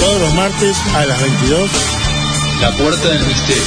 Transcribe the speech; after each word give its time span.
Todos 0.00 0.20
los 0.20 0.34
martes 0.34 0.76
a 0.94 1.06
las 1.06 1.20
22. 1.20 1.70
La 2.60 2.72
puerta 2.72 3.08
del 3.08 3.24
misterio. 3.26 3.62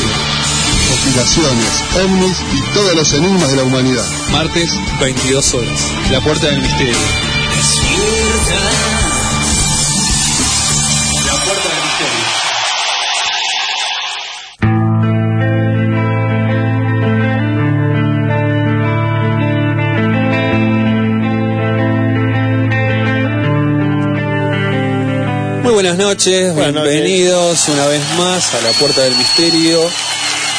Conspiraciones, 0.90 1.84
ovnis 2.04 2.44
y 2.54 2.74
todos 2.74 2.96
los 2.96 3.14
enigmas 3.14 3.52
de 3.52 3.58
la 3.58 3.64
humanidad. 3.64 4.06
Martes, 4.32 4.70
22 5.00 5.54
horas. 5.54 5.92
La 6.12 6.22
puerta 6.22 6.48
del 6.48 6.62
misterio. 6.62 6.98
Buenas 25.96 26.08
noches, 26.08 26.56
Buenas 26.56 26.84
bienvenidos 26.84 27.70
una 27.70 27.86
vez 27.86 28.02
más 28.18 28.56
a 28.56 28.62
La 28.62 28.72
Puerta 28.80 29.02
del 29.04 29.16
Misterio, 29.16 29.80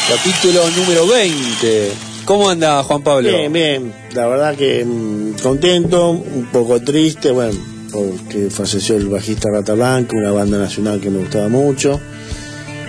capítulo 0.09 0.63
número 0.77 1.09
20. 1.09 1.93
¿Cómo 2.25 2.49
anda 2.51 2.81
Juan 2.85 3.03
Pablo? 3.03 3.29
Bien, 3.29 3.53
bien. 3.53 3.93
La 4.15 4.29
verdad 4.29 4.55
que 4.55 4.85
mm, 4.85 5.41
contento, 5.43 6.11
un 6.11 6.49
poco 6.53 6.81
triste, 6.81 7.33
bueno, 7.33 7.59
porque 7.91 8.49
falleció 8.49 8.97
el 8.97 9.09
bajista 9.09 9.51
Rata 9.51 9.75
Blanca, 9.75 10.17
una 10.17 10.31
banda 10.31 10.57
nacional 10.57 11.01
que 11.01 11.11
me 11.11 11.19
gustaba 11.19 11.49
mucho. 11.49 12.01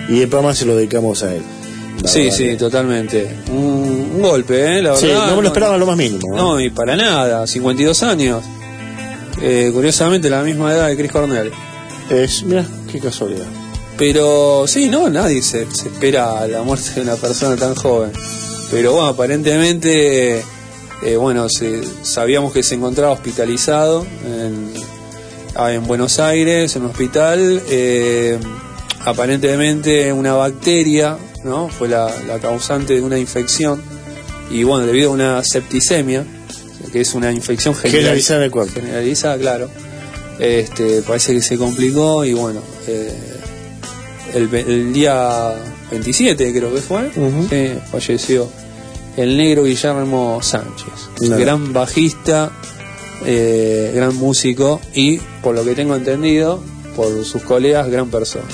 Y 0.08 0.20
el 0.20 0.28
programa 0.28 0.54
se 0.54 0.66
lo 0.66 0.76
dedicamos 0.76 1.24
a 1.24 1.34
él. 1.34 1.42
La 2.00 2.08
Sí, 2.08 2.20
verdad 2.24 2.36
sí, 2.36 2.56
totalmente. 2.56 3.28
Un, 3.50 4.12
un 4.14 4.22
golpe, 4.22 4.78
¿eh? 4.78 4.82
La 4.82 4.90
verdad. 4.92 5.00
Sí, 5.00 5.08
no 5.12 5.34
me 5.36 5.42
lo 5.42 5.48
esperaba 5.48 5.76
lo 5.78 5.86
más 5.86 5.96
mínimo. 5.96 6.28
¿no? 6.28 6.36
No, 6.54 6.60
y 6.60 6.70
para 6.70 6.94
nada, 6.94 7.44
52 7.44 8.02
años. 8.04 8.44
Eh, 9.42 9.70
curiosamente 9.74 10.30
la 10.30 10.42
misma 10.44 10.72
edad 10.72 10.86
de 10.86 10.96
Chris 10.96 11.10
Cornell. 11.10 11.50
Es, 12.10 12.42
mira, 12.44 12.64
qué 12.90 12.98
casualidad. 13.00 13.46
Pero 13.98 14.66
sí, 14.66 14.88
no, 14.88 15.08
nadie 15.08 15.42
se, 15.42 15.66
se 15.74 15.88
espera 15.88 16.46
la 16.46 16.62
muerte 16.62 16.90
de 16.96 17.00
una 17.02 17.16
persona 17.16 17.56
tan 17.56 17.74
joven. 17.74 18.12
Pero 18.70 18.92
bueno, 18.92 19.08
aparentemente, 19.08 20.40
eh, 21.02 21.16
bueno, 21.18 21.48
se- 21.48 21.82
sabíamos 22.02 22.52
que 22.52 22.62
se 22.62 22.74
encontraba 22.74 23.12
hospitalizado 23.12 24.06
en, 24.26 24.72
ah, 25.54 25.72
en 25.72 25.84
Buenos 25.86 26.18
Aires, 26.18 26.76
en 26.76 26.82
un 26.82 26.90
hospital. 26.90 27.62
eh, 27.68 28.38
aparentemente 29.04 30.12
una 30.12 30.34
bacteria, 30.34 31.16
¿no? 31.44 31.68
Fue 31.68 31.88
la, 31.88 32.12
la 32.26 32.38
causante 32.40 32.94
de 32.94 33.02
una 33.02 33.16
infección. 33.18 33.80
Y 34.50 34.64
bueno, 34.64 34.84
debido 34.84 35.10
a 35.10 35.14
una 35.14 35.44
septicemia, 35.44 36.24
que 36.92 37.00
es 37.00 37.14
una 37.14 37.30
infección 37.32 37.74
general- 37.74 38.00
Generalizar 38.00 38.42
el 38.42 38.50
cuerpo. 38.50 38.72
generalizada, 38.74 39.38
claro. 39.38 39.70
Este, 40.38 41.02
parece 41.02 41.32
que 41.34 41.40
se 41.42 41.56
complicó 41.56 42.24
y 42.24 42.32
bueno, 42.34 42.60
eh, 42.86 43.12
el, 44.34 44.92
día 44.92 45.54
27 45.90 46.52
creo 46.52 46.74
que 46.74 46.80
fue, 46.82 47.10
eh, 47.50 47.78
falleció 47.90 48.48
el 49.16 49.36
negro 49.36 49.64
Guillermo 49.64 50.40
Sánchez, 50.42 50.92
gran 51.20 51.72
bajista, 51.72 52.52
eh, 53.24 53.92
gran 53.94 54.14
músico 54.16 54.80
y 54.94 55.18
por 55.42 55.54
lo 55.54 55.64
que 55.64 55.74
tengo 55.74 55.96
entendido, 55.96 56.62
por 56.94 57.24
sus 57.24 57.42
colegas, 57.42 57.88
gran 57.88 58.10
persona. 58.10 58.44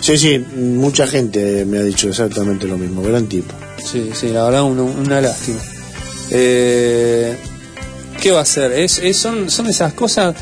Sí, 0.00 0.18
sí, 0.18 0.38
mucha 0.56 1.06
gente 1.06 1.64
me 1.64 1.78
ha 1.78 1.82
dicho 1.82 2.10
exactamente 2.10 2.66
lo 2.66 2.76
mismo. 2.76 3.00
Gran 3.00 3.26
tipo. 3.26 3.54
Sí, 3.82 4.10
sí, 4.12 4.28
la 4.28 4.44
verdad 4.44 4.64
una, 4.64 4.82
una 4.82 5.20
lástima. 5.22 5.58
Eh, 6.30 7.34
¿Qué 8.20 8.30
va 8.30 8.40
a 8.40 8.42
hacer? 8.42 8.72
Es, 8.72 8.98
es- 8.98 9.16
son, 9.16 9.50
son 9.50 9.66
esas 9.66 9.94
cosas 9.94 10.34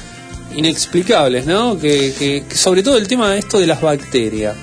inexplicables, 0.57 1.47
¿no? 1.47 1.79
Que, 1.79 2.13
que- 2.19 2.45
que 2.49 2.57
sobre 2.57 2.83
todo 2.83 2.97
el 2.99 3.07
tema 3.09 3.31
de 3.31 3.39
esto 3.39 3.59
de 3.59 3.67
las 3.67 3.81
bacterias. 3.81 4.55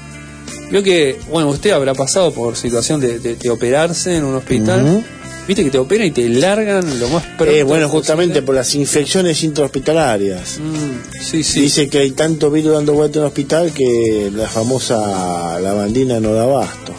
Veo 0.71 0.83
que, 0.83 1.17
bueno, 1.31 1.49
usted 1.49 1.71
habrá 1.71 1.93
pasado 1.93 2.31
por 2.33 2.55
situación 2.55 2.99
de, 3.01 3.19
de- 3.19 3.35
de 3.35 3.49
operarse 3.49 4.15
en 4.15 4.23
un 4.23 4.35
hospital. 4.35 5.03
Viste 5.47 5.63
que 5.63 5.71
te 5.71 5.79
operan 5.79 6.05
y 6.05 6.11
te 6.11 6.29
largan 6.29 6.99
lo 6.99 7.09
más 7.09 7.23
pronto 7.23 7.45
Eh, 7.45 7.63
bueno, 7.63 7.85
posible. 7.87 7.87
justamente 7.87 8.41
por 8.43 8.53
las 8.53 8.75
infecciones 8.75 9.41
intrahospitalarias. 9.43 10.59
Mm, 10.59 11.19
sí, 11.23 11.43
sí. 11.43 11.61
Dice 11.61 11.89
que 11.89 11.97
hay 11.99 12.11
tanto 12.11 12.51
virus 12.51 12.73
dando 12.73 12.93
vuelta 12.93 13.17
en 13.17 13.23
el 13.23 13.27
hospital 13.29 13.71
que 13.73 14.29
la 14.31 14.47
famosa 14.47 15.59
lavandina 15.59 16.19
no 16.19 16.33
da 16.33 16.43
abasto. 16.43 16.93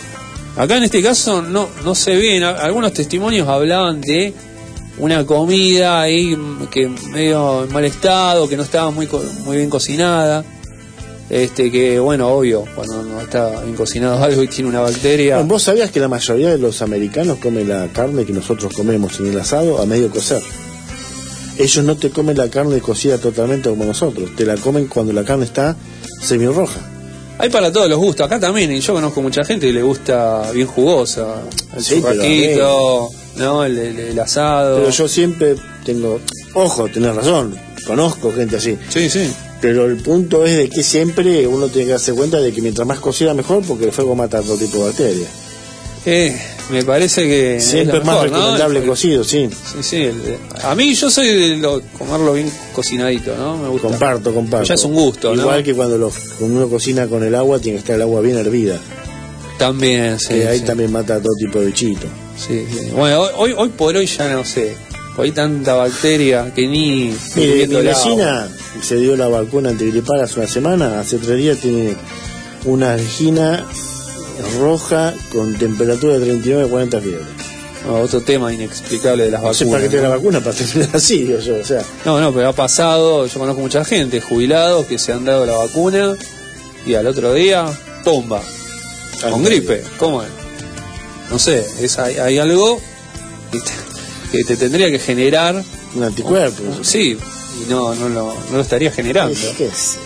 Acá 0.56 0.78
en 0.78 0.82
este 0.82 1.00
caso 1.00 1.42
no, 1.42 1.68
no 1.84 1.94
se 1.94 2.16
ven, 2.16 2.42
algunos 2.42 2.92
testimonios 2.92 3.46
hablaban 3.48 4.00
de 4.00 4.34
una 5.00 5.24
comida 5.24 6.02
ahí 6.02 6.36
que 6.70 6.88
medio 6.88 7.64
en 7.64 7.72
mal 7.72 7.84
estado, 7.84 8.48
que 8.48 8.56
no 8.56 8.62
estaba 8.62 8.90
muy, 8.90 9.08
muy 9.44 9.56
bien 9.56 9.70
cocinada. 9.70 10.44
Este 11.28 11.70
que 11.70 12.00
bueno, 12.00 12.28
obvio, 12.28 12.64
cuando 12.74 13.04
no 13.04 13.20
está 13.20 13.62
bien 13.62 13.76
cocinado 13.76 14.22
algo 14.24 14.42
y 14.42 14.48
tiene 14.48 14.68
una 14.68 14.80
bacteria. 14.80 15.36
Bueno, 15.36 15.48
¿Vos 15.48 15.62
sabías 15.62 15.90
que 15.90 16.00
la 16.00 16.08
mayoría 16.08 16.50
de 16.50 16.58
los 16.58 16.82
americanos 16.82 17.38
comen 17.38 17.68
la 17.68 17.88
carne 17.88 18.24
que 18.24 18.32
nosotros 18.32 18.72
comemos 18.74 19.18
en 19.20 19.26
el 19.28 19.40
asado 19.40 19.80
a 19.80 19.86
medio 19.86 20.10
cocer? 20.10 20.42
Ellos 21.58 21.84
no 21.84 21.96
te 21.96 22.10
comen 22.10 22.36
la 22.36 22.48
carne 22.48 22.80
cocida 22.80 23.18
totalmente 23.18 23.68
como 23.68 23.84
nosotros, 23.84 24.34
te 24.34 24.44
la 24.44 24.56
comen 24.56 24.86
cuando 24.86 25.12
la 25.12 25.24
carne 25.24 25.44
está 25.44 25.76
semirroja. 26.20 26.80
Hay 27.38 27.48
para 27.48 27.72
todos 27.72 27.88
los 27.88 27.98
gustos, 27.98 28.26
acá 28.26 28.38
también, 28.38 28.70
y 28.72 28.80
yo 28.80 28.92
conozco 28.92 29.22
mucha 29.22 29.44
gente 29.44 29.66
que 29.66 29.72
le 29.72 29.82
gusta 29.82 30.50
bien 30.52 30.66
jugosa, 30.66 31.42
el 31.74 31.82
Sí, 31.82 32.02
¿no? 33.36 33.64
El, 33.64 33.78
el- 33.78 33.98
el 33.98 34.18
asado. 34.18 34.78
Pero 34.78 34.90
yo 34.90 35.08
siempre 35.08 35.54
tengo, 35.84 36.20
ojo, 36.54 36.88
tenés 36.88 37.14
razón, 37.14 37.54
conozco 37.86 38.32
gente 38.32 38.56
así, 38.56 38.76
Sí, 38.88 39.08
sí. 39.10 39.30
pero 39.60 39.86
el 39.86 39.96
punto 39.98 40.44
es 40.46 40.56
de 40.56 40.68
que 40.68 40.82
siempre 40.82 41.46
uno 41.46 41.68
tiene 41.68 41.86
que 41.86 41.92
darse 41.92 42.12
cuenta 42.12 42.38
de 42.40 42.52
que 42.52 42.60
mientras 42.60 42.86
más 42.86 43.00
cocida 43.00 43.32
mejor 43.34 43.62
porque 43.66 43.84
el 43.86 43.92
fuego 43.92 44.14
mata 44.14 44.40
todo 44.42 44.56
tipo 44.56 44.78
de 44.78 44.84
bacterias. 44.84 45.28
Eh, 46.06 46.34
me 46.70 46.82
parece 46.82 47.24
que 47.24 47.60
Siempre 47.60 47.98
es 47.98 48.04
más 48.06 48.22
recomendable 48.22 48.82
cocido, 48.84 49.22
sí. 49.22 49.50
Sí, 49.52 49.82
sí. 49.82 49.96
el- 49.96 50.38
a 50.62 50.74
mí 50.74 50.94
yo 50.94 51.10
soy 51.10 51.26
de 51.28 51.56
lo- 51.58 51.82
comerlo 51.98 52.32
bien 52.32 52.50
cocinadito, 52.72 53.36
¿no? 53.36 53.58
Me 53.58 53.68
gusta. 53.68 53.88
Comparto, 53.88 54.32
comparto. 54.32 54.66
Ya 54.66 54.74
es 54.76 54.84
un 54.84 54.94
gusto, 54.94 55.34
¿no? 55.34 55.42
Igual 55.42 55.62
que 55.62 55.74
cuando, 55.74 55.98
lo- 55.98 56.10
cuando 56.38 56.56
uno 56.58 56.68
cocina 56.70 57.06
con 57.06 57.22
el 57.22 57.34
agua, 57.34 57.58
tiene 57.58 57.76
que 57.76 57.80
estar 57.80 57.96
el 57.96 58.02
agua 58.02 58.22
bien 58.22 58.38
hervida. 58.38 58.78
También, 59.58 60.18
sí. 60.18 60.28
que 60.34 60.48
ahí 60.48 60.60
sí. 60.60 60.64
también 60.64 60.90
mata 60.90 61.16
a 61.16 61.20
todo 61.20 61.34
tipo 61.38 61.60
de 61.60 61.66
bichito. 61.66 62.06
Sí, 62.46 62.66
sí. 62.70 62.90
Bueno, 62.92 63.20
hoy, 63.20 63.30
hoy, 63.36 63.54
hoy 63.56 63.68
por 63.70 63.94
hoy 63.96 64.06
ya 64.06 64.32
no 64.32 64.44
sé. 64.44 64.74
Hay 65.18 65.32
tanta 65.32 65.74
bacteria 65.74 66.50
que 66.54 66.66
ni. 66.66 67.14
Mire, 67.36 67.66
mi 67.66 67.74
vecina 67.82 68.48
se 68.80 68.96
dio 68.96 69.16
la 69.16 69.28
vacuna 69.28 69.68
antigripal 69.68 70.20
hace 70.22 70.38
una 70.40 70.48
semana, 70.48 70.98
hace 71.00 71.18
tres 71.18 71.36
días 71.36 71.58
tiene 71.58 71.94
una 72.64 72.94
angina 72.94 73.66
roja 74.58 75.12
con 75.30 75.54
temperatura 75.58 76.14
de 76.18 76.20
39 76.26 76.64
a 76.64 76.68
40 76.68 77.00
fiebre. 77.00 77.24
No, 77.86 77.94
otro 77.96 78.20
tema 78.22 78.52
inexplicable 78.52 79.24
de 79.24 79.30
las 79.30 79.42
No 79.42 79.52
sé 79.52 79.64
vacunas. 79.64 79.80
para 79.80 79.82
qué 79.90 79.96
te 79.96 80.02
¿no? 80.02 80.08
la 80.08 80.16
vacuna, 80.16 80.40
para 80.40 80.56
terminar 80.56 80.90
así, 80.94 81.24
digo 81.24 81.38
yo. 81.40 81.56
O 81.56 81.64
sea, 81.64 81.82
No, 82.06 82.18
no, 82.20 82.32
pero 82.32 82.48
ha 82.48 82.52
pasado, 82.54 83.26
yo 83.26 83.38
conozco 83.38 83.60
mucha 83.60 83.84
gente, 83.84 84.20
jubilados 84.22 84.86
que 84.86 84.98
se 84.98 85.12
han 85.12 85.24
dado 85.26 85.44
la 85.44 85.56
vacuna 85.58 86.14
y 86.86 86.94
al 86.94 87.06
otro 87.06 87.34
día, 87.34 87.66
¡pomba! 88.04 88.40
Con 89.30 89.44
gripe, 89.44 89.82
¿cómo 89.98 90.22
es? 90.22 90.28
No 91.30 91.38
sé, 91.38 91.64
es, 91.80 91.98
hay, 91.98 92.16
hay 92.16 92.38
algo 92.38 92.80
que 93.52 93.60
te, 93.60 93.70
que 94.32 94.44
te 94.44 94.56
tendría 94.56 94.90
que 94.90 94.98
generar, 94.98 95.62
un 95.94 96.02
anticuerpo. 96.02 96.62
sí, 96.82 97.16
y 97.66 97.70
no, 97.70 97.94
no, 97.94 98.08
lo, 98.08 98.34
no 98.50 98.56
lo 98.56 98.60
estaría 98.60 98.90
generando. 98.90 99.38
¿Qué? 99.56 99.66
Es- 99.66 99.98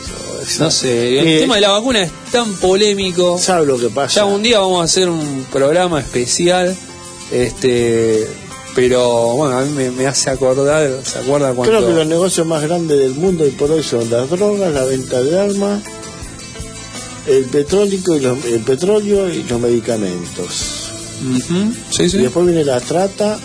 No 0.61 0.71
sé, 0.71 1.19
el 1.21 1.27
Eh, 1.27 1.41
tema 1.41 1.55
de 1.55 1.63
la 1.63 1.71
vacuna 1.71 2.03
es 2.03 2.11
tan 2.31 2.53
polémico. 2.57 3.39
¿Sabe 3.39 3.65
lo 3.67 3.79
que 3.79 3.89
pasa? 3.89 4.17
Ya 4.17 4.25
un 4.27 4.43
día 4.43 4.59
vamos 4.61 4.83
a 4.83 4.85
hacer 4.85 5.09
un 5.09 5.47
programa 5.51 6.01
especial, 6.01 6.77
este, 7.33 8.29
pero 8.75 9.33
bueno, 9.37 9.59
a 9.59 9.63
mí 9.63 9.73
me, 9.73 9.91
me 9.91 10.07
hace 10.07 10.29
acordar, 10.29 11.01
¿se 11.05 11.19
acuerda 11.19 11.55
cuando? 11.55 11.75
Creo 11.75 11.87
que 11.89 11.95
los 11.95 12.07
negocios 12.07 12.47
más 12.47 12.63
grandes 12.63 12.99
del 12.99 13.15
mundo 13.15 13.45
hoy 13.45 13.51
por 13.53 13.71
hoy 13.71 13.83
son 13.83 14.11
las 14.11 14.29
drogas, 14.29 14.73
la 14.75 14.85
venta 14.85 15.23
de 15.23 15.41
armas, 15.41 15.83
el 17.27 17.45
petróleo 17.47 17.99
y 18.17 18.21
los, 18.21 18.45
el 18.45 18.61
petróleo 18.61 19.29
y 19.33 19.43
los 19.45 19.59
medicamentos. 19.61 20.84
Ujú, 21.23 21.73
Sí, 21.91 22.03
Y 22.05 22.11
sí. 22.11 22.19
después 22.19 22.47
viene 22.47 22.65
la 22.65 22.81
trata 22.81 23.39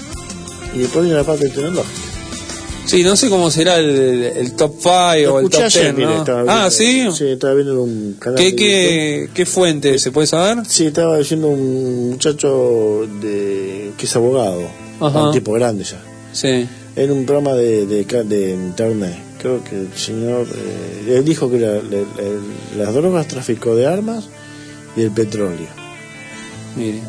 y 0.75 0.79
después 0.79 1.03
viene 1.03 1.17
la 1.17 1.23
parte 1.23 1.49
tecnológica. 1.49 1.87
Sí, 2.85 3.03
no 3.03 3.15
sé 3.15 3.29
cómo 3.29 3.51
será 3.51 3.77
el, 3.77 4.23
el 4.35 4.53
top 4.53 4.73
5 4.81 4.91
Lo 5.25 5.35
o 5.35 5.39
el 5.41 5.49
top 5.49 5.61
ayer, 5.61 5.95
10, 5.95 6.07
mire, 6.07 6.17
¿no? 6.25 6.45
Ah, 6.47 6.69
¿sí? 6.71 7.07
Sí, 7.15 7.27
estaba 7.27 7.53
viendo 7.53 7.73
en 7.73 7.79
un 7.79 8.13
canal 8.19 8.37
¿Qué, 8.39 8.45
de 8.45 8.55
qué, 8.55 9.29
¿Qué 9.31 9.45
fuente 9.45 9.99
se 9.99 10.11
puede 10.11 10.25
saber? 10.25 10.65
Sí, 10.67 10.87
estaba 10.87 11.19
diciendo 11.19 11.47
un 11.49 12.09
muchacho 12.09 13.07
de 13.21 13.91
que 13.95 14.05
es 14.07 14.15
abogado, 14.15 14.63
Ajá. 14.99 15.25
un 15.27 15.31
tipo 15.33 15.51
grande 15.53 15.83
ya, 15.83 16.01
Sí. 16.33 16.67
en 16.95 17.11
un 17.11 17.25
programa 17.27 17.53
de, 17.55 17.85
de, 17.85 18.03
de 18.23 18.51
internet. 18.53 19.19
Creo 19.39 19.63
que 19.63 19.75
el 19.81 19.93
señor, 19.95 20.47
eh, 20.51 21.15
él 21.17 21.23
dijo 21.23 21.49
que 21.49 21.59
la- 21.59 21.73
la- 21.75 21.81
la- 21.83 22.83
las 22.85 22.93
drogas, 22.95 23.27
tráfico 23.27 23.75
de 23.75 23.85
armas 23.85 24.25
y 24.97 25.01
el 25.03 25.11
petróleo. 25.11 25.67
Mire. 26.75 27.01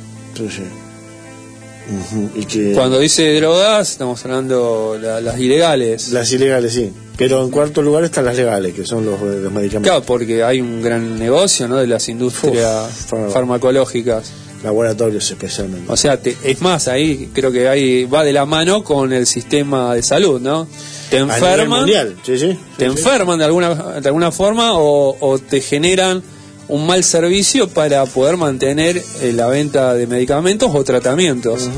Y 2.37 2.45
que 2.45 2.73
Cuando 2.73 3.01
dice 3.01 3.35
drogas, 3.41 3.91
estamos 3.93 4.25
hablando 4.25 4.97
la- 5.01 5.21
las 5.21 5.39
ilegales. 5.41 6.11
las 6.13 6.31
ilegales 6.33 6.73
sí, 6.75 6.93
pero 7.17 7.43
en 7.43 7.51
cuarto 7.51 7.83
lugar 7.83 8.05
están 8.05 8.25
las 8.27 8.37
legales, 8.37 8.75
que 8.75 8.87
son 8.87 9.05
los, 9.05 9.21
los 9.21 9.53
medicamentos. 9.53 9.83
Claro, 9.91 10.03
porque 10.05 10.45
hay 10.45 10.61
un 10.61 10.83
gran 10.83 11.19
negocio, 11.19 11.67
¿no? 11.67 11.77
De 11.79 11.89
las 11.89 12.09
industrias 12.09 13.07
Uf, 13.13 13.33
farmacológicas. 13.33 14.31
Laboratorios 14.63 15.29
especialmente. 15.31 15.91
O 15.91 15.97
sea, 15.97 16.19
te- 16.21 16.37
es 16.45 16.61
más, 16.61 16.87
ahí 16.87 17.31
creo 17.33 17.51
que 17.51 17.67
ahí 17.67 18.05
va 18.05 18.23
de 18.25 18.35
la 18.35 18.45
mano 18.45 18.85
con 18.85 19.11
el 19.13 19.27
sistema 19.27 19.95
de 19.95 20.03
salud, 20.03 20.39
¿no? 20.41 20.69
Te 21.09 21.17
enferman, 21.17 21.81
mundial, 21.81 22.15
sí, 22.25 22.39
sí. 22.39 22.59
te 22.77 22.85
sí, 22.85 22.91
enferman 22.91 23.39
de 23.39 23.47
alguna 23.47 23.75
de 24.01 24.07
alguna 24.09 24.31
forma 24.31 24.75
o, 24.79 25.17
o 25.19 25.39
te 25.39 25.61
generan 25.63 26.23
un 26.71 26.87
mal 26.87 27.05
servicio 27.05 27.69
para 27.69 28.05
poder 28.07 28.37
mantener 28.37 29.03
eh, 29.21 29.33
la 29.35 29.47
venta 29.49 29.95
de 29.95 30.07
medicamentos 30.07 30.71
o 30.75 30.83
tratamientos 30.85 31.69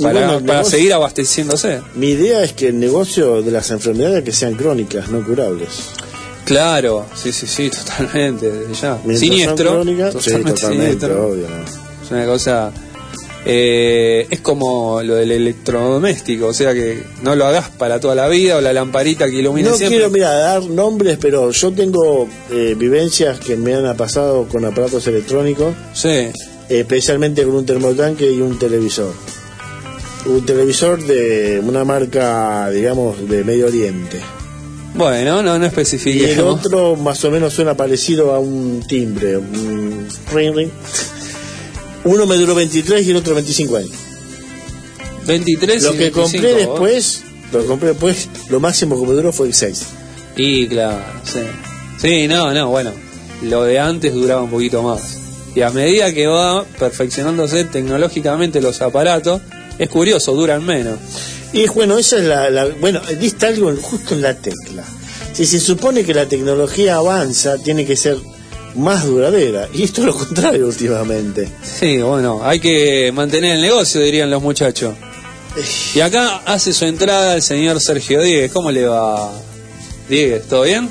para, 0.00 0.12
bueno, 0.12 0.38
el 0.38 0.44
para 0.44 0.58
negocio- 0.60 0.78
seguir 0.78 0.92
abasteciéndose. 0.94 1.80
Mi 1.94 2.08
idea 2.10 2.42
es 2.42 2.52
que 2.52 2.68
el 2.68 2.78
negocio 2.80 3.42
de 3.42 3.50
las 3.50 3.70
enfermedades 3.70 4.24
que 4.24 4.32
sean 4.32 4.54
crónicas, 4.54 5.08
no 5.08 5.24
curables. 5.24 5.68
Claro, 6.44 7.06
sí, 7.14 7.32
sí, 7.32 7.46
sí, 7.46 7.70
totalmente, 7.84 8.50
ya. 8.80 8.98
Siniestro, 9.16 9.68
son 9.70 9.76
crónicas, 9.82 10.12
sí, 10.14 10.18
totalmente 10.30 10.52
totalmente, 10.60 11.06
siniestro. 11.06 11.26
obvio. 11.28 11.48
¿no? 11.48 12.04
Es 12.04 12.10
una 12.10 12.26
cosa. 12.26 12.72
Eh, 13.48 14.26
es 14.28 14.40
como 14.40 15.00
lo 15.04 15.14
del 15.14 15.30
electrodoméstico, 15.30 16.48
o 16.48 16.52
sea 16.52 16.74
que 16.74 17.04
no 17.22 17.36
lo 17.36 17.46
hagas 17.46 17.68
para 17.70 18.00
toda 18.00 18.16
la 18.16 18.26
vida 18.28 18.56
o 18.56 18.60
la 18.60 18.72
lamparita 18.72 19.26
que 19.30 19.36
ilumina 19.36 19.70
No 19.70 19.76
siempre. 19.76 19.98
quiero, 19.98 20.10
mira, 20.10 20.32
dar 20.34 20.64
nombres, 20.64 21.16
pero 21.20 21.52
yo 21.52 21.72
tengo 21.72 22.28
eh, 22.50 22.74
vivencias 22.76 23.38
que 23.38 23.56
me 23.56 23.74
han 23.74 23.96
pasado 23.96 24.48
con 24.48 24.64
aparatos 24.64 25.06
electrónicos, 25.06 25.74
Sí, 25.94 26.28
especialmente 26.68 27.44
con 27.44 27.54
un 27.54 27.64
termotanque 27.64 28.28
y 28.32 28.40
un 28.40 28.58
televisor. 28.58 29.12
Un 30.26 30.44
televisor 30.44 31.00
de 31.04 31.62
una 31.64 31.84
marca, 31.84 32.68
digamos, 32.70 33.28
de 33.28 33.44
Medio 33.44 33.68
Oriente. 33.68 34.20
bueno, 34.94 35.40
no, 35.44 35.56
no 35.56 35.70
Y 36.06 36.24
el 36.24 36.40
otro 36.40 36.96
más 36.96 37.24
o 37.24 37.30
menos 37.30 37.52
suena 37.52 37.76
parecido 37.76 38.34
a 38.34 38.40
un 38.40 38.82
timbre, 38.88 39.36
un 39.36 40.08
ring 40.34 40.52
ring. 40.52 40.70
Uno 42.04 42.26
me 42.26 42.36
duró 42.36 42.54
23 42.54 43.06
y 43.06 43.10
el 43.10 43.16
otro 43.16 43.34
25 43.34 43.76
años. 43.76 43.90
23 45.26 45.82
Lo 45.82 45.94
y 45.94 45.96
que 45.98 46.10
25, 46.10 46.22
compré 46.22 46.54
después, 46.54 47.22
lo 47.52 47.60
que 47.60 47.66
compré 47.66 47.88
después, 47.90 48.28
lo 48.48 48.60
máximo 48.60 49.00
que 49.00 49.06
me 49.06 49.14
duró 49.14 49.32
fue 49.32 49.48
el 49.48 49.54
6. 49.54 49.82
Y 50.36 50.68
claro, 50.68 51.02
sí. 51.24 51.40
Sí, 52.00 52.28
no, 52.28 52.52
no, 52.52 52.68
bueno, 52.68 52.92
lo 53.42 53.64
de 53.64 53.78
antes 53.80 54.12
duraba 54.12 54.42
un 54.42 54.50
poquito 54.50 54.82
más. 54.82 55.18
Y 55.54 55.62
a 55.62 55.70
medida 55.70 56.12
que 56.12 56.26
va 56.26 56.64
perfeccionándose 56.78 57.64
tecnológicamente 57.64 58.60
los 58.60 58.82
aparatos, 58.82 59.40
es 59.78 59.88
curioso, 59.88 60.34
duran 60.34 60.64
menos. 60.64 60.98
Y 61.52 61.66
bueno, 61.68 61.96
esa 61.96 62.18
es 62.18 62.24
la, 62.24 62.50
la- 62.50 62.66
bueno, 62.80 63.00
diste 63.18 63.46
algo 63.46 63.74
justo 63.80 64.14
en 64.14 64.22
la 64.22 64.34
tecla. 64.36 64.84
Si 65.32 65.46
se 65.46 65.58
supone 65.58 66.04
que 66.04 66.12
la 66.14 66.26
tecnología 66.26 66.96
avanza, 66.96 67.56
tiene 67.58 67.84
que 67.86 67.96
ser 67.96 68.18
más 68.76 69.04
duradera. 69.04 69.68
Y 69.72 69.82
esto 69.82 70.00
es 70.02 70.06
lo 70.06 70.14
contrario 70.14 70.66
últimamente. 70.66 71.48
Sí, 71.62 71.98
bueno, 71.98 72.40
hay 72.42 72.60
que 72.60 73.10
mantener 73.12 73.56
el 73.56 73.62
negocio, 73.62 74.00
dirían 74.00 74.30
los 74.30 74.42
muchachos. 74.42 74.94
Y 75.94 76.00
acá 76.00 76.42
hace 76.44 76.72
su 76.72 76.84
entrada 76.84 77.34
el 77.34 77.42
señor 77.42 77.80
Sergio 77.80 78.20
Diegues. 78.20 78.52
¿Cómo 78.52 78.70
le 78.70 78.86
va? 78.86 79.32
Diegues, 80.08 80.46
¿todo 80.48 80.62
bien? 80.62 80.88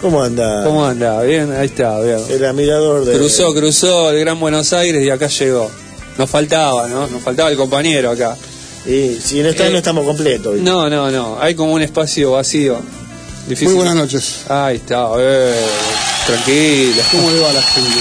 ¿Cómo 0.00 0.20
anda? 0.20 0.64
¿Cómo 0.64 0.84
anda? 0.84 1.22
Bien, 1.22 1.52
ahí 1.52 1.66
está, 1.66 2.00
bien. 2.00 2.18
El 2.28 2.44
admirador 2.44 3.04
de... 3.04 3.16
Cruzó, 3.16 3.54
cruzó 3.54 4.10
el 4.10 4.18
Gran 4.18 4.40
Buenos 4.40 4.72
Aires 4.72 5.04
y 5.04 5.10
acá 5.10 5.28
llegó. 5.28 5.70
Nos 6.18 6.28
faltaba, 6.28 6.88
¿no? 6.88 7.06
Nos 7.06 7.22
faltaba 7.22 7.50
el 7.50 7.56
compañero 7.56 8.10
acá. 8.10 8.36
Y 8.84 9.14
si 9.22 9.40
no 9.42 9.48
está, 9.50 9.68
Eh, 9.68 9.70
no 9.70 9.78
estamos 9.78 10.04
completos. 10.04 10.54
¿viste? 10.54 10.68
No, 10.68 10.90
no, 10.90 11.08
no. 11.12 11.38
Hay 11.40 11.54
como 11.54 11.72
un 11.72 11.82
espacio 11.82 12.32
vacío. 12.32 12.80
Difícil. 13.46 13.68
Muy 13.68 13.76
buenas 13.76 13.94
noches. 13.96 14.40
Ahí 14.48 14.76
está, 14.76 15.08
eh, 15.18 15.54
tranquilo. 16.26 17.02
¿Cómo 17.10 17.30
le 17.30 17.40
va 17.40 17.50
a 17.50 17.52
la 17.52 17.62
gente? 17.62 18.00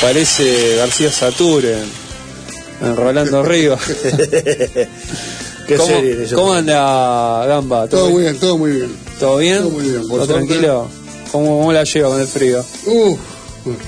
Parece 0.00 0.76
García 0.76 1.10
Sature 1.12 1.72
en, 1.78 2.86
en 2.88 2.96
Rolando 2.96 3.42
Ríos. 3.44 3.80
¿Qué 5.66 5.76
¿Cómo, 5.76 5.86
serie 5.86 6.26
cómo 6.34 6.52
anda 6.52 7.46
Gamba? 7.46 7.88
Todo 7.88 8.10
muy 8.10 8.22
bien, 8.22 8.38
todo 8.38 8.58
muy 8.58 8.72
bien. 8.72 8.96
¿Todo 9.18 9.36
bien? 9.38 9.58
Todo 9.58 9.70
muy 9.70 9.84
bien, 9.88 10.08
por 10.08 10.18
¿Todo 10.20 10.34
tranquilo? 10.34 10.88
¿Cómo, 11.30 11.58
¿Cómo 11.58 11.72
la 11.72 11.84
lleva 11.84 12.08
con 12.10 12.20
el 12.20 12.26
frío? 12.26 12.58
Uf, 12.86 13.18
se 13.64 13.70
vino 13.70 13.78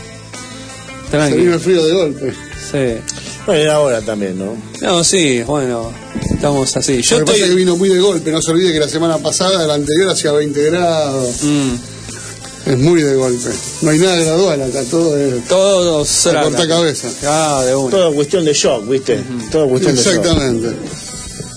Tranquilo. 1.10 1.55
el 1.55 1.60
frío 1.60 1.84
de 1.84 1.93
golpe. 1.93 2.32
Sí. 2.70 3.14
Bueno, 3.46 3.60
era 3.62 3.75
ahora 3.75 4.00
también, 4.00 4.38
¿no? 4.38 4.56
No, 4.81 5.05
sí, 5.05 5.43
bueno, 5.43 5.93
estamos 6.44 6.76
así. 6.76 7.00
Yo 7.00 7.19
Lo 7.20 7.25
que 7.25 7.32
pasa 7.32 7.44
es 7.44 7.50
que 7.50 7.56
vino 7.56 7.76
muy 7.76 7.88
de 7.88 7.99
golpe. 8.00 8.31
No 8.31 8.43
se 8.43 8.50
olvide 8.50 8.73
que 8.73 8.81
la 8.81 8.88
semana 8.88 9.17
pasada, 9.19 9.67
la 9.67 9.75
anterior, 9.75 10.11
hacía 10.11 10.32
20 10.32 10.62
grados. 10.64 11.43
Mm, 11.43 11.75
Es 12.67 12.79
muy 12.79 13.02
de 13.02 13.14
golpe. 13.14 13.49
No 13.82 13.91
hay 13.91 13.99
nada 13.99 14.17
gradual 14.17 14.62
acá, 14.62 14.82
todo 14.91 15.19
es. 15.19 15.44
todos 15.49 16.06
sracan. 16.08 16.44
cortacabezas. 16.44 17.14
Ah, 17.25 17.62
de 17.67 17.75
una. 17.75 17.91
Todo 17.91 18.14
cuestión 18.14 18.44
de 18.44 18.52
shock, 18.52 18.87
¿viste? 18.88 19.23
Todo 19.50 19.69
cuestión 19.69 19.96
de 19.96 20.02
shock. 20.02 20.17
Exactamente. 20.17 20.76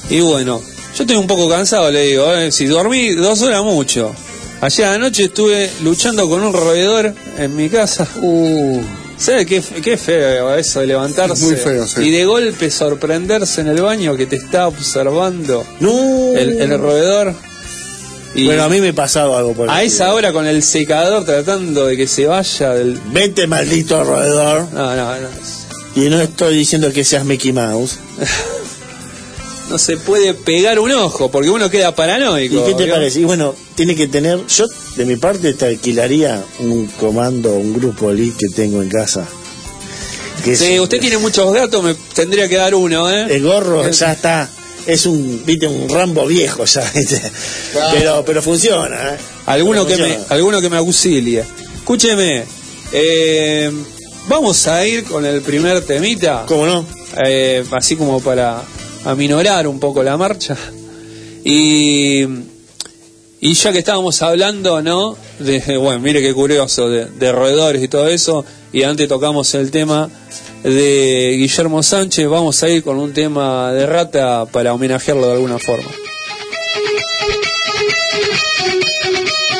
Y 0.09 0.21
bueno, 0.21 0.61
yo 0.95 1.03
estoy 1.03 1.17
un 1.17 1.27
poco 1.27 1.49
cansado, 1.49 1.91
le 1.91 2.03
digo. 2.03 2.33
¿eh? 2.33 2.51
Si 2.51 2.65
dormí 2.65 3.13
dos 3.13 3.41
horas, 3.41 3.63
mucho. 3.63 4.13
Ayer 4.61 4.85
anoche 4.87 5.25
estuve 5.25 5.69
luchando 5.83 6.27
con 6.29 6.41
un 6.43 6.53
roedor 6.53 7.13
en 7.37 7.55
mi 7.55 7.69
casa. 7.69 8.07
Uh, 8.21 8.81
¿Sabes 9.17 9.45
qué, 9.47 9.61
qué 9.81 9.97
feo 9.97 10.55
eso 10.55 10.79
de 10.79 10.87
levantarse? 10.87 11.43
Muy 11.45 11.55
feo, 11.55 11.87
sí. 11.87 12.01
Y 12.01 12.11
de 12.11 12.25
golpe 12.25 12.69
sorprenderse 12.69 13.61
en 13.61 13.67
el 13.67 13.81
baño 13.81 14.15
que 14.15 14.25
te 14.27 14.35
está 14.35 14.67
observando 14.67 15.65
No. 15.79 16.35
el, 16.35 16.61
el 16.61 16.79
roedor. 16.79 17.33
Y 18.35 18.45
Bueno, 18.45 18.63
a 18.63 18.69
mí 18.69 18.79
me 18.79 18.89
ha 18.89 18.93
pasado 18.93 19.35
algo 19.35 19.53
por 19.53 19.69
a 19.71 19.81
esa 19.81 20.13
hora 20.13 20.31
con 20.31 20.45
el 20.45 20.61
secador 20.61 21.25
tratando 21.25 21.87
de 21.87 21.97
que 21.97 22.05
se 22.07 22.27
vaya 22.27 22.73
del... 22.73 22.99
Vete, 23.11 23.47
maldito 23.47 24.03
roedor. 24.03 24.67
No, 24.73 24.95
no, 24.95 25.15
no. 25.19 25.27
Y 25.95 26.09
no 26.09 26.21
estoy 26.21 26.55
diciendo 26.55 26.91
que 26.93 27.03
seas 27.03 27.25
Mickey 27.25 27.51
Mouse. 27.53 27.97
No 29.69 29.77
se 29.77 29.97
puede 29.97 30.33
pegar 30.33 30.79
un 30.79 30.91
ojo 30.93 31.29
porque 31.29 31.49
uno 31.49 31.69
queda 31.69 31.89
¿Y 31.89 31.93
paranoico. 31.93 32.65
qué 32.65 32.73
te 32.73 32.87
parece? 32.87 33.19
Y 33.19 33.25
bueno, 33.25 33.53
tiene 33.75 33.95
que 33.95 34.07
tener. 34.07 34.45
Yo, 34.47 34.65
de 34.95 35.05
mi 35.05 35.17
parte, 35.17 35.53
te 35.53 35.65
alquilaría 35.65 36.41
un 36.59 36.87
comando, 36.87 37.53
un 37.53 37.73
grupo 37.73 38.09
elite 38.11 38.37
que 38.47 38.55
tengo 38.55 38.81
en 38.81 38.89
casa. 38.89 39.27
Que 40.43 40.53
es- 40.53 40.79
usted 40.79 40.99
tiene 41.01 41.17
muchos 41.17 41.53
gatos, 41.53 41.83
me 41.83 41.95
tendría 42.13 42.47
que 42.47 42.55
dar 42.55 42.73
uno, 42.75 43.11
¿eh? 43.11 43.27
El 43.29 43.43
gorro 43.43 43.89
ya 43.91 44.13
está. 44.13 44.49
Es 44.85 45.05
un, 45.05 45.43
viste, 45.45 45.67
un 45.67 45.89
Rambo 45.89 46.25
viejo 46.25 46.63
ya, 46.63 46.89
¿viste? 46.95 47.21
Claro. 47.73 47.89
Pero, 47.99 48.23
pero 48.25 48.41
funciona, 48.41 49.15
¿eh? 49.15 49.17
Alguno 49.47 49.85
que, 49.85 49.97
me, 49.97 50.17
alguno 50.29 50.61
que 50.61 50.69
me 50.69 50.77
auxilie. 50.77 51.43
Escúcheme, 51.75 52.45
eh, 52.93 53.69
vamos 54.29 54.65
a 54.67 54.85
ir 54.85 55.03
con 55.03 55.25
el 55.25 55.41
primer 55.41 55.81
temita, 55.81 56.45
¿Cómo 56.47 56.65
no? 56.65 56.85
eh, 57.25 57.65
así 57.71 57.97
como 57.97 58.21
para 58.21 58.61
aminorar 59.07 59.67
un 59.67 59.79
poco 59.79 60.03
la 60.03 60.17
marcha. 60.17 60.57
Y, 61.43 62.23
y 63.39 63.53
ya 63.53 63.71
que 63.71 63.79
estábamos 63.79 64.21
hablando, 64.21 64.81
¿no? 64.81 65.15
De, 65.39 65.77
bueno, 65.77 65.99
mire 65.99 66.21
qué 66.21 66.33
curioso, 66.33 66.89
de, 66.89 67.05
de 67.05 67.31
roedores 67.31 67.81
y 67.81 67.87
todo 67.87 68.07
eso, 68.07 68.43
y 68.73 68.83
antes 68.83 69.07
tocamos 69.07 69.53
el 69.55 69.71
tema 69.71 70.09
de 70.63 71.35
Guillermo 71.37 71.81
Sánchez, 71.83 72.27
vamos 72.27 72.61
a 72.63 72.69
ir 72.69 72.83
con 72.83 72.97
un 72.97 73.13
tema 73.13 73.71
de 73.71 73.85
rata 73.85 74.45
para 74.45 74.73
homenajearlo 74.73 75.27
de 75.27 75.33
alguna 75.33 75.59
forma. 75.59 75.89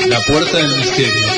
La 0.07 0.19
puerta 0.21 0.57
del 0.57 0.75
misterio. 0.75 1.36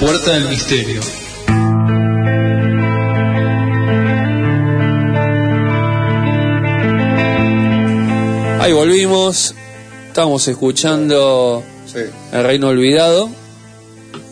La 0.00 0.06
puerta 0.06 0.32
del 0.32 0.48
misterio. 0.48 1.00
Ahí 8.60 8.72
volvimos. 8.72 9.54
Estamos 10.08 10.46
escuchando 10.48 11.62
Sí. 11.86 12.00
El 12.32 12.44
Reino 12.44 12.68
Olvidado. 12.68 13.30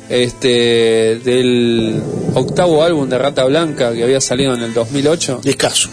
Este 0.09 1.19
del 1.25 2.01
octavo 2.35 2.83
álbum 2.85 3.09
de 3.09 3.19
Rata 3.19 3.45
Blanca 3.45 3.93
que 3.93 4.05
había 4.05 4.21
salido 4.21 4.55
en 4.55 4.63
el 4.63 4.75
2008. 4.75 5.41
Escaso. 5.45 5.89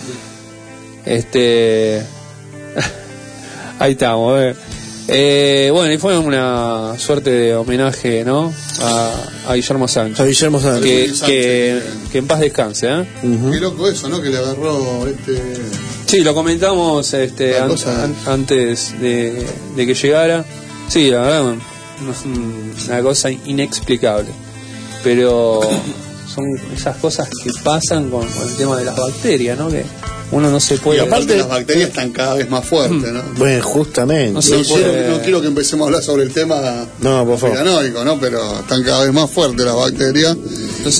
Este 1.05 2.03
ahí 3.79 3.93
estamos. 3.93 4.39
eh. 4.41 4.55
Eh, 5.07 5.69
bueno, 5.73 5.91
y 5.93 5.97
fue 5.97 6.17
una 6.17 6.97
suerte 6.97 7.29
de 7.29 7.55
homenaje, 7.55 8.23
¿no? 8.23 8.53
A, 8.81 9.13
a 9.49 9.53
Guillermo 9.55 9.85
A 9.85 9.87
Sánchez. 9.89 10.25
Guillermo 10.25 10.59
Sánchez. 10.61 10.81
Que, 10.83 11.07
Sánchez, 11.09 11.27
que, 11.27 11.81
sí. 12.03 12.09
que 12.11 12.17
en 12.19 12.27
paz 12.27 12.39
descanse, 12.39 12.87
¿eh? 12.89 13.05
Ujú. 13.23 13.51
Qué 13.51 13.59
loco 13.59 13.87
eso, 13.89 14.07
¿no? 14.07 14.21
Que 14.21 14.29
le 14.29 14.37
agarró 14.37 15.05
este. 15.07 15.41
Sí, 16.05 16.21
lo 16.21 16.33
comentamos 16.33 17.13
este, 17.13 17.51
La 17.51 17.63
an- 17.63 17.69
cosa- 17.69 18.03
an- 18.03 18.15
antes 18.27 18.99
de, 19.01 19.45
de 19.75 19.85
que 19.87 19.93
llegara. 19.93 20.45
Sí, 20.87 21.09
la 21.09 21.21
verdad, 21.21 21.43
no 22.05 22.11
es 22.11 22.21
un- 22.25 22.73
una 22.87 23.01
cosa 23.01 23.29
inexplicable. 23.29 24.29
Pero 25.03 25.59
son 26.33 26.45
esas 26.73 26.95
cosas 26.97 27.27
que 27.43 27.49
pasan 27.63 28.09
con, 28.09 28.25
con 28.25 28.47
el 28.47 28.55
tema 28.55 28.77
de 28.77 28.85
las 28.85 28.95
bacterias, 28.95 29.57
¿no? 29.57 29.69
Que 29.69 29.83
uno 30.33 30.49
no 30.51 30.59
se 30.59 30.75
Y 30.75 30.77
puede. 30.79 31.01
aparte 31.01 31.37
las 31.37 31.47
bacterias 31.47 31.89
están 31.89 32.11
cada 32.11 32.33
vez 32.35 32.49
más 32.49 32.65
fuertes, 32.65 33.11
¿no? 33.13 33.21
Bueno, 33.37 33.63
justamente. 33.63 34.31
No 34.33 34.41
se 34.41 34.61
quiero, 34.61 34.69
puede- 34.69 35.09
no 35.09 35.21
quiero 35.21 35.41
que 35.41 35.47
empecemos 35.47 35.85
a 35.85 35.87
hablar 35.87 36.03
sobre 36.03 36.23
el 36.23 36.33
tema 36.33 36.85
No, 36.99 37.25
por 37.25 37.37
favor. 37.39 37.57
¿no? 38.05 38.19
Pero 38.19 38.59
están 38.59 38.83
cada 38.83 39.03
vez 39.05 39.13
más 39.13 39.29
fuertes 39.29 39.65
las 39.65 39.75
bacterias 39.75 40.35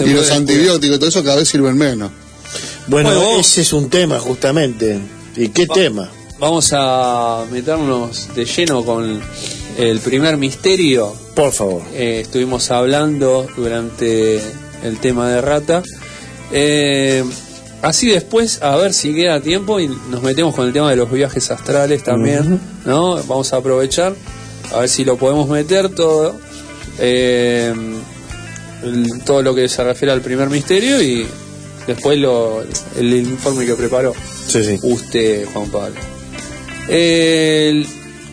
y 0.05 0.09
los 0.13 0.31
antibióticos, 0.31 0.99
todo 0.99 1.09
eso 1.09 1.23
cada 1.23 1.37
vez 1.37 1.47
sirven 1.49 1.77
menos. 1.77 2.11
Bueno, 2.87 3.11
ese 3.39 3.61
es 3.61 3.73
un 3.73 3.89
tema, 3.89 4.19
justamente. 4.19 4.99
¿Y 5.35 5.49
qué 5.49 5.65
tema? 5.67 6.09
Vamos 6.39 6.71
a 6.73 7.45
meternos 7.51 8.27
de 8.35 8.45
lleno 8.45 8.83
con 8.83 9.19
el 9.77 9.99
primer 10.01 10.37
misterio 10.37 11.15
Por 11.33 11.51
favor. 11.53 11.81
eh, 11.93 12.19
estuvimos 12.23 12.69
hablando 12.69 13.47
durante 13.55 14.41
el 14.83 14.99
tema 14.99 15.29
de 15.29 15.41
rata. 15.41 15.81
Eh, 16.51 17.23
así 17.83 18.09
después, 18.09 18.61
a 18.63 18.75
ver 18.77 18.93
si 18.93 19.13
queda 19.13 19.39
tiempo 19.39 19.79
y 19.79 19.87
nos 20.09 20.23
metemos 20.23 20.55
con 20.55 20.65
el 20.67 20.73
tema 20.73 20.89
de 20.89 20.95
los 20.95 21.11
viajes 21.11 21.51
astrales 21.51 22.03
también, 22.03 22.59
¿no? 22.85 23.15
Vamos 23.23 23.53
a 23.53 23.57
aprovechar, 23.57 24.15
a 24.73 24.79
ver 24.79 24.89
si 24.89 25.05
lo 25.05 25.17
podemos 25.17 25.47
meter 25.49 25.89
todo, 25.89 26.35
eh, 26.99 27.73
el- 28.83 29.21
todo 29.23 29.41
lo 29.41 29.53
que 29.53 29.67
se 29.69 29.83
refiere 29.83 30.11
al 30.11 30.21
primer 30.21 30.49
misterio 30.49 31.01
y 31.01 31.27
después 31.87 32.17
lo, 32.17 32.63
el 32.97 33.13
informe 33.13 33.65
que 33.65 33.75
preparó 33.75 34.13
Sí, 34.47 34.63
sí. 34.63 34.79
usted, 34.81 35.45
Juan 35.53 35.69
Pablo. 35.69 35.95
El- 36.89 37.85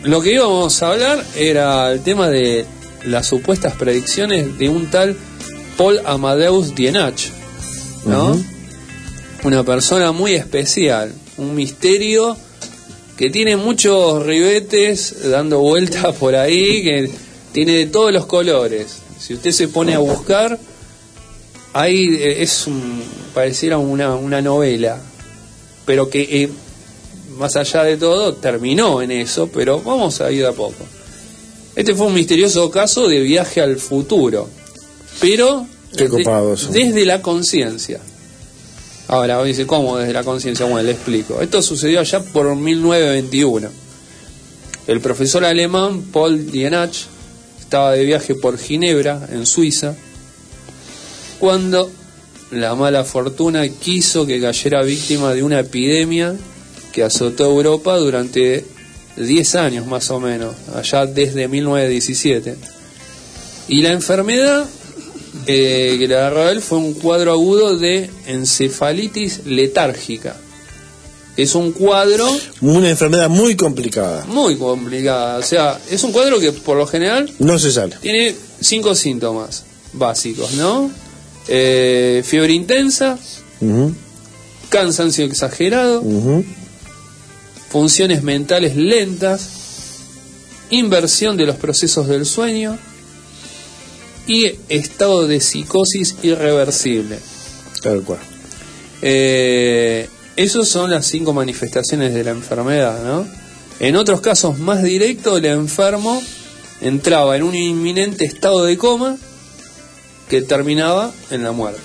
lo 0.03 0.21
que 0.21 0.33
íbamos 0.33 0.81
a 0.81 0.91
hablar 0.91 1.23
era 1.35 1.91
el 1.91 2.01
tema 2.01 2.27
de 2.29 2.65
las 3.05 3.27
supuestas 3.27 3.73
predicciones 3.75 4.57
de 4.57 4.69
un 4.69 4.87
tal 4.89 5.15
Paul 5.77 5.99
Amadeus 6.05 6.75
Dienach, 6.75 7.19
¿no? 8.05 8.39
Una 9.43 9.63
persona 9.63 10.11
muy 10.11 10.33
especial, 10.33 11.11
un 11.37 11.55
misterio 11.55 12.37
que 13.17 13.29
tiene 13.29 13.57
muchos 13.57 14.23
ribetes 14.25 15.29
dando 15.29 15.59
vueltas 15.59 16.15
por 16.19 16.35
ahí, 16.35 16.83
que 16.83 17.11
tiene 17.51 17.73
de 17.73 17.85
todos 17.87 18.11
los 18.11 18.25
colores. 18.25 18.97
Si 19.19 19.33
usted 19.33 19.51
se 19.51 19.67
pone 19.67 19.93
a 19.95 19.99
buscar, 19.99 20.59
ahí 21.73 22.15
eh, 22.15 22.41
es 22.43 22.67
un, 22.67 23.03
pareciera 23.33 23.77
una, 23.77 24.15
una 24.15 24.41
novela, 24.41 25.01
pero 25.85 26.09
que 26.09 26.21
eh, 26.43 26.49
más 27.37 27.55
allá 27.55 27.83
de 27.83 27.97
todo 27.97 28.35
terminó 28.35 29.01
en 29.01 29.11
eso, 29.11 29.47
pero 29.47 29.81
vamos 29.81 30.21
a 30.21 30.31
ir 30.31 30.45
a 30.45 30.51
poco. 30.51 30.85
Este 31.75 31.95
fue 31.95 32.07
un 32.07 32.13
misterioso 32.13 32.69
caso 32.69 33.07
de 33.07 33.19
viaje 33.21 33.61
al 33.61 33.77
futuro, 33.77 34.49
pero 35.19 35.65
Qué 35.95 36.07
desde 36.71 37.05
la 37.05 37.21
conciencia. 37.21 37.99
Ahora, 39.11 39.43
dice, 39.43 39.67
¿cómo 39.67 39.97
desde 39.97 40.13
la 40.13 40.23
conciencia? 40.23 40.65
Bueno, 40.65 40.83
le 40.83 40.93
explico. 40.93 41.41
Esto 41.41 41.61
sucedió 41.61 41.99
allá 41.99 42.23
por 42.23 42.55
1921. 42.55 43.69
El 44.87 45.01
profesor 45.01 45.43
alemán 45.43 46.03
Paul 46.13 46.49
Dienach 46.49 46.95
estaba 47.59 47.91
de 47.91 48.05
viaje 48.05 48.35
por 48.35 48.57
Ginebra, 48.57 49.27
en 49.29 49.45
Suiza, 49.45 49.97
cuando 51.39 51.91
la 52.51 52.73
mala 52.73 53.03
fortuna 53.03 53.67
quiso 53.67 54.25
que 54.25 54.39
cayera 54.39 54.81
víctima 54.81 55.33
de 55.33 55.43
una 55.43 55.59
epidemia 55.59 56.33
que 56.93 57.03
azotó 57.03 57.47
Europa 57.47 57.97
durante 57.97 58.65
10 59.17 59.55
años 59.55 59.87
más 59.87 60.09
o 60.09 60.21
menos, 60.21 60.55
allá 60.73 61.05
desde 61.05 61.49
1917. 61.49 62.55
Y 63.67 63.81
la 63.81 63.91
enfermedad 63.91 64.69
eh, 65.47 65.95
que 65.99 66.07
le 66.07 66.15
agarró 66.15 66.41
a 66.43 66.51
él 66.51 66.61
fue 66.61 66.77
un 66.77 66.93
cuadro 66.93 67.31
agudo 67.31 67.77
de 67.77 68.09
encefalitis 68.27 69.41
letárgica. 69.45 70.35
Es 71.37 71.55
un 71.55 71.71
cuadro 71.71 72.29
Una 72.59 72.89
enfermedad 72.89 73.29
muy 73.29 73.55
complicada. 73.55 74.25
muy 74.25 74.57
complicado. 74.57 75.39
O 75.39 75.43
sea, 75.43 75.79
es 75.89 76.03
un 76.03 76.11
cuadro 76.11 76.39
que 76.39 76.51
por 76.51 76.77
lo 76.77 76.85
general 76.85 77.31
No 77.39 77.57
se 77.57 77.71
sale. 77.71 77.95
tiene 78.01 78.35
cinco 78.59 78.93
síntomas 78.95 79.63
básicos, 79.93 80.51
¿no? 80.53 80.91
Eh, 81.47 82.21
fiebre 82.25 82.53
intensa, 82.53 83.17
cansancio 84.69 85.25
exagerado, 85.25 86.03
funciones 87.69 88.23
mentales 88.23 88.75
lentas, 88.75 89.49
inversión 90.69 91.37
de 91.37 91.45
los 91.45 91.55
procesos 91.55 92.07
del 92.07 92.25
sueño 92.25 92.77
y 94.31 94.57
estado 94.69 95.27
de 95.27 95.41
psicosis 95.41 96.15
irreversible. 96.23 97.19
Tal 97.83 98.01
cual. 98.01 98.19
Eh, 99.01 100.07
esas 100.37 100.69
son 100.69 100.89
las 100.89 101.05
cinco 101.05 101.33
manifestaciones 101.33 102.13
de 102.13 102.23
la 102.23 102.31
enfermedad, 102.31 103.03
¿no? 103.03 103.27
En 103.81 103.97
otros 103.97 104.21
casos 104.21 104.57
más 104.57 104.83
directos, 104.83 105.37
el 105.37 105.45
enfermo 105.47 106.23
entraba 106.79 107.35
en 107.35 107.43
un 107.43 107.55
inminente 107.55 108.23
estado 108.23 108.63
de 108.63 108.77
coma 108.77 109.17
que 110.29 110.41
terminaba 110.41 111.11
en 111.29 111.43
la 111.43 111.51
muerte. 111.51 111.81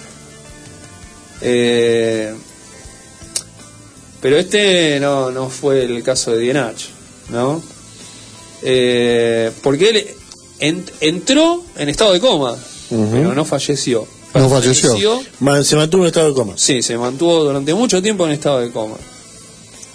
Eh, 1.41 2.33
pero 4.23 4.37
este 4.39 5.01
no, 5.01 5.33
no 5.33 5.51
fue 5.51 5.83
el 5.83 6.01
caso 6.05 6.31
de 6.31 6.39
Dienach, 6.39 6.79
¿no? 7.31 7.61
Eh, 8.63 9.51
porque 9.63 9.89
él 9.89 10.07
en- 10.61 10.85
entró 11.01 11.63
en 11.77 11.89
estado 11.89 12.13
de 12.13 12.21
coma, 12.21 12.57
pero 12.89 13.35
no 13.35 13.45
falleció. 13.45 14.07
No 14.35 14.49
falleció. 14.51 15.23
Se 15.65 15.77
mantuvo 15.77 16.03
en 16.03 16.07
estado 16.09 16.29
de 16.29 16.35
coma. 16.35 16.53
Sí, 16.57 16.83
se 16.83 16.99
mantuvo 16.99 17.45
durante 17.45 17.73
mucho 17.75 18.03
tiempo 18.03 18.27
en 18.27 18.33
estado 18.33 18.61
de 18.61 18.71
coma. 18.71 18.97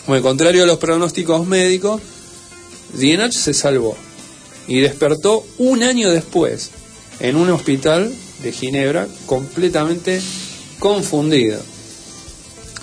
Bueno, 0.07 0.23
contrario 0.23 0.63
a 0.63 0.65
los 0.65 0.77
pronósticos 0.79 1.45
médicos, 1.45 2.01
Dienach 2.97 3.31
se 3.33 3.53
salvó 3.53 3.95
y 4.67 4.79
despertó 4.79 5.45
un 5.59 5.83
año 5.83 6.09
después 6.09 6.71
en 7.19 7.35
un 7.35 7.49
hospital 7.51 8.11
de 8.41 8.51
Ginebra 8.51 9.07
completamente 9.27 10.21
confundido. 10.79 11.59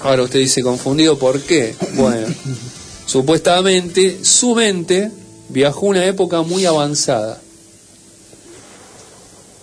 Ahora 0.00 0.22
usted 0.22 0.38
dice 0.38 0.62
confundido, 0.62 1.18
¿por 1.18 1.40
qué? 1.40 1.74
Bueno, 1.94 2.28
supuestamente 3.06 4.24
su 4.24 4.54
mente 4.54 5.10
viajó 5.48 5.86
a 5.86 5.88
una 5.90 6.04
época 6.06 6.42
muy 6.42 6.64
avanzada. 6.66 7.40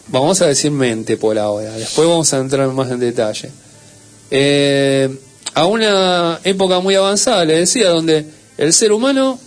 Vamos 0.08 0.42
a 0.42 0.48
decir 0.48 0.72
mente 0.72 1.18
por 1.18 1.38
ahora, 1.38 1.74
después 1.74 2.08
vamos 2.08 2.32
a 2.34 2.38
entrar 2.38 2.68
más 2.70 2.92
en 2.92 3.00
detalle. 3.00 3.50
Eh, 4.30 5.10
a 5.54 5.66
una 5.66 6.40
época 6.44 6.80
muy 6.80 6.96
avanzada, 6.96 7.46
le 7.46 7.60
decía, 7.60 7.90
donde 7.90 8.26
el 8.58 8.74
ser 8.74 8.92
humano 8.92 9.40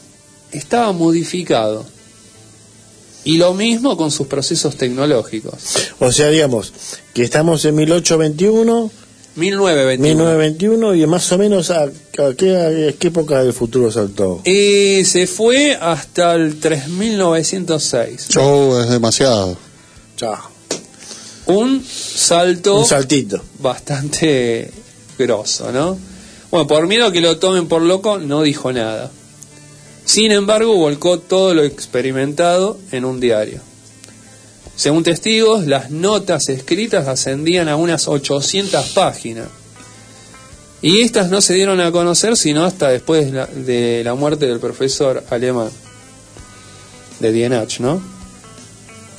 estaba 0.52 0.92
modificado. 0.92 1.86
Y 3.24 3.36
lo 3.36 3.52
mismo 3.52 3.96
con 3.96 4.10
sus 4.10 4.26
procesos 4.26 4.76
tecnológicos. 4.76 5.54
O 5.98 6.10
sea, 6.12 6.28
digamos, 6.30 6.72
que 7.12 7.22
estamos 7.22 7.64
en 7.66 7.74
1821, 7.74 8.90
1921. 9.36 10.02
1921 10.02 10.94
y 10.94 11.06
más 11.06 11.30
o 11.30 11.38
menos 11.38 11.70
a, 11.70 11.82
a 11.82 11.90
qué, 12.36 12.56
a 12.56 12.92
qué 12.98 13.08
época 13.08 13.42
del 13.42 13.52
futuro 13.52 13.92
saltó. 13.92 14.40
Y 14.44 15.04
se 15.04 15.26
fue 15.26 15.76
hasta 15.78 16.34
el 16.34 16.58
3906. 16.58 18.28
Show 18.30 18.80
es 18.80 18.88
demasiado. 18.88 19.67
Chao. 20.18 20.36
Un 21.46 21.82
salto 21.84 22.80
Un 22.80 22.84
saltito. 22.84 23.40
bastante 23.60 24.68
grosso, 25.16 25.70
¿no? 25.70 25.96
Bueno, 26.50 26.66
por 26.66 26.88
miedo 26.88 27.06
a 27.06 27.12
que 27.12 27.20
lo 27.20 27.38
tomen 27.38 27.68
por 27.68 27.82
loco, 27.82 28.18
no 28.18 28.42
dijo 28.42 28.72
nada. 28.72 29.12
Sin 30.04 30.32
embargo, 30.32 30.74
volcó 30.74 31.20
todo 31.20 31.54
lo 31.54 31.62
experimentado 31.62 32.78
en 32.90 33.04
un 33.04 33.20
diario. 33.20 33.60
Según 34.74 35.04
testigos, 35.04 35.68
las 35.68 35.92
notas 35.92 36.48
escritas 36.48 37.06
ascendían 37.06 37.68
a 37.68 37.76
unas 37.76 38.08
800 38.08 38.88
páginas. 38.88 39.46
Y 40.82 41.02
estas 41.02 41.30
no 41.30 41.40
se 41.40 41.54
dieron 41.54 41.80
a 41.80 41.92
conocer 41.92 42.36
sino 42.36 42.64
hasta 42.64 42.88
después 42.88 43.26
de 43.26 43.32
la, 43.32 43.46
de 43.46 44.02
la 44.02 44.14
muerte 44.14 44.46
del 44.46 44.58
profesor 44.58 45.22
alemán, 45.30 45.70
de 47.20 47.32
Dienach, 47.32 47.78
¿no? 47.78 48.17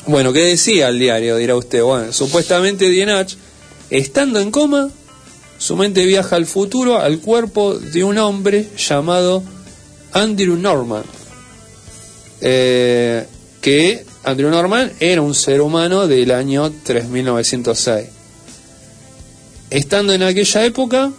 Bueno, 0.05 0.33
¿qué 0.33 0.41
decía 0.41 0.89
el 0.89 0.99
diario? 0.99 1.35
Dirá 1.35 1.55
usted. 1.55 1.83
Bueno, 1.83 2.13
supuestamente 2.13 2.89
Dienach, 2.89 3.33
estando 3.89 4.39
en 4.39 4.49
coma, 4.49 4.89
su 5.57 5.75
mente 5.75 6.05
viaja 6.05 6.35
al 6.35 6.45
futuro 6.45 6.99
al 6.99 7.19
cuerpo 7.19 7.77
de 7.77 8.03
un 8.03 8.17
hombre 8.17 8.67
llamado 8.77 9.43
Andrew 10.13 10.55
Norman, 10.55 11.03
eh, 12.41 13.25
que 13.61 14.05
Andrew 14.23 14.49
Norman 14.49 14.91
era 14.99 15.21
un 15.21 15.35
ser 15.35 15.61
humano 15.61 16.07
del 16.07 16.31
año 16.31 16.71
3906. 16.83 18.07
Estando 19.69 20.13
en 20.13 20.23
aquella 20.23 20.65
época, 20.65 21.11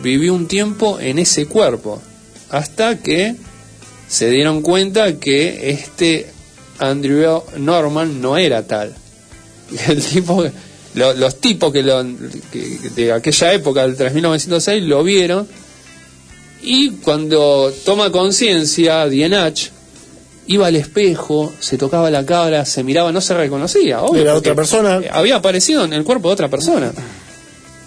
vivió 0.00 0.34
un 0.34 0.48
tiempo 0.48 0.98
en 0.98 1.18
ese 1.18 1.46
cuerpo, 1.46 2.00
hasta 2.48 2.98
que 2.98 3.36
se 4.08 4.30
dieron 4.30 4.62
cuenta 4.62 5.20
que 5.20 5.70
este 5.70 6.26
Andrew 6.80 7.42
Norman 7.58 8.20
no 8.20 8.36
era 8.36 8.66
tal. 8.66 8.94
El 9.88 10.02
tipo, 10.04 10.44
lo- 10.94 11.12
los 11.14 11.36
tipos 11.40 11.72
que, 11.72 11.82
lo- 11.82 12.04
que- 12.50 12.78
de 12.96 13.12
aquella 13.12 13.52
época, 13.52 13.82
del 13.82 13.96
3906, 13.96 14.82
lo 14.84 15.04
vieron 15.04 15.46
y 16.62 16.90
cuando 16.96 17.72
toma 17.84 18.10
conciencia, 18.10 19.06
Dienach 19.08 19.58
iba 20.46 20.66
al 20.66 20.76
espejo, 20.76 21.52
se 21.60 21.78
tocaba 21.78 22.10
la 22.10 22.26
cara, 22.26 22.64
se 22.66 22.82
miraba, 22.82 23.12
no 23.12 23.20
se 23.20 23.34
reconocía. 23.34 24.02
obvio, 24.02 24.22
Era 24.22 24.34
otra 24.34 24.54
persona. 24.54 25.00
Había 25.12 25.36
aparecido 25.36 25.84
en 25.84 25.92
el 25.92 26.02
cuerpo 26.04 26.28
de 26.28 26.32
otra 26.34 26.48
persona. 26.48 26.92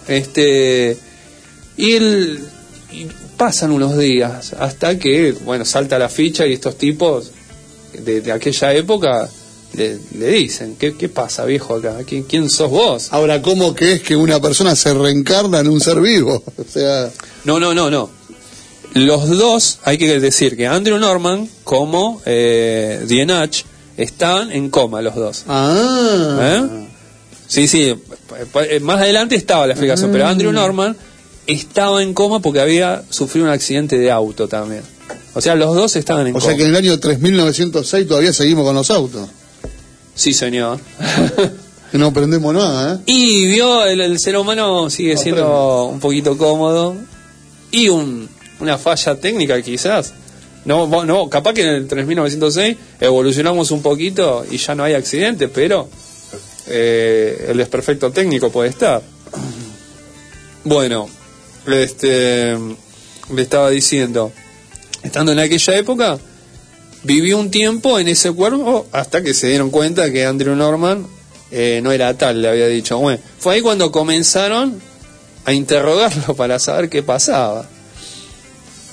Este 0.08 0.96
y 1.76 1.92
él 1.92 2.40
y 2.92 3.06
pasan 3.36 3.70
unos 3.72 3.98
días 3.98 4.52
hasta 4.54 4.98
que, 4.98 5.32
bueno, 5.44 5.64
salta 5.64 5.98
la 5.98 6.08
ficha 6.08 6.46
y 6.46 6.52
estos 6.52 6.76
tipos 6.78 7.30
de, 8.00 8.20
de 8.20 8.32
aquella 8.32 8.72
época 8.74 9.28
le, 9.74 9.98
le 10.18 10.28
dicen, 10.30 10.76
¿qué, 10.78 10.94
¿qué 10.96 11.08
pasa, 11.08 11.44
viejo, 11.44 11.74
acá? 11.74 11.98
¿Quién, 12.06 12.22
quién 12.24 12.48
sos 12.48 12.70
vos? 12.70 13.08
Ahora, 13.12 13.42
¿cómo 13.42 13.74
que 13.74 13.94
es 13.94 14.02
que 14.02 14.14
una 14.16 14.40
persona 14.40 14.76
se 14.76 14.94
reencarna 14.94 15.60
en 15.60 15.68
un 15.68 15.80
ser 15.80 16.00
vivo? 16.00 16.42
O 16.58 16.64
sea, 16.70 17.10
No, 17.44 17.58
no, 17.58 17.74
no, 17.74 17.90
no. 17.90 18.10
Los 18.94 19.28
dos, 19.30 19.80
hay 19.82 19.98
que 19.98 20.20
decir 20.20 20.56
que 20.56 20.68
Andrew 20.68 20.98
Norman 20.98 21.48
como 21.64 22.22
eh, 22.26 23.02
Dienach 23.08 23.64
estaban 23.96 24.52
en 24.52 24.70
coma 24.70 25.02
los 25.02 25.16
dos. 25.16 25.44
ah, 25.48 26.38
¿Eh? 26.40 26.86
Sí, 27.48 27.66
sí, 27.68 27.94
más 28.82 29.00
adelante 29.00 29.34
estaba 29.36 29.66
la 29.66 29.74
explicación, 29.74 30.10
pero 30.12 30.26
Andrew 30.26 30.52
Norman 30.52 30.96
estaba 31.46 32.02
en 32.02 32.14
coma 32.14 32.40
porque 32.40 32.60
había 32.60 33.02
sufrido 33.10 33.46
un 33.46 33.52
accidente 33.52 33.98
de 33.98 34.10
auto 34.10 34.46
también. 34.48 34.82
O 35.34 35.40
sea, 35.40 35.54
los 35.54 35.74
dos 35.74 35.96
estaban 35.96 36.28
en 36.28 36.36
o 36.36 36.40
sea 36.40 36.56
que 36.56 36.62
en 36.62 36.70
el 36.70 36.76
año 36.76 36.98
3906 36.98 38.06
todavía 38.06 38.32
seguimos 38.32 38.64
con 38.64 38.74
los 38.74 38.90
autos. 38.90 39.28
Sí, 40.14 40.32
señor. 40.32 40.78
No 41.92 42.06
aprendemos 42.06 42.52
nada, 42.52 42.96
¿eh? 42.96 42.98
y 43.06 43.46
vio, 43.46 43.86
el, 43.86 44.00
el 44.00 44.18
ser 44.18 44.36
humano 44.36 44.90
sigue 44.90 45.16
siendo 45.16 45.84
un 45.84 46.00
poquito 46.00 46.36
cómodo 46.36 46.96
y 47.70 47.88
un, 47.88 48.28
una 48.58 48.78
falla 48.78 49.14
técnica 49.14 49.62
quizás. 49.62 50.12
No, 50.64 51.04
no, 51.04 51.28
capaz 51.28 51.52
que 51.52 51.62
en 51.62 51.68
el 51.68 51.86
3906 51.86 52.76
evolucionamos 53.00 53.70
un 53.70 53.80
poquito 53.80 54.44
y 54.50 54.56
ya 54.56 54.74
no 54.74 54.82
hay 54.82 54.94
accidentes, 54.94 55.48
pero 55.54 55.88
eh, 56.66 57.46
el 57.50 57.58
desperfecto 57.58 58.10
técnico 58.10 58.50
puede 58.50 58.70
estar. 58.70 59.00
Bueno, 60.64 61.08
este, 61.66 62.56
le 62.56 63.42
estaba 63.42 63.70
diciendo, 63.70 64.32
estando 65.04 65.30
en 65.32 65.38
aquella 65.38 65.76
época, 65.76 66.18
vivió 67.04 67.38
un 67.38 67.50
tiempo 67.50 67.98
en 67.98 68.08
ese 68.08 68.32
cuerpo 68.32 68.86
hasta 68.90 69.22
que 69.22 69.34
se 69.34 69.48
dieron 69.48 69.70
cuenta 69.70 70.10
que 70.10 70.24
Andrew 70.24 70.56
Norman 70.56 71.06
eh, 71.50 71.80
no 71.82 71.92
era 71.92 72.16
tal, 72.16 72.42
le 72.42 72.48
había 72.48 72.66
dicho. 72.66 72.98
Bueno, 72.98 73.20
fue 73.38 73.54
ahí 73.54 73.60
cuando 73.60 73.92
comenzaron 73.92 74.80
a 75.44 75.52
interrogarlo 75.52 76.34
para 76.36 76.58
saber 76.58 76.88
qué 76.88 77.02
pasaba. 77.02 77.68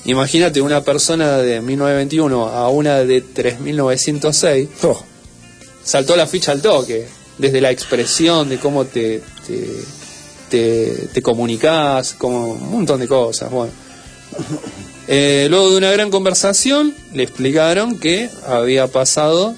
Imagínate 0.05 0.61
una 0.61 0.83
persona 0.83 1.37
de 1.37 1.61
1921 1.61 2.47
a 2.47 2.69
una 2.69 2.99
de 2.99 3.21
3906, 3.21 4.69
Oh, 4.83 5.03
saltó 5.83 6.15
la 6.15 6.25
ficha 6.25 6.51
al 6.51 6.61
toque, 6.61 7.07
desde 7.37 7.61
la 7.61 7.71
expresión 7.71 8.49
de 8.49 8.57
cómo 8.57 8.85
te, 8.85 9.21
te, 9.45 9.67
te, 10.49 11.07
te 11.13 11.21
comunicas, 11.21 12.15
como 12.17 12.53
un 12.53 12.71
montón 12.71 12.99
de 12.99 13.07
cosas. 13.07 13.51
Bueno. 13.51 13.71
Eh, 15.13 15.47
luego 15.49 15.71
de 15.71 15.77
una 15.77 15.91
gran 15.91 16.09
conversación, 16.09 16.95
le 17.13 17.23
explicaron 17.23 17.99
que 17.99 18.29
había 18.47 18.87
pasado 18.87 19.53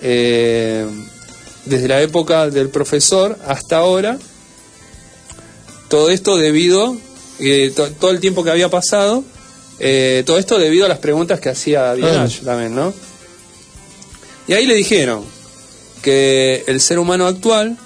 eh, 0.00 0.86
desde 1.66 1.86
la 1.86 2.00
época 2.00 2.48
del 2.48 2.70
profesor 2.70 3.38
hasta 3.46 3.76
ahora, 3.76 4.18
todo 5.88 6.08
esto 6.08 6.38
debido, 6.38 6.96
eh, 7.40 7.72
to- 7.76 7.90
todo 7.92 8.10
el 8.10 8.20
tiempo 8.20 8.42
que 8.42 8.50
había 8.52 8.70
pasado, 8.70 9.22
todo 10.24 10.38
esto 10.38 10.58
debido 10.58 10.86
a 10.86 10.88
las 10.88 10.98
preguntas 10.98 11.40
que 11.40 11.50
hacía 11.50 11.92
Dienach 11.94 12.40
también, 12.42 12.74
¿no? 12.74 12.94
Y 14.46 14.54
ahí 14.54 14.66
le 14.66 14.74
dijeron 14.74 15.24
que 16.00 16.64
el 16.68 16.80
ser 16.80 16.98
humano 16.98 17.26
actual 17.26 17.76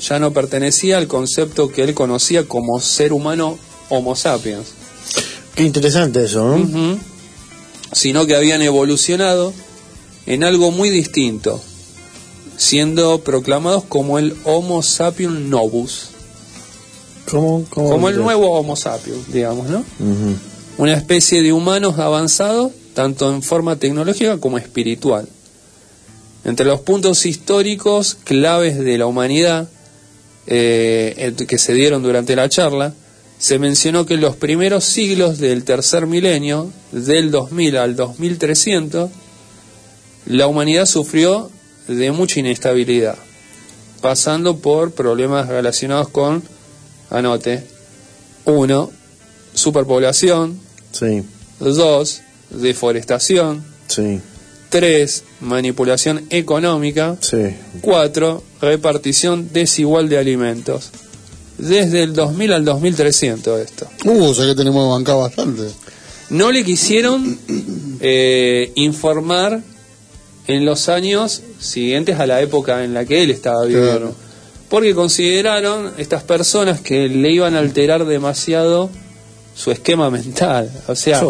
ya 0.00 0.18
no 0.18 0.32
pertenecía 0.32 0.96
al 0.98 1.08
concepto 1.08 1.70
que 1.70 1.82
él 1.82 1.92
conocía 1.94 2.44
como 2.44 2.80
ser 2.80 3.12
humano 3.12 3.58
Homo 3.90 4.14
sapiens, 4.16 4.68
qué 5.56 5.64
interesante 5.64 6.22
eso, 6.22 6.56
¿no? 6.56 6.98
Sino 7.92 8.26
que 8.26 8.36
habían 8.36 8.62
evolucionado 8.62 9.52
en 10.26 10.44
algo 10.44 10.70
muy 10.70 10.90
distinto, 10.90 11.60
siendo 12.56 13.22
proclamados 13.22 13.84
como 13.84 14.18
el 14.18 14.36
Homo 14.44 14.82
sapiens 14.82 15.40
novus, 15.40 16.10
¿Cómo, 17.28 17.64
cómo 17.70 17.90
como 17.90 18.08
el 18.08 18.18
nuevo 18.18 18.52
Homo 18.52 18.76
sapiens, 18.76 19.32
digamos, 19.32 19.68
¿no? 19.68 19.82
Una 20.78 20.92
especie 20.92 21.42
de 21.42 21.52
humanos 21.52 21.98
avanzados, 21.98 22.72
tanto 22.94 23.32
en 23.32 23.42
forma 23.42 23.76
tecnológica 23.76 24.38
como 24.38 24.58
espiritual. 24.58 25.26
Entre 26.44 26.66
los 26.66 26.80
puntos 26.80 27.24
históricos 27.24 28.16
claves 28.24 28.78
de 28.78 28.98
la 28.98 29.06
humanidad 29.06 29.68
eh, 30.46 31.34
que 31.48 31.58
se 31.58 31.72
dieron 31.72 32.02
durante 32.02 32.36
la 32.36 32.48
charla, 32.48 32.94
se 33.38 33.58
mencionó 33.58 34.06
que 34.06 34.14
en 34.14 34.20
los 34.20 34.36
primeros 34.36 34.84
siglos 34.84 35.38
del 35.38 35.64
tercer 35.64 36.06
milenio, 36.06 36.70
del 36.92 37.30
2000 37.30 37.76
al 37.76 37.96
2300, 37.96 39.10
la 40.26 40.46
humanidad 40.46 40.86
sufrió 40.86 41.50
de 41.88 42.12
mucha 42.12 42.40
inestabilidad, 42.40 43.16
pasando 44.00 44.58
por 44.58 44.92
problemas 44.92 45.48
relacionados 45.48 46.08
con, 46.08 46.42
anote, 47.10 47.64
uno, 48.44 48.90
superpoblación, 49.54 50.66
Sí, 50.92 51.22
dos, 51.60 52.22
deforestación, 52.48 53.62
sí, 53.86 54.20
tres, 54.70 55.24
manipulación 55.40 56.24
económica, 56.30 57.16
sí. 57.20 57.54
4. 57.82 58.42
Repartición 58.62 59.50
desigual 59.52 60.08
de 60.08 60.18
alimentos. 60.18 60.90
Desde 61.58 62.02
el 62.02 62.12
2000 62.12 62.52
al 62.52 62.64
2300 62.64 63.60
esto. 63.60 63.86
Uh, 64.04 64.24
o 64.24 64.34
sea 64.34 64.46
que 64.46 64.54
tenemos 64.54 64.90
bancado 64.90 65.20
bastante. 65.20 65.62
No 66.30 66.50
le 66.52 66.64
quisieron 66.64 67.38
eh, 68.00 68.72
informar 68.74 69.62
en 70.48 70.64
los 70.64 70.88
años 70.88 71.42
siguientes 71.58 72.18
a 72.20 72.26
la 72.26 72.40
época 72.42 72.84
en 72.84 72.94
la 72.94 73.04
que 73.04 73.22
él 73.22 73.30
estaba 73.30 73.64
viviendo. 73.64 73.90
Claro. 73.90 74.14
Porque 74.68 74.94
consideraron 74.94 75.92
estas 75.98 76.24
personas 76.24 76.80
que 76.80 77.08
le 77.08 77.30
iban 77.32 77.54
a 77.54 77.60
alterar 77.60 78.04
demasiado 78.04 78.90
su 79.54 79.70
esquema 79.70 80.10
mental. 80.10 80.70
O 80.88 80.94
sea, 80.96 81.20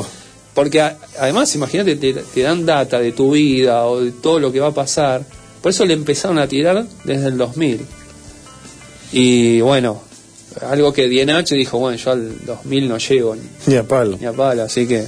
porque 0.55 0.81
a- 0.81 0.97
además, 1.21 1.55
imagínate, 1.55 1.97
te, 1.97 2.15
te 2.15 2.41
dan 2.43 2.65
data 2.67 2.99
de 2.99 3.13
tu 3.13 3.33
vida 3.33 3.85
o 3.87 4.01
de 4.01 4.11
todo 4.13 4.41
lo 4.41 4.51
que 4.51 4.61
va 4.61 4.69
a 4.69 4.75
pasar. 4.75 5.23
Por 5.63 5.71
eso 5.71 5.85
le 5.85 5.93
empezaron 5.95 6.39
a 6.39 6.49
tirar 6.49 6.87
desde 7.05 7.29
el 7.29 7.37
2000. 7.37 7.81
Y 9.13 9.61
bueno, 9.61 10.01
algo 10.63 10.93
que 10.93 11.09
Dienach 11.09 11.49
dijo, 11.51 11.79
bueno, 11.79 11.97
yo 11.99 12.11
al 12.13 12.45
2000 12.47 12.89
no 12.89 12.99
llego 12.99 13.35
ni, 13.37 13.43
Ni 13.67 13.77
a 13.77 13.83
palo. 13.85 14.17
ni 14.21 14.27
a 14.27 14.33
palo, 14.33 14.63
así 14.63 14.87
que 14.87 15.07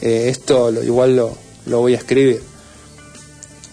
eh, 0.00 0.28
esto 0.28 0.70
lo- 0.70 0.82
igual 0.82 1.16
lo, 1.16 1.36
lo 1.66 1.80
voy 1.80 1.94
a 1.94 1.98
escribir. 1.98 2.40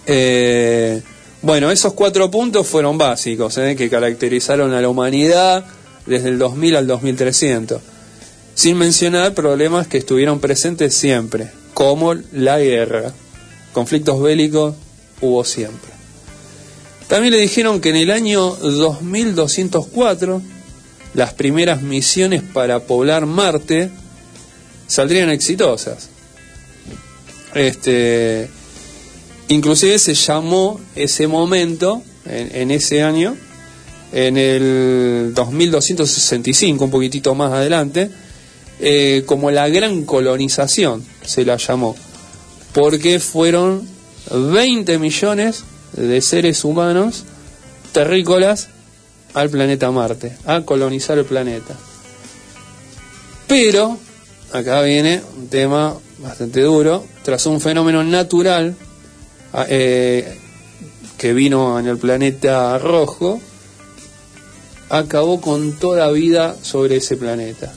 Eh, 0.07 1.01
bueno, 1.41 1.71
esos 1.71 1.93
cuatro 1.93 2.29
puntos 2.31 2.67
fueron 2.67 2.97
básicos, 2.97 3.57
eh, 3.57 3.75
que 3.75 3.89
caracterizaron 3.89 4.73
a 4.73 4.81
la 4.81 4.89
humanidad 4.89 5.65
desde 6.05 6.29
el 6.29 6.39
2000 6.39 6.75
al 6.77 6.87
2300, 6.87 7.81
sin 8.55 8.77
mencionar 8.77 9.33
problemas 9.33 9.87
que 9.87 9.97
estuvieron 9.97 10.39
presentes 10.39 10.95
siempre, 10.95 11.51
como 11.73 12.13
la 12.31 12.59
guerra. 12.59 13.13
Conflictos 13.73 14.21
bélicos 14.21 14.75
hubo 15.21 15.43
siempre. 15.43 15.91
También 17.07 17.33
le 17.33 17.39
dijeron 17.39 17.81
que 17.81 17.89
en 17.89 17.97
el 17.97 18.09
año 18.11 18.55
2204 18.55 20.41
las 21.15 21.33
primeras 21.33 21.81
misiones 21.81 22.43
para 22.43 22.81
poblar 22.81 23.25
Marte 23.25 23.89
saldrían 24.85 25.29
exitosas. 25.29 26.09
Este, 27.53 28.49
inclusive 29.47 29.97
se 29.97 30.13
llamó 30.13 30.79
ese 30.95 31.27
momento, 31.27 32.03
en, 32.25 32.69
ese 32.71 33.01
año, 33.01 33.37
en 34.11 34.37
el 34.37 35.31
2265, 35.33 36.85
un 36.85 36.91
poquitito 36.91 37.33
más 37.33 37.53
adelante, 37.53 38.09
eh, 38.81 39.23
como 39.25 39.51
la 39.51 39.69
gran 39.69 40.03
colonización, 40.03 41.05
se 41.23 41.45
la 41.45 41.55
llamó, 41.55 41.95
porque 42.73 43.21
fueron 43.21 43.87
20 44.31 44.99
millones 44.99 45.63
de 45.93 46.21
seres 46.21 46.65
humanos 46.65 47.23
terrícolas 47.93 48.67
al 49.35 49.49
planeta 49.49 49.91
Marte, 49.91 50.37
a 50.45 50.61
colonizar 50.61 51.17
el 51.17 51.25
planeta. 51.25 51.75
Pero, 53.47 53.97
acá 54.51 54.81
viene 54.81 55.21
un 55.37 55.47
tema 55.49 55.95
bastante 56.19 56.61
duro, 56.61 57.05
tras 57.23 57.45
un 57.45 57.61
fenómeno 57.61 58.03
natural 58.03 58.75
eh, 59.67 60.37
que 61.17 61.33
vino 61.33 61.77
en 61.79 61.87
el 61.87 61.97
planeta 61.97 62.77
rojo, 62.79 63.39
acabó 64.89 65.41
con 65.41 65.73
toda 65.73 66.11
vida 66.11 66.55
sobre 66.61 66.97
ese 66.97 67.17
planeta. 67.17 67.73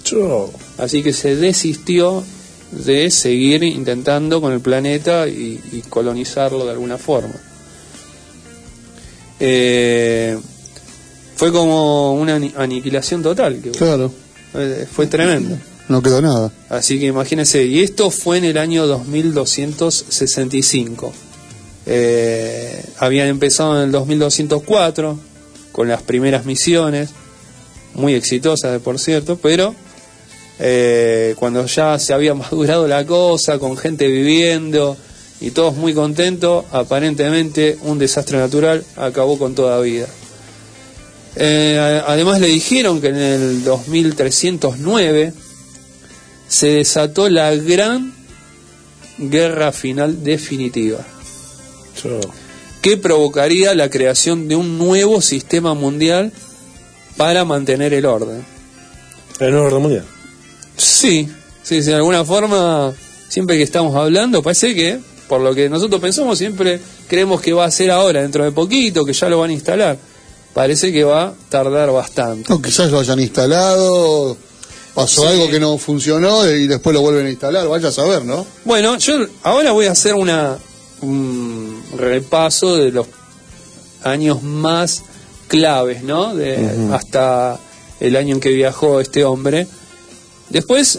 Así 0.78 1.02
que 1.02 1.12
se 1.12 1.34
desistió 1.36 2.22
de 2.70 3.10
seguir 3.10 3.64
intentando 3.64 4.40
con 4.40 4.52
el 4.52 4.60
planeta 4.60 5.26
y, 5.26 5.60
y 5.72 5.82
colonizarlo 5.88 6.64
de 6.64 6.70
alguna 6.70 6.98
forma. 6.98 7.34
Eh, 9.40 10.38
fue 11.38 11.52
como 11.52 12.14
una 12.14 12.34
ani- 12.36 12.52
aniquilación 12.56 13.22
total, 13.22 13.60
que 13.62 13.70
Claro, 13.70 14.12
eh, 14.54 14.86
fue 14.92 15.06
tremendo. 15.06 15.56
no 15.88 16.02
quedó 16.02 16.20
nada. 16.20 16.52
Así 16.68 16.98
que 16.98 17.06
imagínense, 17.06 17.64
y 17.64 17.80
esto 17.80 18.10
fue 18.10 18.38
en 18.38 18.44
el 18.44 18.58
año 18.58 18.86
2265. 18.86 21.12
Eh, 21.86 22.84
habían 22.98 23.28
empezado 23.28 23.76
en 23.78 23.84
el 23.84 23.92
2204 23.92 25.18
con 25.72 25.88
las 25.88 26.02
primeras 26.02 26.44
misiones, 26.44 27.10
muy 27.94 28.14
exitosas 28.14 28.72
de 28.72 28.80
por 28.80 28.98
cierto, 28.98 29.38
pero 29.40 29.74
eh, 30.58 31.34
cuando 31.38 31.64
ya 31.66 31.98
se 31.98 32.12
había 32.12 32.34
madurado 32.34 32.86
la 32.88 33.06
cosa, 33.06 33.58
con 33.58 33.76
gente 33.76 34.08
viviendo 34.08 34.96
y 35.40 35.52
todos 35.52 35.76
muy 35.76 35.94
contentos, 35.94 36.64
aparentemente 36.72 37.78
un 37.84 37.98
desastre 37.98 38.38
natural 38.38 38.84
acabó 38.96 39.38
con 39.38 39.54
toda 39.54 39.80
vida. 39.80 40.06
Eh, 41.36 42.02
además 42.06 42.40
le 42.40 42.48
dijeron 42.48 43.00
que 43.00 43.08
en 43.08 43.16
el 43.16 43.64
2309 43.64 45.32
se 46.48 46.68
desató 46.68 47.28
la 47.28 47.54
gran 47.54 48.12
guerra 49.18 49.72
final 49.72 50.24
definitiva, 50.24 51.04
yo. 52.02 52.20
que 52.80 52.96
provocaría 52.96 53.74
la 53.74 53.90
creación 53.90 54.48
de 54.48 54.56
un 54.56 54.78
nuevo 54.78 55.20
sistema 55.20 55.74
mundial 55.74 56.32
para 57.16 57.44
mantener 57.44 57.92
el 57.92 58.06
orden. 58.06 58.44
El 59.40 59.50
nuevo 59.50 59.66
orden 59.66 59.82
mundial. 59.82 60.04
Sí, 60.76 61.28
sí, 61.62 61.82
sí, 61.82 61.90
de 61.90 61.96
alguna 61.96 62.24
forma, 62.24 62.94
siempre 63.28 63.56
que 63.56 63.64
estamos 63.64 63.94
hablando, 63.96 64.42
parece 64.42 64.74
que, 64.74 65.00
por 65.28 65.40
lo 65.40 65.54
que 65.54 65.68
nosotros 65.68 66.00
pensamos, 66.00 66.38
siempre 66.38 66.80
creemos 67.08 67.40
que 67.40 67.52
va 67.52 67.64
a 67.64 67.70
ser 67.70 67.90
ahora, 67.90 68.22
dentro 68.22 68.44
de 68.44 68.52
poquito, 68.52 69.04
que 69.04 69.12
ya 69.12 69.28
lo 69.28 69.40
van 69.40 69.50
a 69.50 69.52
instalar. 69.52 69.98
Parece 70.58 70.90
que 70.92 71.04
va 71.04 71.22
a 71.28 71.32
tardar 71.50 71.92
bastante. 71.92 72.52
Quizás 72.60 72.90
lo 72.90 72.98
hayan 72.98 73.20
instalado, 73.20 74.36
pasó 74.92 75.22
Sí. 75.22 75.28
algo 75.28 75.48
que 75.48 75.60
no 75.60 75.78
funcionó 75.78 76.44
y 76.50 76.66
después 76.66 76.92
lo 76.94 77.00
vuelven 77.00 77.26
a 77.26 77.30
instalar, 77.30 77.68
vaya 77.68 77.90
a 77.90 77.92
saber, 77.92 78.24
¿no? 78.24 78.44
Bueno, 78.64 78.98
yo 78.98 79.24
ahora 79.44 79.70
voy 79.70 79.86
a 79.86 79.92
hacer 79.92 80.14
una 80.14 80.58
un 81.00 81.80
repaso 81.96 82.74
de 82.74 82.90
los 82.90 83.06
años 84.02 84.42
más 84.42 85.04
claves, 85.46 86.02
¿no? 86.02 86.34
De, 86.34 86.58
Hasta 86.92 87.60
el 88.00 88.16
año 88.16 88.34
en 88.34 88.40
que 88.40 88.48
viajó 88.48 88.98
este 88.98 89.24
hombre. 89.24 89.68
Después 90.48 90.98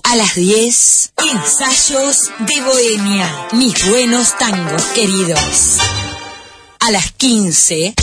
A 0.04 0.16
las 0.16 0.36
10, 0.36 1.12
ensayos 1.18 2.32
de 2.40 2.62
Bohemia. 2.62 3.48
Mis 3.52 3.90
buenos 3.90 4.38
tangos 4.38 4.84
queridos. 4.94 5.80
A 6.80 6.92
las 6.92 7.12
15, 7.12 7.94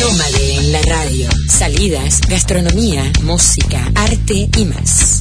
Nómade 0.00 0.54
en 0.54 0.72
la 0.72 0.82
radio. 0.82 1.28
Salidas, 1.48 2.20
gastronomía, 2.28 3.12
música, 3.22 3.90
arte 3.94 4.48
y 4.56 4.64
más. 4.64 5.20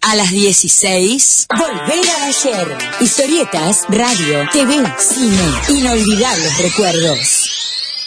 A 0.00 0.14
las 0.14 0.30
16, 0.30 1.46
Volver 1.50 2.08
al 2.08 2.22
ayer. 2.22 2.78
Historietas, 3.00 3.84
radio, 3.88 4.48
TV, 4.50 4.76
cine, 4.98 5.78
inolvidables 5.80 6.58
recuerdos. 6.58 7.50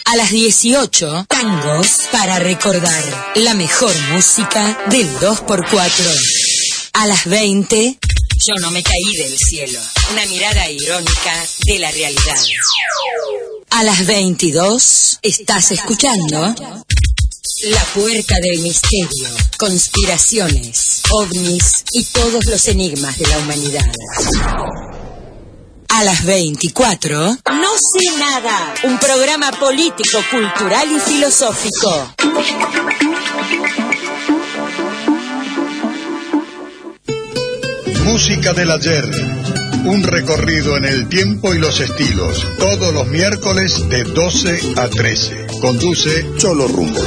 A 0.04 0.16
las 0.16 0.30
18, 0.30 1.26
tangos 1.28 2.08
para 2.10 2.38
recordar. 2.40 3.32
La 3.36 3.54
mejor 3.54 3.94
música 4.12 4.78
del 4.90 5.08
2x4. 5.18 6.90
A 6.94 7.06
las 7.06 7.26
20, 7.26 7.98
yo 8.46 8.54
no 8.60 8.70
me 8.70 8.82
caí 8.82 9.16
del 9.18 9.36
cielo. 9.36 9.78
Una 10.12 10.26
mirada 10.26 10.68
irónica 10.68 11.46
de 11.66 11.78
la 11.78 11.90
realidad. 11.90 12.36
A 13.70 13.84
las 13.84 14.06
22 14.06 15.18
estás 15.22 15.70
escuchando 15.70 16.54
La 17.64 17.84
puerta 17.94 18.34
del 18.42 18.60
misterio, 18.60 19.28
conspiraciones, 19.58 21.02
ovnis 21.10 21.84
y 21.92 22.04
todos 22.04 22.44
los 22.46 22.66
enigmas 22.68 23.16
de 23.18 23.26
la 23.28 23.38
humanidad. 23.38 23.86
A 25.88 26.04
las 26.04 26.24
24, 26.24 27.18
No 27.18 27.70
sé 27.76 28.18
nada, 28.18 28.74
un 28.84 28.98
programa 28.98 29.52
político, 29.52 30.18
cultural 30.30 30.90
y 30.90 30.98
filosófico. 30.98 32.14
Música 38.04 38.52
del 38.52 38.70
ayer. 38.70 39.04
Un 39.84 40.02
recorrido 40.02 40.76
en 40.76 40.84
el 40.84 41.08
tiempo 41.08 41.54
y 41.54 41.58
los 41.58 41.80
estilos. 41.80 42.46
Todos 42.58 42.92
los 42.92 43.06
miércoles 43.08 43.88
de 43.88 44.04
12 44.04 44.74
a 44.76 44.88
13. 44.88 45.46
Conduce 45.60 46.26
Cholo 46.36 46.68
Rumbo. 46.68 47.00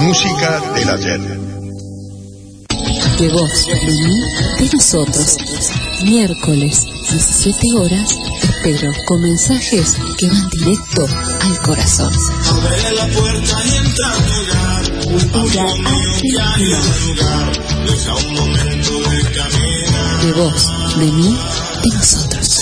Música 0.00 0.60
del 0.74 0.88
ayer. 0.88 1.53
De 3.18 3.28
vos, 3.28 3.66
de 3.66 3.74
mí, 3.74 4.20
de 4.58 4.70
nosotros. 4.72 5.36
Miércoles, 6.02 6.84
17 6.84 7.60
horas, 7.78 8.18
espero 8.42 8.92
con 9.06 9.20
mensajes 9.20 9.96
que 10.18 10.26
van 10.26 10.48
directo 10.50 11.06
al 11.40 11.60
corazón. 11.60 12.12
Abre 12.12 12.92
la 12.92 13.06
puerta 13.06 13.56
y 13.64 13.76
entra 13.76 14.10
a 14.10 14.18
tu 14.18 14.28
hogar. 14.40 14.84
Un 15.06 15.32
hay 16.42 16.72
un 16.72 17.06
lugar. 17.06 17.52
Deja 17.86 18.14
un 18.14 18.34
momento 18.34 18.92
de 19.10 19.22
caminar. 19.30 20.20
De 20.20 20.32
vos, 20.32 20.96
de 20.96 21.06
mí, 21.06 21.38
de 21.84 21.96
nosotros. 21.96 22.60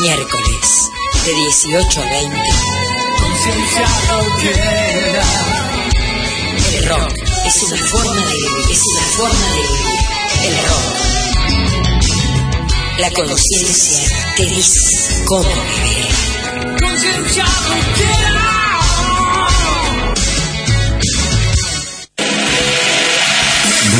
Miércoles, 0.00 0.90
de 1.26 1.34
18 1.34 2.00
a 2.00 2.04
20. 2.04 2.36
Conciencia 3.20 3.86
rockera. 4.08 5.24
El 6.72 6.88
rock 6.88 7.29
es 7.50 7.62
una 7.64 7.76
forma 7.76 8.14
de 8.14 8.22
vivir, 8.22 8.70
es 8.70 8.80
una 8.94 9.02
forma 9.16 9.46
de 9.50 9.58
vivir. 9.58 10.00
El 10.44 10.54
rock. 10.68 10.94
La 12.98 13.10
conciencia 13.10 14.34
te 14.36 14.46
dice 14.46 15.24
cómo 15.26 15.48
vivir. 15.48 16.06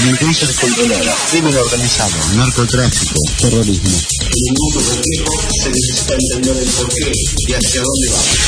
Delincuencia 0.00 0.46
descontrolada, 0.46 1.14
crimen 1.30 1.54
organizado, 1.56 2.12
narcotráfico, 2.34 3.20
terrorismo. 3.38 3.98
En 4.22 4.54
ningún 4.54 5.02
tiempo 5.02 5.32
se 5.62 5.68
necesita 5.68 6.14
entender 6.14 6.56
el 6.56 6.70
porqué 6.70 7.12
y 7.48 7.52
hacia 7.52 7.82
dónde 7.82 8.08
vamos. 8.10 8.38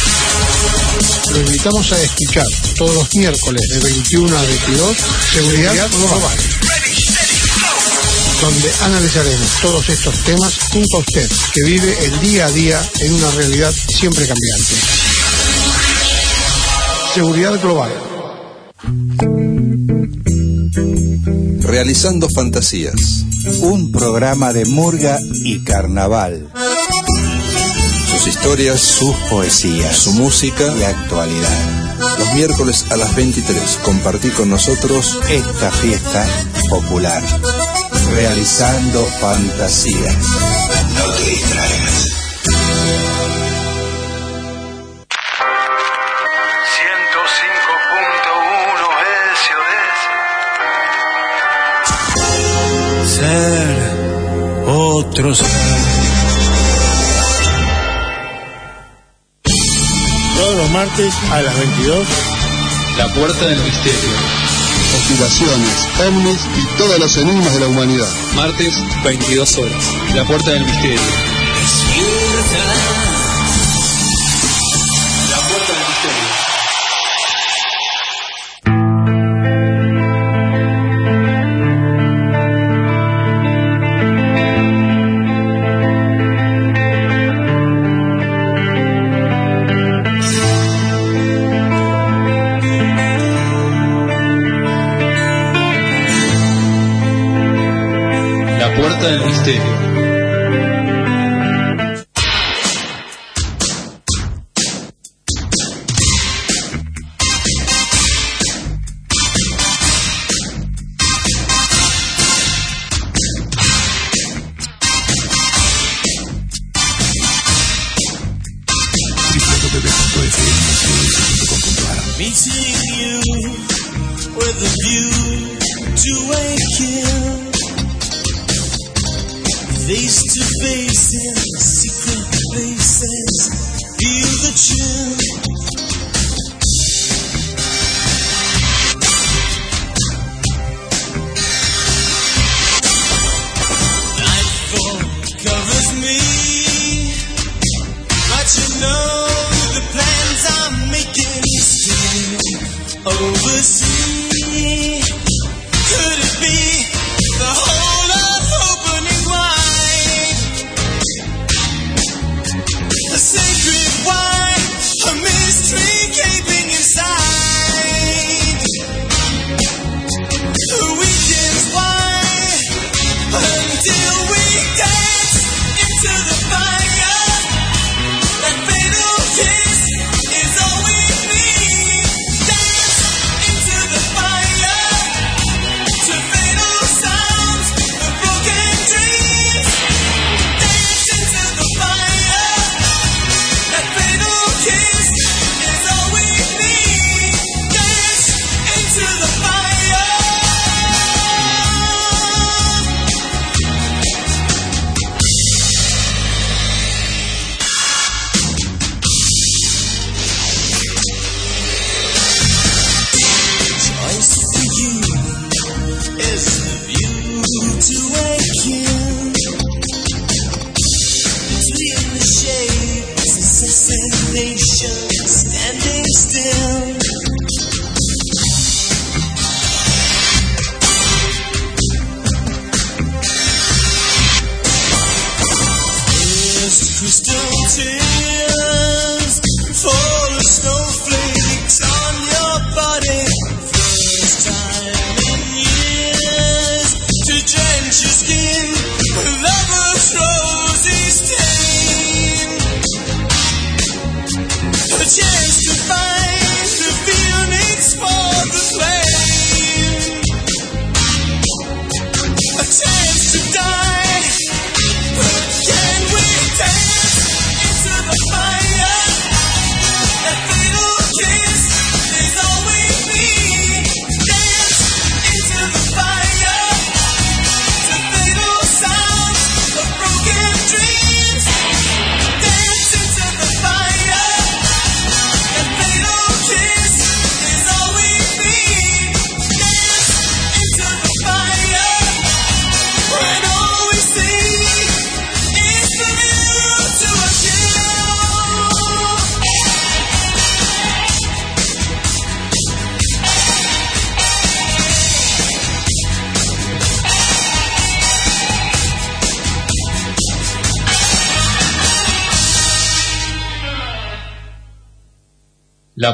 Lo 1.32 1.40
invitamos 1.40 1.92
a 1.92 2.02
escuchar 2.02 2.46
todos 2.78 2.94
los 2.94 3.14
miércoles 3.16 3.68
de 3.68 3.80
21 3.80 4.38
a 4.38 4.42
22 4.42 4.96
Seguridad 5.30 5.90
Global, 5.90 6.38
donde 8.40 8.72
analizaremos 8.84 9.50
todos 9.60 9.88
estos 9.90 10.14
temas 10.24 10.54
junto 10.72 10.96
a 10.96 11.00
usted, 11.00 11.30
que 11.52 11.64
vive 11.64 12.04
el 12.06 12.20
día 12.20 12.46
a 12.46 12.50
día 12.50 12.90
en 13.00 13.12
una 13.12 13.30
realidad 13.32 13.74
siempre 13.88 14.26
cambiante. 14.26 14.74
Seguridad 17.14 17.60
Global. 17.60 17.92
Realizando 21.62 22.28
Fantasías. 22.34 23.24
Un 23.60 23.90
programa 23.92 24.52
de 24.52 24.64
murga 24.66 25.18
y 25.44 25.60
carnaval. 25.60 26.50
Sus 28.10 28.26
historias, 28.26 28.80
sus 28.80 29.14
poesías, 29.30 29.96
su 29.96 30.12
música 30.12 30.64
y 30.78 30.82
actualidad. 30.82 31.98
Los 32.18 32.34
miércoles 32.34 32.86
a 32.90 32.96
las 32.96 33.14
23. 33.14 33.78
Compartí 33.84 34.30
con 34.30 34.50
nosotros 34.50 35.20
esta 35.30 35.70
fiesta 35.70 36.26
popular. 36.68 37.22
Realizando 38.12 39.04
Fantasías. 39.20 40.16
No 40.96 41.12
te 41.14 41.30
distraigas. 41.30 42.08
Todos 60.36 60.56
los 60.56 60.70
martes 60.70 61.14
a 61.30 61.42
las 61.42 61.58
22. 61.58 62.06
La 62.96 63.08
puerta 63.08 63.46
del 63.46 63.58
misterio. 63.60 64.10
Conspiraciones, 64.92 65.88
ovnis 66.06 66.40
y 66.56 66.78
todos 66.78 66.98
los 66.98 67.16
enigmas 67.18 67.52
de 67.52 67.60
la 67.60 67.68
humanidad. 67.68 68.08
Martes, 68.36 68.74
22 69.04 69.58
horas. 69.58 69.84
La 70.14 70.24
puerta 70.24 70.50
del 70.50 70.64
misterio. 70.64 71.31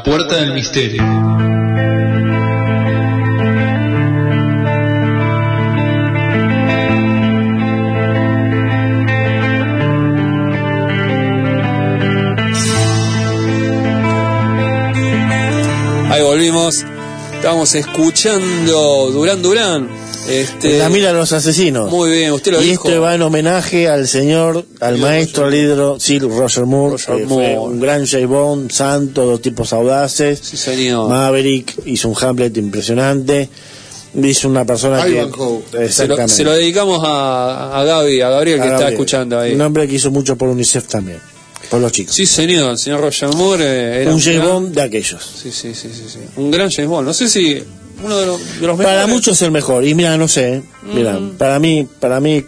Puerta 0.08 0.36
del 0.36 0.54
misterio. 0.54 1.02
Ahí 16.10 16.22
volvimos. 16.22 16.86
Estamos 17.34 17.74
escuchando 17.74 19.10
Durán 19.10 19.42
Durán. 19.42 19.97
Este, 20.28 20.78
La 20.78 20.88
mira 20.88 21.08
de 21.08 21.14
los 21.14 21.32
asesinos. 21.32 21.90
Muy 21.90 22.10
bien, 22.10 22.32
usted 22.32 22.52
lo 22.52 22.62
y 22.62 22.66
dijo. 22.70 22.88
esto 22.88 23.00
va 23.00 23.14
en 23.14 23.22
homenaje 23.22 23.88
al 23.88 24.06
señor, 24.06 24.64
al 24.80 24.98
maestro, 24.98 25.46
al 25.46 25.52
líder 25.52 26.00
Sir 26.00 26.22
Roger 26.22 26.66
Moore, 26.66 26.92
Roger 27.02 27.26
fue 27.26 27.58
un 27.58 27.80
gran 27.80 28.06
J. 28.06 28.26
Bond, 28.26 28.70
santo, 28.70 29.24
dos 29.24 29.40
tipos 29.40 29.72
audaces. 29.72 30.38
Sí, 30.42 30.56
señor. 30.56 31.08
Maverick 31.08 31.74
hizo 31.86 32.08
un 32.08 32.16
Hamlet 32.20 32.56
impresionante. 32.58 33.48
Hizo 34.14 34.48
una 34.48 34.64
persona 34.64 35.04
que. 35.04 35.28
Se 35.90 36.06
lo, 36.06 36.28
se 36.28 36.44
lo 36.44 36.52
dedicamos 36.52 37.02
a, 37.04 37.78
a 37.78 37.84
Gaby, 37.84 38.20
a 38.22 38.30
Gabriel 38.30 38.60
que 38.60 38.68
está 38.68 38.88
escuchando 38.88 39.38
ahí. 39.38 39.54
Un 39.54 39.60
hombre 39.60 39.86
que 39.86 39.94
hizo 39.94 40.10
mucho 40.10 40.36
por 40.36 40.48
UNICEF 40.48 40.86
también, 40.88 41.20
por 41.70 41.80
los 41.80 41.92
chicos. 41.92 42.14
Sí, 42.14 42.26
señor, 42.26 42.70
el 42.72 42.78
señor 42.78 43.00
Roger 43.00 43.28
Moore 43.34 43.64
eh, 43.64 44.02
era 44.02 44.14
un 44.14 44.20
J. 44.20 44.32
gran- 44.32 44.46
Bond 44.48 44.74
de 44.74 44.82
aquellos. 44.82 45.22
Sí, 45.42 45.50
sí, 45.52 45.74
sí, 45.74 45.88
sí, 45.94 46.04
sí. 46.08 46.18
Un 46.36 46.50
gran 46.50 46.70
James 46.70 46.88
Bond. 46.88 47.06
No 47.06 47.12
sé 47.14 47.28
si 47.28 47.62
uno 48.02 48.16
de 48.18 48.26
los, 48.26 48.40
de 48.60 48.66
los 48.66 48.78
mejores. 48.78 48.86
Para 48.86 49.06
muchos 49.06 49.36
es 49.36 49.42
el 49.42 49.50
mejor. 49.50 49.84
Y 49.86 49.94
mira, 49.94 50.16
no 50.16 50.28
sé. 50.28 50.54
¿eh? 50.56 50.62
Mira, 50.94 51.18
para 51.36 51.58
mí, 51.58 51.86
para 52.00 52.20
mí 52.20 52.44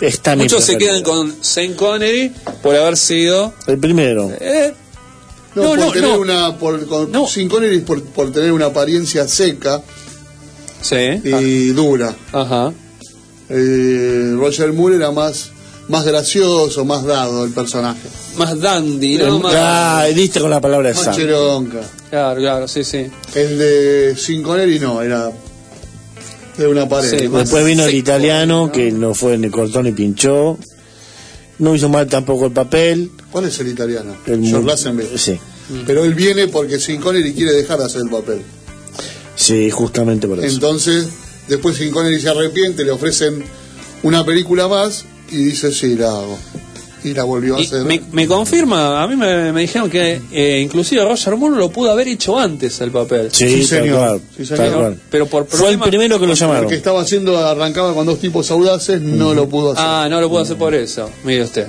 está 0.00 0.36
mi 0.36 0.42
Muchos 0.42 0.64
se 0.64 0.76
quedan 0.76 1.02
con 1.02 1.34
Sean 1.40 1.74
Connery 1.74 2.32
por 2.62 2.76
haber 2.76 2.96
sido. 2.96 3.54
El 3.66 3.78
primero. 3.78 4.30
Eh, 4.40 4.74
No, 5.54 5.62
No, 5.62 5.68
por 5.70 5.78
no, 5.78 5.92
tener 5.92 6.10
no. 6.10 6.18
una, 6.20 6.58
por, 6.58 6.86
con, 6.86 7.28
sin 7.28 7.48
Connery 7.48 7.80
por, 7.80 8.02
por 8.04 8.30
tener 8.32 8.52
una 8.52 8.66
apariencia 8.66 9.26
seca 9.26 9.82
sí. 10.82 10.96
y 11.24 11.68
dura. 11.68 12.14
Ajá. 12.32 12.74
Eh, 13.48 14.34
Roger 14.36 14.72
Moore 14.72 14.96
era 14.96 15.12
más, 15.12 15.50
más 15.88 16.04
gracioso, 16.04 16.84
más 16.84 17.04
dado 17.04 17.44
el 17.44 17.52
personaje. 17.52 18.08
Más 18.36 18.58
dandy, 18.60 19.18
¿no? 19.18 19.38
Más, 19.38 19.54
Ah, 19.56 20.06
diste 20.14 20.40
con 20.40 20.50
la 20.50 20.60
palabra 20.60 20.88
Más 20.90 20.98
exacta. 20.98 21.18
cheronca. 21.20 21.80
Claro, 22.10 22.40
claro, 22.40 22.68
sí, 22.68 22.84
sí. 22.84 23.06
El 23.34 23.58
de 23.58 24.16
Sin 24.18 24.42
Connery 24.42 24.78
no, 24.78 25.00
era 25.02 25.30
de 26.58 26.66
una 26.66 26.88
pared. 26.88 27.18
Sí, 27.18 27.28
más 27.28 27.42
Después 27.42 27.64
vino 27.64 27.84
el 27.84 27.94
italiano, 27.94 28.70
que 28.72 28.90
no 28.92 29.14
fue 29.14 29.38
ni 29.38 29.48
cortó 29.50 29.82
ni 29.82 29.92
pinchó. 29.92 30.58
No 31.58 31.74
hizo 31.74 31.88
mal 31.88 32.06
tampoco 32.06 32.46
el 32.46 32.52
papel. 32.52 33.10
¿Cuál 33.30 33.46
es 33.46 33.58
el 33.60 33.68
italiano? 33.68 34.14
El 34.26 34.44
George. 34.44 35.16
Sí, 35.16 35.38
Pero 35.86 36.04
él 36.04 36.14
viene 36.14 36.48
porque 36.48 36.78
Sin 36.78 37.00
Connery 37.00 37.32
quiere 37.32 37.52
dejar 37.52 37.78
de 37.78 37.84
hacer 37.86 38.02
el 38.02 38.10
papel. 38.10 38.42
sí, 39.36 39.70
justamente 39.70 40.26
por 40.28 40.38
eso. 40.38 40.52
Entonces, 40.54 41.06
después 41.48 41.76
Sin 41.76 41.90
Connery 41.92 42.20
se 42.20 42.28
arrepiente, 42.28 42.84
le 42.84 42.90
ofrecen 42.90 43.42
una 44.02 44.24
película 44.24 44.68
más 44.68 45.04
y 45.30 45.36
dice, 45.36 45.72
sí, 45.72 45.96
la 45.96 46.08
hago. 46.08 46.38
Y 47.06 47.14
la 47.14 47.24
volvió 47.24 47.56
a 47.56 47.60
Y 47.60 47.64
hacer. 47.66 47.84
me, 47.84 48.00
me 48.12 48.26
confirma, 48.26 49.02
a 49.02 49.06
mí 49.06 49.16
me, 49.16 49.52
me 49.52 49.60
dijeron 49.62 49.88
que 49.88 50.20
eh, 50.32 50.60
inclusive 50.62 51.04
Roger 51.04 51.36
Moore 51.36 51.56
lo 51.56 51.70
pudo 51.70 51.90
haber 51.90 52.08
hecho 52.08 52.38
antes 52.38 52.80
el 52.80 52.90
papel. 52.90 53.28
Sí, 53.32 53.62
señor. 53.64 54.20
Sí, 54.36 54.44
señor. 54.44 54.64
tal 54.64 54.74
cual. 54.74 55.00
Pero 55.10 55.26
por 55.26 55.46
Fue 55.46 55.70
el 55.70 55.78
primero 55.78 56.18
que 56.18 56.26
lo 56.26 56.34
llamaron. 56.34 56.64
Porque 56.64 56.76
estaba 56.76 57.00
haciendo, 57.00 57.38
arrancaba 57.38 57.94
con 57.94 58.06
dos 58.06 58.18
tipos 58.18 58.50
audaces, 58.50 59.00
no 59.00 59.34
lo 59.34 59.48
pudo 59.48 59.72
hacer. 59.72 59.84
Ah, 59.86 60.06
no 60.10 60.20
lo 60.20 60.28
pudo 60.28 60.40
hacer 60.40 60.56
por 60.56 60.74
eso. 60.74 61.08
Mire 61.24 61.42
usted. 61.44 61.66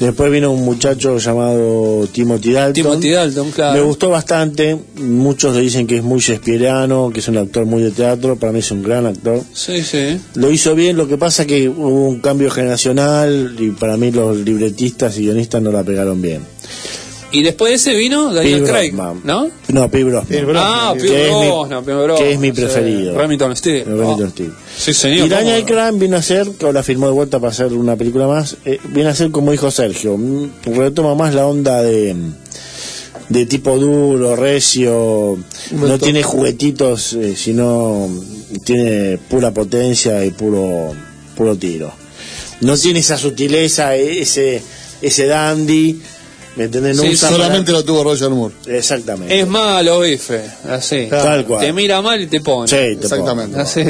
Después 0.00 0.32
vino 0.32 0.50
un 0.50 0.64
muchacho 0.64 1.16
llamado 1.18 2.08
Timothy 2.10 2.52
Dalton. 2.52 2.72
Timothy 2.74 3.10
Dalton, 3.10 3.50
claro. 3.52 3.74
Me 3.78 3.86
gustó 3.86 4.08
bastante. 4.10 4.76
Muchos 4.96 5.54
le 5.54 5.60
dicen 5.60 5.86
que 5.86 5.98
es 5.98 6.02
muy 6.02 6.18
shakespeariano, 6.18 7.10
que 7.14 7.20
es 7.20 7.28
un 7.28 7.36
actor 7.36 7.66
muy 7.66 7.82
de 7.84 7.92
teatro. 7.92 8.34
Para 8.34 8.52
mí 8.52 8.58
es 8.58 8.70
un 8.72 8.82
gran 8.82 9.06
actor. 9.06 9.40
Sí, 9.52 9.80
sí. 9.82 10.18
Lo 10.34 10.50
hizo 10.50 10.74
bien, 10.74 10.96
lo 10.96 11.06
que 11.06 11.18
pasa 11.18 11.46
que 11.46 11.68
hubo 11.68 12.08
un 12.08 12.18
cambio 12.18 12.50
generacional 12.50 13.54
y 13.60 13.70
para 13.70 13.96
mí 13.96 14.10
los 14.10 14.44
libretistas 14.62 15.18
y 15.18 15.22
guionistas 15.22 15.62
no 15.62 15.72
la 15.72 15.82
pegaron 15.82 16.20
bien. 16.20 16.42
Y 17.32 17.42
después 17.42 17.70
de 17.70 17.76
ese 17.76 17.94
vino 17.98 18.32
Daniel 18.32 18.64
Craig, 18.64 18.92
Brosnan. 18.92 19.20
¿no? 19.24 19.50
No, 19.68 19.90
Pierce 19.90 20.10
Brosnan. 20.10 20.54
Ah, 20.56 20.94
que 20.94 21.28
Brosnan, 21.28 21.84
Brosnan, 21.84 22.18
que 22.18 22.32
es 22.32 22.38
mi 22.38 22.48
sí. 22.48 22.52
preferido. 22.52 23.16
Remington 23.16 23.56
Steele. 23.56 23.84
Remington 23.84 24.26
Oh. 24.26 24.30
Steele. 24.30 24.52
Sí, 24.76 24.92
señor. 24.92 25.26
Y 25.26 25.30
Daniel. 25.30 25.64
Craig 25.64 25.92
vino 25.94 26.18
a 26.18 26.22
ser, 26.22 26.50
que 26.50 26.66
ahora 26.66 26.82
firmó 26.82 27.06
de 27.06 27.12
vuelta 27.12 27.40
para 27.40 27.50
hacer 27.50 27.72
una 27.72 27.96
película 27.96 28.26
más, 28.26 28.58
eh, 28.66 28.78
viene 28.90 29.08
a 29.08 29.14
ser 29.14 29.30
como 29.30 29.50
dijo 29.50 29.70
Sergio, 29.70 30.18
mm, 30.18 30.50
retoma 30.76 31.14
más 31.14 31.34
la 31.34 31.46
onda 31.46 31.82
de 31.82 32.14
de 33.30 33.46
tipo 33.46 33.78
duro, 33.78 34.36
recio, 34.36 35.38
no 35.70 35.98
tiene 35.98 36.22
juguetitos, 36.22 37.14
eh, 37.14 37.34
sino 37.34 38.10
tiene 38.62 39.18
pura 39.30 39.52
potencia 39.52 40.22
y 40.22 40.32
puro 40.32 40.92
puro 41.34 41.56
tiro. 41.56 42.01
No 42.62 42.76
tiene 42.76 43.00
esa 43.00 43.18
sutileza, 43.18 43.96
eh, 43.96 44.20
ese 44.22 44.62
ese 45.00 45.26
dandy, 45.26 46.00
¿me 46.56 46.64
entendés? 46.64 46.96
No 46.96 47.02
Sí, 47.02 47.10
usa 47.10 47.28
Solamente 47.28 47.72
lo 47.72 47.84
tuvo 47.84 48.04
Roger 48.04 48.30
Moore. 48.30 48.54
exactamente. 48.66 49.38
Es 49.40 49.46
malo, 49.48 50.00
bife. 50.00 50.42
Así. 50.68 51.08
Tal 51.10 51.44
cual. 51.44 51.60
Te 51.66 51.72
mira 51.72 52.00
mal 52.00 52.20
y 52.20 52.26
te 52.28 52.40
pone. 52.40 52.68
Sí, 52.68 52.76
te 52.96 53.06
Exactamente. 53.06 53.60
Así. 53.60 53.82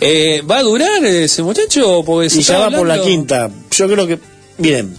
Eh, 0.00 0.42
¿Va 0.42 0.58
a 0.58 0.62
durar 0.62 1.02
ese 1.04 1.42
muchacho? 1.42 2.02
Porque 2.04 2.28
se 2.28 2.40
Y 2.40 2.42
ya 2.42 2.58
va 2.58 2.70
por 2.70 2.86
la 2.86 3.00
quinta. 3.00 3.50
Yo 3.70 3.88
creo 3.88 4.06
que, 4.06 4.18
miren, 4.58 4.94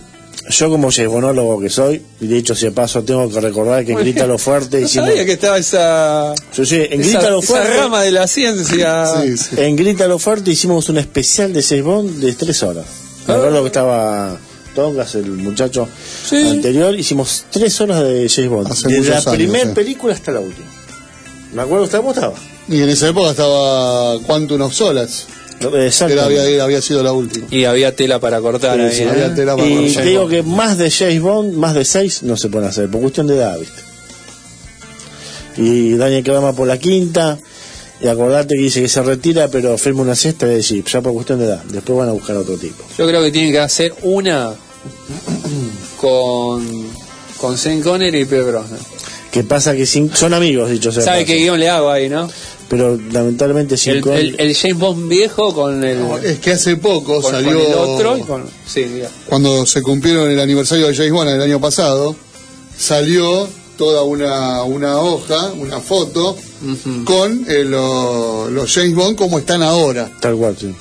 yo 0.49 0.69
como 0.69 0.91
sesgonólogo 0.91 1.59
que 1.59 1.69
soy, 1.69 2.01
y 2.21 2.27
de 2.27 2.37
hecho 2.37 2.55
si 2.55 2.69
paso 2.69 3.03
tengo 3.03 3.29
que 3.29 3.39
recordar 3.41 3.83
que 3.85 3.93
en. 3.93 3.97
Grítalo 3.99 4.37
Fuerte 4.37 4.79
No 4.81 4.85
hicimos... 4.85 5.07
sabía 5.09 5.25
que 5.25 5.33
estaba 5.33 5.57
esa, 5.57 6.33
Sí, 6.51 6.65
sí, 6.65 6.75
en 6.89 7.01
esa, 7.01 7.11
Grítalo 7.19 7.39
esa 7.39 7.47
Fuerte... 7.47 7.77
rama 7.77 8.01
de 8.03 8.11
la 8.11 8.27
ciencia. 8.27 9.05
Sí, 9.23 9.37
sí. 9.37 9.55
En 9.57 9.75
Grítalo 9.75 10.19
Fuerte 10.19 10.51
hicimos 10.51 10.87
un 10.89 10.97
especial 10.97 11.51
de 11.53 11.61
seis 11.61 11.83
Bond 11.83 12.19
de 12.19 12.33
tres 12.33 12.61
horas. 12.63 12.85
Me 13.27 13.33
Ah. 13.33 13.37
acuerdo 13.37 13.61
que 13.61 13.67
estaba 13.67 14.37
Tongas, 14.75 15.15
el 15.15 15.31
muchacho 15.31 15.87
Sí. 16.27 16.47
anterior, 16.47 16.93
hicimos 16.99 17.45
tres 17.49 17.79
horas 17.81 18.01
de. 18.03 18.25
Hace 18.25 18.41
Desde 18.89 19.09
la 19.11 19.21
primera 19.31 19.65
sí. 19.69 19.71
película 19.73 20.13
hasta 20.13 20.31
la 20.31 20.41
última. 20.41 20.67
Me 21.53 21.61
acuerdo 21.61 21.85
usted 21.85 21.97
cómo 21.99 22.11
estaba. 22.11 22.33
Y 22.67 22.81
en 22.81 22.89
esa 22.89 23.07
época 23.07 23.31
estaba 23.31 24.19
Quantum 24.27 24.61
of 24.61 24.73
Solace, 24.73 25.23
Exacto. 25.61 26.21
había, 26.21 26.63
había 26.63 26.81
sido 26.81 27.01
la 27.03 27.11
última. 27.13 27.47
Y 27.49 27.65
había 27.65 27.95
tela 27.95 28.19
para 28.19 28.39
cortar 28.41 28.79
ahí. 28.79 28.91
Sí, 28.95 29.03
¿eh? 29.03 29.09
había 29.09 29.33
tela 29.33 29.55
para 29.55 29.67
Y 29.67 29.85
cortar. 29.85 30.03
te 30.03 30.09
digo 30.09 30.27
que 30.27 30.43
más 30.43 30.77
de 30.77 30.91
James 30.91 31.21
Bond, 31.21 31.53
más 31.53 31.73
de 31.75 31.85
seis, 31.85 32.23
no 32.23 32.35
se 32.37 32.49
pueden 32.49 32.67
hacer, 32.69 32.89
por 32.89 33.01
cuestión 33.01 33.27
de 33.27 33.35
edad, 33.37 33.57
¿viste? 33.59 33.81
Y 35.57 35.95
Daniel 35.95 36.23
Cravama 36.23 36.53
por 36.53 36.67
la 36.67 36.77
quinta, 36.77 37.39
y 38.01 38.07
acordate 38.07 38.55
que 38.55 38.61
dice 38.61 38.81
que 38.81 38.89
se 38.89 39.01
retira, 39.01 39.47
pero 39.47 39.77
firma 39.77 40.01
una 40.01 40.15
cesta 40.15 40.45
y 40.47 40.55
decir, 40.55 40.83
ya 40.83 41.01
por 41.01 41.13
cuestión 41.13 41.39
de 41.39 41.45
edad, 41.45 41.63
después 41.69 41.97
van 41.97 42.09
a 42.09 42.11
buscar 42.11 42.35
a 42.35 42.39
otro 42.39 42.57
tipo. 42.57 42.83
Yo 42.97 43.07
creo 43.07 43.23
que 43.23 43.31
tienen 43.31 43.51
que 43.53 43.59
hacer 43.59 43.93
una 44.01 44.53
con 45.97 46.87
con 47.39 47.57
Sean 47.57 47.81
Connery 47.81 48.21
y 48.21 48.25
Pierre 48.25 48.45
Brosnan. 48.51 48.79
Que 49.31 49.43
pasa 49.43 49.75
que 49.75 49.85
sin- 49.85 50.13
son 50.15 50.33
amigos, 50.33 50.69
dicho 50.71 50.91
sea. 50.91 51.03
¿Sabe 51.03 51.25
qué 51.25 51.35
guion 51.35 51.59
le 51.59 51.69
hago 51.69 51.89
ahí, 51.89 52.07
no? 52.09 52.29
Pero 52.67 52.97
lamentablemente 53.11 53.77
Sean 53.77 53.97
El, 53.97 54.03
Connery- 54.03 54.19
el- 54.19 54.39
el 54.39 54.55
James 54.55 54.79
Bond 54.79 55.07
viejo 55.07 55.53
con 55.53 55.83
el. 55.83 55.99
Es 56.23 56.39
que 56.39 56.51
hace 56.53 56.77
poco 56.77 57.21
con, 57.21 57.31
salió. 57.31 57.51
con 57.51 57.59
el 57.67 57.73
otro 57.73 58.17
y 58.17 58.21
con. 58.21 58.43
Sí, 58.65 58.83
diga. 58.83 59.09
Cuando 59.27 59.65
se 59.65 59.81
cumplieron 59.83 60.31
el 60.31 60.39
aniversario 60.39 60.87
de 60.87 60.95
James 60.95 61.11
Bond 61.11 61.29
el 61.29 61.41
año 61.41 61.61
pasado, 61.61 62.15
salió 62.77 63.47
toda 63.77 64.03
una, 64.03 64.63
una 64.63 64.99
hoja, 64.99 65.51
una 65.59 65.79
foto, 65.79 66.35
con 67.05 67.45
eh, 67.47 67.63
lo- 67.65 68.49
los 68.49 68.73
James 68.73 68.95
Bond 68.95 69.15
como 69.17 69.37
están 69.37 69.61
ahora. 69.61 70.09
Tal 70.19 70.35
cual, 70.35 70.57
sí. 70.59 70.73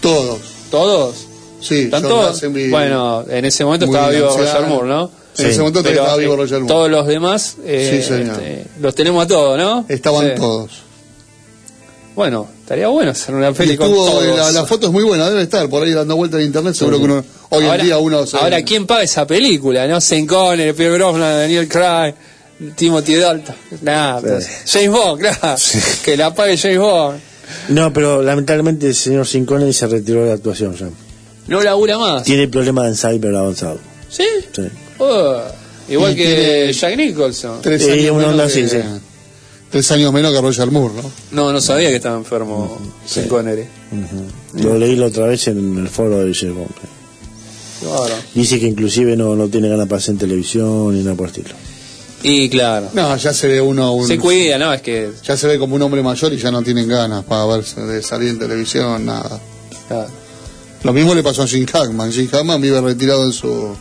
Todos. 0.00 0.38
¿Todos? 0.70 1.14
Sí, 1.60 1.80
¿Están 1.82 2.02
John 2.02 2.10
todos? 2.10 2.26
Lazenby, 2.34 2.70
Bueno, 2.70 3.24
en 3.28 3.44
ese 3.44 3.64
momento 3.64 3.86
estaba 3.86 4.08
vivo. 4.10 4.28
Roger 4.36 4.66
Moore, 4.66 4.88
¿no? 4.88 5.10
En 5.38 5.46
ese 5.46 5.58
momento 5.60 5.82
Pero, 5.82 6.00
estaba 6.02 6.16
vivo 6.16 6.34
eh, 6.34 6.36
Roger 6.36 6.58
Moore. 6.60 6.74
Todos 6.74 6.90
los 6.90 7.06
demás, 7.06 7.56
eh, 7.64 7.98
Sí, 8.02 8.08
señor. 8.08 8.36
este, 8.42 8.66
los 8.80 8.94
tenemos 8.94 9.24
a 9.24 9.28
todos, 9.28 9.58
¿no? 9.58 9.84
Estaban 9.88 10.26
Sí. 10.26 10.32
todos. 10.36 10.70
Bueno, 12.20 12.46
estaría 12.60 12.86
bueno 12.88 13.12
hacer 13.12 13.34
una 13.34 13.50
peli 13.50 13.78
con 13.78 13.90
todos. 13.90 14.22
la, 14.36 14.52
la 14.52 14.66
foto 14.66 14.88
es 14.88 14.92
muy 14.92 15.02
buena, 15.04 15.30
debe 15.30 15.40
estar 15.40 15.66
por 15.70 15.82
ahí 15.82 15.92
dando 15.92 16.16
vueltas 16.16 16.40
en 16.40 16.48
internet. 16.48 16.74
Seguro 16.74 16.98
que 16.98 17.04
uno, 17.04 17.24
hoy 17.48 17.64
ahora, 17.64 17.76
en 17.80 17.86
día 17.86 17.96
uno 17.96 18.26
se. 18.26 18.36
Ahora, 18.36 18.60
¿quién 18.62 18.86
paga 18.86 19.04
esa 19.04 19.26
película? 19.26 19.86
¿No? 19.86 19.98
Sean 20.02 20.26
Connery, 20.26 20.74
Pierre 20.74 20.96
Brosnan, 20.96 21.38
Daniel 21.38 21.66
Craig, 21.66 22.14
Timothy 22.76 23.14
Dalton. 23.14 23.54
Nada, 23.80 24.20
pues, 24.20 24.46
James 24.66 24.90
Bond, 24.90 25.18
claro. 25.18 25.56
Que 26.04 26.14
la 26.18 26.34
pague 26.34 26.58
James 26.58 26.78
Bond. 26.78 27.20
No, 27.68 27.90
pero 27.90 28.20
lamentablemente 28.20 28.88
el 28.88 28.94
señor 28.94 29.26
Connery 29.46 29.72
se 29.72 29.86
retiró 29.86 30.20
de 30.24 30.28
la 30.28 30.34
actuación 30.34 30.76
ya. 30.76 30.90
No 31.46 31.62
labura 31.62 31.96
más. 31.96 32.24
Tiene 32.24 32.48
problemas 32.48 32.84
de 32.84 32.90
Alzheimer 32.90 33.34
avanzado. 33.34 33.78
¿Sí? 34.10 34.24
Sí. 34.54 34.68
Oh, 34.98 35.40
igual 35.88 36.12
Y 36.12 36.16
que 36.16 36.24
tiene 36.26 36.72
Jack 36.74 36.96
Nicholson. 36.98 37.62
Tres 37.62 37.82
Sí, 37.82 37.90
años 37.92 38.10
una 38.10 38.26
onda 38.28 38.44
que, 38.46 38.52
así, 38.52 38.68
sí. 38.68 38.76
Tres 39.70 39.90
años 39.92 40.12
menos 40.12 40.32
que 40.32 40.40
Roger 40.40 40.70
Moore, 40.70 40.94
¿no? 40.94 41.10
No, 41.30 41.52
no 41.52 41.60
sabía 41.60 41.90
que 41.90 41.96
estaba 41.96 42.16
enfermo 42.16 42.76
Sean 43.06 43.28
Connery. 43.28 43.64
Lo 44.54 44.76
leí 44.76 44.96
la 44.96 45.06
otra 45.06 45.26
vez 45.26 45.46
en 45.48 45.78
el 45.78 45.88
foro 45.88 46.18
de 46.24 46.34
James 46.34 46.56
Bond. 46.56 46.70
Claro. 47.80 48.14
Dice 48.34 48.58
que 48.60 48.66
inclusive 48.66 49.16
no, 49.16 49.34
no 49.36 49.48
tiene 49.48 49.68
ganas 49.68 49.86
para 49.86 49.98
hacer 49.98 50.12
en 50.12 50.18
televisión 50.18 50.94
ni 50.94 51.02
nada 51.02 51.16
por 51.16 51.28
el 51.28 51.34
estilo. 51.36 51.54
Y 52.22 52.50
claro. 52.50 52.88
No, 52.92 53.16
ya 53.16 53.32
se 53.32 53.46
ve 53.48 53.60
uno. 53.60 53.94
Un, 53.94 54.06
Se 54.06 54.18
cuida, 54.18 54.58
¿no? 54.58 54.72
Es 54.74 54.82
que. 54.82 55.10
Ya 55.24 55.36
se 55.36 55.46
ve 55.46 55.58
como 55.58 55.76
un 55.76 55.82
hombre 55.82 56.02
mayor 56.02 56.32
y 56.32 56.36
ya 56.36 56.50
no 56.50 56.62
tienen 56.62 56.86
ganas 56.86 57.24
para 57.24 57.46
verse, 57.46 57.80
de 57.80 58.02
salir 58.02 58.30
en 58.30 58.38
televisión, 58.38 59.06
nada. 59.06 59.40
claro. 59.88 60.08
Lo 60.82 60.92
mismo 60.94 61.14
le 61.14 61.22
pasó 61.22 61.42
a 61.42 61.46
Jim 61.46 61.66
Hackman. 61.66 62.10
Jim 62.12 62.26
Hackman 62.30 62.60
vive 62.60 62.80
retirado 62.80 63.24
en 63.24 63.32
su. 63.32 63.74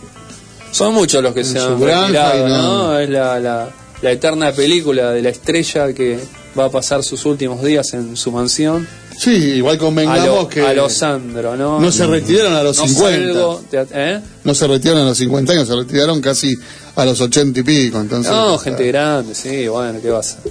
Son 0.71 0.93
muchos 0.93 1.21
los 1.23 1.33
que 1.33 1.43
se 1.43 1.59
han 1.59 1.79
retirado, 1.81 2.47
no- 2.47 2.87
¿no? 2.89 2.99
Es 2.99 3.09
la, 3.09 3.39
la, 3.39 3.69
la 4.01 4.11
eterna 4.11 4.51
película 4.51 5.11
de 5.11 5.21
la 5.21 5.29
estrella 5.29 5.93
que 5.93 6.19
va 6.57 6.65
a 6.65 6.69
pasar 6.71 7.03
sus 7.03 7.25
últimos 7.25 7.63
días 7.63 7.93
en 7.93 8.15
su 8.17 8.31
mansión. 8.31 8.87
Sí, 9.17 9.31
igual 9.31 9.75
A 9.75 9.79
convengamos 9.79 10.25
lo, 10.25 10.47
que. 10.47 10.61
a 10.61 10.73
lo 10.73 10.89
Sandro, 10.89 11.57
¿no? 11.57 11.79
No 11.81 11.91
se 11.91 12.07
retiraron 12.07 12.53
a 12.53 12.63
los 12.63 12.77
No 12.77 12.87
50. 12.87 13.33
salgo, 13.33 13.63
te- 13.69 13.85
¿eh? 13.93 14.21
No 14.45 14.55
se 14.55 14.65
retiraron 14.67 15.01
a 15.03 15.05
los 15.09 15.17
50 15.17 15.51
años, 15.53 15.67
se 15.67 15.75
retiraron 15.75 16.21
casi 16.21 16.53
a 16.95 17.03
los 17.05 17.19
80 17.19 17.59
y 17.59 17.63
pico. 17.63 17.99
Entonces, 17.99 18.31
No, 18.31 18.57
gente 18.57 18.87
grande, 18.87 19.35
sí, 19.35 19.67
bueno, 19.67 19.99
¿qué 20.01 20.09
vas 20.09 20.37
a 20.37 20.49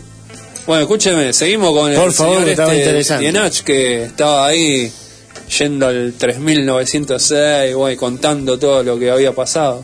Bueno, 0.67 0.83
escúcheme, 0.83 1.33
seguimos 1.33 1.71
con 1.73 1.95
Por 1.95 2.05
el 2.09 2.13
favor, 2.13 2.35
señor 2.35 2.45
que 2.45 2.51
estaba 2.51 2.75
este. 2.75 3.19
Dienach, 3.19 3.61
que 3.63 4.03
estaba 4.05 4.47
ahí 4.47 4.93
yendo 5.59 5.87
al 5.87 6.13
3906, 6.19 7.75
bueno, 7.75 7.93
y 7.95 7.97
contando 7.97 8.59
todo 8.59 8.83
lo 8.83 8.99
que 8.99 9.11
había 9.11 9.33
pasado. 9.35 9.83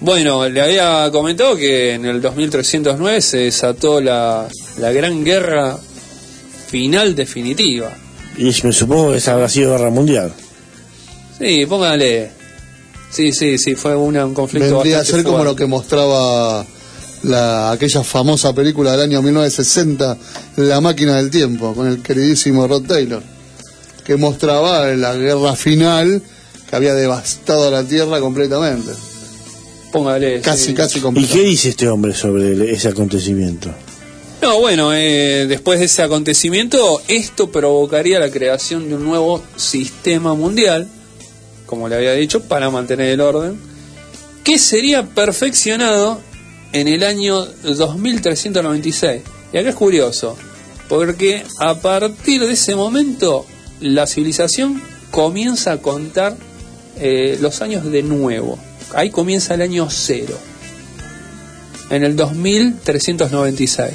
Bueno, 0.00 0.48
le 0.48 0.60
había 0.60 1.10
comentado 1.10 1.56
que 1.56 1.94
en 1.94 2.04
el 2.06 2.20
2309 2.20 3.20
se 3.20 3.36
desató 3.38 4.00
la, 4.00 4.46
la 4.78 4.92
gran 4.92 5.24
guerra 5.24 5.76
final 6.68 7.16
definitiva. 7.16 7.92
Y 8.36 8.44
me 8.62 8.72
supongo 8.72 9.10
que 9.12 9.18
esa 9.18 9.32
habrá 9.32 9.48
sido 9.48 9.72
guerra 9.72 9.90
mundial. 9.90 10.32
Sí, 11.38 11.66
póngale. 11.66 12.30
Sí, 13.10 13.32
sí, 13.32 13.58
sí, 13.58 13.74
fue 13.74 13.96
una- 13.96 14.24
un 14.26 14.34
conflicto 14.34 14.74
vendría 14.76 15.00
a 15.00 15.04
ser 15.04 15.24
como 15.24 15.42
lo 15.42 15.56
que 15.56 15.66
mostraba 15.66 16.64
la, 17.24 17.72
aquella 17.72 18.04
famosa 18.04 18.52
película 18.54 18.92
del 18.92 19.00
año 19.00 19.22
1960, 19.22 20.16
La 20.56 20.80
máquina 20.80 21.16
del 21.16 21.30
tiempo, 21.30 21.74
con 21.74 21.88
el 21.88 22.02
queridísimo 22.02 22.68
Rod 22.68 22.82
Taylor, 22.86 23.22
que 24.04 24.16
mostraba 24.16 24.86
la 24.88 25.14
guerra 25.14 25.56
final 25.56 26.22
que 26.68 26.76
había 26.76 26.94
devastado 26.94 27.68
a 27.68 27.70
la 27.70 27.82
Tierra 27.82 28.20
completamente. 28.20 28.92
Póngale. 29.92 30.40
Casi, 30.40 30.66
sí. 30.66 30.74
casi 30.74 30.98
¿Y 30.98 31.02
completamente. 31.02 31.42
qué 31.42 31.48
dice 31.48 31.68
este 31.70 31.88
hombre 31.88 32.14
sobre 32.14 32.52
el- 32.52 32.62
ese 32.62 32.88
acontecimiento? 32.88 33.70
No, 34.42 34.60
bueno, 34.60 34.92
eh, 34.94 35.46
después 35.48 35.78
de 35.80 35.86
ese 35.86 36.02
acontecimiento, 36.02 37.00
esto 37.08 37.50
provocaría 37.50 38.20
la 38.20 38.30
creación 38.30 38.88
de 38.88 38.94
un 38.94 39.04
nuevo 39.04 39.42
sistema 39.56 40.34
mundial, 40.34 40.86
como 41.66 41.88
le 41.88 41.96
había 41.96 42.12
dicho, 42.12 42.42
para 42.42 42.70
mantener 42.70 43.08
el 43.08 43.20
orden, 43.20 43.58
que 44.44 44.58
sería 44.58 45.02
perfeccionado 45.06 46.20
en 46.72 46.86
el 46.86 47.02
año 47.02 47.44
2396. 47.64 49.22
Y 49.52 49.58
acá 49.58 49.70
es 49.70 49.74
curioso, 49.74 50.36
porque 50.88 51.42
a 51.58 51.74
partir 51.80 52.40
de 52.46 52.52
ese 52.52 52.76
momento 52.76 53.44
la 53.80 54.06
civilización 54.06 54.80
comienza 55.10 55.72
a 55.72 55.78
contar 55.78 56.36
eh, 57.00 57.38
los 57.40 57.60
años 57.62 57.84
de 57.90 58.02
nuevo. 58.02 58.58
Ahí 58.94 59.10
comienza 59.10 59.54
el 59.54 59.62
año 59.62 59.88
cero, 59.90 60.36
en 61.90 62.04
el 62.04 62.16
2396. 62.16 63.90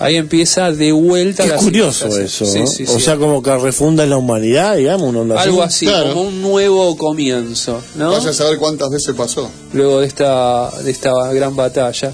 Ahí 0.00 0.16
empieza 0.16 0.72
de 0.72 0.90
vuelta 0.90 1.44
Qué 1.44 1.50
la 1.50 1.56
curioso 1.56 2.08
eso, 2.18 2.44
¿no? 2.44 2.50
Sí, 2.50 2.66
sí, 2.66 2.82
O 2.90 2.98
sí. 2.98 3.00
sea, 3.04 3.16
como 3.16 3.40
que 3.42 3.56
refunda 3.56 4.04
la 4.06 4.16
humanidad, 4.16 4.76
digamos, 4.76 5.08
una 5.08 5.20
onda 5.20 5.40
Algo 5.40 5.62
así, 5.62 5.86
Claro. 5.86 6.08
como 6.14 6.22
un 6.22 6.42
nuevo 6.42 6.96
comienzo, 6.96 7.80
¿no? 7.94 8.10
Vaya 8.10 8.30
a 8.30 8.32
saber 8.32 8.58
cuántas 8.58 8.90
veces 8.90 9.14
pasó. 9.14 9.48
luego 9.72 10.00
de 10.00 10.08
esta 10.08 10.70
de 10.82 10.90
esta 10.90 11.12
gran 11.32 11.54
batalla 11.54 12.12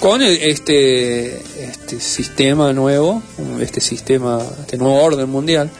con 0.00 0.20
este 0.22 1.40
este 1.64 1.98
sistema 2.00 2.72
nuevo 2.72 3.20
este 3.60 3.80
sistema 3.80 4.40
este 4.60 4.76
nuevo 4.76 5.02
orden 5.02 5.28
mundial 5.28 5.70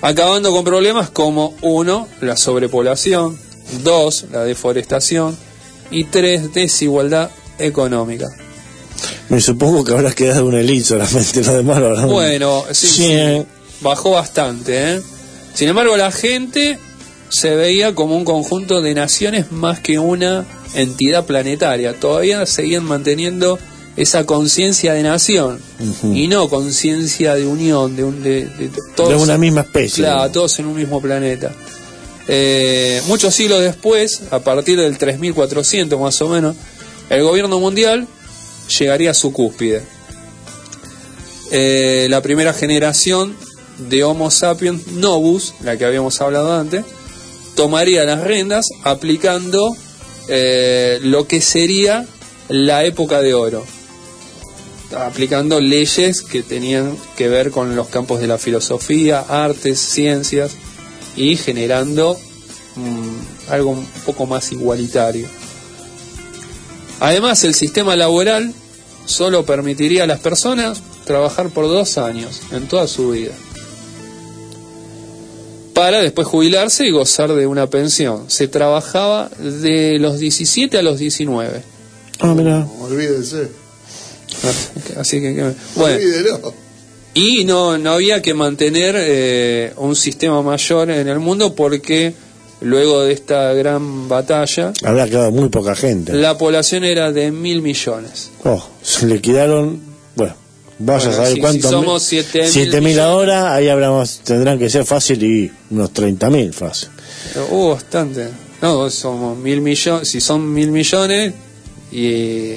acabando 0.00 0.52
con 0.52 0.64
problemas 0.64 1.10
como 1.10 1.54
uno 1.60 2.08
la 2.22 2.36
sobrepoblación 2.36 3.36
dos 3.82 4.26
la 4.32 4.44
deforestación 4.44 5.36
y 5.90 6.04
tres 6.04 6.52
desigualdad 6.52 7.30
económica 7.58 8.28
Me 9.28 9.40
supongo 9.40 9.84
que 9.84 9.92
habrá 9.92 10.12
quedado 10.12 10.46
una 10.46 10.60
elite 10.60 10.84
solamente, 10.84 11.42
lo 11.42 11.54
demás 11.54 11.78
lo 11.78 11.86
habrán- 11.88 12.08
bueno 12.08 12.64
sí, 12.72 12.86
Sí. 12.86 12.96
sí, 13.04 13.42
bajó 13.80 14.10
bastante 14.12 14.94
¿eh? 14.96 15.02
sin 15.54 15.68
embargo 15.68 15.96
la 15.96 16.10
gente 16.12 16.78
se 17.28 17.56
veía 17.56 17.94
como 17.94 18.16
un 18.16 18.24
conjunto 18.24 18.82
de 18.82 18.94
naciones 18.94 19.50
más 19.52 19.80
que 19.80 19.98
una 19.98 20.44
entidad 20.74 21.24
planetaria. 21.24 21.98
Todavía 21.98 22.44
seguían 22.44 22.84
manteniendo 22.84 23.58
esa 23.96 24.26
conciencia 24.26 24.92
de 24.92 25.02
nación 25.02 25.58
y 26.02 26.28
no 26.28 26.50
conciencia 26.50 27.34
de 27.34 27.46
unión, 27.46 27.96
de, 27.96 28.04
un, 28.04 28.22
de, 28.22 28.44
de 28.44 28.70
todos, 28.94 29.08
de 29.10 29.16
una 29.16 29.38
misma 29.38 29.62
especie. 29.62 30.04
claro, 30.04 30.30
todos 30.30 30.58
en 30.58 30.66
un 30.66 30.76
mismo 30.76 31.00
planeta. 31.00 31.52
Eh, 32.28 33.02
muchos 33.06 33.34
siglos 33.34 33.62
después, 33.62 34.22
a 34.30 34.40
partir 34.40 34.78
del 34.78 34.98
3400 34.98 35.98
más 36.00 36.20
o 36.22 36.28
menos, 36.28 36.56
el 37.10 37.22
gobierno 37.22 37.58
mundial 37.58 38.06
llegaría 38.78 39.10
a 39.10 39.14
su 39.14 39.32
cúspide. 39.32 39.82
Eh, 41.50 42.06
la 42.08 42.22
primera 42.22 42.52
generación 42.52 43.36
de 43.78 44.04
Homo 44.04 44.30
sapiens 44.30 44.86
novus, 44.88 45.54
la 45.62 45.76
que 45.76 45.84
habíamos 45.84 46.20
hablado 46.20 46.58
antes, 46.58 46.84
tomaría 47.54 48.04
las 48.04 48.24
riendas 48.24 48.66
aplicando 48.84 49.76
eh, 50.28 50.98
lo 51.02 51.26
que 51.26 51.40
sería 51.40 52.06
la 52.48 52.84
época 52.84 53.20
de 53.20 53.34
oro, 53.34 53.64
aplicando 54.96 55.60
leyes 55.60 56.22
que 56.22 56.42
tenían 56.42 56.96
que 57.16 57.28
ver 57.28 57.50
con 57.50 57.76
los 57.76 57.88
campos 57.88 58.20
de 58.20 58.28
la 58.28 58.38
filosofía, 58.38 59.20
artes, 59.20 59.78
ciencias 59.78 60.52
y 61.16 61.36
generando 61.36 62.18
mm, 62.76 63.50
algo 63.52 63.70
un 63.70 63.86
poco 64.06 64.26
más 64.26 64.50
igualitario. 64.52 65.26
Además, 67.00 67.42
el 67.44 67.54
sistema 67.54 67.96
laboral 67.96 68.52
solo 69.06 69.44
permitiría 69.44 70.04
a 70.04 70.06
las 70.06 70.20
personas 70.20 70.80
trabajar 71.04 71.48
por 71.50 71.66
dos 71.66 71.98
años 71.98 72.40
en 72.52 72.68
toda 72.68 72.86
su 72.86 73.10
vida 73.10 73.32
para 75.74 76.00
después 76.02 76.28
jubilarse 76.28 76.86
y 76.86 76.90
gozar 76.90 77.32
de 77.32 77.46
una 77.46 77.66
pensión. 77.68 78.24
Se 78.28 78.46
trabajaba 78.46 79.30
de 79.38 79.98
los 79.98 80.18
17 80.18 80.76
a 80.78 80.82
los 80.82 80.98
19. 80.98 81.62
Ah, 82.20 82.34
mira. 82.34 82.66
Olvídese. 82.80 83.48
Así 84.98 85.20
que, 85.20 85.34
que- 85.34 85.54
bueno, 85.74 85.96
Olvídelo. 85.96 86.54
Y 87.14 87.44
no, 87.44 87.76
no 87.78 87.92
había 87.92 88.22
que 88.22 88.34
mantener 88.34 88.94
eh, 88.98 89.72
un 89.76 89.94
sistema 89.96 90.40
mayor 90.42 90.90
en 90.90 91.08
el 91.08 91.18
mundo 91.18 91.54
porque 91.54 92.14
luego 92.60 93.02
de 93.02 93.12
esta 93.12 93.52
gran 93.54 94.08
batalla 94.08 94.72
Habrá 94.84 95.06
quedado 95.06 95.30
muy 95.30 95.48
poca 95.48 95.74
gente. 95.74 96.12
la 96.14 96.38
población 96.38 96.84
era 96.84 97.12
de 97.12 97.30
mil 97.30 97.60
millones. 97.60 98.30
Oh, 98.44 98.64
se 98.82 99.06
le 99.06 99.20
quedaron, 99.20 99.80
bueno, 100.16 100.34
Vaya 100.78 100.98
Bueno, 101.06 101.12
a 101.12 101.16
saber 101.16 101.34
si- 101.34 101.40
cuánto. 101.40 101.68
si 101.68 101.72
somos 101.74 102.02
7.000 102.12 102.44
7.000 102.50 102.80
millones. 102.80 102.98
ahora, 102.98 103.54
ahí 103.54 103.68
habremos, 103.68 104.20
tendrán 104.24 104.58
que 104.58 104.68
ser 104.70 104.84
fácil 104.84 105.22
y 105.22 105.52
unos 105.70 105.92
30.000 105.92 106.52
fácil. 106.52 106.88
Uh, 107.50 107.68
bastante. 107.70 108.28
No, 108.62 108.88
somos 108.90 109.36
mil 109.38 109.60
millones, 109.60 110.08
si 110.08 110.20
son 110.20 110.52
mil 110.52 110.70
millones 110.70 111.34
y 111.92 112.54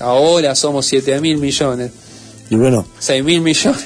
ahora 0.00 0.54
somos 0.54 0.86
siete 0.86 1.18
mil 1.20 1.38
millones, 1.38 1.90
Y 2.50 2.56
bueno, 2.56 2.86
seis 2.98 3.22
mil 3.24 3.40
millones. 3.40 3.80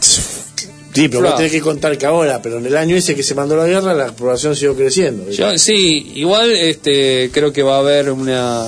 sí, 0.00 1.08
pero 1.08 1.22
vos 1.22 1.36
tenés 1.36 1.52
que 1.52 1.60
contar 1.60 1.98
que 1.98 2.06
ahora, 2.06 2.40
pero 2.40 2.58
en 2.58 2.66
el 2.66 2.76
año 2.76 2.94
ese 2.96 3.14
que 3.14 3.22
se 3.22 3.34
mandó 3.34 3.56
la 3.56 3.66
guerra, 3.66 3.92
la 3.94 4.12
población 4.12 4.54
siguió 4.54 4.76
creciendo. 4.76 5.30
Yo, 5.30 5.58
sí, 5.58 6.12
igual 6.14 6.50
este 6.52 7.30
creo 7.32 7.52
que 7.52 7.62
va 7.62 7.76
a 7.76 7.78
haber 7.80 8.10
una 8.10 8.66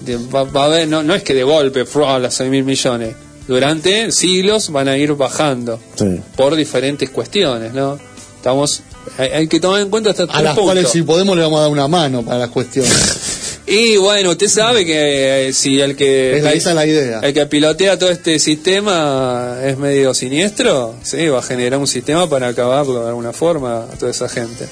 de- 0.00 0.16
va, 0.16 0.42
va 0.44 0.62
a 0.62 0.66
haber 0.66 0.88
no, 0.88 1.02
no 1.02 1.14
es 1.14 1.22
que 1.22 1.34
de 1.34 1.44
golpe 1.44 1.84
¡frua! 1.84 2.18
las 2.18 2.34
seis 2.34 2.50
mil 2.50 2.64
millones. 2.64 3.14
Durante 3.46 4.10
siglos 4.12 4.70
van 4.70 4.88
a 4.88 4.96
ir 4.96 5.12
bajando 5.14 5.78
Sí. 5.96 6.20
por 6.36 6.54
diferentes 6.56 7.10
cuestiones, 7.10 7.72
¿no? 7.72 7.98
Estamos 8.36 8.82
hay, 9.18 9.28
hay 9.30 9.48
que 9.48 9.58
tomar 9.60 9.80
en 9.80 9.90
cuenta 9.90 10.10
hasta 10.10 10.24
A 10.24 10.26
tres 10.26 10.42
las 10.42 10.54
puntos. 10.54 10.64
cuales 10.72 10.88
si 10.90 11.02
podemos 11.02 11.36
le 11.36 11.42
vamos 11.42 11.58
a 11.58 11.62
dar 11.62 11.70
una 11.70 11.88
mano 11.88 12.22
para 12.24 12.38
las 12.38 12.50
cuestiones. 12.50 12.92
Y 13.66 13.96
bueno, 13.96 14.30
usted 14.30 14.48
sabe 14.48 14.84
que 14.84 15.48
eh, 15.48 15.52
si 15.52 15.80
el 15.80 15.94
que 15.96 16.38
Es 16.38 16.42
la- 16.42 16.52
esa 16.52 16.70
es 16.70 16.74
la 16.76 16.86
idea. 16.86 17.20
el 17.20 17.32
que 17.32 17.46
pilotea 17.46 17.96
todo 17.98 18.10
este 18.10 18.38
sistema 18.40 19.58
es 19.64 19.78
medio 19.78 20.12
siniestro, 20.14 20.96
sí, 21.02 21.28
va 21.28 21.38
a 21.38 21.42
generar 21.42 21.78
un 21.78 21.86
sistema 21.86 22.28
para 22.28 22.48
acabarlo 22.48 23.02
de 23.02 23.08
alguna 23.10 23.32
forma 23.32 23.84
a 23.84 23.98
toda 23.98 24.10
esa 24.10 24.28
gente. 24.28 24.66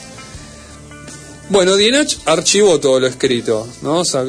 Bueno, 1.51 1.76
Dienach 1.76 2.12
archivó 2.26 2.78
todo 2.80 2.99
lo 3.01 3.07
escrito, 3.07 3.66
¿no? 3.82 3.99
O 4.01 4.05
sea, 4.05 4.24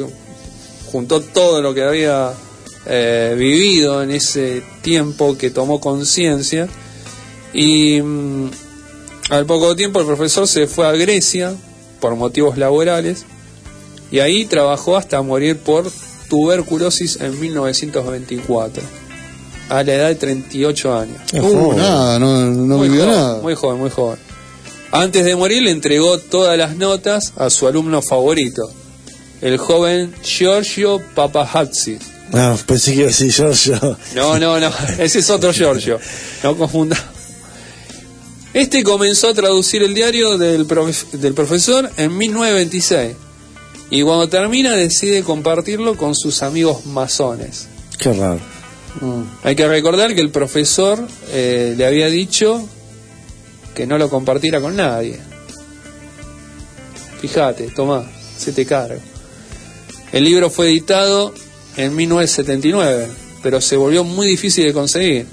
juntó 0.90 1.20
todo 1.20 1.60
lo 1.60 1.74
que 1.74 1.82
había 1.82 2.32
eh, 2.86 3.34
vivido 3.36 4.02
en 4.02 4.10
ese 4.12 4.62
tiempo 4.82 5.36
que 5.38 5.50
tomó 5.50 5.80
conciencia 5.80 6.68
y 7.52 8.00
mm, 8.00 8.50
al 9.30 9.46
poco 9.46 9.74
tiempo 9.76 10.00
el 10.00 10.06
profesor 10.06 10.46
se 10.48 10.66
fue 10.66 10.86
a 10.86 10.92
Grecia 10.92 11.54
por 12.00 12.14
motivos 12.16 12.58
laborales 12.58 13.24
y 14.12 14.20
ahí 14.20 14.44
trabajó 14.44 14.96
hasta 14.96 15.20
morir 15.22 15.58
por 15.58 15.90
tuberculosis 16.28 17.18
en 17.20 17.38
1924 17.40 18.82
a 19.68 19.82
la 19.82 19.92
edad 19.94 20.08
de 20.08 20.14
38 20.16 20.94
años. 20.98 21.16
Uh, 21.32 21.72
nada, 21.74 22.18
no, 22.18 22.44
no 22.50 22.76
muy 22.78 22.88
vivió 22.88 23.04
joven, 23.04 23.16
nada. 23.18 23.40
Muy 23.42 23.54
joven, 23.54 23.80
muy 23.80 23.90
joven. 23.90 24.18
Antes 24.92 25.24
de 25.24 25.34
morir 25.36 25.62
le 25.62 25.70
entregó 25.70 26.18
todas 26.18 26.56
las 26.58 26.76
notas 26.76 27.32
a 27.36 27.48
su 27.50 27.66
alumno 27.66 28.02
favorito, 28.02 28.70
el 29.40 29.56
joven 29.58 30.14
Giorgio 30.22 31.00
Papahazzi. 31.14 31.98
Ah, 32.34 32.56
pensé 32.66 32.92
que 32.92 32.98
iba 32.98 33.04
a 33.06 33.08
decir 33.08 33.30
Giorgio. 33.32 33.96
No, 34.14 34.38
no, 34.38 34.60
no, 34.60 34.70
ese 34.98 35.18
es 35.20 35.30
otro 35.30 35.52
Giorgio, 35.52 35.98
no 36.42 36.56
confunda. 36.56 36.96
Este 38.52 38.82
comenzó 38.84 39.28
a 39.28 39.34
traducir 39.34 39.82
el 39.82 39.94
diario 39.94 40.36
del, 40.36 40.66
profe- 40.68 41.10
del 41.12 41.32
profesor 41.32 41.90
en 41.96 42.16
1926 42.16 43.16
y 43.92 44.00
cuando 44.00 44.26
termina 44.26 44.74
decide 44.74 45.22
compartirlo 45.22 45.98
con 45.98 46.14
sus 46.14 46.42
amigos 46.42 46.86
masones. 46.86 47.68
Qué 47.98 48.10
raro. 48.14 48.40
Hay 49.42 49.54
que 49.54 49.68
recordar 49.68 50.14
que 50.14 50.22
el 50.22 50.30
profesor 50.30 51.06
eh, 51.30 51.74
le 51.76 51.84
había 51.84 52.06
dicho 52.06 52.66
que 53.74 53.86
no 53.86 53.98
lo 53.98 54.08
compartiera 54.08 54.62
con 54.62 54.76
nadie. 54.76 55.20
Fíjate, 57.20 57.64
toma, 57.76 58.10
se 58.38 58.52
te 58.52 58.64
cargo. 58.64 58.98
El 60.10 60.24
libro 60.24 60.48
fue 60.48 60.68
editado 60.68 61.34
en 61.76 61.94
1979, 61.94 63.08
pero 63.42 63.60
se 63.60 63.76
volvió 63.76 64.04
muy 64.04 64.26
difícil 64.26 64.64
de 64.64 64.72
conseguir. 64.72 65.26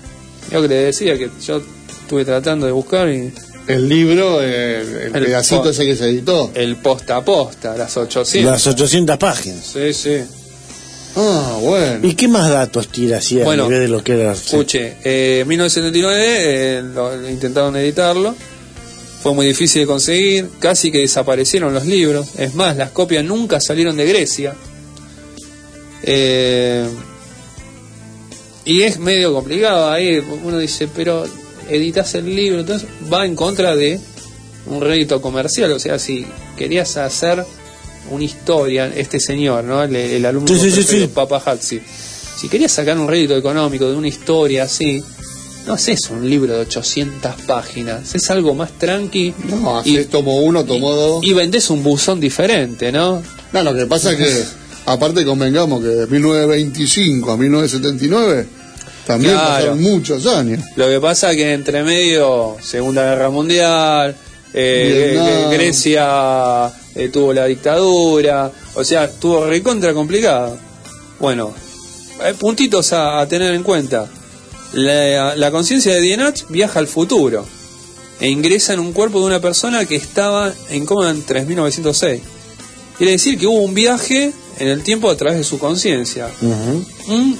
Yo 0.52 0.62
que 0.62 0.68
le 0.68 0.76
decía 0.76 1.18
que 1.18 1.30
yo 1.42 1.62
estuve 2.02 2.26
tratando 2.26 2.66
de 2.66 2.74
buscar 2.74 3.08
y 3.08 3.32
El 3.70 3.88
libro, 3.88 4.42
eh, 4.42 4.82
el, 4.82 5.16
El 5.16 5.24
pedacito 5.26 5.64
po- 5.64 5.70
ese 5.70 5.86
que 5.86 5.96
se 5.96 6.06
editó. 6.06 6.52
el 6.56 6.76
posta 6.78 7.18
a 7.18 7.24
posta, 7.26 7.78
las 7.78 7.96
800. 7.96 8.52
Las 8.52 8.66
800 8.68 9.18
páginas. 9.18 9.66
Sí, 9.74 9.94
sí. 9.94 10.18
Ah, 11.16 11.58
bueno. 11.62 12.08
¿Y 12.08 12.14
qué 12.16 12.28
más 12.28 12.50
datos 12.50 12.88
tira 12.88 13.18
así 13.18 13.40
a 13.42 13.44
Bueno, 13.46 13.64
nivel 13.66 13.82
de 13.82 13.88
lo 13.90 14.04
que 14.04 14.14
era? 14.20 14.32
Escuche, 14.34 14.98
eh, 15.04 15.40
en 15.42 15.48
1979 15.48 16.18
eh, 16.80 16.82
lo- 16.94 17.30
intentaron 17.30 17.76
editarlo, 17.78 18.36
fue 19.22 19.34
muy 19.34 19.46
difícil 19.46 19.82
de 19.82 19.88
conseguir, 19.88 20.50
casi 20.60 20.92
que 20.92 21.00
desaparecieron 21.00 21.74
los 21.74 21.86
libros, 21.86 22.28
es 22.38 22.56
más, 22.56 22.76
las 22.78 22.92
copias 22.92 23.24
nunca 23.24 23.60
salieron 23.60 23.98
de 23.98 24.06
Grecia. 24.06 24.54
Eh, 26.04 26.88
y 28.66 28.82
es 28.84 29.00
medio 29.00 29.34
complicado 29.34 29.90
ahí, 29.92 30.20
uno 30.44 30.58
dice, 30.58 30.88
pero 30.96 31.26
editas 31.70 32.16
el 32.16 32.36
libro, 32.36 32.62
entonces 32.62 32.88
va 33.12 33.26
en 33.26 33.36
contra 33.36 33.76
de 33.76 34.00
un 34.68 34.82
rédito 34.82 35.22
comercial, 35.22 35.72
o 35.72 35.80
sea, 35.80 35.98
si 36.00 36.26
querías 36.58 36.98
hacer 36.98 37.44
una 38.12 38.24
historia, 38.24 38.92
este 38.96 39.20
señor, 39.20 39.64
¿no? 39.64 39.84
El, 39.84 39.96
el 39.96 40.26
alumno 40.26 40.48
Sí, 40.58 40.72
sí. 40.72 41.10
Papa 41.14 41.42
Hatzi, 41.46 41.80
si 42.38 42.50
querías 42.50 42.72
sacar 42.72 42.98
un 42.98 43.08
rédito 43.08 43.36
económico 43.38 43.90
de 43.90 43.96
una 43.96 44.08
historia 44.08 44.64
así, 44.64 45.04
no 45.68 45.74
haces 45.74 46.10
un 46.10 46.28
libro 46.30 46.54
de 46.56 46.62
800 46.62 47.36
páginas, 47.46 48.16
es 48.16 48.30
algo 48.30 48.54
más 48.54 48.72
tranqui 48.78 49.34
No, 49.50 49.82
y, 49.86 49.98
haces 49.98 50.10
tomo 50.10 50.42
uno, 50.42 50.64
tomo 50.64 50.96
dos. 50.96 51.24
y 51.24 51.34
vendés 51.34 51.70
un 51.70 51.84
buzón 51.84 52.20
diferente, 52.20 52.92
¿no? 52.92 53.22
No, 53.54 53.64
lo 53.64 53.76
que 53.76 53.86
pasa 53.86 54.14
es 54.14 54.18
que, 54.18 54.44
aparte 54.86 55.26
convengamos 55.26 55.82
que 55.82 55.88
de 55.90 56.08
1925 56.08 57.32
a 57.32 57.38
1979, 57.38 58.48
también 59.10 59.34
Claro. 59.34 59.50
pasaron 59.50 59.82
muchos 59.82 60.26
años. 60.28 60.64
Lo 60.76 60.88
que 60.88 61.00
pasa 61.00 61.36
que 61.36 61.54
entre 61.54 61.82
medio, 61.84 62.58
Segunda 62.62 63.02
Guerra 63.10 63.32
Mundial, 63.32 64.16
eh, 64.54 65.48
Grecia 65.52 66.72
eh, 66.94 67.10
tuvo 67.12 67.34
la 67.34 67.46
dictadura, 67.46 68.52
o 68.76 68.84
sea, 68.84 69.06
estuvo 69.06 69.48
recontra 69.48 69.96
complicado. 69.96 70.60
Bueno, 71.20 71.52
hay 72.24 72.34
puntitos 72.34 72.94
a, 72.94 73.20
a 73.20 73.28
tener 73.28 73.56
en 73.56 73.64
cuenta. 73.64 74.08
La, 74.74 75.36
la 75.36 75.50
conciencia 75.50 75.96
de 75.96 76.02
Dienach 76.02 76.44
viaja 76.50 76.78
al 76.78 76.86
futuro 76.88 77.44
e 78.20 78.30
ingresa 78.30 78.74
en 78.74 78.80
un 78.80 78.94
cuerpo 78.94 79.20
de 79.22 79.26
una 79.26 79.42
persona 79.42 79.86
que 79.86 79.96
estaba 79.96 80.54
en 80.70 80.86
coma 80.86 81.10
en 81.10 81.24
3906. 81.24 82.22
Quiere 82.96 83.14
decir 83.14 83.40
que 83.40 83.48
hubo 83.48 83.62
un 83.62 83.74
viaje 83.74 84.32
en 84.60 84.68
el 84.68 84.84
tiempo 84.84 85.10
a 85.10 85.18
través 85.18 85.40
de 85.40 85.44
su 85.44 85.58
conciencia. 85.58 86.28
Un 87.08 87.40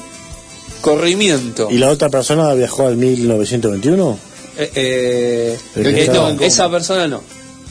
corrimiento. 0.82 1.68
¿Y 1.72 1.78
la 1.78 1.90
otra 1.90 2.10
persona 2.10 2.54
viajó 2.54 2.88
al 2.88 2.98
1921? 2.98 4.20
Eh, 4.58 4.72
eh, 4.76 5.58
El 5.76 5.94
que 5.94 6.04
estaba 6.04 6.34
no, 6.34 6.42
esa 6.42 6.70
persona 6.70 7.08
no. 7.08 7.24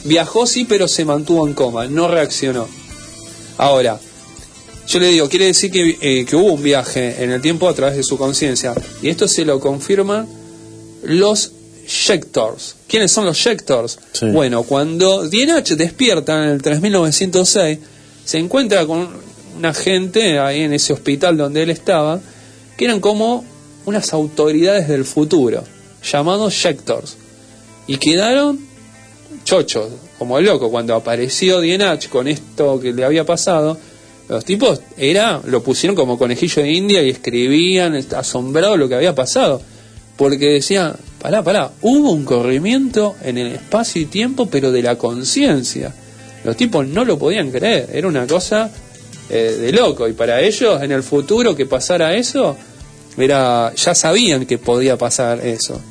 Viajó 0.05 0.45
sí, 0.45 0.65
pero 0.65 0.87
se 0.87 1.05
mantuvo 1.05 1.47
en 1.47 1.53
coma, 1.53 1.87
no 1.87 2.07
reaccionó. 2.07 2.67
Ahora, 3.57 3.99
yo 4.87 4.99
le 4.99 5.09
digo, 5.09 5.29
quiere 5.29 5.45
decir 5.45 5.71
que, 5.71 5.97
eh, 6.01 6.25
que 6.25 6.35
hubo 6.35 6.53
un 6.53 6.63
viaje 6.63 7.23
en 7.23 7.31
el 7.31 7.41
tiempo 7.41 7.67
a 7.69 7.73
través 7.73 7.97
de 7.97 8.03
su 8.03 8.17
conciencia. 8.17 8.73
Y 9.01 9.09
esto 9.09 9.27
se 9.27 9.45
lo 9.45 9.59
confirman 9.59 10.27
los 11.03 11.51
Shectors. 11.87 12.75
¿Quiénes 12.87 13.11
son 13.11 13.25
los 13.25 13.37
Shectors? 13.37 13.99
Sí. 14.13 14.27
Bueno, 14.27 14.63
cuando 14.63 15.27
Dienach 15.27 15.67
despierta 15.69 16.43
en 16.43 16.49
el 16.51 16.61
3906, 16.61 17.79
se 18.25 18.37
encuentra 18.37 18.85
con 18.85 19.09
una 19.57 19.73
gente 19.73 20.39
ahí 20.39 20.61
en 20.61 20.73
ese 20.73 20.93
hospital 20.93 21.37
donde 21.37 21.63
él 21.63 21.69
estaba, 21.69 22.19
que 22.79 22.85
eran 22.85 23.01
como 23.01 23.43
unas 23.85 24.13
autoridades 24.13 24.87
del 24.87 25.03
futuro, 25.03 25.65
llamados 26.01 26.53
Shectors. 26.53 27.17
Y 27.87 27.97
quedaron 27.97 28.57
chochos, 29.43 29.89
como 30.17 30.37
el 30.37 30.45
loco. 30.45 30.71
Cuando 30.71 30.95
apareció 30.95 31.59
Dienach 31.59 32.07
con 32.07 32.29
esto 32.29 32.79
que 32.79 32.93
le 32.93 33.03
había 33.03 33.25
pasado, 33.25 33.77
los 34.29 34.45
tipos 34.45 34.79
era 34.95 35.41
lo 35.43 35.61
pusieron 35.61 35.93
como 35.93 36.17
conejillo 36.17 36.63
de 36.63 36.71
India 36.71 37.03
y 37.03 37.09
escribían 37.09 38.01
asombrados 38.15 38.79
lo 38.79 38.87
que 38.87 38.95
había 38.95 39.13
pasado. 39.13 39.61
Porque 40.15 40.45
decían, 40.45 40.95
pará, 41.21 41.43
pará, 41.43 41.71
hubo 41.81 42.11
un 42.11 42.23
corrimiento 42.23 43.17
en 43.21 43.39
el 43.39 43.47
espacio 43.47 44.01
y 44.01 44.05
tiempo, 44.05 44.45
pero 44.45 44.71
de 44.71 44.83
la 44.83 44.97
conciencia. 44.97 45.93
Los 46.45 46.55
tipos 46.55 46.87
no 46.87 47.03
lo 47.03 47.19
podían 47.19 47.51
creer, 47.51 47.89
era 47.91 48.07
una 48.07 48.25
cosa 48.25 48.71
eh, 49.29 49.57
de 49.59 49.71
loco. 49.73 50.07
Y 50.07 50.13
para 50.13 50.41
ellos, 50.41 50.81
en 50.81 50.93
el 50.93 51.03
futuro 51.03 51.55
que 51.55 51.65
pasara 51.65 52.15
eso, 52.15 52.57
era 53.17 53.73
ya 53.75 53.93
sabían 53.95 54.45
que 54.45 54.57
podía 54.57 54.97
pasar 54.97 55.45
eso. 55.45 55.81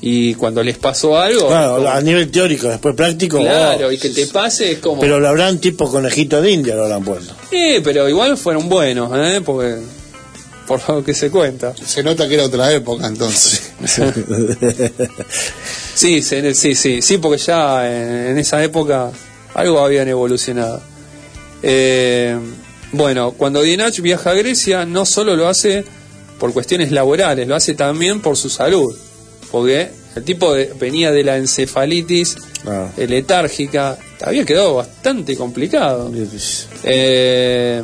Y 0.00 0.34
cuando 0.34 0.62
les 0.62 0.78
pasó 0.78 1.18
algo, 1.18 1.48
Claro, 1.48 1.76
como- 1.76 1.88
a 1.88 2.00
nivel 2.00 2.30
teórico, 2.30 2.68
después 2.68 2.94
práctico. 2.94 3.38
claro, 3.40 3.88
oh, 3.88 3.92
y 3.92 3.98
que 3.98 4.10
te 4.10 4.26
pase 4.28 4.72
es 4.72 4.78
como... 4.78 5.00
Pero 5.00 5.18
lo 5.18 5.28
habrán 5.28 5.58
tipo 5.58 5.90
conejito 5.90 6.40
de 6.40 6.52
India, 6.52 6.76
lo 6.76 6.84
habrán 6.84 7.02
puesto. 7.02 7.34
Sí, 7.50 7.80
pero 7.82 8.08
igual 8.08 8.36
fueron 8.36 8.68
buenos, 8.68 9.10
¿eh? 9.16 9.40
Porque, 9.44 9.78
por 10.68 10.88
lo 10.88 11.02
que 11.02 11.14
se 11.14 11.30
cuenta. 11.30 11.74
Se 11.84 12.04
nota 12.04 12.28
que 12.28 12.34
era 12.34 12.44
otra 12.44 12.72
época 12.72 13.08
entonces. 13.08 13.72
Sí, 15.94 16.22
se- 16.22 16.54
sí, 16.54 16.74
sí, 16.74 17.02
sí, 17.02 17.18
porque 17.18 17.38
ya 17.42 17.90
en, 17.90 18.28
en 18.28 18.38
esa 18.38 18.62
época 18.62 19.10
algo 19.54 19.80
habían 19.80 20.06
evolucionado. 20.08 20.80
Eh, 21.62 22.38
bueno, 22.92 23.32
cuando 23.32 23.62
Dienach 23.62 23.98
viaja 24.00 24.30
a 24.30 24.34
Grecia, 24.34 24.84
no 24.86 25.04
solo 25.04 25.34
lo 25.34 25.48
hace 25.48 25.84
por 26.38 26.52
cuestiones 26.52 26.90
laborales, 26.92 27.46
lo 27.48 27.54
hace 27.54 27.74
también 27.74 28.20
por 28.20 28.36
su 28.36 28.48
salud, 28.50 28.94
porque 29.50 29.90
el 30.16 30.24
tipo 30.24 30.52
de- 30.54 30.72
venía 30.78 31.10
de 31.12 31.24
la 31.24 31.36
encefalitis 31.36 32.36
Ah. 32.66 32.88
letárgica, 32.96 33.98
había 34.20 34.44
quedado 34.44 34.74
bastante 34.74 35.36
complicado. 35.36 36.10
Eh, 36.84 37.82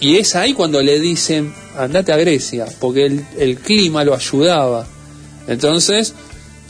y 0.00 0.16
es 0.16 0.34
ahí 0.34 0.52
cuando 0.54 0.80
le 0.82 0.98
dicen, 1.00 1.52
andate 1.76 2.12
a 2.12 2.16
Grecia, 2.16 2.66
porque 2.80 3.06
el, 3.06 3.24
el 3.38 3.58
clima 3.58 4.04
lo 4.04 4.14
ayudaba. 4.14 4.86
Entonces, 5.46 6.14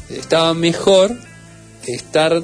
estaba 0.08 0.54
mejor 0.54 1.16
estar 1.86 2.42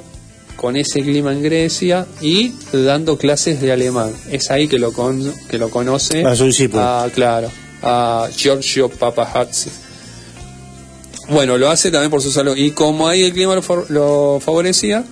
con 0.55 0.77
ese 0.77 1.01
clima 1.01 1.33
en 1.33 1.43
Grecia 1.43 2.05
y 2.21 2.53
dando 2.71 3.17
clases 3.17 3.59
de 3.61 3.71
alemán. 3.71 4.11
Es 4.31 4.49
ahí 4.51 4.67
que 4.67 4.79
lo, 4.79 4.93
con- 4.93 5.33
que 5.49 5.57
lo 5.57 5.69
conoce. 5.69 6.23
A 6.25 6.35
su 6.35 6.45
discípulo. 6.45 6.81
a- 6.83 7.09
claro, 7.13 7.49
a 7.85 8.27
Giorgio 8.35 8.89
Papahazzi. 8.89 9.69
Bueno, 11.29 11.57
lo 11.57 11.69
hace 11.69 11.91
también 11.91 12.11
por 12.11 12.21
su 12.21 12.31
salud. 12.31 12.55
Y 12.57 12.71
como 12.71 13.07
ahí 13.07 13.23
el 13.23 13.33
clima 13.33 13.55
lo, 13.55 13.61
fa- 13.61 13.85
lo 13.89 14.39
favorecía, 14.43 15.03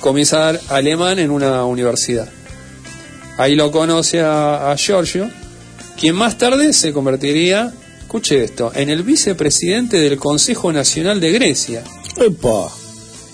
comienza 0.00 0.36
a 0.36 0.52
dar 0.52 0.60
alemán 0.68 1.18
en 1.18 1.30
una 1.30 1.64
universidad. 1.64 2.28
Ahí 3.38 3.54
lo 3.54 3.70
conoce 3.70 4.20
a, 4.20 4.70
a 4.70 4.76
Giorgio, 4.76 5.30
quien 5.98 6.14
más 6.14 6.36
tarde 6.38 6.72
se 6.72 6.92
convertiría, 6.92 7.72
escuche 8.00 8.44
esto, 8.44 8.72
en 8.74 8.90
el 8.90 9.02
vicepresidente 9.02 9.98
del 9.98 10.18
Consejo 10.18 10.72
Nacional 10.72 11.20
de 11.20 11.32
Grecia. 11.32 11.82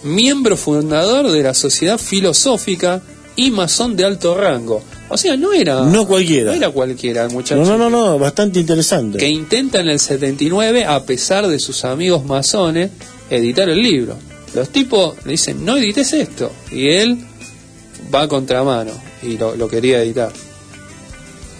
Miembro 0.02 0.56
fundador 0.56 1.30
de 1.30 1.42
la 1.42 1.52
Sociedad 1.52 1.98
Filosófica 1.98 3.02
y 3.36 3.50
masón 3.50 3.96
de 3.96 4.04
alto 4.04 4.34
rango. 4.34 4.82
O 5.10 5.16
sea, 5.16 5.36
no 5.36 5.52
era. 5.52 5.82
No 5.82 6.06
cualquiera. 6.06 6.52
No 6.52 6.56
era 6.56 6.70
cualquiera 6.70 7.24
el 7.24 7.30
muchacho. 7.30 7.60
No, 7.62 7.76
no, 7.76 7.90
no, 7.90 7.90
no, 7.90 8.18
bastante 8.18 8.60
interesante. 8.60 9.18
Que 9.18 9.28
intenta 9.28 9.80
en 9.80 9.88
el 9.88 9.98
79, 9.98 10.84
a 10.84 11.04
pesar 11.04 11.48
de 11.48 11.58
sus 11.58 11.84
amigos 11.84 12.24
masones, 12.24 12.90
editar 13.28 13.68
el 13.68 13.82
libro. 13.82 14.16
Los 14.54 14.70
tipos 14.70 15.16
le 15.24 15.32
dicen, 15.32 15.64
no 15.64 15.76
edites 15.76 16.12
esto. 16.12 16.52
Y 16.70 16.88
él 16.90 17.18
va 18.14 18.22
a 18.22 18.28
contramano 18.28 18.92
y 19.22 19.36
lo, 19.36 19.56
lo 19.56 19.68
quería 19.68 20.00
editar. 20.00 20.32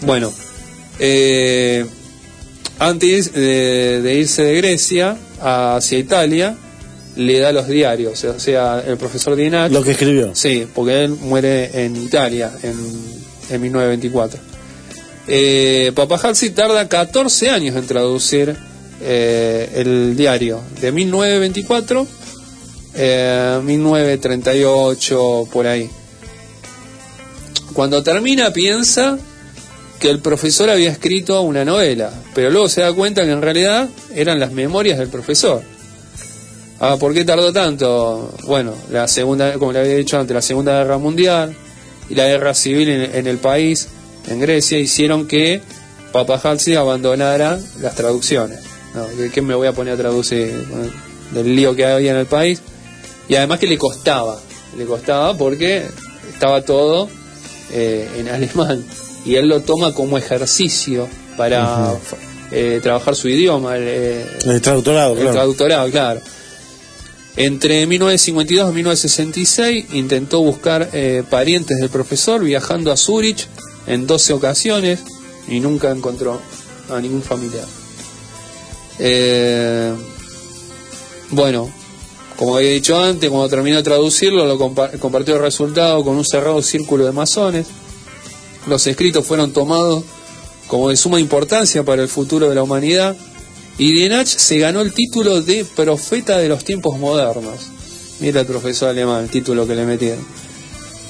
Bueno, 0.01 0.31
eh, 0.99 1.85
antes 2.79 3.33
de, 3.33 4.01
de 4.01 4.15
irse 4.15 4.43
de 4.43 4.55
Grecia 4.55 5.17
hacia 5.41 5.99
Italia, 5.99 6.55
le 7.17 7.39
da 7.39 7.51
los 7.51 7.67
diarios, 7.67 8.23
o 8.23 8.39
sea, 8.39 8.81
el 8.87 8.97
profesor 8.97 9.35
Dinach. 9.35 9.71
Lo 9.71 9.83
que 9.83 9.91
escribió. 9.91 10.33
Sí, 10.33 10.65
porque 10.73 11.03
él 11.03 11.09
muere 11.21 11.83
en 11.83 11.97
Italia 11.97 12.51
en, 12.63 13.20
en 13.51 13.61
1924. 13.61 14.39
Eh, 15.27 15.93
tarda 16.55 16.87
14 16.87 17.49
años 17.49 17.75
en 17.75 17.85
traducir 17.85 18.55
eh, 19.01 19.69
el 19.75 20.15
diario, 20.15 20.61
de 20.81 20.91
1924 20.91 22.07
eh, 22.93 23.59
1938, 23.63 25.47
por 25.51 25.67
ahí. 25.67 25.89
Cuando 27.73 28.03
termina 28.03 28.51
piensa 28.51 29.17
que 29.99 30.09
el 30.09 30.19
profesor 30.19 30.69
había 30.69 30.91
escrito 30.91 31.41
una 31.41 31.63
novela, 31.63 32.11
pero 32.33 32.49
luego 32.49 32.67
se 32.67 32.81
da 32.81 32.91
cuenta 32.91 33.23
que 33.23 33.31
en 33.31 33.41
realidad 33.41 33.87
eran 34.13 34.39
las 34.39 34.51
memorias 34.51 34.97
del 34.97 35.09
profesor. 35.09 35.61
Ah, 36.79 36.97
¿por 36.99 37.13
qué 37.13 37.23
tardó 37.23 37.53
tanto? 37.53 38.33
Bueno, 38.45 38.73
la 38.89 39.07
segunda, 39.07 39.53
como 39.53 39.71
le 39.71 39.79
había 39.79 39.95
dicho 39.95 40.19
antes, 40.19 40.33
la 40.33 40.41
Segunda 40.41 40.79
Guerra 40.79 40.97
Mundial 40.97 41.55
y 42.11 42.15
la 42.15 42.27
guerra 42.27 42.53
civil 42.53 42.89
en, 42.89 43.15
en 43.15 43.27
el 43.27 43.37
país, 43.37 43.87
en 44.27 44.41
Grecia, 44.41 44.77
hicieron 44.77 45.27
que 45.27 45.61
Papahazzi 46.11 46.75
abandonara 46.75 47.57
las 47.79 47.95
traducciones. 47.95 48.59
No, 48.93 49.07
¿de 49.07 49.29
¿Qué 49.29 49.41
me 49.41 49.55
voy 49.55 49.67
a 49.67 49.71
poner 49.71 49.93
a 49.93 49.97
traducir? 49.97 50.53
Del 51.31 51.55
lío 51.55 51.73
que 51.73 51.85
había 51.85 52.11
en 52.11 52.17
el 52.17 52.25
país. 52.25 52.61
Y 53.29 53.35
además 53.35 53.59
que 53.59 53.67
le 53.67 53.77
costaba, 53.77 54.37
le 54.77 54.83
costaba 54.85 55.37
porque 55.37 55.85
estaba 56.33 56.63
todo 56.63 57.07
eh, 57.71 58.09
en 58.17 58.27
alemán. 58.27 58.83
Y 59.25 59.35
él 59.35 59.47
lo 59.47 59.61
toma 59.61 59.93
como 59.93 60.17
ejercicio 60.17 61.07
para 61.37 61.93
eh, 62.51 62.81
trabajar 62.83 63.15
su 63.15 63.29
idioma. 63.29 63.77
el, 63.77 63.83
eh, 63.87 64.25
El 64.47 64.61
traductorado, 64.61 65.13
el 65.13 65.19
claro. 65.19 65.33
traductorado, 65.33 65.89
claro. 65.89 66.21
Entre 67.37 67.87
1952 67.87 68.71
y 68.71 68.75
1966 68.75 69.85
intentó 69.93 70.41
buscar 70.41 70.89
eh, 70.93 71.23
parientes 71.29 71.77
del 71.77 71.89
profesor 71.89 72.43
viajando 72.43 72.91
a 72.91 72.97
Zurich 72.97 73.47
en 73.87 74.05
12 74.05 74.33
ocasiones 74.33 74.99
y 75.47 75.59
nunca 75.59 75.91
encontró 75.91 76.41
a 76.89 76.99
ningún 76.99 77.21
familiar. 77.23 77.65
Eh, 78.99 79.93
bueno, 81.31 81.71
como 82.35 82.57
había 82.57 82.71
dicho 82.71 83.01
antes, 83.01 83.29
cuando 83.29 83.47
terminó 83.49 83.77
de 83.77 83.83
traducirlo, 83.83 84.45
lo 84.45 84.59
compa- 84.59 84.97
compartió 84.99 85.35
el 85.35 85.41
resultado 85.41 86.03
con 86.03 86.17
un 86.17 86.25
cerrado 86.25 86.61
círculo 86.61 87.05
de 87.05 87.11
masones. 87.13 87.67
Los 88.67 88.85
escritos 88.87 89.25
fueron 89.25 89.53
tomados 89.53 90.03
como 90.67 90.89
de 90.89 90.97
suma 90.97 91.19
importancia 91.19 91.83
para 91.83 92.01
el 92.01 92.09
futuro 92.09 92.49
de 92.49 92.55
la 92.55 92.63
humanidad 92.63 93.15
y 93.77 93.93
Dienach 93.93 94.27
se 94.27 94.57
ganó 94.59 94.81
el 94.81 94.93
título 94.93 95.41
de 95.41 95.65
profeta 95.75 96.37
de 96.37 96.49
los 96.49 96.63
tiempos 96.63 96.99
modernos. 96.99 97.59
Mira 98.19 98.41
el 98.41 98.45
profesor 98.45 98.89
alemán, 98.89 99.23
el 99.23 99.29
título 99.29 99.67
que 99.67 99.75
le 99.75 99.85
metieron. 99.85 100.25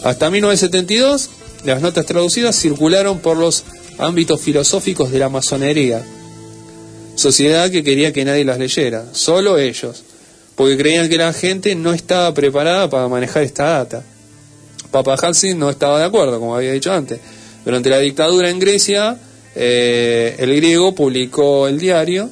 Hasta 0.03 0.29
1972, 0.29 1.29
las 1.65 1.81
notas 1.81 2.05
traducidas 2.05 2.55
circularon 2.55 3.19
por 3.19 3.37
los 3.37 3.63
ámbitos 3.97 4.41
filosóficos 4.41 5.11
de 5.11 5.19
la 5.19 5.29
masonería, 5.29 6.03
sociedad 7.15 7.69
que 7.69 7.83
quería 7.83 8.13
que 8.13 8.25
nadie 8.25 8.45
las 8.45 8.57
leyera, 8.57 9.05
solo 9.11 9.57
ellos, 9.57 10.03
porque 10.55 10.77
creían 10.77 11.09
que 11.09 11.17
la 11.17 11.33
gente 11.33 11.75
no 11.75 11.93
estaba 11.93 12.33
preparada 12.33 12.89
para 12.89 13.07
manejar 13.07 13.43
esta 13.43 13.65
data. 13.65 14.03
Papahazzi 14.91 15.53
no 15.53 15.69
estaba 15.69 15.99
de 15.99 16.05
acuerdo, 16.05 16.39
como 16.39 16.55
había 16.55 16.71
dicho 16.71 16.91
antes. 16.91 17.19
Durante 17.63 17.89
la 17.89 17.99
dictadura 17.99 18.49
en 18.49 18.59
Grecia, 18.59 19.17
eh, 19.55 20.35
el 20.39 20.55
griego 20.55 20.95
publicó 20.95 21.67
el 21.67 21.79
diario 21.79 22.29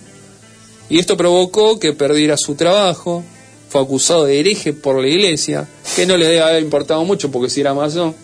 y 0.90 1.00
esto 1.00 1.16
provocó 1.18 1.80
que 1.80 1.94
perdiera 1.94 2.36
su 2.38 2.56
trabajo, 2.56 3.24
fue 3.70 3.82
acusado 3.82 4.26
de 4.26 4.40
hereje 4.40 4.74
por 4.74 5.00
la 5.02 5.08
iglesia, 5.08 5.68
que 5.96 6.06
no 6.06 6.18
le 6.18 6.26
debe 6.26 6.42
haber 6.42 6.64
importado 6.64 7.04
mucho 7.06 7.30
porque 7.32 7.50
si 7.50 7.62
era 7.62 7.74
masón. 7.74 8.16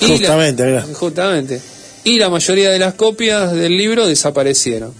La- 0.00 0.08
Justamente. 0.08 0.94
Justamente. 0.94 1.60
Y 2.04 2.18
la 2.18 2.28
mayoría 2.30 2.70
de 2.70 2.78
las 2.78 2.94
copias 2.94 3.52
del 3.52 3.76
libro 3.76 4.06
desaparecieron. 4.06 4.92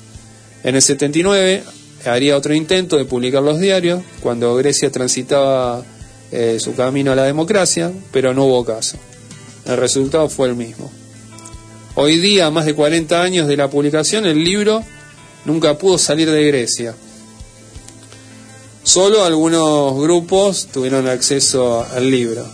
En 0.64 0.74
el 0.74 0.82
79 0.82 1.62
haría 2.06 2.36
otro 2.36 2.52
intento 2.54 2.96
de 2.96 3.04
publicar 3.04 3.42
los 3.42 3.60
diarios, 3.60 4.02
cuando 4.20 4.54
Grecia 4.56 4.90
transitaba 4.90 5.84
eh, 6.32 6.56
su 6.58 6.74
camino 6.74 7.12
a 7.12 7.14
la 7.14 7.22
democracia, 7.24 7.92
pero 8.10 8.34
no 8.34 8.46
hubo 8.46 8.64
caso. 8.64 8.96
El 9.66 9.76
resultado 9.76 10.28
fue 10.28 10.48
el 10.48 10.56
mismo. 10.56 10.90
Hoy 11.94 12.18
día, 12.18 12.50
más 12.50 12.66
de 12.66 12.74
40 12.74 13.22
años 13.22 13.46
de 13.48 13.56
la 13.56 13.68
publicación, 13.70 14.26
el 14.26 14.42
libro 14.42 14.82
nunca 15.46 15.78
pudo 15.78 15.96
salir 15.96 16.30
de 16.30 16.44
Grecia. 16.44 16.94
Solo 18.82 19.24
algunos 19.24 19.98
grupos 19.98 20.68
tuvieron 20.72 21.08
acceso 21.08 21.84
al 21.94 22.10
libro. 22.10 22.46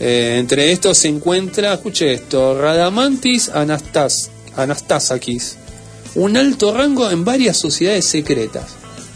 Eh, 0.00 0.36
entre 0.38 0.72
estos 0.72 0.98
se 0.98 1.08
encuentra, 1.08 1.74
escuche 1.74 2.12
esto, 2.12 2.58
Radamantis 2.58 3.48
Anastas, 3.48 4.30
Anastasakis, 4.56 5.56
un 6.14 6.36
alto 6.36 6.72
rango 6.74 7.10
en 7.10 7.24
varias 7.24 7.58
sociedades 7.58 8.04
secretas. 8.04 8.64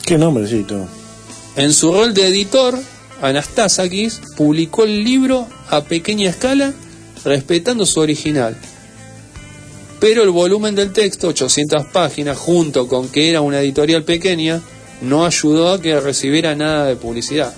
Qué 0.04 0.18
nombrecito. 0.18 0.86
En 1.56 1.72
su 1.72 1.92
rol 1.92 2.14
de 2.14 2.28
editor, 2.28 2.78
Anastasakis 3.20 4.20
publicó 4.36 4.84
el 4.84 5.02
libro 5.04 5.46
a 5.68 5.82
pequeña 5.82 6.30
escala, 6.30 6.72
respetando 7.24 7.84
su 7.84 8.00
original. 8.00 8.56
Pero 10.00 10.22
el 10.22 10.30
volumen 10.30 10.74
del 10.74 10.92
texto, 10.92 11.28
800 11.28 11.86
páginas, 11.86 12.38
junto 12.38 12.86
con 12.86 13.08
que 13.08 13.30
era 13.30 13.40
una 13.40 13.60
editorial 13.60 14.04
pequeña, 14.04 14.62
no 15.02 15.26
ayudó 15.26 15.72
a 15.72 15.80
que 15.80 15.98
recibiera 16.00 16.54
nada 16.54 16.86
de 16.86 16.96
publicidad. 16.96 17.52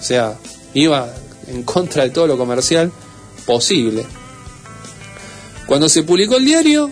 O 0.00 0.02
sea, 0.02 0.38
iba 0.74 1.12
en 1.48 1.62
contra 1.62 2.04
de 2.04 2.10
todo 2.10 2.26
lo 2.26 2.38
comercial 2.38 2.90
posible. 3.44 4.04
Cuando 5.66 5.88
se 5.88 6.02
publicó 6.02 6.36
el 6.36 6.44
diario, 6.44 6.90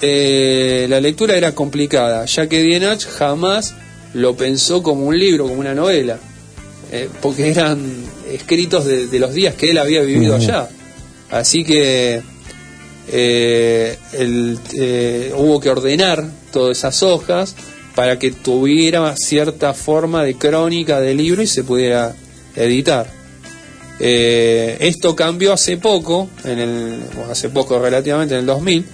eh, 0.00 0.86
la 0.88 1.00
lectura 1.00 1.36
era 1.36 1.54
complicada, 1.54 2.24
ya 2.26 2.48
que 2.48 2.62
Dienach 2.62 3.06
jamás 3.06 3.74
lo 4.12 4.36
pensó 4.36 4.82
como 4.82 5.06
un 5.06 5.18
libro, 5.18 5.44
como 5.44 5.60
una 5.60 5.74
novela, 5.74 6.18
eh, 6.90 7.08
porque 7.22 7.48
eran 7.48 7.80
escritos 8.30 8.84
de, 8.84 9.06
de 9.06 9.18
los 9.18 9.32
días 9.32 9.54
que 9.54 9.70
él 9.70 9.78
había 9.78 10.02
vivido 10.02 10.36
allá. 10.36 10.68
Así 11.30 11.64
que 11.64 12.22
eh, 13.08 13.98
el- 14.12 14.58
eh, 14.74 15.32
hubo 15.36 15.60
que 15.60 15.70
ordenar 15.70 16.24
todas 16.52 16.78
esas 16.78 17.02
hojas 17.02 17.54
para 17.94 18.18
que 18.18 18.30
tuviera 18.30 19.14
cierta 19.16 19.74
forma 19.74 20.24
de 20.24 20.34
crónica 20.36 21.00
del 21.00 21.18
libro 21.18 21.42
y 21.42 21.46
se 21.46 21.64
pudiera 21.64 22.14
editar. 22.56 23.10
Eh, 24.00 24.76
esto 24.80 25.14
cambió 25.14 25.52
hace 25.52 25.76
poco, 25.76 26.28
en 26.44 26.58
el, 26.58 27.00
hace 27.30 27.50
poco 27.50 27.78
relativamente, 27.78 28.34
en 28.34 28.40
el 28.40 28.46
2000, 28.46 28.84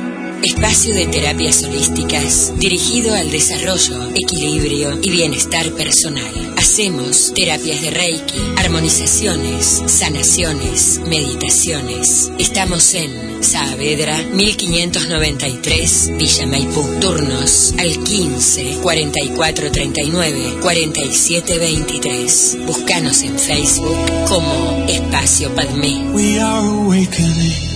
Espacio 0.44 0.96
de 0.96 1.06
terapias 1.06 1.64
holísticas 1.64 2.54
dirigido 2.58 3.14
al 3.14 3.30
desarrollo, 3.30 4.10
equilibrio 4.16 4.98
y 5.00 5.12
bienestar 5.12 5.72
personal. 5.74 6.56
Hacemos 6.58 7.32
terapias 7.36 7.82
de 7.82 7.92
Reiki, 7.92 8.40
armonizaciones, 8.58 9.84
sanaciones, 9.86 11.00
meditaciones. 11.08 12.32
Estamos 12.40 12.94
en 12.96 13.44
Saavedra 13.44 14.18
1593, 14.34 16.12
Villa 16.18 16.48
Maipú. 16.48 16.88
Turnos 17.00 17.76
al 17.78 18.04
15 18.04 18.80
44 18.82 19.72
39 19.72 20.58
47 20.60 21.60
23. 21.60 22.58
Búscanos 22.66 23.22
en 23.22 23.38
Facebook 23.38 23.96
como 24.28 24.86
Espacio 24.88 25.54
Padme. 25.54 26.04
We 26.14 26.40
are 26.40 26.68
awakening. 26.68 27.71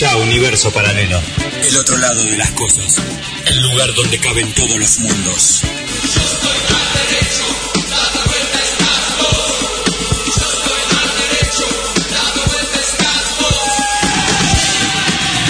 Escucha 0.00 0.16
Universo 0.16 0.70
Paralelo. 0.70 1.20
El 1.62 1.76
otro 1.76 1.98
lado 1.98 2.24
de 2.24 2.38
las 2.38 2.50
cosas. 2.52 3.02
El 3.44 3.60
lugar 3.60 3.92
donde 3.92 4.18
caben 4.18 4.50
todos 4.54 4.78
los 4.78 4.98
mundos. 5.00 5.60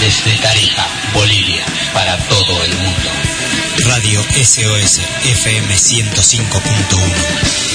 Desde 0.01 0.37
Tarija, 0.41 0.85
Bolivia, 1.13 1.65
para 1.93 2.17
todo 2.17 2.63
el 2.65 2.73
mundo. 2.75 3.09
Radio 3.85 4.21
SOS 4.21 4.99
FM 5.23 5.73
105.1. 5.77 7.71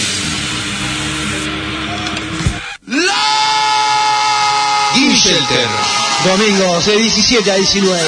Shelter. 5.14 6.05
Domingos 6.24 6.86
de 6.86 6.96
17 6.96 7.50
a 7.50 7.54
19. 7.54 8.00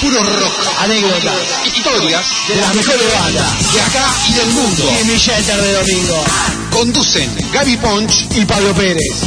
Puro 0.00 0.22
rock, 0.22 0.52
anécdotas, 0.80 1.32
historias 1.64 2.24
de 2.48 2.56
las 2.56 2.74
mejores 2.74 3.12
bandas 3.14 3.72
de 3.72 3.80
acá 3.80 4.14
y 4.28 4.32
del 4.32 4.48
mundo. 4.48 4.90
Jimmy 4.98 5.16
Shelter 5.16 5.60
de 5.60 5.72
domingo. 5.74 6.24
Conducen 6.70 7.30
Gaby 7.52 7.76
Ponch 7.76 8.26
y 8.36 8.44
Pablo 8.44 8.74
Pérez. 8.74 9.22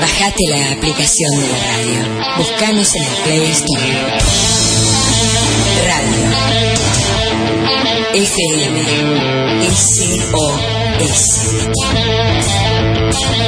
Bajate 0.00 0.44
la 0.48 0.72
aplicación 0.72 1.30
de 1.40 1.48
la 1.48 1.58
radio. 1.58 2.00
Buscanos 2.38 2.94
en 2.96 3.02
el 3.02 3.14
Play 3.24 3.50
Store. 3.52 4.20
Radio. 5.86 6.22
FM. 8.14 8.82
SOS. 11.08 11.68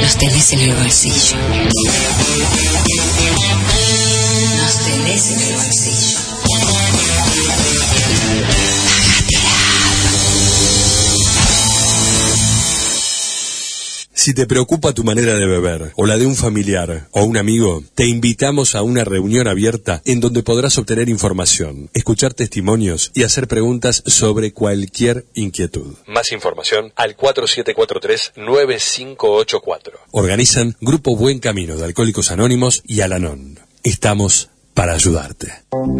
Nos 0.01 0.17
tenés 0.17 0.53
en 0.53 0.59
el 0.59 0.75
bolsillo. 0.75 1.37
Nos 4.57 4.79
tenés 4.85 5.31
en 5.31 5.41
el 5.41 5.53
bolsillo. 5.53 6.35
Si 14.17 14.33
te 14.33 14.47
preocupa 14.47 14.93
tu 14.93 15.03
manera 15.03 15.35
de 15.35 15.45
beber 15.45 15.91
o 15.97 16.05
la 16.05 16.17
de 16.17 16.25
un 16.25 16.37
familiar 16.37 17.09
o 17.11 17.25
un 17.25 17.35
amigo, 17.35 17.83
te 17.95 18.07
invitamos 18.07 18.73
a 18.73 18.81
una 18.81 19.03
reunión 19.03 19.45
abierta 19.45 20.01
en 20.05 20.21
donde 20.21 20.41
podrás 20.41 20.77
obtener 20.77 21.09
información, 21.09 21.89
escuchar 21.93 22.33
testimonios 22.33 23.11
y 23.13 23.23
hacer 23.23 23.49
preguntas 23.49 24.03
sobre 24.05 24.53
cualquier 24.53 25.25
inquietud. 25.33 25.95
Más 26.07 26.31
información 26.31 26.93
al 26.95 27.17
4743-9584. 27.17 29.91
Organizan 30.11 30.77
Grupo 30.79 31.17
Buen 31.17 31.39
Camino 31.39 31.75
de 31.75 31.83
Alcohólicos 31.83 32.31
Anónimos 32.31 32.83
y 32.87 33.01
Alanón. 33.01 33.59
Estamos 33.83 34.47
para 34.75 34.93
ayudarte. 34.93 35.47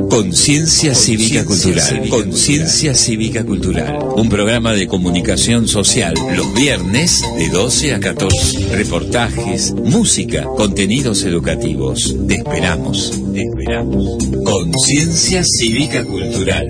Conciencia 0.10 0.94
Cívica 0.94 1.46
Cultural. 1.46 2.10
Conciencia 2.10 2.94
Cívica 2.94 3.44
Cultural. 3.44 3.98
Un 4.18 4.30
programa 4.30 4.74
de 4.74 4.88
comunicación 4.88 5.68
social 5.68 6.14
los 6.36 6.54
viernes 6.54 7.22
de 7.38 7.50
12 7.50 7.96
a 7.96 8.00
14. 8.02 8.76
Reportajes, 8.76 9.74
música, 9.74 10.44
contenidos 10.44 11.24
educativos. 11.24 12.16
Te 12.28 12.36
esperamos. 12.36 13.12
Te 13.34 13.42
esperamos. 13.42 14.18
Conciencia 14.44 15.42
Cívica 15.44 16.04
Cultural. 16.04 16.68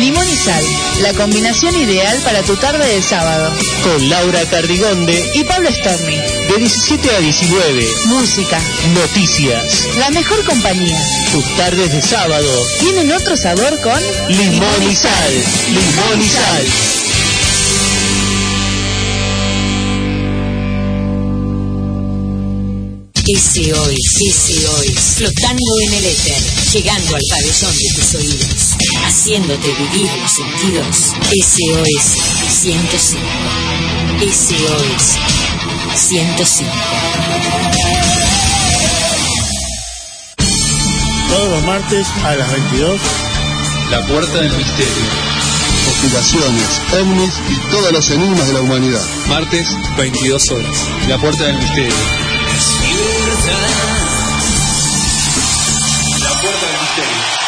Limón 0.00 0.26
y 0.26 0.34
sal, 0.34 0.64
la 1.02 1.12
combinación 1.12 1.76
ideal 1.76 2.18
para 2.24 2.42
tu 2.42 2.56
tarde 2.56 2.86
de 2.86 3.02
sábado. 3.02 3.52
Con 3.82 4.08
Laura 4.08 4.42
Cardigonde 4.46 5.30
y 5.34 5.44
Pablo 5.44 5.70
Storni. 5.70 6.16
De 6.16 6.56
17 6.56 7.10
a 7.16 7.20
19. 7.20 7.86
Música, 8.06 8.58
Noticias. 8.94 9.88
la 9.98 10.10
mejor 10.10 10.42
compañía. 10.46 10.98
Tus 11.32 11.44
tardes 11.56 11.92
de 11.92 12.00
sábado. 12.00 12.48
Tienen 12.80 13.12
otro 13.12 13.36
sabor 13.36 13.78
con 13.82 14.00
Limón 14.28 14.90
y 14.90 14.94
sal. 14.94 15.32
Limón 15.68 16.20
y 16.22 16.28
sal. 16.28 16.99
SOS, 23.26 23.94
SOS, 24.32 25.14
flotando 25.16 25.62
en 25.86 25.94
el 25.94 26.04
éter, 26.06 26.42
llegando 26.72 27.16
al 27.16 27.22
pabellón 27.28 27.76
de 27.76 27.94
tus 27.94 28.14
oídos, 28.14 28.76
haciéndote 29.04 29.68
vivir 29.68 30.10
los 30.20 30.32
sentidos. 30.32 30.96
SOS 31.44 32.04
105, 32.62 33.20
SOS 34.32 35.18
105. 35.94 36.72
Todos 41.28 41.50
los 41.50 41.64
martes 41.64 42.06
a 42.24 42.36
las 42.36 42.50
22. 42.50 43.00
La 43.90 44.06
puerta 44.06 44.40
del 44.40 44.52
misterio. 44.56 45.30
Conspiraciones, 45.84 46.80
ovnis 47.00 47.34
y 47.50 47.70
todos 47.70 47.92
los 47.92 48.10
enigmas 48.10 48.46
de 48.48 48.54
la 48.54 48.60
humanidad. 48.62 49.06
Martes, 49.28 49.68
22 49.98 50.50
horas. 50.52 50.88
La 51.08 51.18
puerta 51.18 51.44
del 51.44 51.58
misterio. 51.58 52.29
La 56.22 56.32
puerta 56.40 56.66
del 56.66 56.80
misterio. 56.80 57.40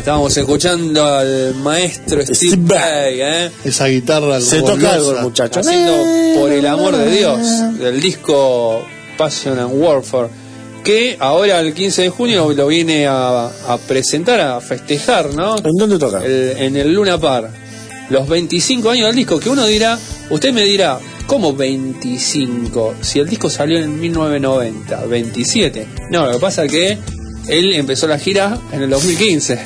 Estábamos 0.00 0.36
escuchando 0.36 1.04
al 1.04 1.54
maestro 1.56 2.20
Steve 2.26 2.56
Vai, 2.58 3.20
¿eh? 3.20 3.50
Esa 3.64 3.86
guitarra 3.86 4.40
Se 4.40 4.60
toca 4.62 4.94
algo 4.94 5.12
el 5.16 5.22
muchacho. 5.22 5.60
haciendo 5.60 6.40
Por 6.40 6.50
el 6.52 6.66
amor 6.66 6.96
de 6.96 7.10
Dios, 7.10 7.40
del 7.78 8.00
disco 8.00 8.82
Passion 9.16 9.58
and 9.58 9.70
Warfare, 9.74 10.28
que 10.82 11.16
ahora 11.20 11.60
el 11.60 11.74
15 11.74 12.02
de 12.02 12.08
junio 12.08 12.52
lo 12.52 12.66
viene 12.66 13.06
a, 13.06 13.46
a 13.46 13.78
presentar, 13.86 14.40
a 14.40 14.60
festejar, 14.60 15.34
¿no? 15.34 15.56
¿En 15.58 15.76
dónde 15.78 15.98
toca? 15.98 16.24
El- 16.24 16.56
en 16.58 16.76
el 16.76 16.92
Luna 16.92 17.18
Park. 17.18 17.50
Los 18.08 18.28
25 18.28 18.90
años 18.90 19.06
del 19.06 19.16
disco, 19.16 19.38
que 19.38 19.48
uno 19.50 19.64
dirá, 19.66 19.96
usted 20.30 20.52
me 20.52 20.64
dirá, 20.64 20.98
¿cómo 21.26 21.52
25? 21.52 22.94
Si 23.02 23.20
el 23.20 23.28
disco 23.28 23.48
salió 23.48 23.78
en 23.78 24.00
1990, 24.00 25.04
27. 25.06 25.86
No, 26.10 26.26
lo 26.26 26.32
que 26.32 26.38
pasa 26.38 26.64
es 26.64 26.72
que 26.72 26.98
él 27.50 27.72
empezó 27.74 28.06
la 28.06 28.18
gira 28.18 28.58
en 28.72 28.82
el 28.82 28.90
2015. 28.90 29.58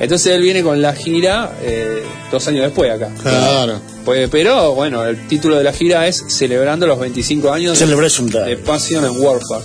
Entonces 0.00 0.34
él 0.34 0.42
viene 0.42 0.62
con 0.62 0.80
la 0.80 0.94
gira 0.94 1.52
eh, 1.62 2.02
dos 2.30 2.46
años 2.48 2.62
después 2.64 2.90
acá. 2.90 3.10
Claro. 3.22 3.80
Pues, 4.04 4.28
pero 4.30 4.74
bueno, 4.74 5.04
el 5.04 5.26
título 5.26 5.56
de 5.56 5.64
la 5.64 5.72
gira 5.72 6.06
es 6.06 6.24
Celebrando 6.28 6.86
los 6.86 6.98
25 6.98 7.52
años 7.52 7.78
de, 7.78 7.84
Celebration 7.84 8.28
de 8.28 8.56
Passion 8.58 9.04
and 9.04 9.18
Warfare. 9.18 9.64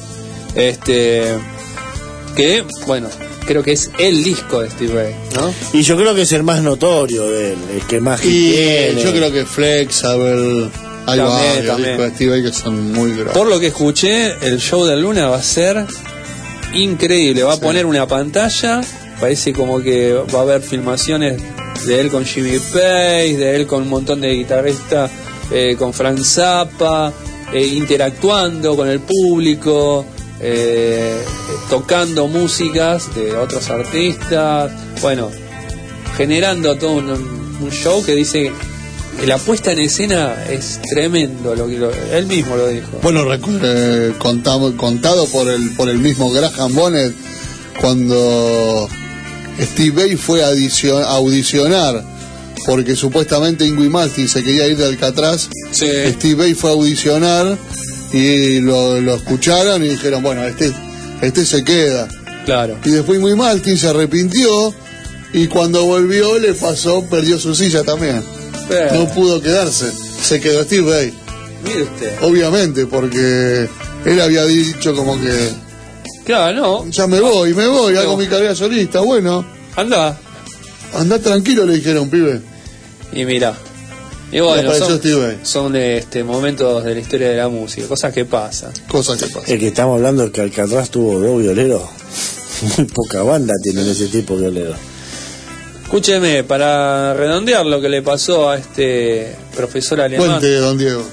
Este, 0.56 1.24
que, 2.36 2.64
bueno, 2.88 3.08
creo 3.46 3.62
que 3.64 3.74
es 3.74 3.92
el 4.00 4.24
disco 4.24 4.62
de 4.62 4.70
Steve 4.70 4.94
Vai, 4.94 5.16
¿no? 5.36 5.54
Y 5.74 5.84
yo 5.84 5.96
creo 5.98 6.16
que 6.16 6.24
es 6.24 6.32
el 6.34 6.44
más 6.44 6.62
notorio 6.62 7.30
de 7.30 7.54
él, 7.54 7.58
el 7.76 7.82
que 7.86 8.00
más 8.00 8.24
Y 8.24 8.52
tiene. 8.52 9.04
yo 9.04 9.12
creo 9.12 9.32
que 9.32 9.46
Flexible, 9.46 10.70
hay 11.06 11.20
También, 11.20 11.28
varios 11.28 11.66
también. 11.68 11.90
discos 11.98 12.06
de 12.06 12.16
Steve 12.16 12.32
Vai 12.32 12.44
que 12.44 12.54
son 12.54 12.92
muy 12.94 13.12
grandes. 13.12 13.34
Por 13.34 13.48
lo 13.48 13.60
que 13.60 13.68
escuché, 13.68 14.34
el 14.42 14.60
show 14.60 14.86
de 14.86 14.96
Luna 14.96 15.28
va 15.30 15.38
a 15.38 15.44
ser 15.44 15.86
increíble. 16.74 17.44
Va 17.44 17.54
a 17.54 17.60
poner 17.60 17.86
una 17.86 18.08
pantalla, 18.08 18.82
parece 19.20 19.54
como 19.54 19.82
que 19.82 20.14
va 20.14 20.40
a 20.40 20.42
haber 20.44 20.62
filmaciones 20.62 21.42
de 21.86 22.00
él 22.00 22.10
con 22.10 22.26
Jimmy 22.26 22.60
Page, 22.60 23.38
de 23.38 23.56
él 23.56 23.68
con 23.68 23.84
un 23.84 23.90
montón 23.90 24.22
de 24.22 24.34
guitarristas, 24.34 25.12
eh, 25.52 25.76
con 25.78 25.94
Frank 25.94 26.20
Zappa, 26.20 27.14
eh, 27.54 27.66
interactuando 27.66 28.76
con 28.76 28.88
el 28.88 29.00
público, 29.00 30.06
eh, 30.40 31.24
tocando 31.70 32.28
músicas 32.28 33.14
de 33.16 33.36
otros 33.36 33.70
artistas. 33.70 34.72
Bueno, 35.02 35.30
generando 36.18 36.76
todo 36.76 36.94
un, 36.94 37.10
un 37.10 37.72
show 37.72 38.04
que 38.04 38.16
dice 38.16 38.52
la 39.26 39.38
puesta 39.38 39.72
en 39.72 39.80
escena 39.80 40.46
es 40.50 40.80
tremendo, 40.94 41.56
lo 41.56 41.68
que 41.68 41.78
lo- 41.78 41.92
él 42.14 42.26
mismo 42.26 42.56
lo 42.56 42.68
dijo. 42.68 42.88
Bueno, 43.04 43.26
eh, 43.34 44.14
contado, 44.18 44.76
contado 44.78 45.26
por 45.28 45.50
el 45.50 45.72
por 45.72 45.90
el 45.90 45.98
mismo 46.00 46.32
Graham 46.32 46.74
Bonnet 46.74 47.14
cuando 47.82 48.88
Steve 49.60 49.92
Vai 50.08 50.16
fue 50.16 50.44
a 50.44 50.48
audicio- 50.48 50.98
a 50.98 51.16
audicionar 51.16 52.04
porque 52.66 52.96
supuestamente 52.96 53.66
Ingui 53.66 53.90
Maltin 53.90 54.28
se 54.28 54.44
quería 54.44 54.68
ir 54.68 54.78
de 54.78 54.86
Alcatraz. 54.86 55.48
Steve 56.14 56.36
Vai 56.36 56.54
fue 56.54 56.70
a 56.70 56.74
audicionar 56.74 57.58
y 58.12 58.60
lo, 58.60 59.00
lo 59.02 59.16
escucharon 59.16 59.84
y 59.84 59.90
dijeron, 59.90 60.22
bueno, 60.24 60.44
este, 60.46 60.72
este 61.22 61.46
se 61.46 61.64
queda. 61.64 62.08
Claro. 62.46 62.78
Y 62.86 62.90
después 62.92 63.20
Ingui 63.20 63.36
Maltin 63.36 63.78
se 63.78 63.88
arrepintió 63.88 64.74
y 65.34 65.48
cuando 65.48 65.86
volvió 65.86 66.38
le 66.40 66.54
pasó, 66.54 67.04
perdió 67.06 67.38
su 67.40 67.56
silla 67.56 67.84
también. 67.84 68.22
Pero- 68.70 68.94
No 68.94 69.08
pudo 69.10 69.42
quedarse. 69.42 69.92
Se 70.24 70.40
quedó 70.40 70.64
Steve 70.64 70.90
Vai. 70.90 71.14
Mire 71.64 71.84
usted. 71.84 72.14
Obviamente, 72.22 72.86
porque 72.86 73.68
él 74.06 74.22
había 74.22 74.46
dicho 74.46 74.96
como 74.96 75.20
que 75.20 75.50
Claro, 76.26 76.86
no. 76.86 76.90
ya 76.90 77.08
me 77.08 77.20
voy, 77.20 77.54
me 77.54 77.68
voy, 77.68 77.98
hago 77.98 78.16
mi 78.16 78.28
carrera 78.28 78.56
solista. 78.56 79.02
Bueno, 79.02 79.44
Anda. 79.76 80.18
anda 80.94 81.20
tranquilo, 81.20 81.66
le 81.66 81.76
dijeron, 81.76 82.10
pibe. 82.10 82.40
Y 83.12 83.26
mira. 83.26 83.56
Y 84.32 84.40
bueno, 84.42 84.72
son, 84.76 85.02
son 85.42 85.76
este, 85.76 86.24
momentos 86.24 86.84
de 86.84 86.94
la 86.94 87.00
historia 87.02 87.30
de 87.30 87.38
la 87.38 87.50
música, 87.50 87.88
cosas 87.88 88.14
que 88.14 88.26
pasan. 88.26 88.72
Cosas 88.88 89.18
que 89.18 89.26
pasan. 89.28 89.52
El 89.52 89.60
que 89.60 89.68
estamos 89.70 89.96
hablando 89.98 90.24
es 90.26 90.32
que 90.32 90.42
Alcatraz 90.42 90.92
tuvo 90.92 91.20
dos 91.20 91.42
violeros. 91.42 91.82
Muy 92.78 92.86
poca 92.86 93.24
banda 93.24 93.54
tienen 93.64 93.88
ese 93.90 94.08
tipo 94.08 94.36
de 94.36 94.42
violeros. 94.52 94.78
Escúcheme, 95.90 96.44
para 96.44 97.16
redondear 97.16 97.66
lo 97.66 97.82
que 97.82 97.90
le 97.90 98.04
pasó 98.04 98.48
a 98.48 98.60
este 98.60 99.36
profesor 99.56 100.00
alemán, 100.00 100.28
Cuente, 100.28 100.54
don 100.58 100.78
Diego. 100.78 101.04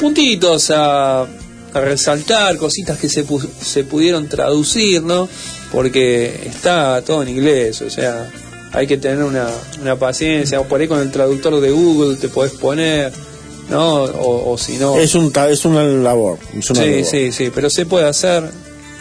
puntitos 0.00 0.72
a, 0.72 1.20
a 1.22 1.80
resaltar, 1.80 2.56
cositas 2.56 2.98
que 2.98 3.08
se, 3.08 3.24
pu- 3.24 3.48
se 3.62 3.84
pudieron 3.84 4.26
traducir, 4.28 5.04
¿no? 5.04 5.28
Porque 5.70 6.42
está 6.44 7.00
todo 7.02 7.22
en 7.22 7.28
inglés, 7.28 7.82
o 7.82 7.88
sea, 7.88 8.28
hay 8.72 8.88
que 8.88 8.96
tener 8.96 9.22
una, 9.22 9.46
una 9.80 9.94
paciencia, 9.94 10.60
por 10.62 10.80
ahí 10.80 10.88
con 10.88 10.98
el 10.98 11.12
traductor 11.12 11.60
de 11.60 11.70
Google 11.70 12.16
te 12.16 12.28
podés 12.28 12.50
poner, 12.54 13.12
¿no? 13.68 14.02
O, 14.02 14.54
o 14.54 14.58
si 14.58 14.76
no... 14.78 14.98
Es, 14.98 15.14
un, 15.14 15.32
es 15.48 15.64
una 15.64 15.84
labor. 15.84 16.36
Es 16.58 16.68
una 16.68 16.82
Sí, 16.82 16.90
labor. 16.90 17.04
sí, 17.04 17.30
sí, 17.30 17.52
pero 17.54 17.70
se 17.70 17.86
puede 17.86 18.06
hacer. 18.06 18.42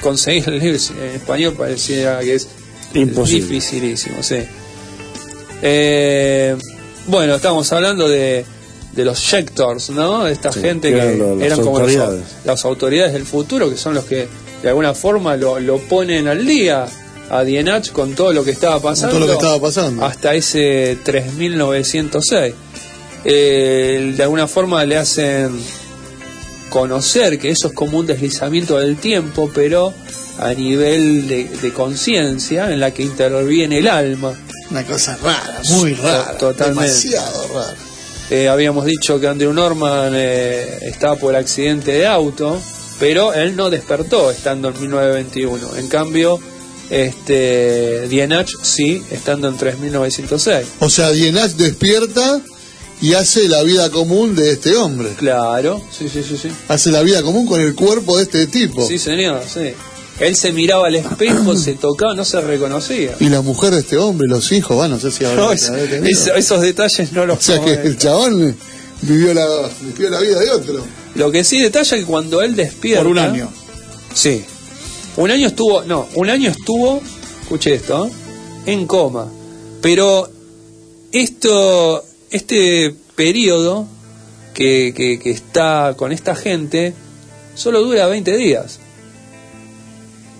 Conseguir 0.03 0.47
el 0.49 0.59
libro 0.59 0.79
en 1.01 1.15
español 1.15 1.55
pareciera 1.57 2.19
que 2.19 2.35
es 2.35 2.47
Imposible. 2.93 3.41
dificilísimo, 3.47 4.21
sí. 4.21 4.35
Eh, 5.61 6.55
bueno, 7.07 7.35
estamos 7.35 7.71
hablando 7.73 8.07
de, 8.07 8.45
de 8.93 9.05
los 9.05 9.19
sectors, 9.19 9.89
¿no? 9.89 10.27
Esta 10.27 10.51
Sí, 10.51 10.61
gente 10.61 10.91
que 10.91 10.99
que 11.39 11.45
eran 11.45 11.61
como 11.61 11.79
las 12.45 12.65
autoridades 12.65 13.13
del 13.13 13.25
futuro, 13.25 13.69
que 13.69 13.77
son 13.77 13.93
los 13.95 14.05
que 14.05 14.27
de 14.61 14.69
alguna 14.69 14.93
forma 14.93 15.35
lo, 15.35 15.59
lo 15.59 15.77
ponen 15.79 16.27
al 16.27 16.45
día 16.45 16.85
a 17.29 17.43
Dienach 17.43 17.91
con 17.91 18.13
todo 18.15 18.33
lo 18.33 18.43
que 18.43 18.51
estaba 18.51 18.79
pasando. 18.81 19.15
Todo 19.15 19.25
lo 19.25 19.27
que 19.27 19.33
estaba 19.37 19.59
pasando. 19.59 20.03
Hasta 20.05 20.33
ese 20.33 20.97
3906. 21.03 22.53
Eh, 23.25 24.13
de 24.15 24.23
alguna 24.23 24.47
forma 24.47 24.83
le 24.85 24.97
hacen 24.97 25.59
conocer 26.69 27.39
que 27.39 27.49
eso 27.49 27.67
es 27.67 27.73
como 27.73 27.97
un 27.99 28.05
deslizamiento 28.07 28.77
del 28.77 28.97
tiempo, 28.97 29.49
pero 29.53 29.93
a 30.39 30.53
nivel 30.53 31.27
de, 31.27 31.45
de 31.45 31.73
conciencia 31.73 32.71
en 32.71 32.79
la 32.79 32.91
que 32.93 33.03
interviene 33.03 33.79
el 33.79 33.87
alma. 33.87 34.33
Una 34.71 34.85
cosa 34.85 35.17
rara, 35.17 35.61
muy 35.71 35.93
rara. 35.93 36.37
Totalmente. 36.37 36.83
Demasiado 36.83 37.47
rara. 37.53 37.75
Eh, 38.29 38.47
habíamos 38.47 38.85
dicho 38.85 39.19
que 39.19 39.27
Andrew 39.27 39.51
Norman 39.51 40.13
eh, 40.15 40.79
estaba 40.83 41.15
por 41.15 41.35
accidente 41.35 41.91
de 41.93 42.05
auto, 42.05 42.61
pero 42.99 43.33
él 43.33 43.55
no 43.55 43.71
despertó 43.71 44.29
estando 44.29 44.69
en 44.69 44.79
1921. 44.79 45.75
En 45.77 45.87
cambio, 45.87 46.39
este 46.91 48.07
Dienach 48.07 48.49
sí, 48.61 49.03
estando 49.09 49.47
en 49.47 49.57
3906. 49.57 50.67
O 50.79 50.89
sea, 50.89 51.09
Dienach 51.09 51.51
despierta 51.51 52.39
y 53.01 53.13
hace 53.13 53.47
la 53.47 53.63
vida 53.63 53.89
común 53.89 54.35
de 54.35 54.51
este 54.51 54.75
hombre. 54.75 55.09
Claro, 55.17 55.81
sí, 55.91 56.09
sí, 56.09 56.21
sí, 56.21 56.37
sí. 56.37 56.49
Hace 56.67 56.91
la 56.91 57.01
vida 57.01 57.23
común 57.23 57.47
con 57.47 57.61
el 57.61 57.73
cuerpo 57.73 58.17
de 58.17 58.23
este 58.23 58.45
tipo. 58.45 58.85
Sí, 58.87 58.99
señor, 58.99 59.41
sí. 59.51 59.73
Él 60.19 60.35
se 60.35 60.51
miraba 60.51 60.87
al 60.87 60.95
espejo, 60.95 61.55
se 61.55 61.75
tocaba, 61.75 62.13
no 62.13 62.25
se 62.25 62.41
reconocía. 62.41 63.15
Y 63.19 63.29
la 63.29 63.41
mujer 63.41 63.73
de 63.73 63.79
este 63.79 63.97
hombre, 63.97 64.27
los 64.27 64.51
hijos, 64.51 64.77
va, 64.77 64.87
no 64.89 64.99
sé 64.99 65.11
si 65.11 65.23
habrá, 65.23 65.37
No, 65.43 65.51
es- 65.53 65.69
eso- 65.69 66.35
esos 66.35 66.61
detalles 66.61 67.11
no 67.13 67.25
los 67.25 67.37
O 67.37 67.41
sea 67.41 67.61
que 67.63 67.73
el 67.73 67.97
chabón 67.97 68.55
vivió 69.01 69.33
la, 69.33 69.45
vivió 69.81 70.09
la 70.09 70.19
vida 70.19 70.39
de 70.39 70.49
otro. 70.49 70.83
Lo 71.15 71.31
que 71.31 71.43
sí 71.43 71.59
detalla 71.61 71.97
que 71.97 72.03
cuando 72.05 72.41
él 72.41 72.55
despierta. 72.55 73.01
Por 73.03 73.11
un 73.11 73.19
año. 73.19 73.49
Sí. 74.13 74.43
Un 75.17 75.31
año 75.31 75.47
estuvo. 75.47 75.83
No, 75.83 76.07
un 76.15 76.29
año 76.29 76.49
estuvo. 76.51 77.01
Escuche 77.41 77.73
esto. 77.75 78.07
¿eh? 78.07 78.11
En 78.67 78.85
coma. 78.85 79.27
Pero 79.81 80.29
esto. 81.11 82.03
Este 82.29 82.93
periodo 83.15 83.87
que, 84.53 84.93
que, 84.95 85.19
que 85.19 85.31
está 85.31 85.95
con 85.97 86.11
esta 86.11 86.35
gente. 86.35 86.93
Solo 87.55 87.81
dura 87.81 88.05
20 88.07 88.37
días. 88.37 88.79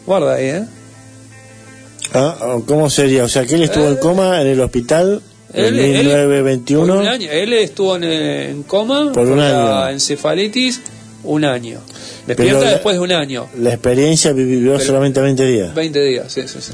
Guarda 0.09 0.33
ahí, 0.33 0.45
¿eh? 0.47 0.63
Ah, 2.15 2.57
¿Cómo 2.65 2.89
sería? 2.89 3.25
O 3.25 3.29
sea, 3.29 3.45
que 3.45 3.53
él 3.53 3.61
estuvo 3.61 3.87
en 3.87 3.97
coma 3.97 4.41
en 4.41 4.47
el 4.47 4.59
hospital 4.59 5.21
en 5.53 5.65
Él- 5.65 5.79
él- 5.79 5.91
1921. 5.97 6.87
Por 6.93 7.01
un 7.03 7.07
año. 7.07 7.29
Él 7.29 7.53
estuvo 7.53 7.95
en, 7.95 8.03
en 8.05 8.63
coma. 8.63 9.11
Por 9.13 9.27
un 9.27 9.37
la 9.37 9.85
año. 9.85 9.93
encefalitis. 9.93 10.81
Un 11.23 11.45
año. 11.45 11.79
Despierta 12.25 12.43
Pero 12.53 12.61
la- 12.63 12.71
después 12.71 12.95
de 12.95 13.01
un 13.01 13.11
año. 13.11 13.47
La 13.59 13.69
experiencia 13.73 14.31
vivió 14.33 14.73
Pero- 14.73 14.83
solamente 14.85 15.21
20 15.21 15.45
días. 15.45 15.75
20 15.75 16.01
días, 16.03 16.33
sí, 16.33 16.41
sí, 16.47 16.57
sí. 16.59 16.71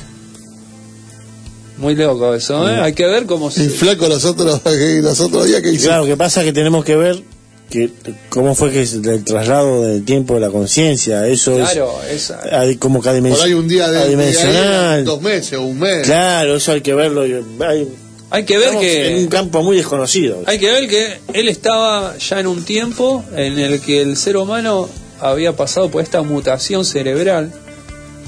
Muy 1.78 1.94
loco 1.95 2.34
eso, 2.34 2.70
¿eh? 2.70 2.78
Mm. 2.78 2.84
Hay 2.84 2.94
que 2.94 3.06
ver 3.06 3.26
cómo 3.26 3.52
se... 3.52 3.66
Y 3.66 3.68
flaco 3.68 4.07
los 4.07 4.24
otros, 4.24 4.62
los 5.02 5.20
otros 5.20 5.45
días 5.45 5.62
que 5.62 5.72
hizo. 5.74 5.88
claro, 5.88 6.03
lo 6.03 6.07
que 6.07 6.16
pasa 6.16 6.40
es 6.40 6.45
que 6.45 6.53
tenemos 6.53 6.86
que 6.86 6.95
ver 6.95 7.22
que 7.70 7.90
cómo 8.30 8.54
fue 8.56 8.72
que 8.72 8.82
es 8.82 8.94
el 8.94 9.24
traslado 9.24 9.84
del 9.84 10.04
tiempo 10.06 10.36
de 10.36 10.40
la 10.42 10.50
conciencia. 10.50 11.28
Eso 11.28 11.56
Claro, 11.58 11.94
es... 12.10 12.32
como 12.80 13.02
que 13.02 13.10
Por 13.22 13.42
ahí 13.42 13.54
un 13.54 13.68
día 13.68 13.90
de, 13.90 15.04
dos 15.04 15.22
meses 15.22 15.54
o 15.58 15.64
un 15.64 15.80
mes. 15.80 16.04
Claro, 16.06 16.56
eso 16.56 16.72
hay 16.72 16.82
que 16.82 16.94
verlo. 16.94 17.22
Hay 17.24 17.88
Hay 18.30 18.44
que 18.46 18.58
ver 18.58 18.78
que 18.80 19.12
en 19.16 19.24
un 19.24 19.28
campo 19.28 19.64
muy 19.64 19.78
desconocido. 19.78 20.44
hay 20.46 20.60
que 20.60 20.72
ver 20.72 20.88
que 20.88 21.18
él 21.34 21.48
estaba 21.48 22.16
ya 22.18 22.40
en 22.40 22.48
un 22.48 22.64
tiempo 22.64 23.24
en 23.36 23.58
el 23.60 23.82
que 23.82 24.02
el 24.02 24.16
ser 24.18 24.38
humano 24.38 24.88
había 25.20 25.56
pasado 25.56 25.90
por 25.90 26.02
esta 26.04 26.22
mutación 26.22 26.84
cerebral 26.86 27.54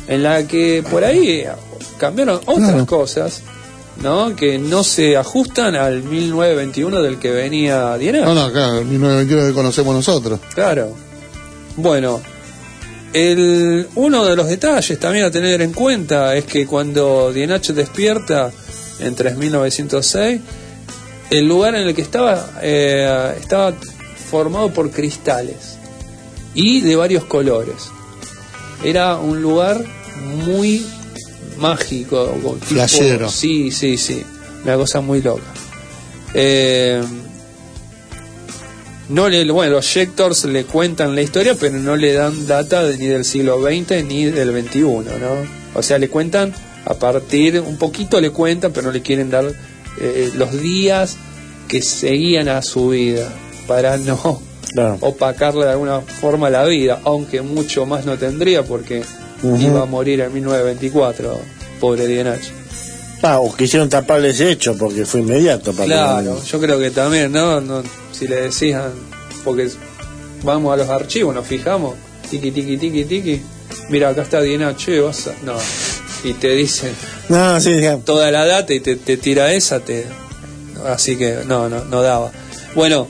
en 0.07 0.23
la 0.23 0.47
que 0.47 0.83
por 0.89 1.03
ahí 1.03 1.43
cambiaron 1.97 2.39
otras 2.45 2.69
Claro. 2.69 2.85
cosas, 2.85 3.41
¿no? 4.01 4.35
Que 4.35 4.57
no 4.57 4.83
se 4.83 5.17
ajustan 5.17 5.75
al 5.75 6.03
1921 6.03 7.01
del 7.01 7.17
que 7.17 7.31
venía 7.31 7.97
Diener. 7.97 8.23
No, 8.23 8.33
no, 8.33 8.51
claro, 8.51 8.79
el 8.79 8.85
1921 8.85 9.47
que 9.47 9.53
conocemos 9.53 9.95
nosotros. 9.95 10.39
Claro. 10.53 10.95
Bueno, 11.75 12.21
el, 13.13 13.87
uno 13.95 14.25
de 14.25 14.35
los 14.35 14.47
detalles 14.47 14.99
también 14.99 15.25
a 15.25 15.31
tener 15.31 15.61
en 15.61 15.73
cuenta 15.73 16.35
es 16.35 16.45
que 16.45 16.65
cuando 16.65 17.31
Dienach 17.31 17.67
despierta 17.67 18.51
en 18.99 19.15
3906, 19.15 20.41
el 21.29 21.47
lugar 21.47 21.75
en 21.75 21.87
el 21.87 21.95
que 21.95 22.01
estaba 22.01 22.51
eh, 22.61 23.35
estaba 23.39 23.73
formado 24.29 24.69
por 24.73 24.91
cristales 24.91 25.77
y 26.53 26.81
de 26.81 26.95
varios 26.95 27.23
colores. 27.25 27.89
Era 28.83 29.17
un 29.17 29.41
lugar 29.41 29.83
muy 30.45 30.85
mágico. 31.57 32.27
con 32.43 32.59
tipo- 32.59 32.65
Flashero. 32.75 33.29
Sí, 33.29 33.71
sí, 33.71 33.97
sí. 33.97 34.23
Una 34.63 34.75
cosa 34.75 35.01
muy 35.01 35.21
loca. 35.21 35.43
Eh, 36.33 37.01
no 39.09 39.29
le, 39.29 39.49
bueno, 39.51 39.73
los 39.73 39.87
Jectors 39.87 40.45
le 40.45 40.65
cuentan 40.65 41.15
la 41.15 41.21
historia, 41.21 41.55
pero 41.57 41.77
no 41.77 41.95
le 41.95 42.13
dan 42.13 42.45
data 42.45 42.83
de- 42.83 42.97
ni 42.97 43.05
del 43.07 43.23
siglo 43.23 43.61
XX 43.61 44.03
ni 44.03 44.25
del 44.25 44.51
XXI, 44.51 44.81
¿no? 44.81 45.47
O 45.75 45.81
sea, 45.81 45.97
le 45.97 46.09
cuentan 46.09 46.53
a 46.85 46.93
partir, 46.95 47.59
un 47.61 47.77
poquito 47.77 48.19
le 48.19 48.31
cuentan, 48.31 48.71
pero 48.73 48.87
no 48.87 48.91
le 48.93 49.01
quieren 49.01 49.29
dar 49.29 49.45
eh, 49.99 50.31
los 50.35 50.51
días 50.61 51.15
que 51.67 51.81
seguían 51.81 52.49
a 52.49 52.61
su 52.61 52.89
vida 52.89 53.33
para 53.67 53.97
no 53.97 54.41
opacarle 55.01 55.65
de 55.65 55.71
alguna 55.71 56.01
forma 56.01 56.49
la 56.49 56.65
vida, 56.65 56.99
aunque 57.05 57.41
mucho 57.41 57.85
más 57.85 58.05
no 58.05 58.17
tendría 58.17 58.63
porque 58.63 59.03
Iba 59.43 59.83
a 59.83 59.85
morir 59.85 60.21
en 60.21 60.33
1924, 60.33 61.39
pobre 61.79 62.07
Dienach. 62.07 62.41
Ah, 63.21 63.39
o 63.39 63.53
quisieron 63.55 63.89
taparle 63.89 64.29
ese 64.29 64.51
hecho 64.51 64.77
porque 64.77 65.05
fue 65.05 65.21
inmediato. 65.21 65.73
Para 65.73 65.85
Claro, 65.85 66.43
yo 66.43 66.59
creo 66.59 66.79
que 66.79 66.91
también, 66.91 67.31
¿no? 67.31 67.59
No, 67.61 67.83
si 68.11 68.27
le 68.27 68.41
decían, 68.41 68.91
porque 69.43 69.69
vamos 70.43 70.73
a 70.73 70.77
los 70.77 70.89
archivos, 70.89 71.33
nos 71.33 71.45
fijamos, 71.45 71.95
tiki, 72.29 72.51
tiki, 72.51 72.77
tiki, 72.77 73.05
tiki, 73.05 73.41
mira, 73.89 74.09
acá 74.09 74.21
está 74.21 74.41
Diana, 74.41 74.75
che, 74.75 74.99
vas 74.99 75.27
a... 75.27 75.33
No, 75.43 75.55
y 76.23 76.33
te 76.33 76.49
dicen 76.55 76.91
No, 77.29 77.59
sí, 77.59 77.79
sí. 77.79 77.87
toda 78.05 78.31
la 78.31 78.45
data 78.45 78.73
y 78.73 78.79
te, 78.79 78.95
te 78.95 79.17
tira 79.17 79.51
esa, 79.53 79.79
te... 79.79 80.05
así 80.85 81.15
que 81.15 81.39
no, 81.45 81.69
no, 81.69 81.85
no 81.85 82.01
daba. 82.01 82.31
Bueno, 82.75 83.07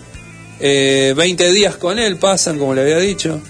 eh, 0.59 1.13
20 1.17 1.51
días 1.51 1.75
con 1.75 1.99
él 1.99 2.17
pasan, 2.17 2.57
como 2.57 2.73
le 2.73 2.81
había 2.81 2.97
dicho. 2.99 3.41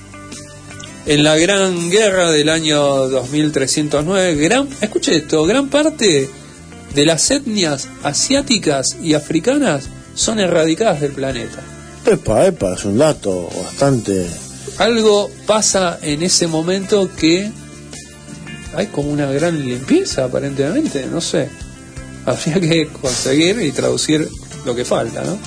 En 1.07 1.23
la 1.23 1.37
Gran 1.37 1.89
Guerra 1.89 2.31
del 2.31 2.49
año 2.49 2.81
2309, 3.07 4.35
gran, 4.35 4.67
escuche 4.81 5.15
esto, 5.15 5.45
gran 5.45 5.69
parte 5.69 6.29
de 6.93 7.05
las 7.05 7.31
etnias 7.31 7.87
asiáticas 8.03 8.97
y 9.01 9.13
africanas 9.13 9.87
son 10.15 10.41
erradicadas 10.41 10.99
del 10.99 11.13
planeta. 11.13 11.63
Epa, 12.05 12.45
epa, 12.47 12.73
es 12.73 12.83
un 12.83 12.97
dato 12.97 13.49
bastante. 13.63 14.27
Algo 14.79 15.31
pasa 15.45 15.97
en 16.01 16.23
ese 16.23 16.45
momento 16.47 17.09
que 17.15 17.49
hay 18.75 18.87
como 18.87 19.09
una 19.09 19.31
gran 19.31 19.65
limpieza 19.65 20.25
aparentemente, 20.25 21.05
no 21.05 21.21
sé. 21.21 21.47
Habría 22.25 22.59
que 22.59 22.87
conseguir 22.89 23.61
y 23.61 23.71
traducir 23.71 24.27
lo 24.65 24.75
que 24.75 24.83
falta, 24.83 25.23
¿no? 25.23 25.37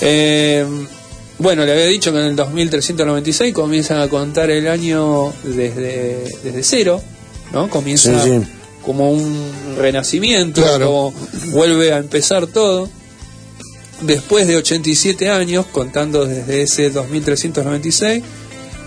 Eh, 0.00 0.64
bueno, 1.38 1.64
le 1.64 1.72
había 1.72 1.86
dicho 1.86 2.12
que 2.12 2.20
en 2.20 2.26
el 2.26 2.36
2396 2.36 3.52
comienzan 3.54 4.00
a 4.00 4.08
contar 4.08 4.50
el 4.50 4.68
año 4.68 5.32
desde, 5.42 6.24
desde 6.44 6.62
cero, 6.62 7.02
¿no? 7.52 7.68
Comienza 7.68 8.22
Sí, 8.22 8.30
sí. 8.30 8.46
como 8.84 9.10
un 9.10 9.50
renacimiento, 9.78 10.62
Claro. 10.62 10.86
como 10.86 11.14
vuelve 11.52 11.92
a 11.92 11.98
empezar 11.98 12.46
todo. 12.46 12.88
Después 14.02 14.48
de 14.48 14.56
87 14.56 15.28
años, 15.30 15.66
contando 15.66 16.26
desde 16.26 16.62
ese 16.62 16.90
2396, 16.90 18.22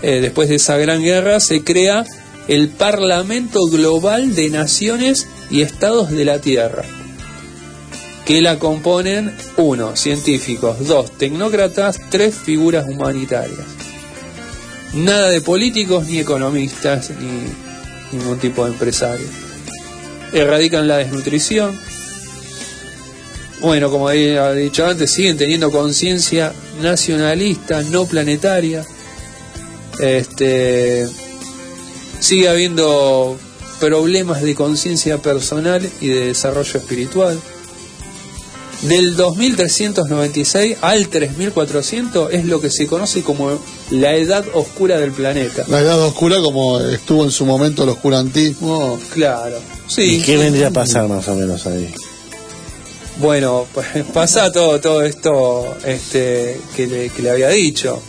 eh, 0.02 0.20
después 0.20 0.48
de 0.50 0.56
esa 0.56 0.76
gran 0.76 1.02
guerra, 1.02 1.40
se 1.40 1.62
crea 1.64 2.04
el 2.48 2.68
Parlamento 2.68 3.64
Global 3.66 4.34
de 4.34 4.50
Naciones 4.50 5.26
y 5.50 5.62
Estados 5.62 6.10
de 6.10 6.24
la 6.26 6.38
Tierra, 6.40 6.84
que 8.26 8.42
la 8.42 8.58
componen 8.58 9.32
uno, 9.56 9.94
científicos, 9.94 10.88
dos, 10.88 11.16
tecnócratas, 11.16 12.00
tres, 12.10 12.34
figuras 12.34 12.86
humanitarias. 12.88 13.60
Nada 14.94 15.30
de 15.30 15.40
políticos 15.40 16.08
ni 16.08 16.18
economistas 16.18 17.10
ni 17.10 18.18
ningún 18.18 18.38
tipo 18.38 18.64
de 18.64 18.72
empresarios. 18.72 19.30
Erradican 20.32 20.88
la 20.88 20.96
desnutrición. 20.96 21.78
Bueno, 23.60 23.90
como 23.92 24.08
había 24.08 24.52
dicho 24.52 24.84
antes, 24.84 25.12
siguen 25.12 25.36
teniendo 25.36 25.70
conciencia 25.70 26.52
nacionalista, 26.82 27.82
no 27.82 28.06
planetaria. 28.06 28.84
Este, 30.00 31.06
sigue 32.18 32.48
habiendo 32.48 33.38
problemas 33.78 34.42
de 34.42 34.56
conciencia 34.56 35.18
personal 35.18 35.88
y 36.00 36.08
de 36.08 36.26
desarrollo 36.26 36.78
espiritual. 36.80 37.38
Del 38.82 39.16
2396 39.16 40.76
al 40.82 41.08
3400 41.08 42.32
es 42.32 42.44
lo 42.44 42.60
que 42.60 42.70
se 42.70 42.86
conoce 42.86 43.22
como 43.22 43.58
la 43.90 44.14
edad 44.14 44.44
oscura 44.52 44.98
del 44.98 45.12
planeta. 45.12 45.64
La 45.68 45.80
edad 45.80 46.00
oscura, 46.02 46.40
como 46.42 46.80
estuvo 46.80 47.24
en 47.24 47.30
su 47.30 47.46
momento 47.46 47.84
el 47.84 47.90
oscurantismo. 47.90 49.00
Claro. 49.12 49.56
Sí. 49.88 50.18
¿Y 50.18 50.22
qué 50.22 50.36
vendría 50.36 50.68
a 50.68 50.72
pasar 50.72 51.08
más 51.08 51.26
o 51.28 51.34
menos 51.34 51.66
ahí? 51.66 51.92
Bueno, 53.18 53.66
pues 53.72 53.86
pasa 54.12 54.52
todo, 54.52 54.78
todo 54.80 55.02
esto 55.02 55.76
este, 55.84 56.60
que, 56.76 56.86
le, 56.86 57.08
que 57.08 57.22
le 57.22 57.30
había 57.30 57.48
dicho. 57.48 58.00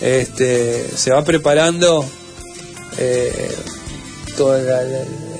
Este, 0.00 0.84
se 0.96 1.12
va 1.12 1.22
preparando 1.22 2.04
eh, 2.98 3.54
todo 4.36 4.56
el, 4.56 4.66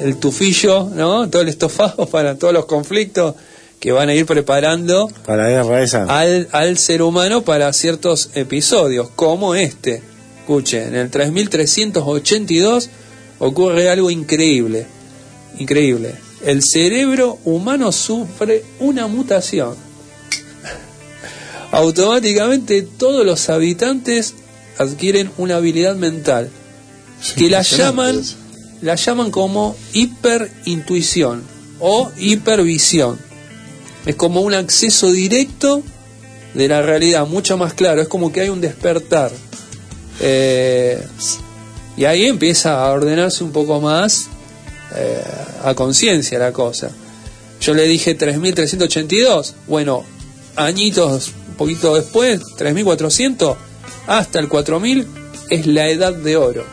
el 0.00 0.16
tufillo, 0.18 0.88
¿no? 0.94 1.28
Todo 1.28 1.42
el 1.42 1.48
estofado 1.48 2.06
para 2.10 2.36
todos 2.36 2.54
los 2.54 2.66
conflictos 2.66 3.34
que 3.82 3.90
van 3.90 4.08
a 4.08 4.14
ir 4.14 4.26
preparando 4.26 5.10
Para 5.26 5.42
la 5.42 5.48
guerra 5.50 5.82
esa. 5.82 6.04
al, 6.04 6.48
al 6.52 6.78
ser 6.78 7.02
humano 7.02 7.42
para 7.42 7.72
ciertos 7.72 8.30
episodios, 8.34 9.08
como 9.16 9.56
este. 9.56 10.00
Escuche, 10.38 10.84
en 10.84 10.94
el 10.94 11.10
3382 11.10 12.90
ocurre 13.40 13.90
algo 13.90 14.08
increíble, 14.08 14.86
increíble. 15.58 16.14
El 16.44 16.62
cerebro 16.62 17.40
humano 17.44 17.90
sufre 17.90 18.64
una 18.78 19.08
mutación. 19.08 19.74
Automáticamente 21.72 22.82
todos 22.82 23.26
los 23.26 23.48
habitantes 23.48 24.34
adquieren 24.78 25.32
una 25.38 25.56
habilidad 25.56 25.96
mental 25.96 26.50
que 27.34 27.50
la 27.50 27.62
llaman, 27.62 28.22
la 28.80 28.94
llaman 28.94 29.32
como 29.32 29.74
hiperintuición 29.92 31.42
o 31.80 32.12
hipervisión. 32.16 33.31
Es 34.06 34.16
como 34.16 34.40
un 34.40 34.54
acceso 34.54 35.10
directo 35.10 35.82
de 36.54 36.68
la 36.68 36.82
realidad, 36.82 37.26
mucho 37.26 37.56
más 37.56 37.74
claro. 37.74 38.02
Es 38.02 38.08
como 38.08 38.32
que 38.32 38.42
hay 38.42 38.48
un 38.48 38.60
despertar. 38.60 39.30
Eh, 40.20 41.02
y 41.96 42.04
ahí 42.04 42.26
empieza 42.26 42.84
a 42.84 42.90
ordenarse 42.92 43.44
un 43.44 43.52
poco 43.52 43.80
más 43.80 44.28
eh, 44.94 45.22
a 45.64 45.74
conciencia 45.74 46.38
la 46.38 46.52
cosa. 46.52 46.90
Yo 47.60 47.74
le 47.74 47.84
dije 47.84 48.18
3.382. 48.18 49.52
Bueno, 49.68 50.04
añitos, 50.56 51.32
un 51.48 51.54
poquito 51.54 51.94
después, 51.94 52.40
3.400, 52.58 53.56
hasta 54.06 54.38
el 54.38 54.48
4.000 54.48 55.06
es 55.50 55.66
la 55.66 55.88
edad 55.88 56.12
de 56.12 56.36
oro 56.36 56.64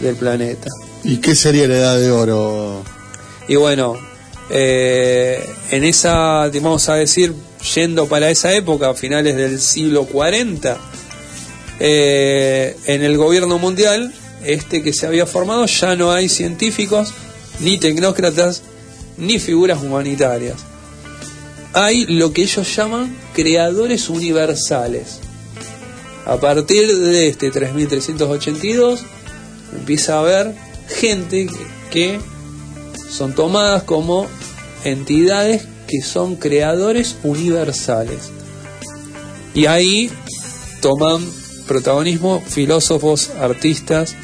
del 0.00 0.16
planeta. 0.16 0.68
¿Y 1.04 1.18
qué 1.18 1.34
sería 1.34 1.68
la 1.68 1.76
edad 1.76 1.98
de 1.98 2.10
oro? 2.10 2.82
Y 3.48 3.56
bueno, 3.56 3.96
eh, 4.50 5.44
en 5.70 5.84
esa, 5.84 6.48
vamos 6.48 6.88
a 6.88 6.94
decir, 6.94 7.34
yendo 7.74 8.06
para 8.06 8.30
esa 8.30 8.52
época, 8.52 8.94
finales 8.94 9.36
del 9.36 9.60
siglo 9.60 10.04
40, 10.06 10.78
eh, 11.80 12.76
en 12.86 13.02
el 13.02 13.16
gobierno 13.16 13.58
mundial, 13.58 14.12
este 14.44 14.82
que 14.82 14.92
se 14.92 15.06
había 15.06 15.26
formado, 15.26 15.66
ya 15.66 15.96
no 15.96 16.12
hay 16.12 16.28
científicos, 16.28 17.12
ni 17.60 17.78
tecnócratas, 17.78 18.62
ni 19.16 19.38
figuras 19.38 19.82
humanitarias. 19.82 20.56
Hay 21.74 22.06
lo 22.06 22.32
que 22.32 22.42
ellos 22.42 22.76
llaman 22.76 23.16
creadores 23.34 24.08
universales. 24.08 25.20
A 26.26 26.36
partir 26.36 26.86
de 26.86 27.28
este 27.28 27.50
3382 27.50 29.00
empieza 29.76 30.14
a 30.14 30.20
haber 30.20 30.54
gente 30.88 31.48
que 31.90 32.20
son 33.12 33.34
tomadas 33.34 33.82
como 33.82 34.26
entidades 34.84 35.66
que 35.86 36.00
son 36.00 36.36
creadores 36.36 37.16
universales. 37.22 38.30
Y 39.54 39.66
ahí 39.66 40.10
toman 40.80 41.22
protagonismo 41.68 42.42
filósofos, 42.46 43.30
artistas, 43.38 44.14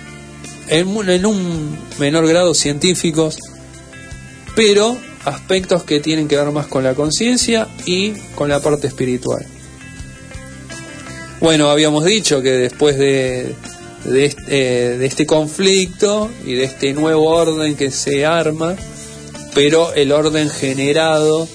en, 0.69 0.89
un- 0.89 1.09
en 1.11 1.27
un 1.27 1.79
menor 1.99 2.27
grado 2.27 2.55
científicos, 2.55 3.39
pero 4.57 4.97
aspectos 5.25 5.85
que 5.85 6.01
tienen 6.01 6.27
que 6.29 6.37
ver 6.37 6.51
más 6.51 6.67
con 6.67 6.83
la 6.85 6.95
conciencia 6.95 7.69
y 7.85 8.13
con 8.35 8.49
la 8.49 8.61
parte 8.61 8.87
espiritual. 8.87 9.45
Bueno, 11.41 11.71
habíamos 11.71 12.05
dicho 12.05 12.43
que 12.43 12.51
después 12.53 12.99
de, 12.99 13.55
de, 14.05 14.25
este, 14.27 14.43
eh, 14.49 14.99
de 14.99 15.07
este 15.07 15.27
conflicto 15.27 16.31
y 16.45 16.55
de 16.55 16.65
este 16.65 16.93
nuevo 16.95 17.27
orden 17.31 17.77
que 17.77 17.91
se 17.91 18.25
arma, 18.27 18.77
pero 19.55 19.93
el 19.95 20.13
orden 20.13 20.49
generado 20.51 21.49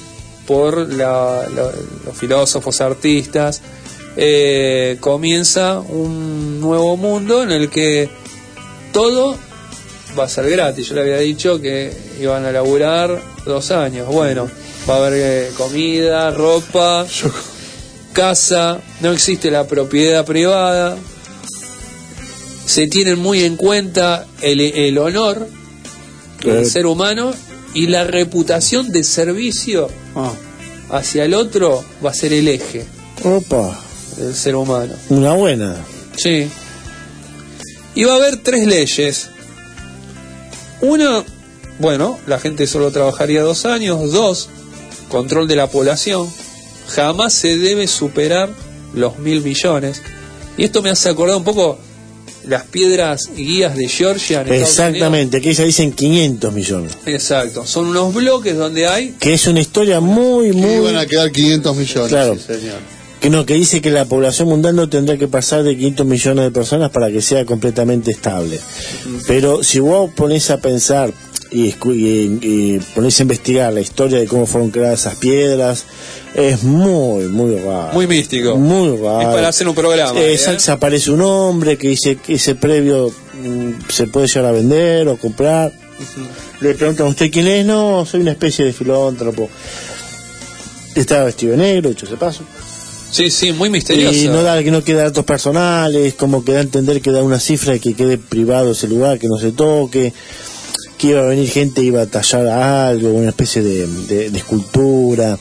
por 0.47 0.77
la- 0.93 1.47
la- 1.55 1.71
los 2.05 2.17
filósofos, 2.17 2.81
artistas, 2.81 3.61
eh, 4.17 4.97
comienza 4.99 5.79
un 5.79 6.59
nuevo 6.59 6.97
mundo 6.97 7.41
en 7.43 7.51
el 7.51 7.69
que 7.69 8.09
todo 8.91 9.37
va 10.19 10.25
a 10.25 10.29
ser 10.29 10.49
gratis. 10.49 10.87
Yo 10.89 10.95
le 10.95 11.01
había 11.01 11.17
dicho 11.17 11.59
que 11.59 11.91
iban 12.21 12.45
a 12.45 12.51
laburar 12.51 13.19
dos 13.45 13.71
años. 13.71 14.07
Bueno, 14.07 14.47
va 14.87 14.95
a 14.95 14.97
haber 14.97 15.13
eh, 15.15 15.49
comida, 15.57 16.29
ropa, 16.31 17.07
casa, 18.11 18.79
no 19.01 19.11
existe 19.11 19.49
la 19.49 19.65
propiedad 19.67 20.25
privada. 20.25 20.95
Se 22.65 22.87
tienen 22.87 23.19
muy 23.19 23.43
en 23.43 23.55
cuenta 23.57 24.25
el, 24.41 24.59
el 24.61 24.97
honor 24.97 25.47
del 26.43 26.57
Eh. 26.59 26.65
ser 26.65 26.85
humano 26.85 27.33
y 27.73 27.87
la 27.87 28.03
reputación 28.03 28.91
de 28.91 29.03
servicio 29.03 29.89
Ah. 30.15 30.31
hacia 30.91 31.25
el 31.25 31.33
otro 31.33 31.83
va 32.05 32.11
a 32.11 32.13
ser 32.13 32.33
el 32.33 32.47
eje 32.47 32.85
Opa, 33.23 33.79
del 34.17 34.35
ser 34.35 34.55
humano. 34.55 34.93
una 35.09 35.33
buena. 35.33 35.75
Sí. 36.17 36.47
Y 37.95 38.03
va 38.05 38.13
a 38.13 38.15
haber 38.17 38.37
tres 38.37 38.65
leyes. 38.67 39.29
Una, 40.81 41.23
bueno, 41.79 42.19
la 42.27 42.39
gente 42.39 42.67
solo 42.67 42.91
trabajaría 42.91 43.41
dos 43.41 43.65
años. 43.65 44.11
Dos, 44.11 44.49
control 45.09 45.47
de 45.47 45.55
la 45.55 45.67
población. 45.67 46.27
Jamás 46.89 47.33
se 47.33 47.57
debe 47.57 47.87
superar 47.87 48.49
los 48.93 49.17
mil 49.19 49.41
millones. 49.41 50.01
Y 50.57 50.65
esto 50.65 50.81
me 50.81 50.89
hace 50.89 51.09
acordar 51.09 51.37
un 51.37 51.43
poco 51.43 51.79
las 52.47 52.63
piedras 52.63 53.29
guías 53.35 53.75
de 53.75 53.87
Georgia. 53.87 54.41
en 54.41 54.53
Exactamente, 54.53 55.41
que 55.41 55.51
ellas 55.51 55.65
dicen 55.65 55.91
500 55.91 56.53
millones. 56.53 56.91
Exacto. 57.05 57.65
Son 57.65 57.87
unos 57.87 58.13
bloques 58.13 58.55
donde 58.57 58.87
hay 58.87 59.13
Que 59.19 59.33
es 59.33 59.47
una 59.47 59.59
historia 59.61 59.99
muy, 59.99 60.51
muy... 60.51 60.75
Iban 60.75 60.97
a 60.97 61.05
quedar 61.05 61.31
500 61.31 61.75
millones. 61.77 62.09
Claro. 62.09 62.35
sí, 62.35 62.41
señor. 62.53 62.77
Que 63.21 63.29
no, 63.29 63.45
que 63.45 63.53
dice 63.53 63.81
que 63.81 63.89
la 63.89 64.03
población 64.03 64.49
mundial 64.49 64.75
no 64.75 64.89
tendrá 64.89 65.17
que 65.17 65.29
pasar 65.29 65.63
de 65.63 65.75
500 65.77 66.05
millones 66.05 66.43
de 66.43 66.51
personas 66.51 66.89
para 66.91 67.09
que 67.09 67.21
sea 67.21 67.45
completamente 67.45 68.11
estable. 68.11 68.59
Pero 69.27 69.63
si 69.63 69.79
vos 69.79 70.11
pones 70.13 70.49
a 70.49 70.57
pensar 70.59 71.13
y, 71.49 71.71
escu- 71.71 71.95
y, 71.95 72.39
y 72.45 72.79
pones 72.93 73.17
a 73.19 73.21
investigar 73.23 73.71
la 73.71 73.79
historia 73.79 74.19
de 74.19 74.25
cómo 74.25 74.45
fueron 74.45 74.71
creadas 74.71 75.01
esas 75.01 75.15
piedras, 75.15 75.85
es 76.35 76.63
muy, 76.63 77.25
muy 77.27 77.55
raro. 77.57 77.93
muy 77.93 78.07
místicos. 78.07 78.57
Muy 78.57 78.97
raro. 78.97 79.21
Es 79.21 79.27
para 79.27 79.47
hacer 79.49 79.67
un 79.67 79.75
programa. 79.75 80.19
Eh, 80.19 80.29
¿eh? 80.29 80.33
exacto, 80.33 80.71
aparece 80.71 81.11
un 81.11 81.21
hombre 81.21 81.77
que 81.77 81.89
dice 81.89 82.15
que 82.17 82.33
ese 82.35 82.55
previo 82.55 83.09
mm, 83.43 83.89
se 83.89 84.07
puede 84.07 84.27
llegar 84.27 84.45
a 84.45 84.51
vender 84.51 85.07
o 85.07 85.17
comprar. 85.17 85.71
Le 86.59 86.73
preguntan 86.75 87.07
a 87.07 87.09
usted 87.09 87.29
quién 87.31 87.47
es, 87.47 87.65
no, 87.65 88.05
soy 88.05 88.21
una 88.21 88.31
especie 88.31 88.65
de 88.65 88.73
filántropo. 88.73 89.49
Estaba 90.95 91.25
vestido 91.25 91.51
de 91.53 91.57
negro, 91.57 91.89
hecho 91.91 92.05
ese 92.05 92.17
paso. 92.17 92.43
Sí, 93.11 93.29
sí, 93.29 93.51
muy 93.51 93.69
misterioso. 93.69 94.15
Y 94.17 94.27
no 94.27 94.41
da 94.41 94.61
que 94.63 94.71
no 94.71 94.83
queda 94.83 95.03
datos 95.03 95.23
personales, 95.25 96.15
como 96.15 96.43
que 96.43 96.51
da 96.53 96.59
a 96.59 96.63
entender 96.63 97.01
que 97.01 97.11
da 97.11 97.21
una 97.23 97.39
cifra 97.39 97.73
de 97.73 97.79
que 97.79 97.93
quede 97.93 98.17
privado 98.17 98.71
ese 98.71 98.87
lugar, 98.87 99.19
que 99.19 99.27
no 99.27 99.37
se 99.37 99.51
toque, 99.51 100.13
que 100.97 101.07
iba 101.09 101.21
a 101.21 101.25
venir 101.25 101.49
gente 101.49 101.81
iba 101.83 102.01
a 102.01 102.05
tallar 102.07 102.47
algo, 102.47 103.09
una 103.09 103.29
especie 103.29 103.61
de, 103.61 103.85
de- 104.07 104.29
de 104.31 104.37
escultura, 104.37 105.37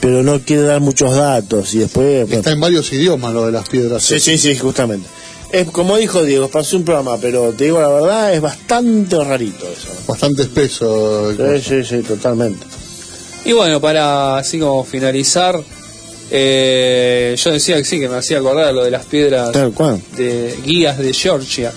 pero 0.00 0.22
no 0.22 0.40
quiere 0.40 0.62
dar 0.62 0.80
muchos 0.80 1.14
datos 1.14 1.74
y 1.74 1.78
después 1.78 2.22
bueno, 2.26 2.36
Está 2.38 2.52
en 2.52 2.60
varios 2.60 2.92
idiomas 2.92 3.32
lo 3.34 3.46
de 3.46 3.52
las 3.52 3.68
piedras. 3.68 4.02
Sí, 4.02 4.20
sí, 4.20 4.38
sí, 4.38 4.56
justamente. 4.56 5.06
Es 5.50 5.68
como 5.70 5.96
dijo 5.96 6.22
Diego, 6.24 6.48
pasó 6.48 6.76
un 6.76 6.84
programa, 6.84 7.16
pero 7.18 7.52
te 7.52 7.64
digo 7.64 7.80
la 7.80 7.88
verdad, 7.88 8.34
es 8.34 8.40
bastante 8.40 9.22
rarito 9.24 9.66
eso. 9.66 9.88
Bastante 10.06 10.42
espeso. 10.42 11.32
Sí, 11.32 11.62
sí, 11.62 11.84
sí, 11.84 12.02
totalmente. 12.02 12.66
Y 13.46 13.52
bueno, 13.52 13.80
para 13.80 14.36
así 14.36 14.58
como 14.58 14.84
finalizar, 14.84 15.58
eh, 16.30 17.34
yo 17.42 17.50
decía 17.52 17.76
que 17.76 17.84
sí, 17.84 17.98
que 17.98 18.08
me 18.08 18.16
hacía 18.16 18.38
acordar 18.38 18.74
lo 18.74 18.84
de 18.84 18.90
las 18.90 19.06
piedras 19.06 19.52
Tal 19.52 19.72
cual. 19.72 20.02
de 20.16 20.54
guías 20.66 20.98
de 20.98 21.14
Georgia, 21.14 21.72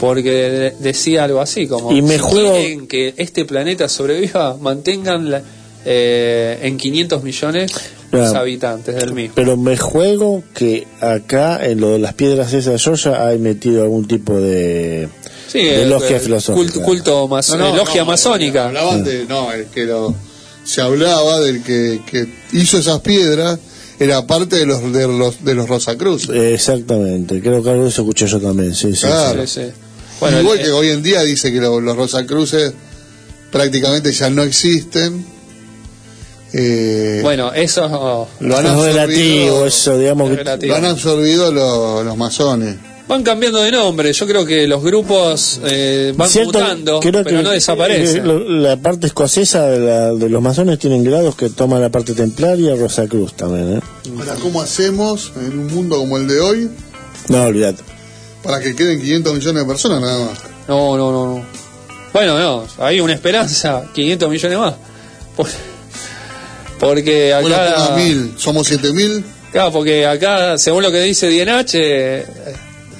porque 0.00 0.30
de- 0.32 0.70
decía 0.80 1.24
algo 1.24 1.40
así 1.40 1.68
como 1.68 1.92
Y 1.92 2.02
me 2.02 2.14
si 2.14 2.18
juego- 2.18 2.54
quieren 2.56 2.88
que 2.88 3.14
este 3.16 3.44
planeta 3.44 3.88
sobreviva, 3.88 4.56
mantengan 4.60 5.30
la- 5.30 5.42
eh, 5.88 6.58
en 6.62 6.76
500 6.76 7.22
millones 7.22 7.72
los 8.10 8.34
habitantes 8.34 8.94
del 8.96 9.12
mismo. 9.12 9.34
Pero 9.36 9.56
me 9.56 9.76
juego 9.76 10.42
que 10.54 10.86
acá, 11.00 11.64
en 11.64 11.80
lo 11.80 11.90
de 11.90 11.98
las 12.00 12.14
piedras 12.14 12.52
esas 12.52 12.72
de 12.74 12.78
Georgia, 12.80 13.26
hay 13.26 13.38
metido 13.38 13.82
algún 13.84 14.06
tipo 14.08 14.38
de, 14.40 15.08
Sí, 15.48 15.58
de 15.64 15.82
eh, 15.82 15.86
logia 15.86 16.16
eh, 16.16 16.20
filosófica. 16.20 16.72
Culto, 16.82 16.82
culto 16.82 17.28
No, 17.56 17.56
no, 17.58 17.74
eh, 17.74 17.76
logia 17.76 18.00
no, 18.02 18.06
masónica. 18.06 18.66
Hablaban 18.66 19.04
de, 19.04 19.24
no, 19.26 19.52
el 19.52 19.66
que 19.66 19.84
lo, 19.84 20.14
se 20.64 20.80
hablaba 20.80 21.40
del 21.40 21.62
que, 21.62 22.00
que 22.10 22.26
hizo 22.52 22.78
esas 22.78 23.00
piedras, 23.00 23.58
era 24.00 24.26
parte 24.26 24.56
de 24.56 24.66
los 24.66 24.92
de 24.92 25.06
los, 25.08 25.44
de 25.44 25.54
los 25.54 25.68
Rosacruz. 25.68 26.28
Exactamente, 26.30 27.40
creo 27.40 27.62
que 27.62 27.70
algo 27.70 27.84
de 27.84 27.88
eso 27.90 28.02
escuché 28.02 28.26
yo 28.26 28.40
también, 28.40 28.74
sí, 28.74 28.92
sí. 28.94 29.06
Claro. 29.06 29.46
Sí, 29.46 29.60
sí. 29.62 29.70
Bueno, 30.20 30.40
Igual 30.40 30.58
el- 30.58 30.64
que 30.64 30.70
hoy 30.72 30.88
en 30.88 31.02
día 31.02 31.22
dice 31.22 31.52
que 31.52 31.60
lo- 31.60 31.80
los 31.80 31.96
Rosacruces 31.96 32.72
prácticamente 33.52 34.12
ya 34.12 34.30
no 34.30 34.42
existen. 34.42 35.35
Eh, 36.52 37.20
bueno, 37.22 37.52
eso 37.52 38.28
lo 38.40 38.56
han 38.56 38.64
Es 38.66 38.70
absorbido, 38.72 38.92
relativo, 39.06 39.66
eso, 39.66 39.98
digamos 39.98 40.30
es 40.30 40.36
relativo. 40.38 40.70
lo 40.72 40.76
han 40.78 40.84
absorbido 40.86 41.52
los, 41.52 42.04
los 42.04 42.16
masones. 42.16 42.76
Van 43.08 43.22
cambiando 43.22 43.60
de 43.62 43.70
nombre, 43.70 44.12
yo 44.12 44.26
creo 44.26 44.44
que 44.44 44.66
los 44.66 44.82
grupos 44.82 45.60
eh, 45.64 46.12
van 46.16 46.28
Cierto, 46.28 46.58
mutando, 46.58 46.98
creo 47.00 47.22
pero 47.22 47.36
que, 47.38 47.42
no 47.44 47.50
eh, 47.52 47.54
desaparecen. 47.54 48.26
lo- 48.26 48.40
la 48.40 48.76
parte 48.78 49.06
escocesa 49.06 49.66
de, 49.68 49.78
la- 49.78 50.12
de 50.12 50.28
los 50.28 50.42
masones 50.42 50.78
tienen 50.80 51.04
grados 51.04 51.36
que 51.36 51.48
toman 51.50 51.80
la 51.80 51.88
parte 51.90 52.14
templaria 52.14 52.74
y 52.74 52.78
Rosacruz 52.78 53.34
también, 53.34 53.74
¿eh? 53.78 53.80
Ahora, 54.18 54.34
¿cómo 54.42 54.60
hacemos 54.60 55.32
en 55.36 55.56
un 55.58 55.66
mundo 55.72 55.98
como 55.98 56.16
el 56.16 56.26
de 56.26 56.40
hoy 56.40 56.70
No, 57.28 57.44
olvídate. 57.44 57.82
para 58.42 58.58
que 58.60 58.74
queden 58.74 59.00
500 59.00 59.34
millones 59.34 59.62
de 59.62 59.68
personas 59.68 60.00
nada 60.00 60.24
más? 60.26 60.38
No, 60.66 60.96
no, 60.96 61.12
no, 61.12 61.26
no. 61.36 61.44
Bueno, 62.12 62.38
no, 62.40 62.64
hay 62.78 62.98
una 62.98 63.12
esperanza, 63.14 63.84
500 63.94 64.28
millones 64.30 64.58
más. 64.58 64.74
Porque 66.78 67.32
acá... 67.34 67.42
Bueno, 67.42 67.56
ponga 67.76 67.96
mil, 67.96 68.34
somos 68.38 68.66
7000. 68.68 69.24
Claro, 69.52 69.72
porque 69.72 70.06
acá, 70.06 70.58
según 70.58 70.82
lo 70.82 70.90
que 70.92 71.00
dice 71.00 71.28
DNH, 71.28 71.70
eh, 71.74 72.26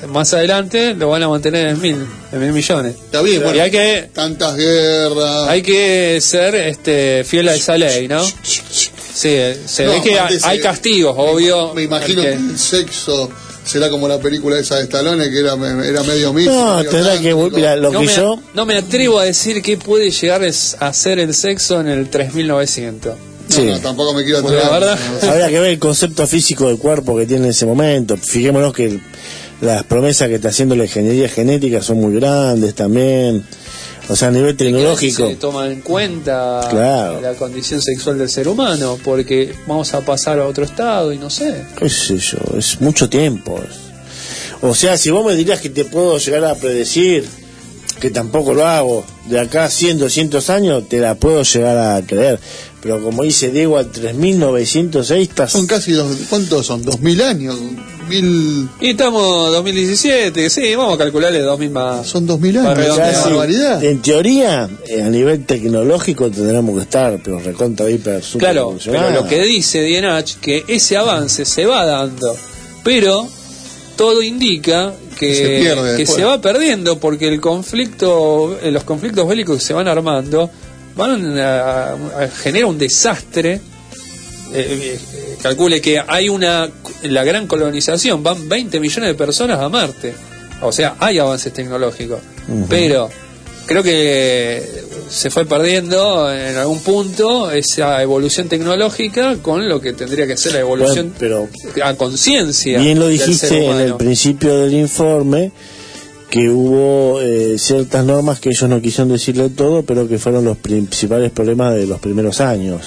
más 0.08 0.32
adelante 0.34 0.94
lo 0.94 1.08
van 1.10 1.22
a 1.22 1.28
mantener 1.28 1.66
en 1.68 1.80
mil, 1.80 2.06
en 2.32 2.40
mil 2.40 2.52
millones. 2.52 2.94
Está 2.94 3.20
bien, 3.22 3.40
Y 3.40 3.44
bueno, 3.44 3.62
hay 3.62 3.70
que, 3.70 4.08
tantas 4.12 4.56
guerras. 4.56 5.48
hay 5.48 5.62
que 5.62 6.18
ser 6.20 6.54
este, 6.54 7.24
fiel 7.24 7.48
a 7.48 7.54
esa 7.54 7.76
ley, 7.76 8.08
¿no? 8.08 8.22
Sí, 8.24 9.34
se 9.66 9.84
No, 9.86 9.92
ve 9.92 10.02
que 10.02 10.18
hay, 10.18 10.38
se- 10.38 10.60
castigos, 10.60 11.14
obvio. 11.18 11.72
Me 11.74 11.82
imagino 11.84 12.20
el 12.22 12.26
que 12.26 12.32
que- 12.36 12.50
el 12.52 12.58
sexo 12.58 13.30
será 13.64 13.88
como 13.90 14.06
la 14.08 14.18
película 14.18 14.58
esa 14.58 14.76
de 14.76 14.84
Stallone, 14.84 15.28
que 15.30 15.40
era, 15.40 15.54
era 15.84 16.02
medio 16.04 16.32
místico. 16.32 16.54
No, 16.54 16.76
medio 16.76 16.90
tendrá 16.90 17.18
que, 17.18 17.34
mira, 17.34 17.76
lo 17.76 17.90
no, 17.90 18.00
que 18.00 18.06
me, 18.06 18.14
yo, 18.14 18.38
no 18.54 18.66
me 18.66 18.76
atrevo 18.76 19.18
a 19.18 19.24
decir 19.24 19.60
qué 19.62 19.76
puede 19.76 20.10
llegar 20.10 20.42
a 20.44 20.92
ser 20.92 21.18
el 21.18 21.34
sexo 21.34 21.80
en 21.80 21.88
el 21.88 22.08
3900. 22.10 23.14
No, 23.48 23.54
sí. 23.56 23.62
no, 23.66 23.78
tampoco 23.80 24.12
me 24.14 24.24
quiero 24.24 24.38
atrever. 24.40 24.64
la 24.64 24.70
verdad- 24.70 24.98
No, 25.22 25.30
Habría 25.30 25.48
que 25.48 25.60
ver 25.60 25.70
el 25.70 25.78
concepto 25.78 26.26
físico 26.26 26.68
del 26.68 26.78
cuerpo 26.78 27.16
que 27.16 27.26
tiene 27.26 27.44
en 27.44 27.50
ese 27.50 27.66
momento. 27.66 28.16
Fijémonos 28.16 28.72
que 28.72 28.86
el- 28.86 29.00
las 29.60 29.84
promesas 29.84 30.28
que 30.28 30.34
está 30.36 30.48
haciendo 30.48 30.74
la 30.76 30.84
ingeniería 30.84 31.28
genética 31.28 31.82
son 31.82 32.00
muy 32.00 32.14
grandes 32.14 32.74
también. 32.74 33.44
O 34.08 34.14
sea, 34.14 34.28
a 34.28 34.30
nivel 34.30 34.56
tecnológico. 34.56 35.26
Se 35.28 35.34
toma 35.36 35.66
en 35.68 35.80
cuenta 35.80 36.60
Claro. 36.70 37.20
la 37.20 37.32
condición 37.34 37.82
sexual 37.82 38.18
del 38.18 38.28
ser 38.28 38.46
humano, 38.46 38.98
porque 39.02 39.52
vamos 39.66 39.92
a 39.94 40.00
pasar 40.00 40.38
a 40.38 40.46
otro 40.46 40.64
estado 40.64 41.12
y 41.12 41.18
no 41.18 41.28
sé. 41.30 41.64
qué 41.78 41.88
sé 41.88 42.16
yo, 42.18 42.38
es 42.56 42.80
mucho 42.80 43.08
tiempo. 43.08 43.58
O 44.62 44.74
sea, 44.74 44.96
si 44.96 45.10
vos 45.10 45.24
me 45.26 45.34
dirías 45.34 45.60
que 45.60 45.70
te 45.70 45.84
puedo 45.84 46.18
llegar 46.18 46.44
a 46.44 46.54
predecir, 46.54 47.24
que 48.00 48.10
tampoco 48.10 48.54
lo 48.54 48.66
hago, 48.66 49.04
de 49.28 49.40
acá 49.40 49.64
a 49.64 49.70
100, 49.70 49.98
200 49.98 50.50
años, 50.50 50.88
te 50.88 50.98
la 51.00 51.14
puedo 51.16 51.42
llegar 51.42 51.76
a 51.76 52.00
creer. 52.06 52.38
Pero 52.86 53.02
como 53.02 53.24
dice 53.24 53.50
Diego, 53.50 53.78
al 53.78 53.90
3906 53.90 55.28
estás... 55.28 55.50
Son 55.50 55.66
casi 55.66 55.90
dos, 55.90 56.06
¿cuántos 56.30 56.64
son? 56.64 56.84
¿Dos 56.84 57.00
mil 57.00 57.20
años? 57.20 57.56
Mil... 58.08 58.68
Y 58.80 58.90
estamos 58.90 59.50
2017, 59.50 60.48
sí, 60.48 60.72
vamos 60.76 60.94
a 60.94 60.98
calcularle 60.98 61.40
2000 61.40 61.70
más. 61.70 62.06
Son 62.06 62.24
dos 62.24 62.38
mil 62.38 62.54
Para 62.54 62.80
años, 62.80 62.96
barbaridad. 62.96 63.82
En 63.82 64.00
teoría, 64.02 64.68
eh, 64.86 65.02
a 65.02 65.08
nivel 65.08 65.44
tecnológico 65.44 66.30
tendremos 66.30 66.76
que 66.76 66.82
estar, 66.82 67.18
pero 67.24 67.40
recontra 67.40 67.90
hiper 67.90 68.22
super 68.22 68.52
Claro, 68.52 68.78
pero 68.84 69.10
lo 69.10 69.26
que 69.26 69.42
dice 69.42 69.80
DNH 69.82 70.36
que 70.40 70.64
ese 70.68 70.96
avance 70.96 71.44
se 71.44 71.66
va 71.66 71.84
dando, 71.84 72.36
pero 72.84 73.26
todo 73.96 74.22
indica 74.22 74.94
que, 75.18 75.34
Se 75.34 75.96
que 75.96 76.06
se 76.06 76.22
va 76.22 76.40
perdiendo 76.40 77.00
porque 77.00 77.26
el 77.26 77.40
conflicto, 77.40 78.56
eh, 78.62 78.70
los 78.70 78.84
conflictos 78.84 79.26
bélicos 79.26 79.58
que 79.58 79.64
se 79.64 79.74
van 79.74 79.88
armando 79.88 80.48
van 80.96 81.38
a, 81.38 81.92
a 81.92 82.28
generar 82.42 82.68
un 82.68 82.78
desastre. 82.78 83.60
Eh, 84.52 84.98
eh, 84.98 84.98
calcule 85.42 85.80
que 85.80 86.00
hay 86.06 86.28
una 86.28 86.70
la 87.02 87.24
gran 87.24 87.46
colonización, 87.46 88.22
van 88.22 88.48
20 88.48 88.80
millones 88.80 89.08
de 89.10 89.14
personas 89.14 89.60
a 89.60 89.68
Marte. 89.68 90.14
O 90.62 90.72
sea, 90.72 90.96
hay 90.98 91.18
avances 91.18 91.52
tecnológicos, 91.52 92.20
pero 92.68 93.10
creo 93.66 93.82
que 93.82 94.62
se 95.10 95.30
fue 95.30 95.44
perdiendo 95.44 96.32
en 96.32 96.56
algún 96.56 96.80
punto 96.80 97.50
esa 97.50 98.02
evolución 98.02 98.48
tecnológica 98.48 99.36
con 99.42 99.68
lo 99.68 99.80
que 99.80 99.92
tendría 99.92 100.26
que 100.26 100.36
ser 100.36 100.54
la 100.54 100.60
evolución 100.60 101.12
Bueno, 101.18 101.48
pero 101.64 101.84
a 101.84 101.94
conciencia. 101.94 102.78
Bien 102.78 102.98
lo 102.98 103.08
dijiste 103.08 103.66
en 103.66 103.80
el 103.80 103.96
principio 103.96 104.56
del 104.60 104.74
informe 104.74 105.52
que 106.30 106.48
hubo 106.50 107.20
eh, 107.20 107.56
ciertas 107.58 108.04
normas 108.04 108.40
que 108.40 108.50
ellos 108.50 108.68
no 108.68 108.80
quisieron 108.80 109.08
decirle 109.10 109.48
todo, 109.50 109.82
pero 109.84 110.08
que 110.08 110.18
fueron 110.18 110.44
los 110.44 110.56
principales 110.56 111.30
problemas 111.30 111.74
de 111.74 111.86
los 111.86 111.98
primeros 112.00 112.40
años. 112.40 112.82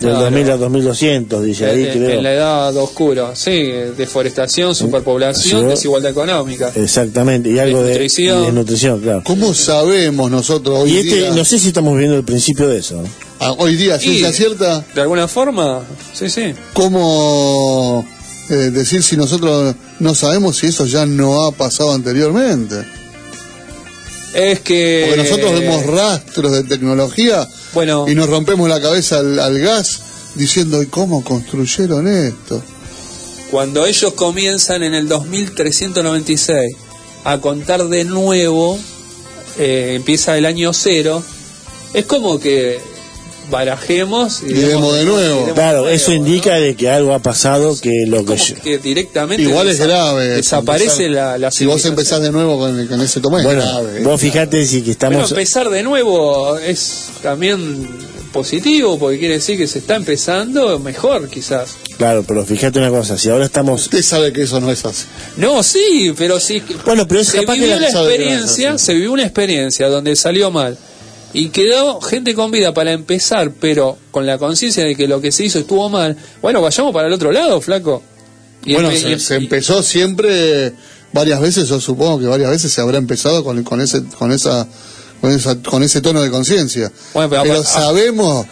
Del 0.00 0.10
Claro. 0.10 0.24
2000 0.24 0.50
a 0.50 0.56
2200, 0.56 1.44
dice 1.44 1.66
ahí, 1.66 1.84
en, 1.84 1.90
creo. 1.92 2.10
en 2.10 2.22
la 2.24 2.32
edad 2.34 2.76
oscura, 2.76 3.34
sí, 3.34 3.70
deforestación, 3.96 4.74
superpoblación, 4.74 5.62
Sí. 5.62 5.66
desigualdad 5.68 6.10
económica. 6.10 6.72
Exactamente, 6.74 7.48
y 7.50 7.58
algo 7.58 7.82
de 7.82 7.98
Desnutrición. 8.00 9.00
claro. 9.00 9.22
¿Cómo 9.24 9.54
sabemos 9.54 10.30
nosotros 10.30 10.80
hoy 10.80 10.90
Y 10.92 10.98
este, 10.98 11.14
día? 11.16 11.30
no 11.30 11.44
sé 11.44 11.58
si 11.58 11.68
estamos 11.68 11.96
viendo 11.96 12.16
el 12.16 12.24
principio 12.24 12.68
de 12.68 12.78
eso. 12.78 13.02
Ah, 13.40 13.54
hoy 13.56 13.76
día, 13.76 13.98
ciencia 13.98 14.28
Y- 14.30 14.32
cierta, 14.32 14.84
De 14.94 15.00
alguna 15.00 15.26
forma, 15.28 15.82
sí, 16.12 16.28
sí. 16.28 16.52
¿cómo 16.74 18.04
eh, 18.50 18.70
decir 18.70 19.02
si 19.02 19.16
nosotros 19.16 19.74
no 20.00 20.14
sabemos 20.14 20.58
si 20.58 20.66
eso 20.68 20.86
ya 20.86 21.06
no 21.06 21.44
ha 21.44 21.52
pasado 21.52 21.92
anteriormente? 21.92 22.84
Es 24.34 24.60
que. 24.60 25.06
Porque 25.08 25.22
nosotros 25.22 25.60
vemos 25.60 25.86
rastros 25.86 26.52
de 26.52 26.64
tecnología 26.64 27.48
Bueno, 27.72 28.06
y 28.08 28.14
nos 28.14 28.28
rompemos 28.28 28.68
la 28.68 28.80
cabeza 28.80 29.18
al, 29.18 29.38
al 29.38 29.58
gas 29.58 30.00
diciendo, 30.34 30.82
¿y 30.82 30.86
cómo 30.86 31.22
construyeron 31.22 32.08
esto? 32.08 32.62
cuando 33.54 33.86
ellos 33.86 34.14
comienzan 34.14 34.82
en 34.82 34.94
el 34.94 35.06
2396 35.06 36.76
a 37.22 37.38
contar 37.38 37.86
de 37.86 38.02
nuevo, 38.02 38.76
eh, 39.60 39.92
empieza 39.94 40.36
el 40.36 40.44
año 40.44 40.72
cero, 40.72 41.22
es 41.92 42.04
como 42.04 42.40
que 42.40 42.80
barajemos 43.50 44.42
y, 44.42 44.46
Y 44.50 44.54
demos 44.54 44.94
de 44.94 45.04
nuevo. 45.04 45.52
Claro, 45.54 45.84
de 45.84 45.94
eso 45.94 46.10
nuevo, 46.10 46.26
indica 46.26 46.54
de 46.56 46.74
que 46.76 46.88
algo 46.90 47.12
ha 47.14 47.18
pasado 47.20 47.78
que 47.80 47.90
lo 48.06 48.24
que 48.24 48.36
yo- 48.36 48.54
que 48.62 48.78
directamente 48.78 49.42
Igual 49.42 49.68
es 49.68 49.78
grave. 49.80 50.28
desaparece 50.28 51.06
empezar- 51.06 51.10
la, 51.10 51.38
la 51.38 51.50
Si 51.50 51.66
vos 51.66 51.84
empezás 51.84 52.20
de 52.22 52.30
nuevo 52.32 52.58
con, 52.58 52.86
con 52.86 53.00
ese 53.00 53.20
toma, 53.20 53.38
es 53.38 53.44
Bueno, 53.44 53.62
grave. 53.62 54.02
vos 54.02 54.20
fijate 54.20 54.64
si 54.66 54.78
que 54.82 54.82
Bueno, 54.82 54.90
estamos 54.92 55.30
empezar 55.30 55.68
de 55.70 55.82
nuevo 55.82 56.58
es 56.58 57.06
también 57.22 57.88
positivo 58.32 58.98
porque 58.98 59.18
quiere 59.18 59.34
decir 59.34 59.56
que 59.56 59.66
se 59.68 59.78
está 59.78 59.94
empezando 59.96 60.78
mejor 60.80 61.28
quizás. 61.28 61.76
Claro, 61.98 62.24
pero 62.26 62.44
fíjate 62.44 62.80
una 62.80 62.90
cosa, 62.90 63.16
si 63.16 63.28
ahora 63.30 63.44
estamos 63.44 63.82
Usted 63.82 64.02
sabe 64.02 64.32
que 64.32 64.42
eso 64.42 64.60
no 64.60 64.70
es 64.72 64.84
así. 64.84 65.04
No, 65.36 65.62
sí, 65.62 66.12
pero 66.16 66.40
sí. 66.40 66.60
Bueno, 66.84 67.06
pero 67.06 67.20
es 67.20 67.28
se 67.28 67.38
capaz 67.40 67.54
que 67.54 67.60
vivió 67.60 67.76
la- 67.76 67.80
la 67.82 67.86
que 67.86 67.92
no 67.94 68.00
es 68.00 68.08
experiencia, 68.08 68.78
se 68.78 68.94
vivió 68.94 69.12
una 69.12 69.22
experiencia 69.22 69.88
donde 69.88 70.16
salió 70.16 70.50
mal 70.50 70.76
y 71.34 71.50
quedó 71.50 72.00
gente 72.00 72.34
con 72.34 72.50
vida 72.50 72.72
para 72.72 72.92
empezar, 72.92 73.52
pero 73.60 73.98
con 74.10 74.24
la 74.24 74.38
conciencia 74.38 74.84
de 74.84 74.94
que 74.96 75.06
lo 75.06 75.20
que 75.20 75.30
se 75.32 75.44
hizo 75.44 75.58
estuvo 75.58 75.88
mal. 75.90 76.16
Bueno, 76.40 76.62
vayamos 76.62 76.92
para 76.94 77.08
el 77.08 77.12
otro 77.12 77.30
lado, 77.32 77.60
flaco. 77.60 78.02
Y 78.64 78.72
bueno, 78.74 78.90
empe- 78.90 79.00
se, 79.02 79.10
y- 79.12 79.20
se 79.20 79.34
empezó 79.36 79.82
siempre 79.82 80.72
varias 81.12 81.40
veces, 81.40 81.68
yo 81.68 81.80
supongo 81.80 82.18
que 82.20 82.26
varias 82.26 82.50
veces 82.50 82.72
se 82.72 82.80
habrá 82.80 82.96
empezado 82.98 83.44
con, 83.44 83.62
con 83.64 83.80
ese 83.80 84.02
con 84.18 84.32
esa 84.32 84.66
con 85.20 85.30
esa 85.32 85.56
con 85.62 85.82
ese 85.82 86.00
tono 86.00 86.22
de 86.22 86.30
conciencia. 86.30 86.90
Bueno, 87.12 87.28
pero- 87.30 87.42
pero 87.42 87.62
sabemos 87.64 88.46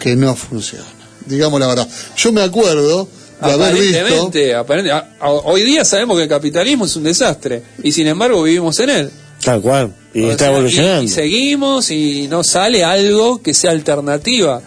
que 0.00 0.16
no 0.16 0.34
funciona. 0.34 0.84
Digamos 1.26 1.60
la 1.60 1.66
verdad. 1.68 1.88
Yo 2.16 2.32
me 2.32 2.42
acuerdo 2.42 3.08
de 3.40 3.52
haber 3.52 3.74
visto 3.74 3.98
aparentemente, 3.98 4.54
aparente- 4.54 4.90
a- 4.92 5.16
a- 5.20 5.30
hoy 5.30 5.62
día 5.62 5.84
sabemos 5.84 6.16
que 6.16 6.24
el 6.24 6.28
capitalismo 6.28 6.86
es 6.86 6.96
un 6.96 7.04
desastre 7.04 7.62
y 7.82 7.92
sin 7.92 8.06
embargo 8.06 8.42
vivimos 8.42 8.78
en 8.80 8.90
él. 8.90 9.10
tal 9.42 9.60
cual 9.60 9.94
y 10.14 10.22
O 10.22 10.30
está 10.30 10.44
sea, 10.46 10.52
evolucionando. 10.54 11.02
Y, 11.02 11.06
y 11.06 11.08
seguimos 11.08 11.90
y 11.90 12.28
no 12.28 12.42
sale 12.44 12.84
algo 12.84 13.42
que 13.42 13.52
sea 13.52 13.72
alternativa 13.72 14.62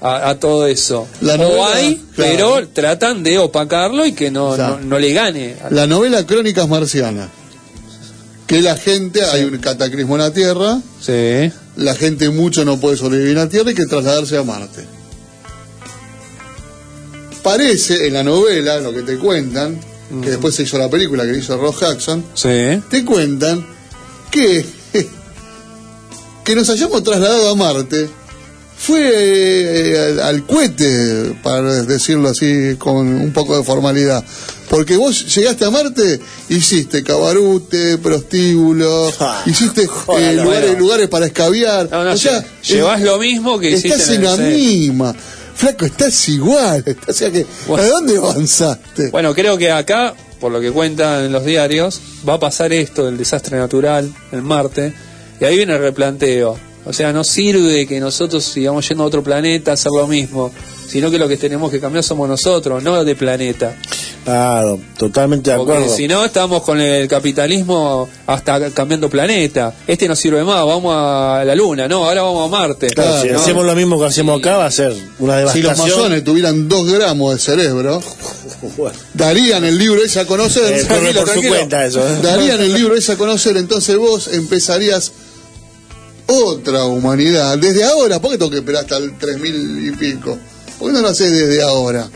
a, 0.00 0.30
a 0.30 0.38
todo 0.40 0.66
eso. 0.66 1.06
La 1.20 1.34
o 1.34 1.38
novela, 1.38 1.74
hay, 1.74 1.96
claro. 2.14 2.30
pero 2.56 2.68
tratan 2.68 3.22
de 3.22 3.38
opacarlo 3.38 4.06
y 4.06 4.12
que 4.12 4.30
no, 4.30 4.48
O 4.50 4.56
sea, 4.56 4.68
no, 4.68 4.80
no 4.80 4.98
le 4.98 5.12
gane. 5.12 5.56
la 5.70 5.86
novela 5.86 6.24
Crónicas 6.26 6.68
Marcianas. 6.68 7.28
Que 8.46 8.62
la 8.62 8.76
gente, 8.78 9.22
hay 9.24 9.44
un 9.44 9.58
cataclismo 9.58 10.14
en 10.16 10.22
la 10.22 10.32
Tierra, 10.32 10.78
Sí. 11.02 11.52
la 11.76 11.94
gente 11.94 12.30
mucho 12.30 12.64
no 12.64 12.80
puede 12.80 12.96
sobrevivir 12.96 13.32
en 13.32 13.36
la 13.44 13.48
Tierra 13.50 13.72
y 13.72 13.74
que 13.74 13.84
trasladarse 13.84 14.38
a 14.38 14.42
Marte. 14.42 14.86
Parece 17.42 18.06
en 18.06 18.14
la 18.14 18.22
novela, 18.22 18.78
lo 18.80 18.92
que 18.92 19.02
te 19.02 19.16
cuentan, 19.18 19.78
que 20.22 20.30
después 20.30 20.54
se 20.54 20.62
hizo 20.64 20.78
la 20.78 20.88
película 20.88 21.24
que 21.24 21.36
hizo 21.38 21.56
Ross 21.56 21.80
Jackson, 21.80 22.24
Sí. 22.34 22.82
te 22.90 23.04
cuentan 23.04 23.66
que, 24.30 24.64
que 26.48 26.54
nos 26.56 26.70
hayamos 26.70 27.02
trasladado 27.02 27.50
a 27.50 27.54
Marte 27.54 28.08
fue 28.78 29.00
eh, 29.12 29.98
al, 30.00 30.20
al 30.20 30.46
cohete, 30.46 31.34
para 31.42 31.82
decirlo 31.82 32.28
así 32.30 32.76
con 32.78 33.06
un 33.06 33.32
poco 33.32 33.56
de 33.58 33.62
formalidad. 33.64 34.24
Porque 34.70 34.96
vos 34.96 35.34
llegaste 35.34 35.64
a 35.66 35.70
Marte, 35.70 36.20
hiciste 36.48 37.02
cabarute, 37.02 37.98
prostíbulo, 37.98 39.12
hiciste 39.46 39.82
eh, 39.82 39.86
lugares, 40.34 40.44
bueno. 40.44 40.78
lugares 40.78 41.08
para 41.08 41.26
escabiar. 41.26 41.90
No, 41.90 42.04
no, 42.04 42.12
o 42.12 42.16
sea, 42.16 42.40
lle- 42.40 42.46
llevas 42.76 43.00
eh, 43.00 43.04
lo 43.04 43.18
mismo 43.18 43.58
que 43.58 43.70
hiciste 43.70 43.88
Estás 43.88 44.08
en 44.10 44.14
el 44.16 44.24
la 44.24 44.36
misma. 44.36 45.14
Flaco, 45.54 45.84
estás 45.84 46.28
igual. 46.28 46.82
O 47.08 47.12
sea 47.12 47.30
que, 47.30 47.46
Bueno. 47.66 47.82
¿a 47.84 47.88
dónde 47.88 48.16
avanzaste? 48.16 49.10
Bueno, 49.10 49.34
creo 49.34 49.58
que 49.58 49.70
acá, 49.70 50.14
por 50.40 50.52
lo 50.52 50.60
que 50.60 50.70
cuentan 50.70 51.24
en 51.24 51.32
los 51.32 51.44
diarios, 51.44 52.00
va 52.28 52.34
a 52.34 52.40
pasar 52.40 52.72
esto 52.72 53.04
del 53.06 53.18
desastre 53.18 53.58
natural 53.58 54.10
en 54.32 54.44
Marte, 54.44 54.94
y 55.40 55.44
ahí 55.44 55.56
viene 55.56 55.74
el 55.74 55.80
replanteo. 55.80 56.58
O 56.84 56.92
sea, 56.92 57.12
no 57.12 57.22
sirve 57.22 57.86
que 57.86 58.00
nosotros 58.00 58.44
sigamos 58.44 58.88
yendo 58.88 59.04
a 59.04 59.06
otro 59.06 59.22
planeta 59.22 59.72
a 59.72 59.74
hacer 59.74 59.92
lo 59.94 60.06
mismo, 60.06 60.50
sino 60.88 61.10
que 61.10 61.18
lo 61.18 61.28
que 61.28 61.36
tenemos 61.36 61.70
que 61.70 61.80
cambiar 61.80 62.02
somos 62.02 62.26
nosotros, 62.28 62.82
no 62.82 63.04
de 63.04 63.14
planeta. 63.14 63.76
Claro, 64.24 64.78
totalmente 64.98 65.50
de 65.50 65.56
Porque 65.56 65.72
acuerdo. 65.72 65.94
si 65.94 66.06
no, 66.08 66.24
estamos 66.24 66.62
con 66.62 66.80
el 66.80 67.06
capitalismo 67.08 68.08
hasta 68.26 68.70
cambiando 68.70 69.08
planeta. 69.10 69.74
Este 69.86 70.08
no 70.08 70.14
sirve 70.16 70.44
más, 70.44 70.64
vamos 70.64 70.94
a 70.96 71.42
la 71.44 71.54
Luna, 71.54 71.88
no, 71.88 72.04
ahora 72.06 72.22
vamos 72.22 72.46
a 72.46 72.50
Marte. 72.50 72.86
Claro, 72.88 73.20
si 73.22 73.28
¿no? 73.28 73.38
hacemos 73.38 73.66
lo 73.66 73.74
mismo 73.74 73.98
que 73.98 74.06
hacemos 74.06 74.38
acá 74.38 74.56
va 74.56 74.66
a 74.66 74.70
ser 74.70 74.92
una 75.18 75.40
Si 75.52 75.60
los 75.60 75.72
devastación. 75.72 75.98
masones 75.98 76.24
tuvieran 76.24 76.68
dos 76.68 76.90
gramos 76.90 77.34
de 77.34 77.38
cerebro, 77.40 78.02
darían 79.14 79.64
el 79.64 79.78
libro 79.78 80.02
ese 80.02 80.20
a 80.20 80.26
conocer. 80.26 80.72
Eh, 80.72 80.86
corre 80.86 81.12
Tranquilo, 81.12 81.20
por 81.20 81.26
su 81.28 81.32
tranquilo. 81.32 81.54
cuenta 81.56 81.84
eso. 81.84 82.00
¿eh? 82.06 82.18
darían 82.22 82.60
el 82.60 82.72
libro 82.74 82.94
ese 82.94 83.12
a 83.12 83.16
conocer, 83.16 83.56
entonces 83.56 83.96
vos 83.96 84.28
empezarías 84.28 85.12
otra 86.28 86.84
humanidad. 86.84 87.58
Desde 87.58 87.84
ahora, 87.84 88.20
¿por 88.20 88.30
qué 88.30 88.38
tengo 88.38 88.50
que 88.50 88.58
esperar 88.58 88.82
hasta 88.82 88.98
el 88.98 89.16
3000 89.18 89.86
y 89.88 89.90
pico? 89.96 90.38
¿Por 90.78 90.88
qué 90.88 90.94
no 90.94 91.00
lo 91.00 91.08
haces 91.08 91.30
desde 91.32 91.62
ahora? 91.62 92.08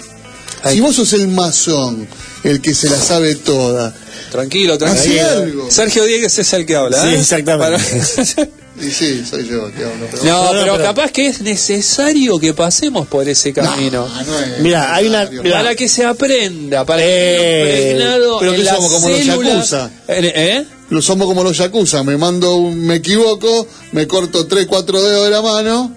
Si 0.70 0.80
vos 0.80 0.94
sos 0.94 1.12
el 1.14 1.26
masón, 1.28 2.06
el 2.44 2.60
que 2.60 2.72
se 2.74 2.88
la 2.88 2.96
sabe 3.00 3.34
toda, 3.34 3.92
Tranquilo, 4.30 4.78
tranquilo. 4.78 5.28
algo. 5.28 5.70
Sergio 5.70 6.04
Diegues 6.04 6.38
es 6.38 6.52
el 6.52 6.64
que 6.64 6.76
habla. 6.76 7.02
Sí, 7.02 7.08
¿eh? 7.08 7.18
exactamente. 7.20 7.78
Para- 7.78 8.48
y 8.86 8.90
sí, 8.90 9.24
soy 9.28 9.46
yo 9.48 9.66
el 9.66 9.72
que 9.72 9.84
hablo. 9.84 10.06
Pero 10.10 10.24
No, 10.24 10.48
pero, 10.52 10.72
pero- 10.74 10.84
capaz 10.84 11.10
que 11.10 11.26
es 11.26 11.40
necesario 11.42 12.38
que 12.38 12.54
pasemos 12.54 13.06
por 13.08 13.28
ese 13.28 13.52
camino. 13.52 14.08
No 14.08 14.38
es 14.38 14.60
Mira, 14.60 14.94
hay 14.94 15.08
una-. 15.08 15.28
Para 15.50 15.74
que 15.74 15.88
se 15.88 16.04
aprenda, 16.04 16.84
para 16.86 17.02
que 17.02 17.08
Eh, 17.08 17.38
quede 17.38 17.90
impregnado 17.92 18.38
pero 18.38 18.52
que 18.52 18.64
somos 18.64 18.92
como 18.92 19.08
los 19.08 19.24
yakuza. 19.24 19.90
¿Eh? 20.08 20.64
Lo 20.92 21.00
somos 21.00 21.26
como 21.26 21.42
los 21.42 21.56
yakuza, 21.56 22.02
me 22.02 22.18
mando 22.18 22.54
un, 22.56 22.78
me 22.86 22.96
equivoco, 22.96 23.66
me 23.92 24.06
corto 24.06 24.46
3, 24.46 24.66
4 24.66 25.02
dedos 25.02 25.24
de 25.24 25.30
la 25.30 25.40
mano, 25.40 25.90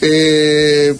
eh, 0.00 0.94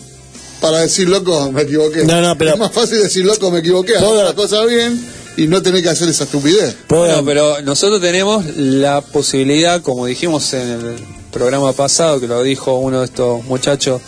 para 0.61 0.81
decir 0.81 1.09
loco, 1.09 1.51
me 1.51 1.62
equivoqué. 1.62 2.05
No, 2.05 2.21
no, 2.21 2.37
pero- 2.37 2.53
Es 2.53 2.59
más 2.59 2.71
fácil 2.73 2.99
decir 3.03 3.25
loco, 3.25 3.51
me 3.51 3.61
equivoqué, 3.61 3.97
hacer 3.97 4.25
las 4.25 4.35
cosas 4.35 4.69
bien 4.69 5.03
y 5.39 5.47
no 5.47 5.62
tener 5.62 5.83
que 5.83 5.89
hacer 5.89 6.09
esa 6.11 6.25
estupidez. 6.25 6.77
Bueno, 6.89 7.25
pero 7.25 7.62
nosotros 7.62 8.01
tenemos 8.03 8.45
la 8.57 9.01
posibilidad, 9.01 9.81
como 9.81 10.05
dijimos 10.05 10.53
en 10.53 10.69
el 10.69 10.97
programa 11.33 11.73
pasado, 11.73 12.21
que 12.21 12.27
lo 12.27 12.43
dijo 12.43 12.75
uno 12.79 12.99
de 13.01 13.07
estos 13.07 13.43
muchachos 13.45 14.03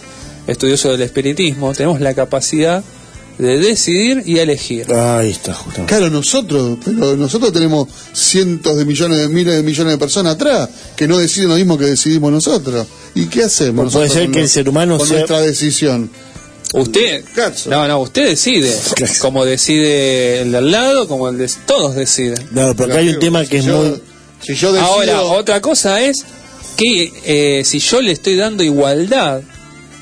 estudiosos 0.46 0.92
del 0.92 1.02
espiritismo, 1.02 1.72
tenemos 1.72 2.00
la 2.02 2.12
capacidad 2.12 2.84
de 3.38 3.58
decidir 3.58 4.22
y 4.26 4.38
elegir. 4.38 4.92
Ahí 4.92 5.30
está, 5.30 5.54
justamente. 5.54 5.92
Claro, 5.94 6.10
nosotros, 6.10 6.78
pero 6.84 7.16
nosotros 7.16 7.52
tenemos 7.52 7.88
cientos 8.12 8.76
de 8.76 8.84
millones 8.84 9.18
de 9.18 9.28
miles 9.28 9.56
de 9.56 9.62
millones 9.62 9.92
de 9.94 9.98
personas 9.98 10.34
atrás 10.34 10.68
que 10.96 11.08
no 11.08 11.18
deciden 11.18 11.48
lo 11.48 11.56
mismo 11.56 11.76
que 11.78 11.86
decidimos 11.86 12.30
nosotros. 12.32 12.86
¿Y 13.14 13.26
qué 13.26 13.44
hacemos? 13.44 13.92
Puede 13.92 14.06
nosotros 14.06 14.12
ser 14.12 14.24
con 14.24 14.32
que 14.32 14.40
el 14.40 14.48
ser 14.48 14.68
humano 14.68 14.98
con 14.98 15.06
sea- 15.06 15.16
nuestra 15.18 15.40
decisión. 15.40 16.10
Usted, 16.74 17.22
no, 17.68 17.86
no, 17.86 18.00
usted 18.00 18.28
decide, 18.28 18.74
como 19.20 19.44
decide 19.44 20.40
el 20.40 20.52
de 20.52 20.58
al 20.58 20.70
lado, 20.70 21.06
como 21.06 21.28
el 21.28 21.36
de 21.36 21.50
todos 21.66 21.94
deciden. 21.94 22.38
No, 22.52 22.74
porque 22.74 22.94
hay 22.96 23.08
un 23.10 23.18
tema 23.20 23.44
que 23.44 23.58
es 23.58 23.66
muy... 23.66 24.00
Si 24.42 24.54
yo 24.54 24.72
decido- 24.72 24.86
Ahora, 24.90 25.22
otra 25.22 25.60
cosa 25.60 26.00
es 26.00 26.24
que 26.76 27.12
eh, 27.24 27.64
si 27.64 27.78
yo 27.78 28.00
le 28.00 28.12
estoy 28.12 28.36
dando 28.36 28.62
igualdad 28.62 29.42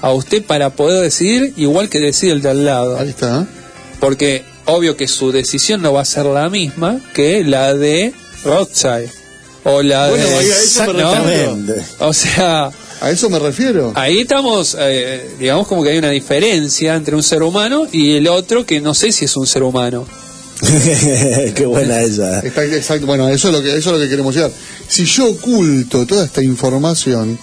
a 0.02 0.12
usted 0.12 0.42
para 0.44 0.70
poder 0.70 1.02
decidir 1.02 1.52
igual 1.56 1.88
que 1.88 1.98
decide 2.00 2.32
el 2.32 2.42
de 2.42 2.50
al 2.50 2.64
lado. 2.64 2.98
Ahí 2.98 3.08
está. 3.10 3.46
Porque 4.00 4.44
obvio 4.66 4.96
que 4.96 5.08
su 5.08 5.32
decisión 5.32 5.82
no 5.82 5.92
va 5.92 6.02
a 6.02 6.04
ser 6.04 6.26
la 6.26 6.48
misma 6.48 7.00
que 7.14 7.44
la 7.44 7.74
de 7.74 8.12
Rothschild. 8.44 9.10
O 9.64 9.82
la 9.82 10.08
Bueno, 10.08 10.24
de... 10.26 10.34
ahí 10.36 10.50
a 10.50 10.56
eso 10.62 10.92
me 10.94 11.02
¿no? 11.02 11.14
refiero. 11.14 11.56
O 11.98 12.12
sea... 12.12 12.70
A 13.02 13.10
eso 13.10 13.30
me 13.30 13.38
refiero. 13.38 13.92
Ahí 13.94 14.20
estamos, 14.20 14.76
eh, 14.78 15.26
digamos 15.38 15.66
como 15.66 15.82
que 15.82 15.88
hay 15.90 15.98
una 15.98 16.10
diferencia 16.10 16.94
entre 16.94 17.14
un 17.16 17.22
ser 17.22 17.42
humano 17.42 17.86
y 17.90 18.16
el 18.16 18.28
otro 18.28 18.64
que 18.66 18.80
no 18.80 18.92
sé 18.94 19.10
si 19.12 19.24
es 19.24 19.36
un 19.38 19.46
ser 19.46 19.62
humano. 19.62 20.06
Qué 21.54 21.64
buena 21.66 22.00
esa. 22.02 22.40
Está- 22.40 22.64
exacto. 22.64 23.06
Bueno, 23.06 23.28
eso 23.28 23.48
es 23.48 23.54
lo 23.54 23.62
que 23.62 23.70
eso 23.76 23.90
es 23.90 23.96
lo 23.96 23.98
que 24.02 24.08
queremos 24.10 24.34
llegar. 24.34 24.50
Si 24.88 25.04
yo 25.06 25.30
oculto 25.30 26.04
toda 26.06 26.24
esta 26.26 26.42
información, 26.42 27.38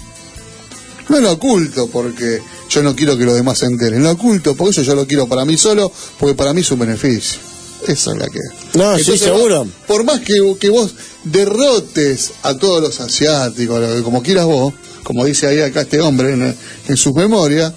no 1.10 1.20
lo 1.20 1.32
oculto 1.32 1.88
porque 1.88 2.42
yo 2.70 2.84
no 2.84 2.96
quiero 2.96 3.18
que 3.18 3.26
los 3.26 3.36
demás 3.36 3.60
se 3.60 3.66
enteren, 3.66 4.04
lo 4.04 4.12
oculto 4.12 4.56
porque 4.56 4.72
eso 4.72 4.82
yo 4.84 4.96
lo 4.96 5.08
quiero 5.08 5.28
para 5.28 5.46
mí 5.46 5.58
solo, 5.58 5.92
porque 6.20 6.36
para 6.36 6.54
mí 6.54 6.62
es 6.62 6.72
un 6.72 6.80
beneficio. 6.80 7.40
Esa 7.88 8.12
es 8.12 8.18
la 8.18 8.28
que. 8.28 8.40
No, 8.74 8.98
sí, 8.98 9.18
seguro. 9.18 9.68
Por 9.86 10.04
más 10.04 10.22
que, 10.22 10.34
que 10.60 10.70
vos 10.70 10.96
derrotes 11.24 12.32
a 12.44 12.58
todos 12.58 12.82
los 12.82 13.00
asiáticos, 13.00 14.02
como 14.02 14.24
quieras 14.24 14.46
vos, 14.46 14.74
como 15.04 15.24
dice 15.26 15.48
ahí 15.48 15.62
acá 15.62 15.82
este 15.82 16.02
hombre 16.02 16.34
en, 16.34 16.56
en 16.88 16.98
sus 16.98 17.14
memorias, 17.14 17.74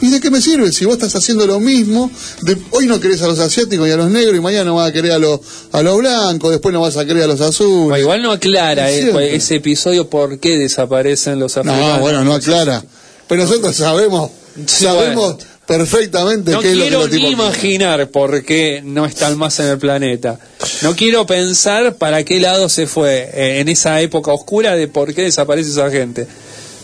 ¿Y 0.00 0.10
de 0.10 0.20
qué 0.20 0.30
me 0.30 0.40
sirve 0.40 0.72
si 0.72 0.84
vos 0.84 0.94
estás 0.94 1.14
haciendo 1.14 1.46
lo 1.46 1.60
mismo? 1.60 2.10
De, 2.42 2.56
hoy 2.70 2.86
no 2.86 2.98
querés 3.00 3.20
a 3.22 3.26
los 3.26 3.38
asiáticos 3.38 3.86
y 3.86 3.90
a 3.90 3.96
los 3.96 4.10
negros 4.10 4.36
y 4.36 4.40
mañana 4.40 4.64
no 4.64 4.76
vas 4.76 4.88
a 4.88 4.92
querer 4.92 5.12
a 5.12 5.18
los, 5.18 5.40
a 5.72 5.82
los 5.82 5.98
blancos, 5.98 6.50
después 6.50 6.72
no 6.72 6.80
vas 6.80 6.96
a 6.96 7.04
querer 7.04 7.24
a 7.24 7.26
los 7.26 7.40
azules. 7.40 7.88
Bueno, 7.88 7.98
igual 7.98 8.22
no 8.22 8.32
aclara 8.32 8.90
eh, 8.90 9.02
Siempre. 9.02 9.34
ese 9.34 9.56
episodio 9.56 10.08
por 10.08 10.38
qué 10.38 10.58
desaparecen 10.58 11.38
los 11.38 11.56
africanos. 11.56 11.96
No, 11.96 12.00
bueno, 12.00 12.24
no 12.24 12.34
aclara. 12.34 12.82
Pero 13.28 13.44
nosotros 13.44 13.76
sabemos, 13.76 14.30
sabemos 14.66 15.36
perfectamente 15.70 16.50
No 16.50 16.60
qué 16.60 16.72
es 16.72 16.76
lo 16.76 16.82
que 16.82 16.88
quiero 16.88 17.08
tipos 17.08 17.28
ni 17.28 17.30
imaginar 17.30 18.08
por 18.10 18.42
qué 18.42 18.82
no 18.84 19.06
están 19.06 19.38
más 19.38 19.60
en 19.60 19.66
el 19.66 19.78
planeta. 19.78 20.40
No 20.82 20.96
quiero 20.96 21.26
pensar 21.26 21.94
para 21.94 22.24
qué 22.24 22.40
lado 22.40 22.68
se 22.68 22.88
fue 22.88 23.30
eh, 23.32 23.60
en 23.60 23.68
esa 23.68 24.00
época 24.00 24.32
oscura 24.32 24.74
de 24.74 24.88
por 24.88 25.14
qué 25.14 25.22
desaparece 25.22 25.70
esa 25.70 25.88
gente. 25.90 26.26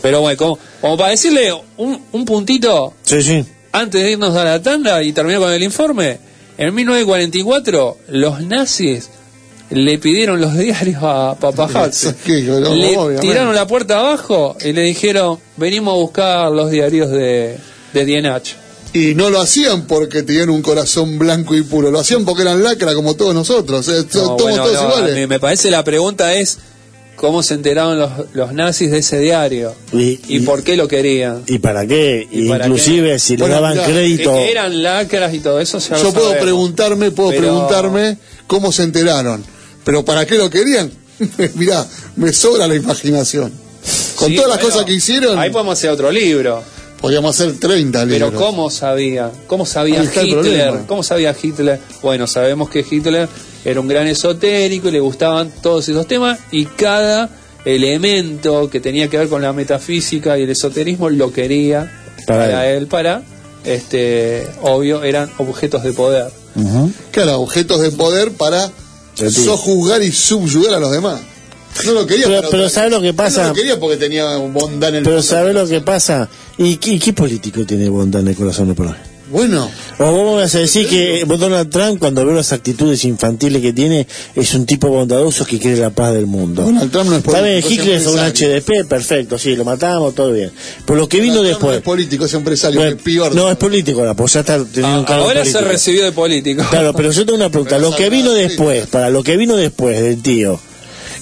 Pero 0.01 0.21
bueno, 0.21 0.37
como, 0.37 0.59
como 0.81 0.97
para 0.97 1.09
decirle 1.11 1.53
un, 1.77 2.01
un 2.11 2.25
puntito 2.25 2.93
Sí, 3.03 3.21
sí. 3.21 3.43
antes 3.71 4.01
de 4.03 4.11
irnos 4.11 4.35
a 4.35 4.43
la 4.43 4.61
tanda 4.61 5.01
y 5.03 5.11
terminar 5.11 5.41
con 5.41 5.51
el 5.51 5.63
informe, 5.63 6.19
en 6.57 6.73
1944 6.73 7.97
los 8.09 8.41
nazis 8.41 9.09
le 9.69 9.97
pidieron 9.97 10.39
los 10.39 10.53
diarios 10.57 11.01
a 11.03 11.35
Papahatze. 11.39 12.15
¿Qué? 12.23 12.41
No, 12.43 12.59
le 12.73 12.97
obviamente. 12.97 13.21
tiraron 13.27 13.53
la 13.55 13.67
puerta 13.67 13.99
abajo 13.99 14.55
y 14.63 14.71
le 14.73 14.83
dijeron, 14.83 15.39
venimos 15.57 15.93
a 15.93 15.97
buscar 15.97 16.51
los 16.51 16.71
diarios 16.71 17.09
de, 17.11 17.57
de 17.93 18.05
DNH. 18.05 18.55
Y 18.93 19.13
no 19.15 19.29
lo 19.29 19.41
hacían 19.41 19.85
porque 19.85 20.23
tenían 20.23 20.49
un 20.49 20.61
corazón 20.61 21.19
blanco 21.19 21.53
y 21.55 21.61
puro, 21.61 21.91
lo 21.91 21.99
hacían 21.99 22.23
porque 22.23 22.43
eran 22.43 22.63
lacra 22.63 22.93
como 22.95 23.15
todos 23.15 23.35
nosotros. 23.35 23.87
eh, 23.89 24.05
No, 24.13 24.19
somos 24.21 24.41
bueno, 24.41 24.63
todos 24.63 24.73
no, 24.81 24.87
iguales. 24.89 25.15
me, 25.15 25.27
me 25.27 25.39
parece 25.39 25.69
la 25.69 25.83
pregunta 25.83 26.33
es 26.33 26.57
cómo 27.17 27.43
se 27.43 27.55
enteraron 27.55 27.99
los, 27.99 28.11
los 28.33 28.53
nazis 28.53 28.89
de 28.91 28.99
ese 28.99 29.19
diario 29.19 29.75
Y, 29.91 30.19
y, 30.29 30.39
por 30.41 30.63
qué 30.63 30.77
lo 30.77 30.87
querían. 30.87 31.43
¿Y 31.47 31.57
para 31.59 31.85
qué? 31.85 32.25
¿Y 32.31 32.47
para 32.47 32.67
Inclusive 32.67 33.11
qué? 33.13 33.19
si 33.19 33.33
le 33.35 33.41
Bueno, 33.41 33.55
daban 33.55 33.77
crédito... 33.79 34.31
Que 34.33 34.51
eran 34.51 34.81
lacras 34.81 35.33
y 35.33 35.39
todo 35.39 35.59
eso. 35.59 35.79
ya 35.79 35.97
lo 35.97 36.03
Yo 36.03 36.13
puedo 36.13 36.27
sabemos. 36.27 36.43
preguntarme, 36.43 37.11
puedo 37.11 37.29
Pero- 37.31 37.41
preguntarme 37.41 38.17
cómo 38.47 38.71
se 38.71 38.83
enteraron. 38.83 39.43
Pero 39.83 40.05
¿para 40.05 40.25
qué 40.25 40.37
lo 40.37 40.49
querían? 40.49 40.91
Mirá, 41.55 41.85
me 42.15 42.31
sobra 42.31 42.67
la 42.67 42.75
imaginación. 42.75 43.51
Con 44.15 44.29
Sí, 44.29 44.35
todas 44.35 44.49
las 44.49 44.57
bueno, 44.59 44.69
cosas 44.73 44.85
que 44.85 44.93
hicieron, 44.93 45.37
Ahí 45.39 45.49
podemos 45.49 45.73
hacer 45.77 45.89
otro 45.89 46.11
libro. 46.11 46.63
Podríamos 46.99 47.39
hacer 47.39 47.59
30 47.59 48.05
libros. 48.05 48.31
Pero 48.31 48.39
¿cómo 48.45 48.69
sabía? 48.69 49.31
¿Cómo 49.47 49.65
sabía 49.65 50.03
Hitler? 50.03 50.73
¿Cómo 50.87 51.03
sabía 51.03 51.35
Hitler? 51.41 51.79
Bueno, 52.01 52.27
sabemos 52.27 52.69
que 52.69 52.85
Hitler 52.89 53.27
era 53.65 53.79
un 53.81 53.87
gran 53.87 54.07
esotérico 54.07 54.89
y 54.89 54.91
le 54.91 54.99
gustaban 54.99 55.51
todos 55.61 55.87
esos 55.89 56.07
temas 56.07 56.39
y 56.51 56.65
cada 56.65 57.29
elemento 57.65 58.69
que 58.69 58.79
tenía 58.79 59.09
que 59.09 59.17
ver 59.17 59.27
con 59.29 59.41
la 59.41 59.53
metafísica 59.53 60.37
y 60.37 60.43
el 60.43 60.49
esoterismo 60.49 61.09
lo 61.09 61.31
quería 61.33 61.91
Para 62.25 62.45
para, 62.45 62.69
él. 62.69 62.87
para 62.87 63.23
este 63.65 64.47
obvio 64.61 65.03
eran 65.03 65.29
objetos 65.37 65.83
de 65.83 65.91
poder. 65.93 66.31
Claro, 67.11 67.41
objetos 67.41 67.81
de 67.81 67.91
poder 67.91 68.31
para 68.31 68.71
sojuzgar 69.15 70.01
y 70.01 70.11
subyugar 70.11 70.73
a 70.75 70.79
los 70.79 70.91
demás. 70.91 71.19
No 71.85 71.91
lo 71.93 72.05
quería 72.07 72.25
Pero- 72.27 72.41
pero 72.49 72.63
otra- 72.65 72.69
¿sabe 72.69 72.89
lo 72.89 73.01
que 73.01 73.13
pasa? 73.13 73.43
No 73.43 73.47
lo 73.49 73.53
quería 73.55 73.79
porque 73.79 73.97
tenía 73.97 74.37
un 74.37 74.53
bondad 74.53 74.89
en 74.89 74.95
el 74.97 75.03
Pero 75.03 75.21
¿sabe 75.21 75.53
lo 75.53 75.67
que 75.67 75.81
pasa? 75.81 76.29
¿Y 76.57 76.77
qué, 76.77 76.97
qué 76.99 77.13
político 77.13 77.65
tiene 77.65 77.89
bondad 77.89 78.21
en 78.21 78.29
el 78.29 78.35
corazón 78.35 78.69
de 78.69 78.75
Perón? 78.75 78.95
Bueno, 79.29 79.69
O 79.99 80.05
vos 80.09 80.35
me 80.35 80.41
vas 80.43 80.55
a 80.55 80.59
decir 80.59 80.87
que 80.87 81.25
Donald 81.27 81.69
Trump, 81.69 81.99
cuando 81.99 82.25
ve 82.25 82.33
las 82.33 82.53
actitudes 82.53 83.03
infantiles 83.03 83.61
que 83.61 83.73
tiene, 83.73 84.07
es 84.35 84.53
un 84.53 84.65
tipo 84.65 84.87
bondadoso 84.87 85.45
que 85.45 85.59
quiere 85.59 85.75
la 85.81 85.89
paz 85.89 86.13
del 86.13 86.27
mundo. 86.27 86.61
Donald 86.63 86.89
Trump 86.89 87.09
no 87.09 87.17
es 87.17 87.23
político, 87.23 87.67
Hitler 87.73 87.95
es 87.95 88.07
un. 88.07 88.19
HDP, 88.19 88.85
perfecto, 88.87 89.37
sí, 89.37 89.53
lo 89.57 89.65
matamos, 89.65 90.15
todo 90.15 90.31
bien. 90.31 90.49
Pero 90.85 90.97
lo 90.99 91.09
que 91.09 91.19
vino 91.19 91.35
no 91.35 91.41
después... 91.43 91.75
es 91.75 91.83
político, 91.83 92.23
es 92.23 92.33
empresario, 92.35 92.79
Bueno, 92.79 92.95
peor. 93.03 93.35
no, 93.35 93.51
es 93.51 93.57
político 93.57 93.99
ahora, 93.99 94.13
pues 94.13 94.31
ya 94.31 94.39
está 94.39 94.63
teniendo 94.63 94.99
un 94.99 95.05
cargo 95.05 95.25
Ahora 95.25 95.43
se 95.43 95.51
político. 95.51 95.71
recibió 95.73 96.03
de 96.05 96.11
político. 96.13 96.63
Claro, 96.69 96.93
pero 96.93 97.11
yo 97.11 97.25
tengo 97.25 97.35
una 97.37 97.49
pregunta. 97.49 97.75
Pero 97.77 97.89
Lo 97.89 97.97
que 97.97 98.09
vino 98.09 98.31
después, 98.31 98.87
para 98.87 99.09
lo 99.09 99.23
que 99.23 99.35
vino 99.35 99.57
después 99.57 100.01
del 100.01 100.21
tío, 100.21 100.57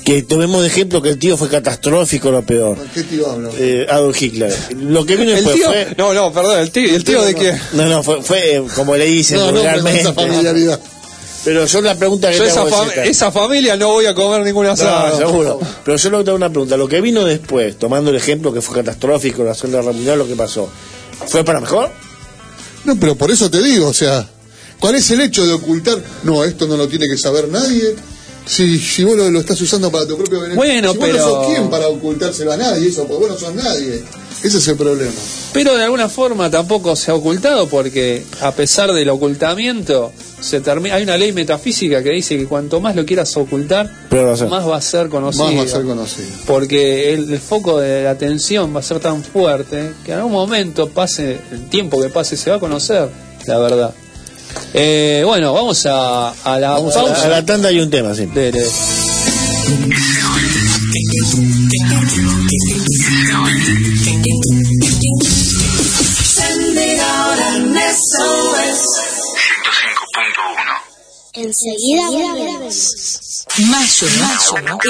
que 0.06 0.22
tomemos 0.24 0.62
de 0.62 0.68
ejemplo 0.68 1.02
que 1.02 1.10
el 1.10 1.18
tío 1.20 1.36
fue 1.36 1.50
catastrófico, 1.50 2.30
lo 2.32 2.44
peor. 2.44 2.78
¿Qué 2.94 3.04
tío 3.04 3.30
hablo? 3.30 3.52
Eh, 3.58 3.86
Adolf 3.90 4.22
Hitler. 4.22 4.56
Lo 4.78 5.06
que 5.06 5.16
vino 5.16 5.32
El 5.32 5.38
después 5.38 5.56
tío, 5.56 5.68
fue... 5.68 5.88
no, 5.98 6.14
no, 6.14 6.32
perdón, 6.32 6.60
el 6.60 6.72
tío, 6.72 6.96
el 6.96 7.04
tío 7.04 7.24
de 7.24 7.34
qué? 7.36 7.54
No, 7.74 7.86
no, 7.90 8.04
fue, 8.04 8.22
fue, 8.22 8.56
eh, 8.58 8.64
como 8.76 8.96
le 8.96 9.06
dicen 9.06 9.38
No, 9.40 9.48
no, 9.48 9.58
vulgarmente. 9.58 10.02
esa 10.02 10.14
familiaridad. 10.14 10.80
Pero 11.44 11.66
yo 11.66 11.82
la 11.82 11.96
pregunta 11.96 12.30
que 12.32 12.38
Yo 12.38 12.44
te 12.44 12.50
esa, 12.50 12.62
hago 12.62 12.70
fam- 12.70 13.04
esa 13.04 13.32
familia 13.32 13.76
no 13.78 13.90
voy 13.90 14.06
a 14.08 14.16
comer 14.16 14.42
ningún 14.42 14.66
No, 14.66 14.72
asado. 14.72 15.18
seguro. 15.18 15.60
Pero 15.84 15.98
yo 15.98 16.10
le 16.12 16.24
tengo 16.24 16.36
una 16.38 16.50
pregunta. 16.50 16.78
Lo 16.78 16.88
que 16.88 17.02
vino 17.02 17.24
después, 17.26 17.78
tomando 17.78 18.10
el 18.12 18.16
ejemplo 18.16 18.52
que 18.54 18.62
fue 18.62 18.76
catastrófico, 18.78 19.44
la 19.44 19.54
Segunda 19.54 19.82
Guerra 19.82 19.94
Mundial, 19.94 20.18
lo 20.20 20.28
que 20.28 20.36
pasó, 20.36 20.70
¿fue 21.28 21.44
para 21.44 21.60
mejor? 21.62 21.92
No, 22.84 22.96
pero 23.00 23.16
por 23.16 23.30
eso 23.32 23.50
te 23.50 23.62
digo, 23.62 23.88
o 23.88 23.94
sea, 23.94 24.28
¿cuál 24.80 24.96
es 24.96 25.10
el 25.12 25.22
hecho 25.22 25.46
de 25.46 25.54
ocultar? 25.54 25.98
No, 26.24 26.44
esto 26.44 26.68
no 26.68 26.78
lo 26.78 26.88
tiene 26.88 27.06
que 27.08 27.18
saber 27.18 27.48
nadie. 27.50 27.96
Si, 28.46 28.78
si 28.78 29.04
vos 29.04 29.18
lo, 29.18 29.30
lo 29.32 29.40
estás 29.40 29.60
usando 29.62 29.92
para 29.92 30.06
tu 30.08 30.16
propio 30.18 30.40
beneficio. 30.42 30.56
Bueno, 30.58 30.92
si 30.92 30.98
vos 30.98 31.08
pero- 31.08 31.18
no 31.20 31.24
sos 31.30 31.48
quién 31.48 31.70
para 31.70 31.88
ocultárselo 31.88 32.52
a 32.52 32.58
nadie, 32.58 32.88
eso, 32.88 33.08
porque 33.08 33.26
vos 33.28 33.30
no 33.34 33.38
sos 33.48 33.56
nadie. 33.56 34.04
Ese 34.44 34.58
es 34.60 34.68
el 34.68 34.76
problema. 34.78 35.12
Pero 35.54 35.76
de 35.76 35.84
alguna 35.84 36.08
forma 36.10 36.52
tampoco 36.52 36.96
se 36.96 37.10
ha 37.10 37.16
ocultado 37.16 37.68
porque 37.68 38.24
a 38.42 38.52
pesar 38.52 38.92
del 38.94 39.10
ocultamiento 39.10 40.12
se 40.40 40.60
termina 40.62 40.96
hay 40.96 41.04
una 41.04 41.18
ley 41.18 41.32
metafísica 41.32 42.04
que 42.04 42.10
dice 42.12 42.38
que 42.38 42.46
cuanto 42.46 42.80
más 42.80 42.96
lo 42.96 43.04
quieras 43.06 43.36
ocultar 43.38 43.90
Pero 44.10 44.38
va 44.38 44.46
más 44.48 44.68
va 44.68 44.78
a 44.78 44.82
ser 44.82 45.10
conocido 45.10 45.46
Más 45.46 45.56
va 45.58 45.62
a 45.64 45.68
ser 45.68 45.84
conocido. 45.86 46.28
porque 46.46 47.14
el, 47.14 47.32
el 47.34 47.40
foco 47.40 47.80
de 47.80 48.04
la 48.04 48.12
atención 48.12 48.76
va 48.76 48.82
a 48.82 48.84
ser 48.84 49.00
tan 49.00 49.24
fuerte 49.24 49.94
que 50.06 50.12
en 50.12 50.18
algún 50.20 50.34
momento 50.34 50.90
pase 50.90 51.40
el 51.52 51.68
tiempo 51.70 52.00
que 52.00 52.10
pase 52.10 52.38
se 52.38 52.52
va 52.52 52.58
a 52.58 52.60
conocer 52.60 53.10
la 53.48 53.58
verdad 53.58 53.94
Eh, 54.74 55.24
bueno 55.26 55.54
vamos 55.54 55.86
a, 55.86 56.30
a 56.32 56.60
la 56.60 56.72
Vamos 56.72 56.96
a 56.96 57.02
la, 57.02 57.08
pausa 57.08 57.26
a 57.26 57.30
la 57.30 57.46
tanda 57.46 57.70
hay 57.70 57.80
un 57.80 57.90
tema, 57.90 58.14
sí. 58.14 58.28
An 67.38 67.76
SOS. 67.76 69.06
Enseguida 71.34 72.10
volvemos. 72.10 73.46
Mayo, 73.70 74.08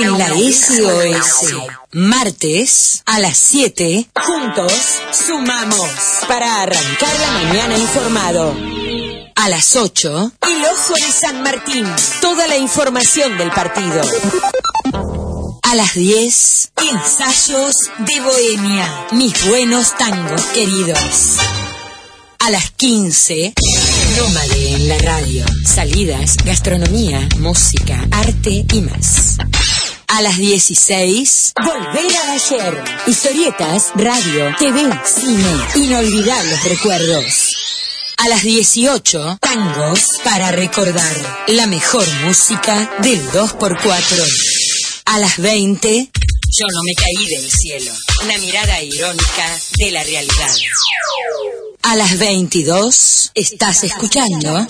en 0.01 0.17
la 0.17 0.27
SOS. 0.29 1.53
Martes 1.91 3.01
a 3.05 3.19
las 3.19 3.37
7. 3.37 4.09
Juntos 4.15 4.73
sumamos 5.11 5.89
para 6.27 6.63
arrancar 6.63 7.19
la 7.19 7.31
mañana 7.31 7.77
informado. 7.77 8.84
A 9.35 9.49
las 9.49 9.75
8. 9.75 10.31
El 10.41 10.65
oso 10.65 10.93
de 10.93 11.11
San 11.11 11.43
Martín. 11.43 11.85
Toda 12.21 12.47
la 12.47 12.57
información 12.57 13.37
del 13.37 13.51
partido. 13.51 14.01
A 15.61 15.75
las 15.75 15.93
10. 15.93 16.71
Ensayos 16.91 17.75
de 17.99 18.21
Bohemia. 18.21 19.07
Mis 19.11 19.47
buenos 19.47 19.97
tangos 19.97 20.41
queridos. 20.53 21.37
A 22.39 22.49
las 22.51 22.71
15, 22.71 23.53
Nómade 24.17 24.73
en 24.75 24.87
la 24.87 24.97
radio. 24.99 25.45
Salidas, 25.65 26.37
gastronomía, 26.45 27.27
música, 27.39 28.07
arte 28.11 28.65
y 28.71 28.81
más. 28.81 29.37
A 30.07 30.21
las 30.21 30.37
16, 30.37 31.53
Volver 31.55 32.15
a 32.15 32.31
ayer. 32.33 32.83
Historietas, 33.07 33.91
radio, 33.95 34.55
TV, 34.59 34.81
cine, 35.03 35.57
inolvidables 35.75 36.63
recuerdos. 36.65 37.55
A 38.17 38.29
las 38.29 38.43
18, 38.43 39.37
tangos 39.41 39.99
para 40.23 40.51
recordar 40.51 41.45
la 41.47 41.67
mejor 41.67 42.07
música 42.23 42.89
del 43.01 43.21
2x4. 43.31 44.27
A 45.05 45.19
las 45.19 45.37
20, 45.37 46.11
yo 46.13 46.65
no 46.73 46.81
me 46.83 46.93
caí 46.93 47.27
del 47.27 47.51
cielo. 47.51 47.91
Una 48.23 48.37
mirada 48.37 48.81
irónica 48.81 49.59
de 49.77 49.91
la 49.91 50.03
realidad. 50.03 50.55
A 51.83 51.95
las 51.95 52.17
22, 52.17 53.31
estás 53.35 53.83
escuchando 53.83 54.67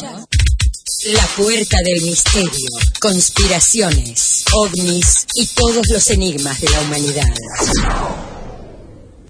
La 1.05 1.27
Puerta 1.37 1.77
del 1.85 2.01
Misterio, 2.01 2.69
conspiraciones, 2.99 4.43
ovnis 4.53 5.27
y 5.35 5.45
todos 5.47 5.87
los 5.89 6.09
enigmas 6.09 6.59
de 6.59 6.69
la 6.69 6.81
humanidad. 6.81 8.24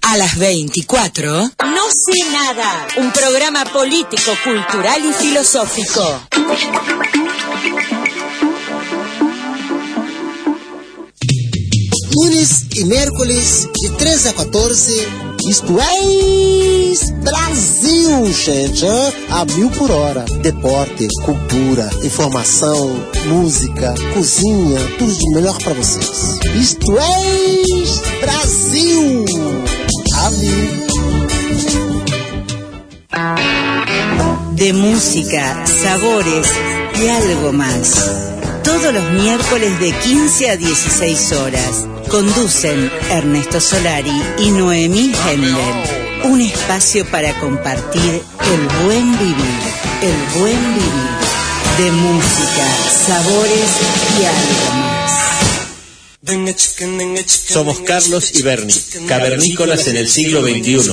A 0.08 0.16
las 0.16 0.38
24, 0.38 1.32
No 1.32 1.84
sé 1.90 2.30
nada, 2.30 2.86
un 2.96 3.10
programa 3.10 3.64
político, 3.64 4.30
cultural 4.44 5.04
y 5.04 5.12
filosófico. 5.12 6.20
Lunes 12.12 12.66
y 12.76 12.84
miércoles 12.84 13.68
de 13.82 13.90
3 13.90 14.26
a 14.26 14.32
14. 14.34 15.08
Isto 15.48 15.80
é 15.80 15.96
Brasil, 17.22 18.32
gente. 18.32 18.86
A 19.30 19.44
mil 19.44 19.70
por 19.70 19.90
hora. 19.90 20.24
Deporte, 20.40 21.08
cultura, 21.24 21.90
informação, 22.04 22.94
música, 23.26 23.92
cozinha, 24.14 24.78
tudo 24.98 25.12
de 25.12 25.34
melhor 25.34 25.58
pra 25.58 25.74
vocês. 25.74 26.38
Isto 26.54 26.96
é 26.96 28.20
Brasil. 28.20 29.24
De 34.56 34.72
música, 34.72 35.66
sabores 35.66 36.48
y 37.00 37.08
algo 37.08 37.52
más. 37.52 38.10
Todos 38.64 38.92
los 38.92 39.10
miércoles 39.12 39.78
de 39.78 39.92
15 39.92 40.50
a 40.50 40.56
16 40.56 41.32
horas. 41.32 41.84
Conducen 42.08 42.90
Ernesto 43.10 43.60
Solari 43.60 44.22
y 44.38 44.50
Noemí 44.50 45.12
Hendel. 45.28 45.56
Un 46.24 46.40
espacio 46.40 47.04
para 47.10 47.38
compartir 47.38 48.22
el 48.52 48.84
buen 48.84 49.12
vivir, 49.18 49.60
el 50.02 50.40
buen 50.40 50.74
vivir. 50.74 51.16
De 51.78 51.92
música, 51.92 52.66
sabores 53.06 53.70
y 54.18 54.24
algo 54.24 54.80
más. 54.80 55.25
Somos 57.26 57.80
Carlos 57.80 58.32
y 58.34 58.42
Bernie, 58.42 58.74
cavernícolas 59.06 59.86
en 59.86 59.96
el 59.96 60.08
siglo 60.08 60.42
XXI. 60.42 60.90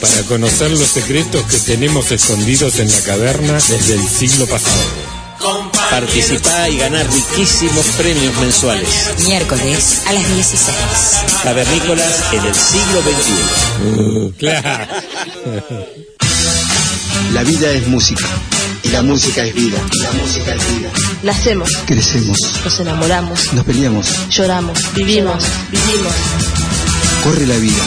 Para 0.00 0.22
conocer 0.24 0.70
los 0.72 0.88
secretos 0.88 1.44
que 1.44 1.58
tenemos 1.58 2.10
escondidos 2.10 2.80
en 2.80 2.90
la 2.90 3.00
caverna 3.02 3.54
desde 3.54 3.94
el 3.94 4.08
siglo 4.08 4.46
pasado. 4.46 4.82
Participá 5.90 6.68
y 6.68 6.78
ganar 6.78 7.06
riquísimos 7.12 7.86
premios 7.96 8.36
mensuales. 8.38 9.10
Miércoles 9.24 10.02
a 10.06 10.12
las 10.14 10.34
16. 10.34 10.76
Cavernícolas 11.44 12.22
en 12.32 12.44
el 12.44 12.54
siglo 12.54 13.02
XXI. 13.02 14.32
Claro. 14.38 14.86
La 17.32 17.44
vida 17.44 17.70
es 17.70 17.86
música 17.86 18.26
y 18.82 18.88
la 18.88 19.02
música 19.02 19.44
es 19.44 19.54
vida. 19.54 19.78
La 20.02 20.12
música 20.12 20.54
es 20.54 20.76
vida. 20.76 20.90
Nacemos, 21.22 21.70
Crecemos, 21.86 22.36
nos 22.64 22.80
enamoramos, 22.80 23.52
nos 23.52 23.64
peleamos, 23.64 24.08
lloramos, 24.28 24.78
vivimos, 24.94 25.44
vivimos. 25.70 26.12
corre 27.22 27.46
la 27.46 27.56
vida 27.56 27.82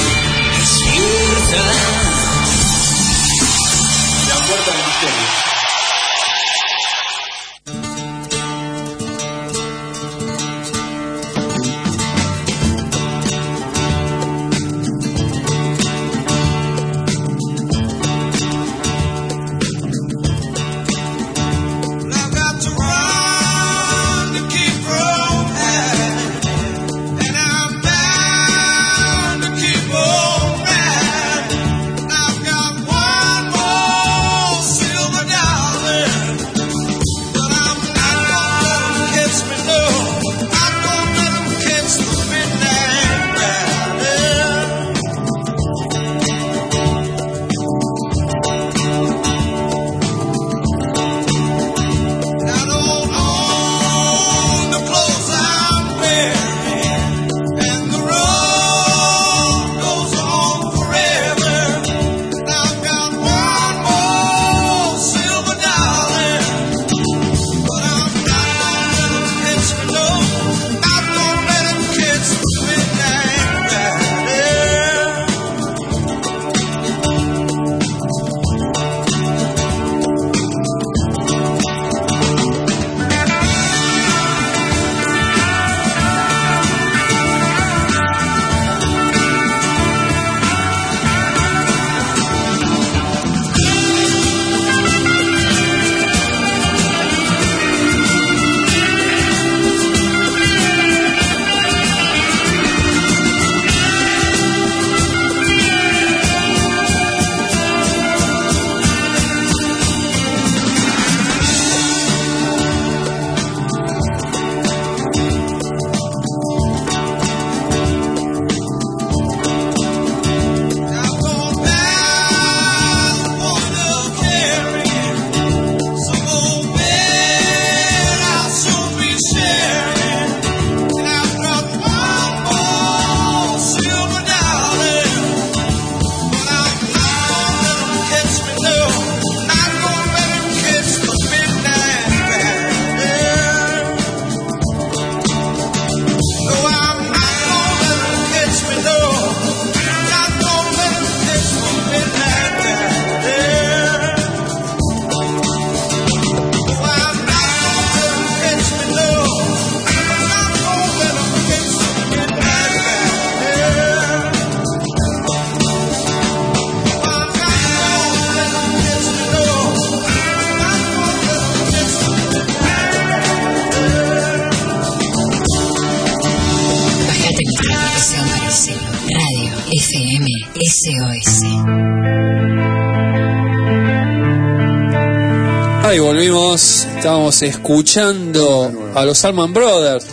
Escuchando 187.42 188.90
a 188.94 189.04
los 189.04 189.24
Alman 189.24 189.52
Brothers. 189.52 190.06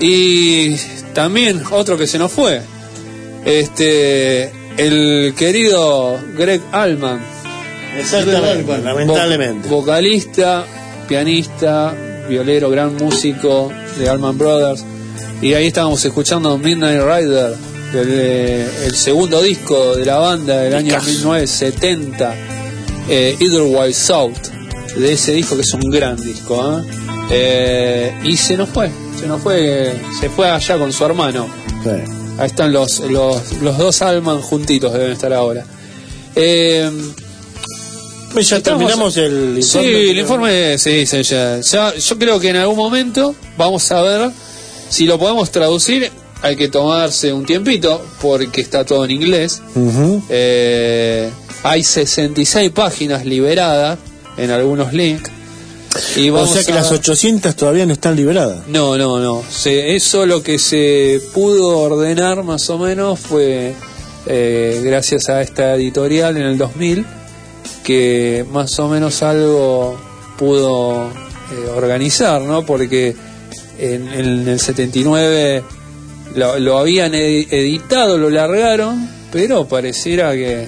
Y 0.00 0.76
también 1.14 1.62
otro 1.70 1.96
que 1.96 2.06
se 2.06 2.18
nos 2.18 2.30
fue, 2.32 2.60
este, 3.44 4.50
el 4.76 5.34
querido 5.36 6.18
Greg 6.36 6.60
Allman, 6.72 7.20
Exactamente, 7.98 8.78
lamentablemente. 8.82 9.68
vo- 9.68 9.76
vocalista, 9.80 10.64
pianista, 11.08 11.94
violero, 12.28 12.68
gran 12.70 12.94
músico 12.96 13.72
de 13.98 14.08
Allman 14.08 14.36
Brothers. 14.36 14.84
Y 15.40 15.54
ahí 15.54 15.66
estábamos 15.68 16.04
escuchando 16.04 16.58
Midnight 16.58 17.00
Rider, 17.00 17.54
el, 17.94 18.10
el 18.84 18.94
segundo 18.94 19.40
disco 19.42 19.96
de 19.96 20.04
la 20.04 20.16
banda 20.18 20.58
del 20.58 20.74
año 20.74 20.98
1970, 21.00 22.34
eh, 23.08 23.36
Eitherwise 23.38 23.94
South 23.98 24.36
de 24.98 25.12
ese 25.12 25.32
disco 25.32 25.54
que 25.56 25.62
es 25.62 25.74
un 25.74 25.90
gran 25.90 26.16
disco 26.16 26.78
¿eh? 26.80 26.84
Eh, 27.30 28.14
y 28.24 28.36
se 28.36 28.56
nos 28.56 28.68
fue 28.68 28.90
se 29.18 29.26
nos 29.26 29.40
fue 29.42 29.94
se 30.20 30.30
fue 30.30 30.48
allá 30.48 30.78
con 30.78 30.92
su 30.92 31.04
hermano 31.04 31.48
ahí 32.38 32.46
están 32.46 32.72
los, 32.72 33.00
los, 33.00 33.52
los 33.62 33.78
dos 33.78 34.02
Alman 34.02 34.40
juntitos 34.42 34.92
deben 34.92 35.12
estar 35.12 35.32
ahora 35.32 35.64
eh, 36.34 36.90
ya 38.40 38.60
terminamos 38.60 39.16
el 39.16 39.62
sí 39.62 39.78
informe. 39.78 40.10
el 40.10 40.18
informe 40.18 40.78
sí, 40.78 41.06
sí, 41.06 41.22
ya, 41.22 41.60
ya- 41.60 41.94
yo 41.94 42.18
creo 42.18 42.38
que 42.38 42.50
en 42.50 42.56
algún 42.56 42.76
momento 42.76 43.34
vamos 43.56 43.90
a 43.92 44.02
ver 44.02 44.30
si 44.90 45.06
lo 45.06 45.18
podemos 45.18 45.50
traducir 45.50 46.10
hay 46.42 46.54
que 46.54 46.68
tomarse 46.68 47.32
un 47.32 47.46
tiempito 47.46 48.04
porque 48.20 48.60
está 48.60 48.84
todo 48.84 49.04
en 49.06 49.10
inglés 49.12 49.62
Ujú. 49.74 50.22
eh, 50.28 51.30
hay 51.62 51.82
66 51.82 52.70
páginas 52.72 53.24
liberadas 53.24 53.98
en 54.36 54.50
algunos 54.50 54.92
links. 54.92 55.30
Y 56.16 56.28
O 56.30 56.46
sea 56.46 56.62
que 56.64 56.72
a- 56.72 56.76
las 56.76 56.92
800 56.92 57.56
todavía 57.56 57.86
no 57.86 57.94
están 57.94 58.16
liberadas. 58.16 58.66
No, 58.68 58.98
no, 58.98 59.18
no. 59.18 59.42
Se- 59.50 59.96
eso 59.96 60.26
lo 60.26 60.42
que 60.42 60.58
se 60.58 61.20
pudo 61.32 61.78
ordenar 61.78 62.42
más 62.42 62.68
o 62.70 62.78
menos 62.78 63.18
fue 63.18 63.72
eh, 64.26 64.80
gracias 64.84 65.28
a 65.28 65.40
esta 65.40 65.74
editorial 65.74 66.36
en 66.36 66.42
el 66.42 66.58
2000 66.58 67.06
que 67.84 68.44
más 68.50 68.78
o 68.78 68.88
menos 68.88 69.22
algo 69.22 69.98
pudo 70.36 71.06
eh, 71.08 71.68
organizar, 71.74 72.42
¿no? 72.42 72.66
Porque 72.66 73.14
en, 73.78 74.08
en 74.08 74.48
el 74.48 74.60
79 74.60 75.62
lo, 76.34 76.58
lo 76.58 76.78
habían 76.78 77.12
edi- 77.12 77.46
editado, 77.50 78.18
lo 78.18 78.28
largaron, 78.28 79.08
pero 79.32 79.66
pareciera 79.66 80.32
que 80.32 80.66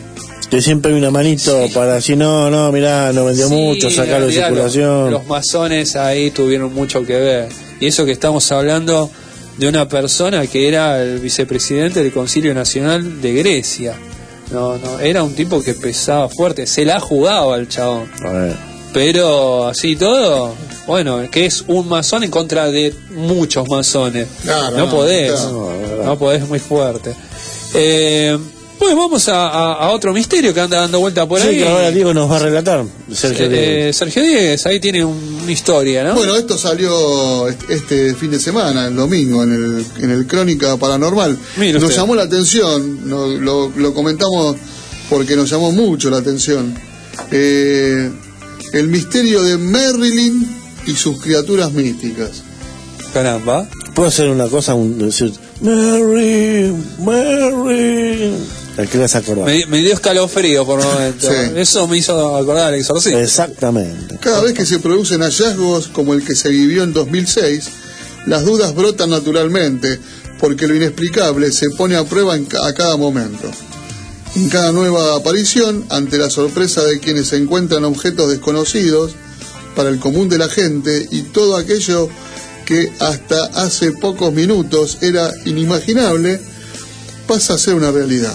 Que 0.50 0.62
siempre 0.62 0.92
hay 0.92 0.98
una 0.98 1.10
manito 1.10 1.68
para 1.74 1.94
decir, 1.94 2.16
no, 2.16 2.50
no, 2.50 2.72
mirá, 2.72 3.12
no 3.12 3.26
vendió 3.26 3.48
Sí, 3.48 3.54
mucho, 3.54 3.90
sacarlo 3.90 4.26
de 4.28 4.32
circulación. 4.32 5.10
Los, 5.10 5.20
los 5.20 5.26
masones 5.26 5.94
ahí 5.96 6.30
tuvieron 6.30 6.72
mucho 6.72 7.04
que 7.04 7.18
ver. 7.18 7.48
Y 7.80 7.86
eso 7.86 8.06
que 8.06 8.12
estamos 8.12 8.50
hablando 8.50 9.10
de 9.58 9.68
una 9.68 9.88
persona 9.88 10.46
que 10.46 10.68
era 10.68 11.02
el 11.02 11.18
vicepresidente 11.18 12.02
del 12.02 12.12
Concilio 12.12 12.54
Nacional 12.54 13.20
de 13.20 13.34
Grecia. 13.34 13.94
No, 14.50 14.78
no, 14.78 14.98
era 15.00 15.22
un 15.22 15.34
tipo 15.34 15.62
que 15.62 15.74
pesaba 15.74 16.28
fuerte, 16.28 16.66
se 16.66 16.84
la 16.84 17.00
jugaba 17.00 17.56
el 17.56 17.68
chabón. 17.68 18.08
Pero 18.94 19.66
así 19.66 19.96
todo, 19.96 20.54
bueno, 20.86 21.30
que 21.30 21.44
es 21.44 21.64
un 21.66 21.88
masón 21.88 22.24
en 22.24 22.30
contra 22.30 22.70
de 22.70 22.94
muchos 23.10 23.68
masones. 23.68 24.26
Claro, 24.42 24.76
no 24.76 24.86
no, 24.86 24.90
podés, 24.90 25.32
claro. 25.32 26.02
no, 26.04 26.18
podés 26.18 26.48
muy 26.48 26.58
fuerte. 26.58 27.14
Eh, 27.74 28.38
pues 28.78 28.94
vamos 28.94 29.28
a, 29.28 29.48
a- 29.48 29.72
a 29.74 29.90
otro 29.90 30.12
misterio 30.12 30.54
que 30.54 30.60
anda 30.60 30.80
dando 30.80 31.00
vuelta 31.00 31.26
por 31.26 31.40
Sí, 31.40 31.48
ahí. 31.48 31.58
que 31.58 31.68
ahora 31.68 31.90
Diego 31.90 32.14
nos 32.14 32.30
va 32.30 32.36
a 32.36 32.38
relatar. 32.40 32.84
Sergio 33.12 33.46
Eh, 33.46 33.48
Diego. 33.48 33.92
Sergio 33.92 34.22
Díez, 34.22 34.66
ahí 34.66 34.80
tiene 34.80 35.04
un- 35.04 35.38
una 35.42 35.52
historia, 35.52 36.04
¿no? 36.04 36.14
Bueno, 36.14 36.36
esto 36.36 36.56
salió 36.56 37.48
est- 37.48 37.68
este 37.70 38.14
fin 38.14 38.30
de 38.30 38.38
semana, 38.40 38.86
el 38.86 38.96
domingo, 38.96 39.42
en 39.42 39.52
el, 39.52 39.86
en 40.04 40.10
el 40.10 40.26
Crónica 40.26 40.76
Paranormal. 40.76 41.36
Mire 41.56 41.74
nos 41.74 41.82
usted. 41.84 41.96
llamó 41.96 42.14
la 42.14 42.22
atención, 42.24 43.08
no- 43.08 43.26
lo, 43.26 43.70
lo 43.76 43.94
comentamos 43.94 44.56
porque 45.10 45.36
nos 45.36 45.50
llamó 45.50 45.72
mucho 45.72 46.10
la 46.10 46.18
atención. 46.18 46.74
Eh, 47.32 48.10
el 48.72 48.88
misterio 48.88 49.42
de 49.42 49.56
Marilyn 49.58 50.46
y 50.86 50.94
sus 50.94 51.20
criaturas 51.20 51.72
místicas. 51.72 52.42
Caramba. 53.12 53.66
¿Puedo 53.94 54.08
hacer 54.08 54.28
una 54.28 54.46
cosa? 54.48 54.74
Un, 54.74 54.98
decir, 54.98 55.32
Mary, 55.62 56.72
Mary. 57.00 58.32
El 58.78 58.88
que 58.88 58.96
vas 58.98 59.14
a 59.14 59.18
acordar. 59.18 59.44
me, 59.46 59.66
me 59.66 59.78
dio 59.78 59.92
escalofrío 59.92 60.64
por 60.64 60.78
un 60.80 60.86
momento. 60.86 61.28
Sí. 61.28 61.36
Eso 61.56 61.86
me 61.88 61.98
hizo 61.98 62.36
acordar 62.36 62.68
al 62.68 62.74
exorcismo. 62.76 63.18
Exactamente. 63.18 64.16
Cada 64.20 64.40
vez 64.40 64.54
que 64.54 64.64
se 64.64 64.78
producen 64.78 65.20
hallazgos 65.20 65.88
como 65.88 66.14
el 66.14 66.24
que 66.24 66.34
se 66.34 66.48
vivió 66.48 66.84
en 66.84 66.92
2006, 66.92 67.64
las 68.26 68.44
dudas 68.44 68.74
brotan 68.74 69.10
naturalmente, 69.10 69.98
porque 70.38 70.66
lo 70.68 70.74
inexplicable 70.76 71.50
se 71.52 71.70
pone 71.70 71.96
a 71.96 72.04
prueba 72.04 72.36
en 72.36 72.44
ca- 72.46 72.66
a 72.66 72.72
cada 72.72 72.96
momento. 72.96 73.50
En 74.36 74.48
cada 74.48 74.70
nueva 74.72 75.16
aparición, 75.16 75.84
ante 75.88 76.16
la 76.18 76.30
sorpresa 76.30 76.84
de 76.84 77.00
quienes 77.00 77.32
encuentran 77.32 77.84
objetos 77.84 78.30
desconocidos 78.30 79.12
para 79.74 79.88
el 79.88 79.98
común 79.98 80.28
de 80.28 80.38
la 80.38 80.48
gente 80.48 81.08
y 81.10 81.22
todo 81.22 81.56
aquello 81.56 82.08
que 82.64 82.92
hasta 83.00 83.46
hace 83.54 83.92
pocos 83.92 84.32
minutos 84.32 84.98
era 85.00 85.32
inimaginable, 85.46 86.40
pasa 87.26 87.54
a 87.54 87.58
ser 87.58 87.74
una 87.74 87.90
realidad 87.90 88.34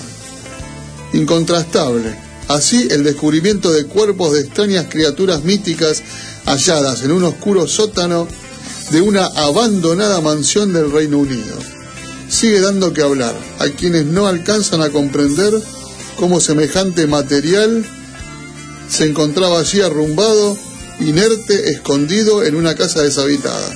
incontrastable. 1.14 2.16
Así, 2.48 2.88
el 2.92 3.04
descubrimiento 3.04 3.72
de 3.72 3.86
cuerpos 3.86 4.34
de 4.34 4.42
extrañas 4.42 4.88
criaturas 4.90 5.44
místicas 5.44 6.04
halladas 6.46 7.04
en 7.04 7.12
un 7.12 7.24
oscuro 7.24 7.68
sótano 7.68 8.28
de 8.92 9.02
una 9.02 9.26
abandonada 9.26 10.20
mansión 10.22 10.74
del 10.74 10.92
Reino 10.92 11.20
Unido. 11.20 11.56
Sigue 12.30 12.60
dando 12.60 12.94
que 12.94 13.02
hablar 13.02 13.36
a 13.60 13.68
quienes 13.70 14.06
no 14.06 14.28
alcanzan 14.28 14.82
a 14.82 14.90
comprender 14.90 15.54
cómo 16.18 16.40
semejante 16.40 17.08
material 17.08 17.86
se 18.90 19.06
encontraba 19.06 19.60
allí 19.60 19.82
arrumbado, 19.82 20.58
inerte, 21.00 21.72
escondido 21.72 22.44
en 22.44 22.56
una 22.56 22.76
casa 22.76 23.02
deshabitada. 23.02 23.72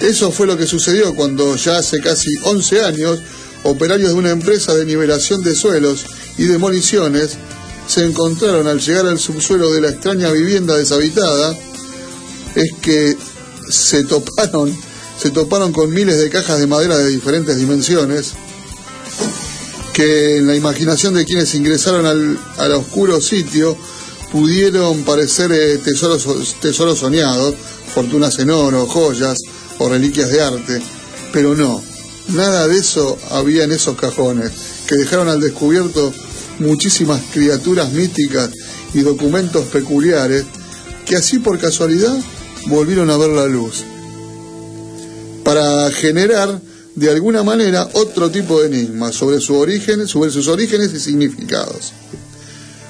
Eso 0.00 0.32
fue 0.32 0.46
lo 0.46 0.56
que 0.56 0.66
sucedió 0.66 1.14
cuando 1.14 1.54
ya 1.56 1.78
hace 1.78 2.00
casi 2.00 2.28
11 2.42 2.84
años, 2.84 3.20
operarios 3.64 4.10
de 4.10 4.14
una 4.14 4.30
empresa 4.30 4.74
de 4.74 4.84
nivelación 4.84 5.42
de 5.42 5.54
suelos 5.54 6.06
y 6.38 6.44
demoliciones 6.44 7.36
se 7.86 8.04
encontraron 8.04 8.66
al 8.66 8.80
llegar 8.80 9.06
al 9.06 9.18
subsuelo 9.18 9.72
de 9.72 9.80
la 9.80 9.90
extraña 9.90 10.30
vivienda 10.30 10.76
deshabitada, 10.76 11.56
es 12.54 12.72
que 12.80 13.16
se 13.68 14.04
toparon, 14.04 14.74
se 15.20 15.30
toparon 15.30 15.72
con 15.72 15.90
miles 15.90 16.18
de 16.18 16.30
cajas 16.30 16.58
de 16.58 16.66
madera 16.66 16.96
de 16.96 17.08
diferentes 17.08 17.58
dimensiones, 17.58 18.32
que 19.92 20.38
en 20.38 20.46
la 20.46 20.56
imaginación 20.56 21.14
de 21.14 21.24
quienes 21.24 21.54
ingresaron 21.54 22.06
al, 22.06 22.38
al 22.56 22.72
oscuro 22.72 23.20
sitio 23.20 23.76
pudieron 24.30 25.02
parecer 25.04 25.52
eh, 25.52 25.78
tesoros, 25.78 26.56
tesoros 26.60 27.00
soñados, 27.00 27.54
fortunas 27.94 28.38
en 28.38 28.50
oro, 28.50 28.86
joyas 28.86 29.38
o 29.78 29.88
reliquias 29.90 30.30
de 30.30 30.40
arte, 30.40 30.82
pero 31.32 31.54
no, 31.54 31.82
nada 32.28 32.68
de 32.68 32.78
eso 32.78 33.18
había 33.30 33.64
en 33.64 33.72
esos 33.72 33.96
cajones, 33.96 34.52
que 34.86 34.96
dejaron 34.96 35.28
al 35.28 35.40
descubierto 35.40 36.12
muchísimas 36.58 37.20
criaturas 37.32 37.92
místicas 37.92 38.50
y 38.94 39.00
documentos 39.00 39.66
peculiares 39.66 40.44
que 41.06 41.16
así 41.16 41.38
por 41.38 41.58
casualidad 41.58 42.16
volvieron 42.66 43.10
a 43.10 43.16
ver 43.16 43.30
la 43.30 43.46
luz, 43.46 43.84
para 45.44 45.90
generar 45.90 46.60
de 46.94 47.10
alguna 47.10 47.42
manera 47.42 47.88
otro 47.94 48.30
tipo 48.30 48.60
de 48.60 48.68
enigma 48.68 49.12
sobre 49.12 49.40
su 49.40 49.56
origen, 49.56 50.06
sobre 50.06 50.30
sus 50.30 50.46
orígenes 50.48 50.92
y 50.92 51.00
significados. 51.00 51.92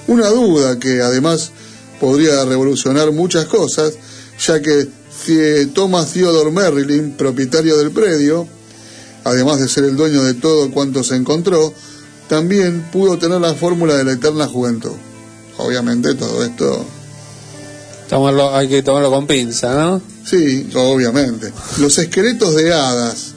Una 0.09 0.29
duda 0.29 0.79
que 0.79 1.01
además 1.01 1.53
podría 2.01 2.45
revolucionar 2.45 3.13
muchas 3.13 3.47
cosas, 3.47 3.95
ya 4.45 4.61
que 4.61 4.89
Thomas 5.73 6.13
Theodore 6.13 6.51
Merrilin, 6.51 7.13
propietario 7.13 7.79
del 7.79 7.93
predio, 7.93 8.49
además 9.25 9.61
de 9.61 9.69
ser 9.69 9.85
el 9.85 9.97
dueño 9.97 10.23
de 10.23 10.35
todo 10.35 10.71
cuanto 10.71 11.03
se 11.05 11.17
encontró, 11.17 11.73
también 12.29 12.89
pudo 12.93 13.19
tener 13.19 13.41
la 13.41 13.55
fórmula 13.55 13.97
de 13.97 14.05
la 14.05 14.13
eterna 14.13 14.47
juventud. 14.47 14.93
Obviamente 15.59 16.15
todo 16.15 16.43
esto 16.45 16.85
Tomarlo, 18.09 18.55
hay 18.55 18.69
que 18.69 18.83
tomarlo 18.83 19.11
con 19.11 19.27
pinza, 19.27 19.75
¿no? 19.75 20.03
Sí, 20.25 20.69
obviamente. 20.75 21.51
Los 21.79 21.97
esqueletos 21.99 22.55
de 22.55 22.73
hadas 22.73 23.33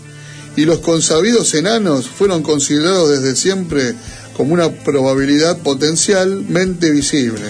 y 0.58 0.66
los 0.66 0.80
consabidos 0.80 1.54
enanos 1.54 2.08
fueron 2.08 2.44
considerados 2.44 3.10
desde 3.10 3.36
siempre 3.36 3.96
como 4.36 4.54
una 4.54 4.70
probabilidad 4.70 5.58
potencialmente 5.60 6.92
visible, 6.92 7.44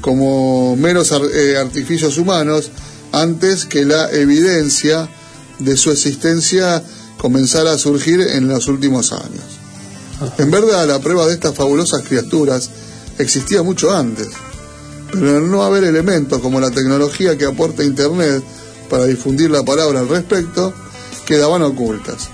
como 0.00 0.74
meros 0.76 1.12
ar- 1.12 1.30
eh, 1.34 1.58
artificios 1.58 2.16
humanos, 2.16 2.70
antes 3.12 3.66
que 3.66 3.84
la 3.84 4.10
evidencia 4.10 5.08
de 5.58 5.76
su 5.76 5.90
existencia 5.90 6.82
comenzara 7.18 7.72
a 7.72 7.78
surgir 7.78 8.20
en 8.20 8.48
los 8.48 8.68
últimos 8.68 9.12
años. 9.12 9.44
En 10.38 10.50
verdad, 10.50 10.86
la 10.86 10.98
prueba 10.98 11.26
de 11.26 11.34
estas 11.34 11.54
fabulosas 11.54 12.02
criaturas 12.02 12.70
existía 13.18 13.62
mucho 13.62 13.94
antes, 13.94 14.28
pero 15.12 15.36
al 15.36 15.50
no 15.50 15.62
haber 15.62 15.84
elementos 15.84 16.40
como 16.40 16.60
la 16.60 16.70
tecnología 16.70 17.36
que 17.36 17.44
aporta 17.44 17.84
Internet 17.84 18.42
para 18.88 19.04
difundir 19.04 19.50
la 19.50 19.64
palabra 19.64 20.00
al 20.00 20.08
respecto, 20.08 20.72
quedaban 21.26 21.62
ocultas. 21.62 22.28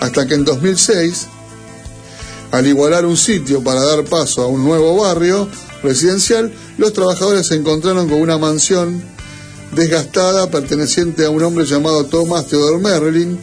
Hasta 0.00 0.26
que 0.26 0.34
en 0.34 0.44
2006, 0.44 1.26
al 2.50 2.66
igualar 2.66 3.06
un 3.06 3.16
sitio 3.16 3.62
para 3.62 3.82
dar 3.82 4.04
paso 4.04 4.42
a 4.42 4.46
un 4.46 4.64
nuevo 4.64 4.96
barrio 4.96 5.48
residencial, 5.82 6.52
los 6.78 6.92
trabajadores 6.92 7.46
se 7.46 7.54
encontraron 7.54 8.08
con 8.08 8.20
una 8.20 8.38
mansión 8.38 9.02
desgastada 9.74 10.50
perteneciente 10.50 11.24
a 11.24 11.30
un 11.30 11.42
hombre 11.42 11.64
llamado 11.64 12.06
Thomas 12.06 12.46
Theodore 12.46 12.78
Merlin. 12.78 13.38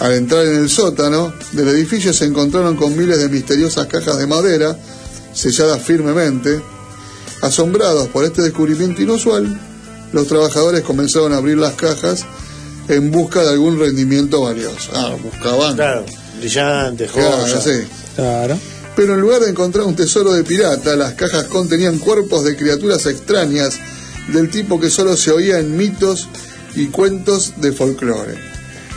Al 0.00 0.12
entrar 0.14 0.44
en 0.44 0.56
el 0.56 0.68
sótano 0.70 1.32
del 1.52 1.68
edificio 1.68 2.12
se 2.12 2.24
encontraron 2.26 2.76
con 2.76 2.96
miles 2.96 3.18
de 3.18 3.28
misteriosas 3.28 3.86
cajas 3.86 4.18
de 4.18 4.26
madera 4.26 4.76
selladas 5.32 5.82
firmemente. 5.82 6.60
Asombrados 7.42 8.08
por 8.08 8.24
este 8.24 8.42
descubrimiento 8.42 9.02
inusual, 9.02 9.58
los 10.12 10.26
trabajadores 10.26 10.82
comenzaron 10.82 11.32
a 11.32 11.36
abrir 11.38 11.58
las 11.58 11.74
cajas 11.74 12.24
en 12.88 13.10
busca 13.10 13.42
de 13.42 13.50
algún 13.50 13.78
rendimiento 13.78 14.42
valioso. 14.42 14.90
Ah, 14.94 15.14
buscaban. 15.22 15.74
Claro, 15.74 16.04
brillantes, 16.38 17.10
Claro, 17.12 17.38
joyas. 17.42 17.64
sí. 17.64 17.86
Claro. 18.16 18.58
Pero 18.96 19.14
en 19.14 19.20
lugar 19.20 19.40
de 19.40 19.50
encontrar 19.50 19.84
un 19.86 19.96
tesoro 19.96 20.32
de 20.32 20.44
pirata, 20.44 20.94
las 20.96 21.14
cajas 21.14 21.44
contenían 21.44 21.98
cuerpos 21.98 22.44
de 22.44 22.56
criaturas 22.56 23.06
extrañas 23.06 23.78
del 24.32 24.50
tipo 24.50 24.78
que 24.80 24.88
solo 24.90 25.16
se 25.16 25.32
oía 25.32 25.58
en 25.58 25.76
mitos 25.76 26.28
y 26.76 26.86
cuentos 26.88 27.54
de 27.60 27.72
folclore. 27.72 28.53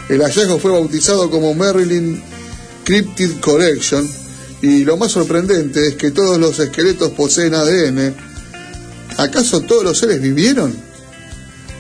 El 0.10 0.22
hallazgo 0.22 0.58
fue 0.58 0.72
bautizado 0.72 1.30
como 1.30 1.54
Marilyn 1.54 2.22
Cryptid 2.86 3.40
Collection 3.42 4.10
y 4.62 4.86
lo 4.86 4.98
más 4.98 5.12
sorprendente 5.12 5.88
es 5.88 5.96
que 5.96 6.12
todos 6.12 6.38
los 6.40 6.58
esqueletos 6.60 7.12
poseen 7.12 7.54
ADN. 7.54 8.16
¿Acaso 9.18 9.62
todos 9.62 9.84
los 9.84 9.98
seres 9.98 10.22
vivieron? 10.22 10.76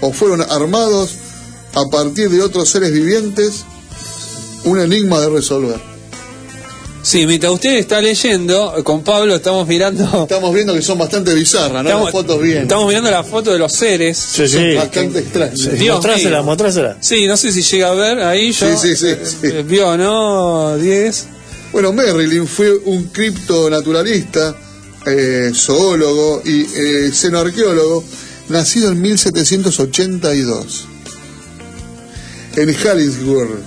¿O 0.02 0.12
fueron 0.12 0.42
armados 0.42 1.16
a 1.74 1.86
partir 1.90 2.30
de 2.30 2.42
otros 2.42 2.70
seres 2.70 2.92
vivientes? 2.92 3.64
Un 4.66 4.80
enigma 4.80 5.22
de 5.22 5.30
resolver. 5.30 5.97
Sí, 7.08 7.26
mientras 7.26 7.54
usted 7.54 7.78
está 7.78 8.02
leyendo, 8.02 8.74
con 8.84 9.02
Pablo 9.02 9.36
estamos 9.36 9.66
mirando. 9.66 10.04
Estamos 10.24 10.54
viendo 10.54 10.74
que 10.74 10.82
son 10.82 10.98
bastante 10.98 11.34
bizarras, 11.34 11.82
¿no? 11.82 12.04
Las 12.04 12.12
fotos 12.12 12.42
bien. 12.42 12.64
Estamos 12.64 12.86
mirando 12.90 13.10
la 13.10 13.24
foto 13.24 13.54
de 13.54 13.60
los 13.60 13.72
seres. 13.72 14.18
Sí, 14.18 14.46
sí. 14.46 14.54
Son 14.58 14.76
bastante 14.76 15.20
extrañas. 15.20 15.72
Dios 15.80 15.96
Mostrásela, 15.96 16.38
mío. 16.40 16.44
mostrásela. 16.44 16.98
Sí, 17.00 17.26
no 17.26 17.38
sé 17.38 17.54
si 17.54 17.62
llega 17.62 17.92
a 17.92 17.94
ver 17.94 18.20
ahí. 18.20 18.52
Yo, 18.52 18.78
Sí, 18.78 18.90
sí, 18.90 18.96
sí, 18.98 19.08
eh, 19.08 19.20
sí. 19.26 19.48
eh, 19.48 19.64
Vio, 19.66 19.96
¿no? 19.96 20.76
10. 20.78 21.26
Bueno, 21.72 21.94
Merlin 21.94 22.46
fue 22.46 22.76
un 22.76 23.06
criptonaturalista, 23.06 24.54
eh, 25.06 25.52
zoólogo 25.56 26.42
y 26.44 26.64
eh, 26.76 27.10
xenoarqueólogo, 27.14 28.04
nacido 28.50 28.92
en 28.92 29.02
1782 29.02 30.88
en 32.58 32.74
Hallingsworth, 32.74 33.64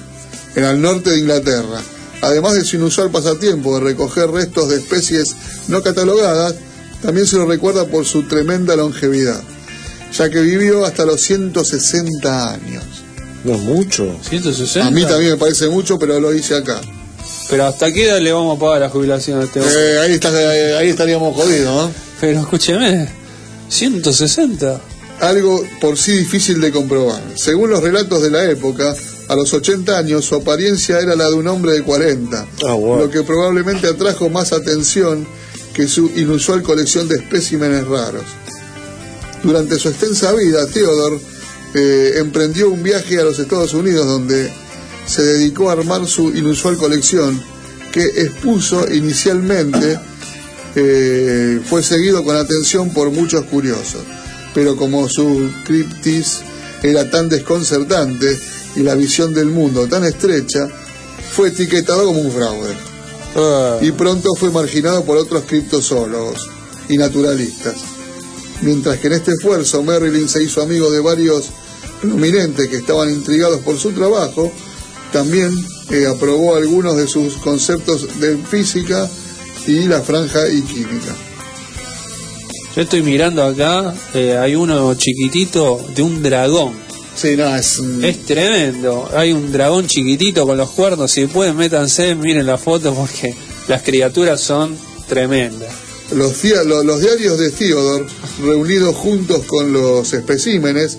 en 0.56 0.64
el 0.64 0.80
norte 0.82 1.10
de 1.10 1.18
Inglaterra. 1.20 1.80
Además 2.22 2.54
de 2.54 2.64
su 2.64 2.76
inusual 2.76 3.10
pasatiempo 3.10 3.74
de 3.74 3.84
recoger 3.84 4.30
restos 4.30 4.68
de 4.68 4.76
especies 4.76 5.34
no 5.68 5.82
catalogadas, 5.82 6.54
también 7.02 7.26
se 7.26 7.36
lo 7.36 7.46
recuerda 7.46 7.86
por 7.86 8.04
su 8.04 8.24
tremenda 8.24 8.76
longevidad, 8.76 9.42
ya 10.16 10.28
que 10.28 10.40
vivió 10.40 10.84
hasta 10.84 11.06
los 11.06 11.20
160 11.22 12.52
años. 12.52 12.84
No 13.44 13.54
es 13.54 13.60
mucho. 13.60 14.16
160. 14.28 14.86
A 14.86 14.90
mí 14.90 15.02
también 15.04 15.32
me 15.32 15.38
parece 15.38 15.68
mucho, 15.68 15.98
pero 15.98 16.20
lo 16.20 16.34
hice 16.34 16.56
acá. 16.56 16.80
Pero 17.48 17.66
hasta 17.66 17.90
qué 17.92 18.04
edad 18.04 18.20
le 18.20 18.32
vamos 18.32 18.56
a 18.56 18.60
pagar 18.60 18.80
la 18.80 18.90
jubilación 18.90 19.40
a 19.40 19.44
este 19.44 19.60
hombre? 19.60 19.74
Eh, 19.76 19.98
ahí, 19.98 20.12
está, 20.12 20.30
eh, 20.30 20.76
ahí 20.76 20.88
estaríamos 20.88 21.34
jodidos, 21.34 21.86
¿no? 21.86 21.92
Pero 22.20 22.40
escúcheme, 22.40 23.08
160. 23.68 24.80
Algo 25.20 25.64
por 25.80 25.98
sí 25.98 26.12
difícil 26.12 26.60
de 26.60 26.70
comprobar. 26.70 27.20
Según 27.34 27.70
los 27.70 27.82
relatos 27.82 28.22
de 28.22 28.30
la 28.30 28.44
época, 28.44 28.94
a 29.30 29.36
los 29.36 29.54
80 29.54 29.96
años 29.96 30.24
su 30.24 30.34
apariencia 30.34 30.98
era 30.98 31.14
la 31.14 31.28
de 31.28 31.34
un 31.34 31.46
hombre 31.46 31.72
de 31.72 31.82
40, 31.82 32.46
Ah, 32.66 32.72
wow. 32.74 32.98
lo 32.98 33.10
que 33.10 33.22
probablemente 33.22 33.86
atrajo 33.86 34.28
más 34.28 34.52
atención 34.52 35.24
que 35.72 35.86
su 35.86 36.10
inusual 36.16 36.64
colección 36.64 37.06
de 37.06 37.14
especímenes 37.14 37.86
raros. 37.86 38.24
Durante 39.44 39.78
su 39.78 39.88
extensa 39.88 40.32
vida, 40.32 40.66
Theodore 40.66 41.20
eh, 41.74 42.14
emprendió 42.16 42.70
un 42.70 42.82
viaje 42.82 43.20
a 43.20 43.24
los 43.24 43.38
Estados 43.38 43.72
Unidos 43.72 44.04
donde 44.04 44.52
se 45.06 45.22
dedicó 45.22 45.70
a 45.70 45.74
armar 45.74 46.04
su 46.08 46.30
inusual 46.36 46.76
colección 46.76 47.40
que 47.92 48.02
expuso 48.04 48.92
inicialmente 48.92 49.96
eh, 50.74 51.60
fue 51.64 51.84
seguido 51.84 52.24
con 52.24 52.36
atención 52.36 52.92
por 52.92 53.12
muchos 53.12 53.44
curiosos, 53.44 54.02
pero 54.54 54.76
como 54.76 55.08
su 55.08 55.50
criptis 55.64 56.40
era 56.82 57.08
tan 57.10 57.28
desconcertante 57.28 58.36
y 58.76 58.80
la 58.80 58.94
visión 58.94 59.34
del 59.34 59.46
mundo 59.46 59.86
tan 59.88 60.04
estrecha, 60.04 60.68
fue 61.32 61.48
etiquetado 61.48 62.06
como 62.06 62.20
un 62.20 62.30
fraude. 62.30 62.74
Ah, 63.36 63.78
Y 63.80 63.92
pronto 63.92 64.34
fue 64.36 64.50
marginado 64.50 65.04
por 65.04 65.16
otros 65.16 65.44
criptozoólogos 65.46 66.48
y 66.88 66.96
naturalistas. 66.96 67.76
Mientras 68.62 68.98
que 68.98 69.06
en 69.06 69.14
este 69.14 69.32
esfuerzo 69.32 69.82
Merlin 69.82 70.28
se 70.28 70.42
hizo 70.42 70.62
amigo 70.62 70.90
de 70.90 71.00
varios 71.00 71.50
prominentes 72.00 72.68
que 72.68 72.76
estaban 72.76 73.10
intrigados 73.10 73.60
por 73.60 73.78
su 73.78 73.92
trabajo, 73.92 74.52
también 75.12 75.50
eh, 75.90 76.06
aprobó 76.06 76.56
algunos 76.56 76.96
de 76.96 77.06
sus 77.06 77.34
conceptos 77.36 78.20
de 78.20 78.36
física 78.36 79.08
y 79.66 79.86
la 79.86 80.00
franja 80.00 80.48
y 80.48 80.62
química. 80.62 81.14
Yo 82.76 82.82
estoy 82.82 83.02
mirando 83.02 83.42
acá, 83.42 83.94
eh, 84.14 84.36
hay 84.36 84.54
uno 84.54 84.94
chiquitito 84.94 85.80
de 85.94 86.02
un 86.02 86.22
dragón. 86.22 86.89
Sí, 87.14 87.36
no, 87.36 87.54
es... 87.54 87.78
Es 88.02 88.24
tremendo. 88.24 89.08
Hay 89.14 89.32
un 89.32 89.52
dragón 89.52 89.86
chiquitito 89.86 90.46
con 90.46 90.56
los 90.56 90.70
cuernos. 90.70 91.10
Si 91.10 91.26
pueden, 91.26 91.56
métanse, 91.56 92.14
miren 92.14 92.46
la 92.46 92.56
foto 92.56 92.94
porque 92.98 93.34
las 93.68 93.82
criaturas 93.82 94.40
son 94.40 94.76
tremendas. 95.08 95.70
Los, 96.14 96.42
dia- 96.42 96.64
lo- 96.64 96.82
los 96.82 97.00
diarios 97.00 97.38
de 97.38 97.50
Theodore, 97.50 98.06
reunidos 98.42 98.96
juntos 98.96 99.44
con 99.46 99.72
los 99.72 100.12
especímenes, 100.12 100.98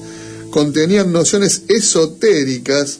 contenían 0.51 1.11
nociones 1.11 1.63
esotéricas 1.69 2.99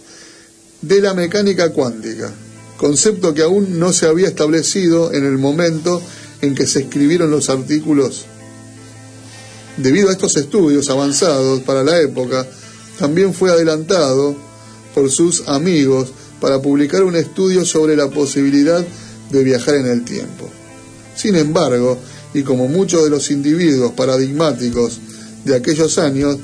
de 0.81 0.99
la 1.01 1.13
mecánica 1.13 1.71
cuántica, 1.71 2.33
concepto 2.77 3.33
que 3.33 3.43
aún 3.43 3.77
no 3.79 3.93
se 3.93 4.07
había 4.07 4.27
establecido 4.27 5.13
en 5.13 5.25
el 5.25 5.37
momento 5.37 6.01
en 6.41 6.55
que 6.55 6.65
se 6.65 6.79
escribieron 6.79 7.29
los 7.29 7.49
artículos. 7.49 8.25
Debido 9.77 10.09
a 10.09 10.13
estos 10.13 10.35
estudios 10.37 10.89
avanzados 10.89 11.61
para 11.61 11.83
la 11.83 11.99
época, 12.01 12.45
también 13.01 13.33
fue 13.33 13.49
adelantado 13.49 14.35
por 14.93 15.09
sus 15.09 15.47
amigos 15.47 16.09
para 16.39 16.61
publicar 16.61 17.03
un 17.03 17.15
estudio 17.15 17.65
sobre 17.65 17.95
la 17.95 18.11
posibilidad 18.11 18.85
de 19.31 19.43
viajar 19.43 19.73
en 19.73 19.87
el 19.87 20.05
tiempo. 20.05 20.47
Sin 21.15 21.35
embargo, 21.35 21.97
y 22.35 22.43
como 22.43 22.67
muchos 22.67 23.03
de 23.03 23.09
los 23.09 23.31
individuos 23.31 23.93
paradigmáticos 23.93 24.99
de 25.43 25.55
aquellos 25.55 25.97
años, 25.97 26.37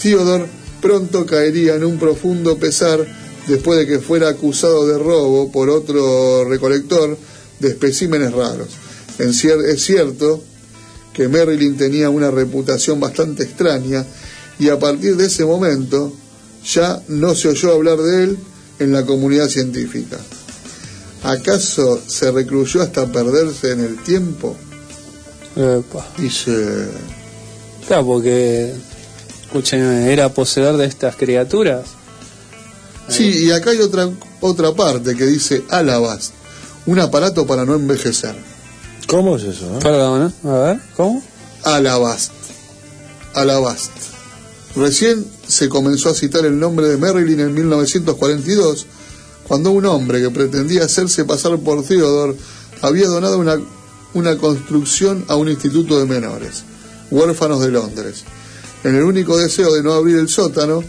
Theodore 0.00 0.46
pronto 0.80 1.26
caería 1.26 1.74
en 1.74 1.84
un 1.84 1.98
profundo 1.98 2.56
pesar 2.56 3.06
después 3.46 3.78
de 3.78 3.86
que 3.86 3.98
fuera 3.98 4.30
acusado 4.30 4.88
de 4.88 4.96
robo 4.96 5.52
por 5.52 5.68
otro 5.68 6.46
recolector 6.48 7.18
de 7.58 7.68
especímenes 7.68 8.32
raros. 8.32 8.68
Es 9.18 9.84
cierto 9.84 10.42
que 11.12 11.28
Merlin 11.28 11.76
tenía 11.76 12.08
una 12.08 12.30
reputación 12.30 13.00
bastante 13.00 13.42
extraña 13.42 14.06
y 14.60 14.68
a 14.68 14.78
partir 14.78 15.16
de 15.16 15.26
ese 15.26 15.44
momento 15.44 16.12
ya 16.64 17.02
no 17.08 17.34
se 17.34 17.48
oyó 17.48 17.72
hablar 17.72 17.98
de 17.98 18.24
él 18.24 18.38
en 18.78 18.92
la 18.92 19.04
comunidad 19.04 19.48
científica. 19.48 20.18
¿Acaso 21.22 22.00
se 22.06 22.30
recluyó 22.30 22.82
hasta 22.82 23.06
perderse 23.06 23.72
en 23.72 23.80
el 23.80 24.02
tiempo? 24.02 24.56
Epa. 25.56 26.06
Dice, 26.16 26.88
Claro, 27.86 28.06
porque, 28.06 28.72
escúchenme, 29.42 30.12
era 30.12 30.28
poseedor 30.28 30.76
de 30.76 30.86
estas 30.86 31.16
criaturas. 31.16 31.84
sí, 33.08 33.46
y 33.46 33.50
acá 33.50 33.70
hay 33.70 33.78
otra, 33.80 34.08
otra 34.40 34.72
parte 34.72 35.16
que 35.16 35.26
dice 35.26 35.64
Alabast, 35.68 36.32
un 36.86 36.98
aparato 37.00 37.46
para 37.46 37.64
no 37.64 37.74
envejecer. 37.74 38.34
¿Cómo 39.06 39.36
es 39.36 39.42
eso? 39.42 39.66
eh? 39.74 39.78
Perdón, 39.82 40.28
¿eh? 40.44 40.48
a 40.48 40.52
ver, 40.58 40.80
¿cómo? 40.96 41.22
Alabast. 41.64 42.30
Alabast. 43.34 43.90
Recién 44.76 45.26
se 45.48 45.68
comenzó 45.68 46.10
a 46.10 46.14
citar 46.14 46.44
el 46.44 46.58
nombre 46.58 46.88
de 46.88 46.96
Merlin 46.96 47.40
en 47.40 47.54
1942, 47.54 48.86
cuando 49.48 49.72
un 49.72 49.84
hombre 49.86 50.22
que 50.22 50.30
pretendía 50.30 50.84
hacerse 50.84 51.24
pasar 51.24 51.58
por 51.58 51.82
Theodore 51.84 52.36
había 52.82 53.08
donado 53.08 53.38
una, 53.38 53.56
una 54.14 54.36
construcción 54.38 55.24
a 55.28 55.34
un 55.34 55.48
instituto 55.48 55.98
de 55.98 56.06
menores, 56.06 56.62
huérfanos 57.10 57.60
de 57.60 57.70
Londres. 57.70 58.24
En 58.84 58.94
el 58.94 59.02
único 59.02 59.36
deseo 59.36 59.74
de 59.74 59.82
no 59.82 59.92
abrir 59.92 60.16
el 60.16 60.28
sótano, 60.28 60.84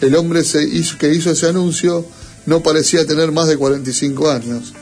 el 0.00 0.16
hombre 0.16 0.42
que 0.98 1.14
hizo 1.14 1.30
ese 1.30 1.48
anuncio 1.48 2.04
no 2.46 2.62
parecía 2.62 3.06
tener 3.06 3.32
más 3.32 3.48
de 3.48 3.56
45 3.56 4.30
años. 4.30 4.74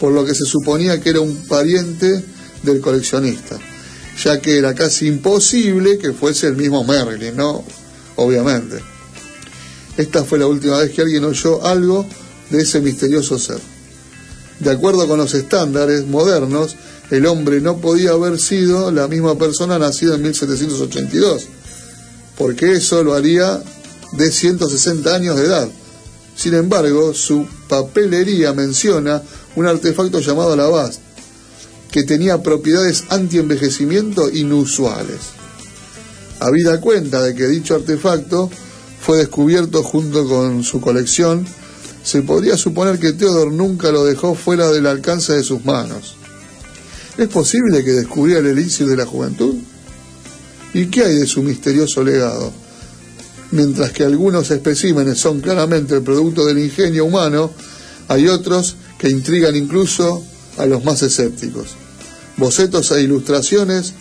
por 0.00 0.12
lo 0.12 0.24
que 0.24 0.34
se 0.34 0.44
suponía 0.44 1.00
que 1.00 1.10
era 1.10 1.20
un 1.20 1.46
pariente 1.46 2.24
del 2.64 2.80
coleccionista, 2.80 3.56
ya 4.22 4.40
que 4.40 4.58
era 4.58 4.74
casi 4.74 5.06
imposible 5.06 5.98
que 5.98 6.12
fuese 6.12 6.46
el 6.46 6.56
mismo 6.56 6.84
Merlin, 6.84 7.36
¿no? 7.36 7.64
Obviamente. 8.16 8.80
Esta 9.96 10.24
fue 10.24 10.38
la 10.38 10.46
última 10.46 10.78
vez 10.78 10.90
que 10.90 11.02
alguien 11.02 11.24
oyó 11.24 11.64
algo 11.64 12.06
de 12.50 12.62
ese 12.62 12.80
misterioso 12.80 13.38
ser. 13.38 13.58
De 14.60 14.70
acuerdo 14.70 15.06
con 15.08 15.18
los 15.18 15.34
estándares 15.34 16.06
modernos, 16.06 16.76
el 17.10 17.26
hombre 17.26 17.60
no 17.60 17.78
podía 17.78 18.12
haber 18.12 18.38
sido 18.40 18.90
la 18.90 19.08
misma 19.08 19.36
persona 19.36 19.78
nacida 19.78 20.14
en 20.14 20.22
1782, 20.22 21.46
porque 22.38 22.72
eso 22.72 23.02
lo 23.02 23.14
haría 23.14 23.62
de 24.12 24.30
160 24.30 25.14
años 25.14 25.36
de 25.36 25.46
edad. 25.46 25.68
Sin 26.36 26.54
embargo, 26.54 27.12
su 27.12 27.46
papelería 27.68 28.52
menciona 28.54 29.22
un 29.56 29.66
artefacto 29.66 30.20
llamado 30.20 30.56
la 30.56 30.68
Bast, 30.68 31.00
que 31.92 32.02
tenía 32.02 32.42
propiedades 32.42 33.04
anti-envejecimiento 33.10 34.30
inusuales. 34.30 35.20
Habida 36.40 36.80
cuenta 36.80 37.22
de 37.22 37.34
que 37.34 37.46
dicho 37.46 37.76
artefacto 37.76 38.50
fue 39.00 39.18
descubierto 39.18 39.82
junto 39.82 40.26
con 40.26 40.64
su 40.64 40.80
colección, 40.80 41.46
se 42.02 42.22
podría 42.22 42.56
suponer 42.56 42.98
que 42.98 43.12
Theodore 43.12 43.54
nunca 43.54 43.92
lo 43.92 44.04
dejó 44.04 44.34
fuera 44.34 44.72
del 44.72 44.86
alcance 44.86 45.34
de 45.34 45.44
sus 45.44 45.64
manos. 45.64 46.16
¿Es 47.18 47.28
posible 47.28 47.84
que 47.84 47.92
descubriera 47.92 48.40
el 48.40 48.46
elixir 48.46 48.88
de 48.88 48.96
la 48.96 49.06
juventud? 49.06 49.54
¿Y 50.74 50.86
qué 50.86 51.04
hay 51.04 51.16
de 51.16 51.26
su 51.26 51.42
misterioso 51.42 52.02
legado? 52.02 52.52
Mientras 53.50 53.92
que 53.92 54.04
algunos 54.04 54.50
especímenes 54.50 55.18
son 55.18 55.42
claramente 55.42 55.94
el 55.94 56.02
producto 56.02 56.46
del 56.46 56.58
ingenio 56.58 57.04
humano, 57.04 57.52
hay 58.08 58.28
otros 58.28 58.76
que 58.98 59.10
intrigan 59.10 59.54
incluso 59.54 60.24
a 60.56 60.64
los 60.64 60.82
más 60.84 61.02
escépticos. 61.02 61.81
Bocetos 62.36 62.90
e 62.92 63.02
ilustraciones 63.02 63.94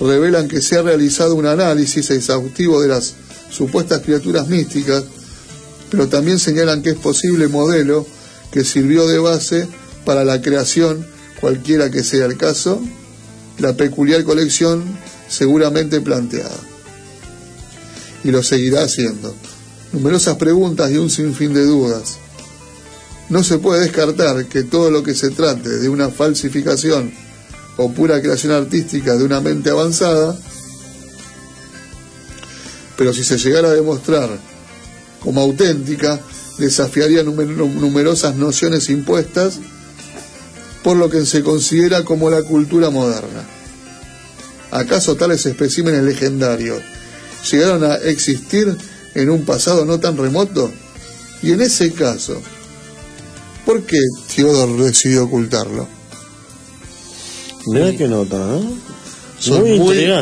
revelan 0.00 0.48
que 0.48 0.62
se 0.62 0.76
ha 0.76 0.82
realizado 0.82 1.34
un 1.34 1.46
análisis 1.46 2.10
exhaustivo 2.10 2.80
de 2.80 2.88
las 2.88 3.14
supuestas 3.50 4.02
criaturas 4.02 4.48
místicas, 4.48 5.04
pero 5.90 6.08
también 6.08 6.38
señalan 6.38 6.82
que 6.82 6.90
es 6.90 6.96
posible 6.96 7.48
modelo 7.48 8.06
que 8.50 8.64
sirvió 8.64 9.06
de 9.06 9.18
base 9.18 9.68
para 10.04 10.24
la 10.24 10.40
creación, 10.40 11.06
cualquiera 11.40 11.90
que 11.90 12.02
sea 12.02 12.26
el 12.26 12.36
caso, 12.36 12.80
la 13.58 13.74
peculiar 13.74 14.24
colección 14.24 14.84
seguramente 15.28 16.00
planteada. 16.00 16.56
Y 18.24 18.30
lo 18.30 18.42
seguirá 18.42 18.82
haciendo. 18.82 19.34
Numerosas 19.92 20.36
preguntas 20.36 20.90
y 20.90 20.96
un 20.96 21.10
sinfín 21.10 21.54
de 21.54 21.64
dudas. 21.64 22.18
No 23.28 23.42
se 23.42 23.58
puede 23.58 23.82
descartar 23.82 24.46
que 24.46 24.62
todo 24.62 24.90
lo 24.90 25.02
que 25.02 25.14
se 25.14 25.30
trate 25.30 25.68
de 25.68 25.88
una 25.88 26.10
falsificación 26.10 27.12
o 27.76 27.92
pura 27.92 28.20
creación 28.22 28.52
artística 28.52 29.16
de 29.16 29.24
una 29.24 29.40
mente 29.40 29.70
avanzada, 29.70 30.36
pero 32.96 33.12
si 33.12 33.24
se 33.24 33.38
llegara 33.38 33.68
a 33.68 33.74
demostrar 33.74 34.30
como 35.20 35.40
auténtica, 35.40 36.18
desafiaría 36.58 37.22
numer- 37.22 37.54
numerosas 37.54 38.36
nociones 38.36 38.88
impuestas 38.88 39.58
por 40.82 40.96
lo 40.96 41.10
que 41.10 41.26
se 41.26 41.42
considera 41.42 42.04
como 42.04 42.30
la 42.30 42.42
cultura 42.42 42.90
moderna. 42.90 43.44
¿Acaso 44.70 45.16
tales 45.16 45.44
especímenes 45.46 46.02
legendarios 46.02 46.80
llegaron 47.50 47.84
a 47.84 47.96
existir 47.96 48.76
en 49.14 49.30
un 49.30 49.44
pasado 49.44 49.84
no 49.84 50.00
tan 50.00 50.16
remoto? 50.16 50.70
Y 51.42 51.52
en 51.52 51.60
ese 51.60 51.92
caso, 51.92 52.40
¿por 53.66 53.82
qué 53.82 53.98
Theodore 54.34 54.84
decidió 54.84 55.24
ocultarlo? 55.24 55.95
Mirá 57.66 57.96
qué 57.96 58.08
nota, 58.08 58.36
¿no? 58.38 58.60
Son 59.38 59.60
Muy 59.60 59.78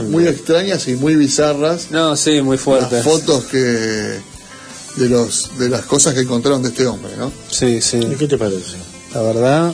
muy, 0.09 0.27
extrañas 0.27 0.89
y 0.89 0.95
muy 0.97 1.15
bizarras 1.15 1.91
No, 1.93 2.17
sí, 2.17 2.43
muy 2.43 2.59
fuerte. 2.59 2.97
las 2.97 3.05
fotos 3.05 3.45
que 3.45 3.59
de 3.59 5.09
los 5.09 5.57
de 5.59 5.69
las 5.69 5.83
cosas 5.87 6.15
que 6.15 6.21
encontraron 6.21 6.63
de 6.63 6.69
este 6.71 6.87
hombre, 6.87 7.13
¿no? 7.17 7.31
Sí, 7.51 7.81
sí. 7.81 7.99
¿Y 7.99 8.17
qué 8.17 8.27
te 8.27 8.37
parece? 8.39 8.77
La 9.15 9.23
verdad, 9.23 9.73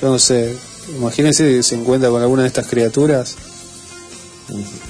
yo 0.00 0.08
no 0.10 0.18
sé. 0.18 0.54
Imagínense 0.96 1.44
que 1.44 1.62
se 1.62 1.74
encuentra 1.74 2.10
con 2.10 2.20
alguna 2.22 2.42
de 2.42 2.48
estas 2.48 2.66
criaturas. 2.66 3.34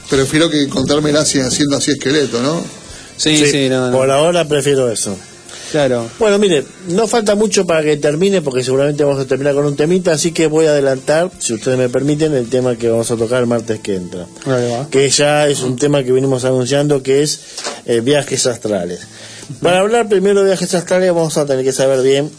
Prefiero 0.09 0.49
que 0.49 0.62
encontrármela 0.62 1.20
haciendo 1.20 1.77
así 1.77 1.90
esqueleto, 1.93 2.40
¿no? 2.43 2.62
Sí, 3.16 3.45
sí, 3.51 3.69
no, 3.69 3.90
no. 3.90 3.97
Por 3.97 4.11
ahora 4.11 4.47
prefiero 4.47 4.90
eso. 4.90 5.16
Claro. 5.70 6.09
Bueno, 6.19 6.39
mire, 6.39 6.65
no 6.89 7.07
falta 7.07 7.35
mucho 7.35 7.66
para 7.66 7.82
que 7.82 7.97
termine 7.97 8.43
porque 8.43 8.65
seguramente 8.65 9.05
vamos 9.05 9.20
a 9.20 9.27
terminar 9.27 9.55
con 9.55 9.66
un 9.66 9.77
temita, 9.77 10.12
así 10.12 10.32
que 10.32 10.47
voy 10.47 10.66
a 10.66 10.70
adelantar, 10.70 11.31
si 11.39 11.55
ustedes 11.55 11.78
me 11.78 11.89
permiten, 11.89 12.35
el 12.35 12.49
tema 12.49 12.77
que 12.77 12.89
vamos 12.89 13.11
a 13.11 13.16
tocar 13.16 13.40
el 13.40 13.47
martes 13.47 13.81
que 13.81 13.95
entra. 13.97 14.27
Que 14.90 15.09
ya 15.11 15.49
es 15.49 15.61
un 15.61 15.77
tema 15.77 16.03
que 16.03 16.12
venimos 16.12 16.45
anunciando 16.45 17.03
que 17.03 17.23
es 17.23 17.40
eh, 17.86 18.01
viajes 18.01 18.47
astrales. 18.47 19.01
Para 19.62 19.81
hablar 19.81 20.09
primero 20.09 20.40
de 20.40 20.47
viajes 20.47 20.74
astrales 20.74 21.12
vamos 21.12 21.36
a 21.36 21.47
tener 21.47 21.65
que 21.65 21.73
saber 21.73 22.03
bien 22.03 22.31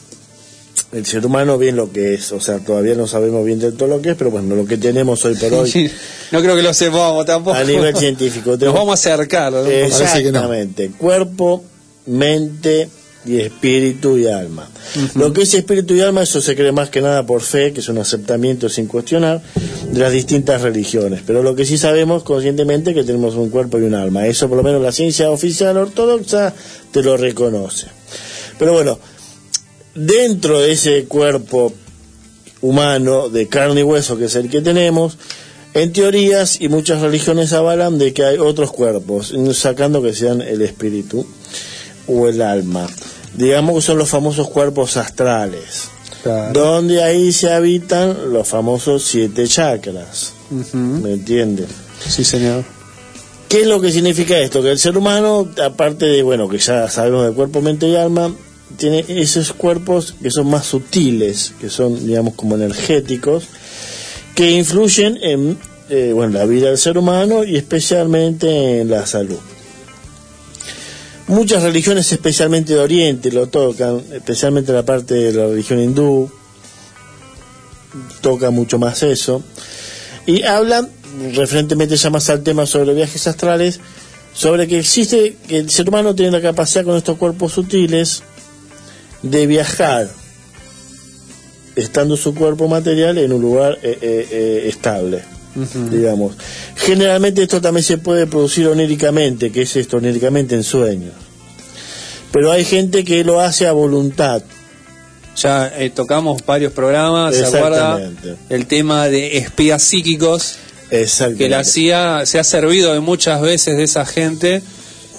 el 0.92 1.06
ser 1.06 1.24
humano 1.26 1.58
bien 1.58 1.76
lo 1.76 1.92
que 1.92 2.16
es, 2.16 2.32
o 2.32 2.40
sea, 2.40 2.60
todavía 2.60 2.96
no 2.96 3.06
sabemos 3.06 3.46
bien 3.46 3.60
del 3.60 3.76
todo 3.76 3.90
lo 3.90 4.02
que 4.02 4.12
es, 4.12 4.16
pero 4.16 4.32
bueno, 4.32 4.56
lo 4.56 4.66
que 4.66 4.78
tenemos 4.78 5.24
hoy 5.24 5.36
por 5.36 5.54
hoy 5.54 5.70
Sí, 5.70 5.90
no 6.32 6.42
creo 6.42 6.56
que 6.56 6.64
lo 6.64 6.74
sepamos 6.74 7.26
tampoco. 7.26 7.56
a 7.56 7.64
nivel 7.64 7.96
científico. 7.96 8.52
Nos 8.60 8.74
vamos 8.74 8.90
a 8.90 8.94
acercar. 8.94 9.54
¿no? 9.54 9.66
Exactamente. 9.68 10.90
Cuerpo, 10.98 11.64
mente 12.08 12.90
y 13.26 13.40
espíritu 13.40 14.18
y 14.18 14.28
alma. 14.28 14.70
Lo 15.16 15.34
que 15.34 15.42
es 15.42 15.54
espíritu 15.54 15.94
y 15.94 16.02
alma, 16.02 16.24
eso 16.24 16.42
se 16.42 16.56
cree 16.56 16.72
más 16.72 16.90
que 16.90 17.02
nada 17.02 17.26
por 17.26 17.42
fe, 17.42 17.74
que 17.74 17.82
es 17.82 17.90
un 17.90 17.98
aceptamiento 17.98 18.70
sin 18.70 18.88
cuestionar 18.88 19.42
de 19.92 20.00
las 20.00 20.12
distintas 20.12 20.62
religiones. 20.62 21.22
Pero 21.26 21.44
lo 21.44 21.56
que 21.56 21.66
sí 21.66 21.78
sabemos 21.78 22.24
conscientemente 22.24 22.92
es 22.92 22.96
que 22.96 23.04
tenemos 23.04 23.36
un 23.36 23.50
cuerpo 23.50 23.80
y 23.80 23.84
un 23.84 23.96
alma. 23.96 24.26
Eso 24.28 24.48
por 24.48 24.58
lo 24.58 24.64
menos 24.64 24.82
la 24.82 24.92
ciencia 24.92 25.30
oficial 25.32 25.78
ortodoxa 25.78 26.54
te 26.92 27.04
lo 27.04 27.18
reconoce. 27.18 27.88
Pero 28.58 28.74
bueno, 28.74 29.00
dentro 29.96 30.60
de 30.60 30.72
ese 30.72 31.06
cuerpo 31.06 31.74
humano 32.62 33.30
de 33.30 33.48
carne 33.48 33.82
y 33.82 33.84
hueso 33.84 34.18
que 34.18 34.26
es 34.26 34.36
el 34.36 34.50
que 34.50 34.62
tenemos, 34.62 35.18
en 35.74 35.94
teorías 35.94 36.60
y 36.60 36.68
muchas 36.68 37.02
religiones 37.02 37.54
avalan 37.54 38.00
de 38.00 38.14
que 38.14 38.24
hay 38.24 38.38
otros 38.38 38.72
cuerpos, 38.72 39.34
sacando 39.54 40.02
que 40.02 40.14
sean 40.14 40.42
el 40.42 40.62
espíritu 40.62 41.28
o 42.10 42.28
el 42.28 42.42
alma. 42.42 42.88
Digamos 43.36 43.76
que 43.76 43.82
son 43.82 43.98
los 43.98 44.10
famosos 44.10 44.50
cuerpos 44.50 44.98
astrales, 44.98 45.90
donde 46.52 47.04
ahí 47.04 47.32
se 47.32 47.52
habitan 47.52 48.34
los 48.34 48.48
famosos 48.48 49.04
siete 49.04 49.48
chakras. 49.48 50.34
¿Me 50.74 51.14
entiende? 51.14 51.66
Sí, 52.06 52.24
señor. 52.24 52.64
¿Qué 53.48 53.62
es 53.62 53.68
lo 53.68 53.82
que 53.82 53.92
significa 53.92 54.38
esto? 54.38 54.62
Que 54.62 54.72
el 54.72 54.80
ser 54.80 54.98
humano, 54.98 55.48
aparte 55.64 56.06
de, 56.06 56.22
bueno, 56.22 56.48
que 56.48 56.60
ya 56.60 56.90
sabemos 56.90 57.26
de 57.26 57.32
cuerpo, 57.34 57.62
mente 57.62 57.88
y 57.88 57.96
alma, 57.96 58.34
tiene 58.78 59.04
esos 59.08 59.54
cuerpos 59.54 60.16
que 60.22 60.30
son 60.30 60.50
más 60.50 60.66
sutiles, 60.66 61.54
que 61.60 61.70
son, 61.70 62.06
digamos, 62.06 62.36
como 62.36 62.56
energéticos, 62.56 63.46
que 64.36 64.52
influyen 64.52 65.18
en, 65.22 65.58
eh, 65.90 66.12
bueno, 66.14 66.38
la 66.38 66.46
vida 66.46 66.68
del 66.68 66.78
ser 66.78 66.98
humano 66.98 67.44
y 67.44 67.58
especialmente 67.58 68.82
en 68.82 68.90
la 68.92 69.06
salud. 69.08 69.40
Muchas 71.30 71.62
religiones, 71.62 72.12
especialmente 72.12 72.74
de 72.74 72.80
Oriente, 72.80 73.32
lo 73.32 73.46
tocan, 73.46 74.02
especialmente 74.12 74.74
la 74.74 74.84
parte 74.84 75.14
de 75.14 75.32
la 75.32 75.46
religión 75.46 75.80
hindú, 75.80 76.28
toca 78.22 78.50
mucho 78.50 78.80
más 78.80 79.04
eso. 79.04 79.44
Y 80.26 80.42
hablan, 80.42 80.90
referentemente 81.36 81.98
ya 81.98 82.10
más 82.10 82.32
al 82.32 82.42
tema 82.42 82.66
sobre 82.66 82.96
viajes 82.96 83.28
astrales, 83.28 83.80
sobre 84.34 84.68
que 84.68 84.80
existe, 84.80 85.38
que 85.48 85.60
el 85.60 85.70
ser 85.70 85.90
humano 85.90 86.16
tiene 86.16 86.32
la 86.32 86.42
capacidad 86.42 86.84
con 86.84 86.98
estos 86.98 87.16
cuerpos 87.20 87.54
sutiles 87.54 88.24
de 89.22 89.46
viajar, 89.46 90.10
estando 91.76 92.18
su 92.18 92.34
cuerpo 92.34 92.68
material 92.68 93.20
en 93.20 93.34
un 93.34 93.42
lugar 93.44 93.78
eh, 93.84 94.00
eh, 94.02 94.74
digamos. 95.92 96.36
Generalmente 96.76 97.44
esto 97.44 97.62
también 97.62 97.84
se 97.84 97.98
puede 97.98 98.28
producir 98.28 98.68
oníricamente, 98.68 99.52
que 99.52 99.64
es 99.64 99.76
esto, 99.76 99.98
oníricamente 99.98 100.56
en 100.56 100.64
sueños. 100.64 101.14
Pero 102.32 102.52
hay 102.52 102.64
gente 102.64 103.04
que 103.04 103.24
lo 103.24 103.40
hace 103.40 103.68
a 103.68 103.72
voluntad. 103.72 104.44
Ya 105.36 105.72
eh, 105.78 105.90
tocamos 105.90 106.46
varios 106.46 106.74
programas, 106.74 107.36
¿se 107.36 107.46
acuerda? 107.46 108.00
El 108.50 108.66
tema 108.66 109.08
de 109.08 109.38
espías 109.38 109.82
psíquicos, 109.82 110.58
Exactamente. 110.92 111.44
que 111.44 111.50
la 111.50 111.64
CIA 111.64 112.26
se 112.26 112.40
ha 112.40 112.44
servido 112.44 112.94
de 112.94 113.00
muchas 113.00 113.42
veces 113.42 113.78
de 113.78 113.84
esa 113.84 114.06
gente 114.06 114.62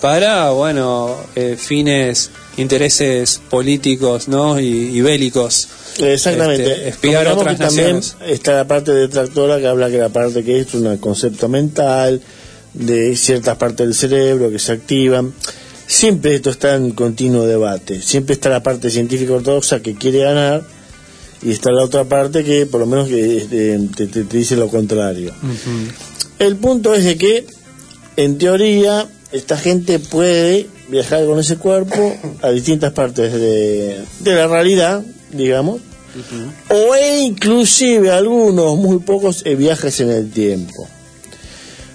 para, 0.00 0.50
bueno, 0.50 1.16
eh, 1.36 1.56
fines, 1.58 2.30
intereses 2.60 3.40
políticos, 3.50 4.28
¿no? 4.28 4.60
Y, 4.60 4.66
y 4.66 5.00
bélicos. 5.00 5.68
Exactamente. 5.98 6.70
Este, 6.72 6.88
espiar 6.88 7.26
a 7.26 7.34
otras 7.34 7.58
también 7.58 8.00
está 8.26 8.54
la 8.54 8.66
parte 8.66 8.92
detractora 8.92 9.58
que 9.58 9.66
habla 9.66 9.90
que 9.90 9.98
la 9.98 10.08
parte 10.10 10.44
que 10.44 10.60
es 10.60 10.72
un 10.74 10.96
concepto 10.98 11.48
mental, 11.48 12.20
de 12.74 13.16
ciertas 13.16 13.56
partes 13.56 13.86
del 13.86 13.94
cerebro 13.94 14.50
que 14.50 14.58
se 14.58 14.72
activan. 14.72 15.32
Siempre 15.86 16.36
esto 16.36 16.50
está 16.50 16.76
en 16.76 16.92
continuo 16.92 17.46
debate. 17.46 18.00
Siempre 18.00 18.34
está 18.34 18.48
la 18.48 18.62
parte 18.62 18.90
científica 18.90 19.32
ortodoxa 19.32 19.80
que 19.80 19.94
quiere 19.94 20.20
ganar 20.20 20.62
y 21.42 21.50
está 21.50 21.70
la 21.72 21.82
otra 21.84 22.04
parte 22.04 22.44
que 22.44 22.66
por 22.66 22.80
lo 22.80 22.86
menos 22.86 23.08
que 23.08 23.38
este, 23.38 23.76
te, 23.96 24.06
te- 24.06 24.24
te 24.24 24.36
dice 24.36 24.54
lo 24.56 24.68
contrario. 24.68 25.32
El 26.38 26.56
punto 26.56 26.94
es 26.94 27.04
de 27.04 27.18
que, 27.18 27.44
en 28.16 28.38
teoría, 28.38 29.08
esta 29.32 29.56
gente 29.56 29.98
puede 29.98 30.68
viajar 30.90 31.24
con 31.26 31.38
ese 31.38 31.56
cuerpo 31.56 32.14
a 32.42 32.50
distintas 32.50 32.92
partes 32.92 33.32
de, 33.32 34.00
de 34.20 34.34
la 34.34 34.46
realidad, 34.46 35.02
digamos, 35.32 35.80
o 36.68 36.94
e 36.96 37.18
inclusive 37.20 38.10
algunos, 38.10 38.76
muy 38.76 38.98
pocos, 38.98 39.42
eh, 39.46 39.54
viajes 39.54 40.00
en 40.00 40.10
el 40.10 40.30
tiempo. 40.30 40.88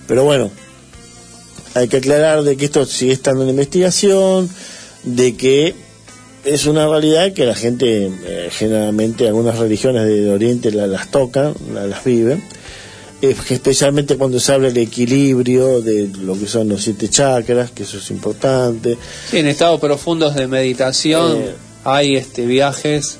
Pero 0.07 0.23
bueno, 0.23 0.49
hay 1.73 1.87
que 1.89 1.97
aclarar 1.97 2.43
de 2.43 2.55
que 2.55 2.65
esto 2.65 2.85
sigue 2.85 3.11
estando 3.13 3.43
en 3.43 3.49
investigación, 3.49 4.49
de 5.03 5.35
que 5.35 5.75
es 6.45 6.65
una 6.65 6.87
realidad 6.87 7.33
que 7.33 7.45
la 7.45 7.55
gente, 7.55 8.05
eh, 8.23 8.49
generalmente 8.51 9.27
algunas 9.27 9.57
religiones 9.57 10.05
de 10.07 10.29
Oriente 10.29 10.71
la- 10.71 10.87
las 10.87 11.09
tocan, 11.11 11.53
la- 11.73 11.87
las 11.87 12.03
viven, 12.03 12.41
especialmente 13.21 14.17
cuando 14.17 14.39
se 14.39 14.51
habla 14.53 14.67
del 14.67 14.77
equilibrio 14.77 15.81
de 15.81 16.09
lo 16.21 16.37
que 16.37 16.47
son 16.47 16.69
los 16.69 16.83
siete 16.83 17.09
chakras, 17.09 17.71
que 17.71 17.83
eso 17.83 17.97
es 17.97 18.09
importante. 18.11 18.97
Sí, 19.29 19.37
en 19.39 19.47
estados 19.47 19.79
profundos 19.79 20.35
de 20.35 20.47
meditación 20.47 21.37
Eh. 21.37 21.51
hay 21.83 22.15
este 22.15 22.45
viajes 22.45 23.17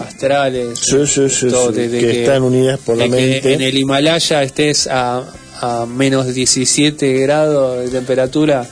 astrales. 0.00 0.78
Sí, 0.80 1.06
sí, 1.06 1.28
sí, 1.28 1.48
todo, 1.48 1.70
sí, 1.72 1.76
de- 1.80 1.88
de 1.88 1.98
que 2.00 2.20
están 2.22 2.42
unidas 2.42 2.78
por 2.80 2.96
la 2.96 3.04
que 3.04 3.10
mente. 3.10 3.52
en 3.54 3.60
el 3.62 3.76
Himalaya 3.76 4.42
estés 4.42 4.86
a, 4.86 5.24
a 5.60 5.86
menos 5.86 6.32
17 6.32 7.12
grados 7.18 7.84
de 7.84 7.88
temperatura 7.90 8.66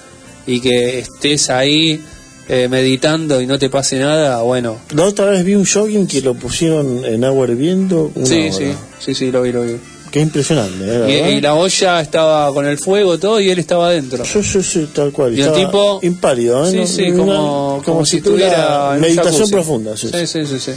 y 0.47 0.61
que 0.61 0.99
estés 1.01 1.51
ahí 1.51 2.01
eh, 2.49 2.67
meditando 2.69 3.43
y 3.43 3.47
no 3.47 3.59
te 3.59 3.69
pase 3.69 3.99
nada, 3.99 4.41
bueno. 4.43 4.79
La 4.95 5.05
otra 5.05 5.27
vez 5.27 5.45
vi 5.45 5.55
un 5.55 5.67
jogging 5.67 6.07
que 6.07 6.23
lo 6.23 6.33
pusieron 6.35 7.05
en 7.05 7.23
agua 7.25 7.47
hirviendo. 7.47 8.11
una 8.15 8.25
Sí, 8.27 8.39
hora. 8.49 8.53
sí, 8.53 8.73
sí, 9.01 9.15
sí, 9.15 9.31
lo 9.31 9.43
vi, 9.43 9.53
lo 9.53 9.63
vi. 9.65 9.77
Qué 10.11 10.21
impresionante, 10.21 10.85
¿eh? 10.85 11.33
Y, 11.37 11.41
la 11.41 11.55
olla 11.55 12.01
estaba 12.01 12.53
con 12.53 12.67
el 12.67 12.79
fuego 12.79 13.19
todo 13.19 13.41
y 13.41 13.51
él 13.51 13.59
estaba 13.59 13.89
adentro. 13.89 14.25
Sí, 14.25 14.43
sí, 14.43 14.63
sí, 14.63 14.89
tal 14.93 15.13
cual. 15.13 15.37
Y 15.39 15.43
el 15.43 15.53
tipo- 15.53 16.01
impálido, 16.03 16.67
¿eh? 16.67 16.87
Sí, 16.87 16.87
sí, 16.87 17.13
como, 17.13 17.83
como, 17.85 18.07
si 18.07 18.21
tuviera 18.21 18.95
en 18.95 19.01
meditación 19.01 19.51
profunda. 19.51 19.97
Sí, 19.97 20.09
Sí, 20.13 20.27
sí, 20.27 20.47
sí. 20.47 20.59
sí. 20.59 20.73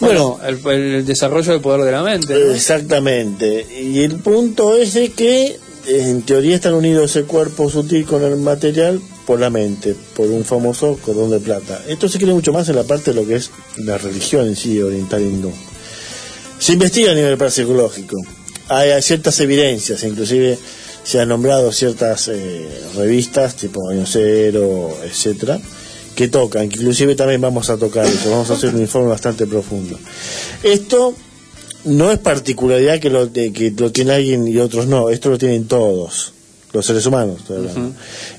Bueno, 0.00 0.40
el, 0.44 0.58
el 0.66 1.06
desarrollo 1.06 1.52
del 1.52 1.60
poder 1.60 1.82
de 1.84 1.92
la 1.92 2.02
mente. 2.02 2.34
¿no? 2.34 2.52
Exactamente. 2.52 3.66
Y 3.80 4.02
el 4.02 4.16
punto 4.16 4.74
es 4.74 4.94
de 4.94 5.12
que 5.12 5.58
en 5.86 6.22
teoría 6.22 6.56
están 6.56 6.74
unidos 6.74 7.10
ese 7.10 7.24
cuerpo 7.24 7.70
sutil 7.70 8.04
con 8.04 8.22
el 8.24 8.36
material 8.36 9.00
por 9.26 9.38
la 9.38 9.50
mente, 9.50 9.94
por 10.16 10.28
un 10.28 10.44
famoso 10.44 10.98
cordón 11.04 11.30
de 11.30 11.38
plata. 11.38 11.80
Esto 11.88 12.08
se 12.08 12.18
cree 12.18 12.34
mucho 12.34 12.52
más 12.52 12.68
en 12.68 12.76
la 12.76 12.82
parte 12.82 13.12
de 13.12 13.20
lo 13.20 13.26
que 13.26 13.36
es 13.36 13.50
la 13.76 13.96
religión 13.96 14.46
en 14.48 14.56
sí, 14.56 14.80
oriental 14.82 15.22
hindú. 15.22 15.52
Se 16.62 16.72
investiga 16.74 17.10
a 17.12 17.14
nivel 17.14 17.36
parapsicológico. 17.36 18.16
Hay, 18.68 18.90
hay 18.90 19.02
ciertas 19.02 19.38
evidencias, 19.40 20.02
inclusive 20.04 20.56
se 21.04 21.18
han 21.20 21.28
nombrado 21.28 21.72
ciertas 21.72 22.28
eh, 22.28 22.68
revistas 22.94 23.56
tipo 23.56 23.88
Año 23.88 24.04
Cero, 24.06 24.96
etcétera, 25.04 25.60
que 26.14 26.28
tocan, 26.28 26.68
que 26.68 26.76
inclusive 26.76 27.16
también 27.16 27.40
vamos 27.40 27.68
a 27.70 27.76
tocar 27.76 28.06
eso, 28.06 28.30
vamos 28.30 28.48
a 28.50 28.54
hacer 28.54 28.72
un 28.74 28.80
informe 28.80 29.08
bastante 29.08 29.46
profundo. 29.46 29.98
Esto 30.62 31.14
no 31.84 32.12
es 32.12 32.18
particularidad 32.18 33.00
que 33.00 33.10
lo, 33.10 33.26
de- 33.26 33.52
que 33.52 33.72
lo 33.72 33.90
tiene 33.90 34.12
alguien 34.12 34.46
y 34.46 34.56
otros 34.58 34.86
no, 34.86 35.10
esto 35.10 35.30
lo 35.30 35.38
tienen 35.38 35.66
todos, 35.66 36.32
los 36.72 36.86
seres 36.86 37.04
humanos. 37.06 37.40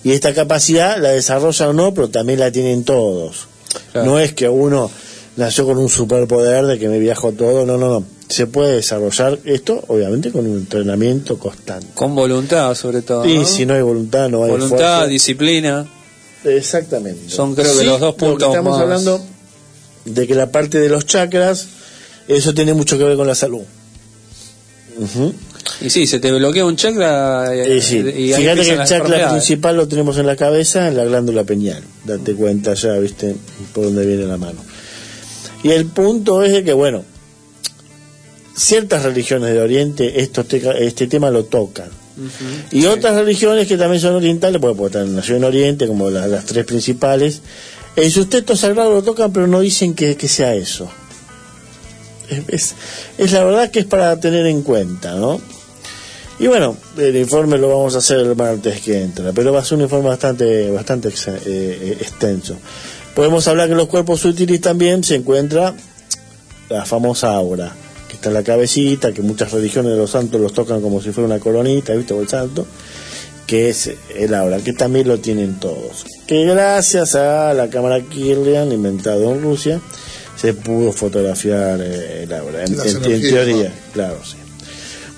Y 0.06 0.12
esta 0.14 0.34
capacidad 0.34 0.98
la 0.98 1.10
desarrollan 1.10 1.70
o 1.70 1.74
no, 1.74 1.94
pero 1.94 2.08
también 2.10 2.40
la 2.40 2.52
tienen 2.52 2.86
todos. 2.86 3.48
No 4.06 4.18
es 4.20 4.32
que 4.34 4.48
uno 4.48 4.90
nació 5.36 5.66
con 5.66 5.78
un 5.78 5.90
superpoder 5.90 6.66
de 6.66 6.80
que 6.80 6.88
me 6.88 7.00
viajo 7.00 7.34
todo, 7.34 7.66
no, 7.66 7.78
no, 7.78 7.90
no. 7.90 8.06
Se 8.34 8.48
puede 8.48 8.76
desarrollar 8.78 9.38
esto, 9.46 9.84
obviamente, 9.88 10.32
con 10.32 10.48
un 10.48 10.58
entrenamiento 10.58 11.38
constante. 11.38 11.88
Con 11.94 12.16
voluntad, 12.16 12.74
sobre 12.74 13.02
todo. 13.04 13.26
Y 13.26 13.40
¿no? 13.40 13.46
si 13.46 13.66
no 13.66 13.76
hay 13.76 13.82
voluntad, 13.84 14.28
no 14.30 14.44
hay 14.44 14.50
Voluntad, 14.52 14.80
esfuerzo. 14.80 15.08
disciplina. 15.10 15.86
Exactamente. 16.44 17.30
Son 17.30 17.54
creo 17.54 17.78
que 17.78 17.84
los 17.84 18.00
dos 18.00 18.12
lo 18.14 18.18
que 18.18 18.26
puntos 18.26 18.48
estamos 18.50 18.72
más. 18.74 18.82
hablando 18.82 19.22
de 20.06 20.28
que 20.28 20.34
la 20.36 20.52
parte 20.52 20.80
de 20.80 20.90
los 20.90 21.06
chakras, 21.06 21.68
eso 22.28 22.54
tiene 22.56 22.74
mucho 22.74 22.98
que 22.98 23.04
ver 23.04 23.16
con 23.18 23.28
la 23.28 23.36
salud. 23.36 23.62
Y 25.82 25.90
sí, 25.90 26.08
se 26.08 26.20
te 26.20 26.32
bloquea 26.32 26.66
un 26.66 26.76
chakra 26.76 27.54
eh, 27.56 27.78
Y 27.78 27.82
sí, 27.82 27.98
y 28.00 28.34
ahí 28.34 28.42
fíjate 28.42 28.64
que 28.64 28.74
el 28.74 28.84
chakra 28.86 29.30
principal 29.30 29.76
lo 29.78 29.88
tenemos 29.88 30.18
en 30.18 30.26
la 30.28 30.36
cabeza, 30.36 30.88
en 30.88 30.98
la 30.98 31.04
glándula 31.06 31.44
pineal. 31.44 31.84
Date 32.04 32.34
cuenta 32.36 32.74
ya, 32.74 32.94
viste, 33.00 33.36
por 33.74 33.86
dónde 33.86 34.06
viene 34.06 34.26
la 34.26 34.38
mano. 34.38 34.60
Y 35.64 35.70
el 35.72 35.86
punto 35.86 36.44
es 36.44 36.52
de 36.52 36.64
que, 36.64 36.74
bueno, 36.74 37.04
ciertas 38.56 39.04
religiones 39.04 39.54
de 39.54 39.62
Oriente 39.62 40.22
esto 40.22 40.44
te- 40.44 40.86
este 40.86 41.08
tema 41.08 41.30
lo 41.32 41.46
tocan. 41.46 41.90
Y 42.72 42.86
otras 42.86 43.16
religiones 43.16 43.68
que 43.68 43.76
también 43.78 44.00
son 44.00 44.14
orientales, 44.16 44.62
porque 44.62 44.86
estar 44.86 45.06
nació 45.08 45.36
en 45.38 45.44
Oriente, 45.46 45.88
como 45.88 46.10
la- 46.12 46.28
las 46.28 46.46
tres 46.46 46.64
principales, 46.66 47.42
en 47.96 48.12
sus 48.12 48.30
textos 48.30 48.60
sagrados 48.60 48.94
lo 48.94 49.02
tocan, 49.04 49.32
pero 49.34 49.48
no 49.48 49.60
dicen 49.62 49.94
que, 49.96 50.16
que 50.16 50.28
sea 50.28 50.54
eso. 50.54 50.88
Es, 52.30 52.44
es- 52.48 52.76
es 53.18 53.32
la 53.32 53.44
verdad 53.44 53.72
que 53.72 53.80
es 53.80 53.86
para 53.86 54.20
tener 54.20 54.46
en 54.46 54.62
cuenta, 54.62 55.16
¿no? 55.16 55.42
Y 56.40 56.48
bueno, 56.48 56.76
el 56.98 57.16
informe 57.16 57.58
lo 57.58 57.70
vamos 57.70 57.96
a 57.96 58.00
hacer 58.00 58.20
el 58.20 58.36
martes 58.36 58.82
que 58.82 59.02
entra, 59.02 59.32
pero 59.34 59.54
va 59.54 59.60
a 59.60 59.66
ser 59.66 59.78
un 59.78 59.84
informe 59.84 60.10
bastante, 60.10 60.70
bastante 60.72 61.10
ex- 61.10 61.28
eh, 61.28 61.40
eh, 61.46 61.98
extenso. 62.02 62.58
Podemos 63.16 63.48
hablar 63.48 63.68
que 63.68 63.74
en 63.74 63.78
los 63.78 63.88
cuerpos 63.88 64.20
sutiles 64.22 64.60
también 64.62 65.04
se 65.04 65.16
encuentra 65.16 65.76
la 66.70 66.86
famosa 66.86 67.34
aura, 67.36 67.76
en 68.30 68.36
la 68.36 68.44
cabecita, 68.44 69.12
que 69.14 69.22
muchas 69.22 69.52
religiones 69.52 69.92
de 69.92 69.98
los 69.98 70.12
santos 70.12 70.40
los 70.40 70.54
tocan 70.54 70.82
como 70.82 71.02
si 71.02 71.12
fuera 71.12 71.28
una 71.28 71.40
coronita, 71.40 71.94
¿viste? 71.94 72.14
O 72.14 72.22
el 72.22 72.28
santo, 72.30 72.66
que 73.48 73.70
es 73.70 73.92
el 74.16 74.34
aura, 74.34 74.58
que 74.60 74.74
también 74.74 75.08
lo 75.08 75.20
tienen 75.20 75.60
todos. 75.60 76.06
Que 76.28 76.46
gracias 76.46 77.16
a 77.16 77.54
la 77.54 77.70
cámara 77.70 78.00
Kirlian, 78.02 78.72
inventada 78.72 79.24
en 79.26 79.42
Rusia, 79.42 79.80
se 80.36 80.54
pudo 80.54 80.92
fotografiar 80.92 81.80
eh, 81.82 82.24
el 82.24 82.34
aura, 82.34 82.64
en, 82.64 82.76
teoría, 83.22 83.74
claro, 83.94 84.18
sí. 84.24 84.38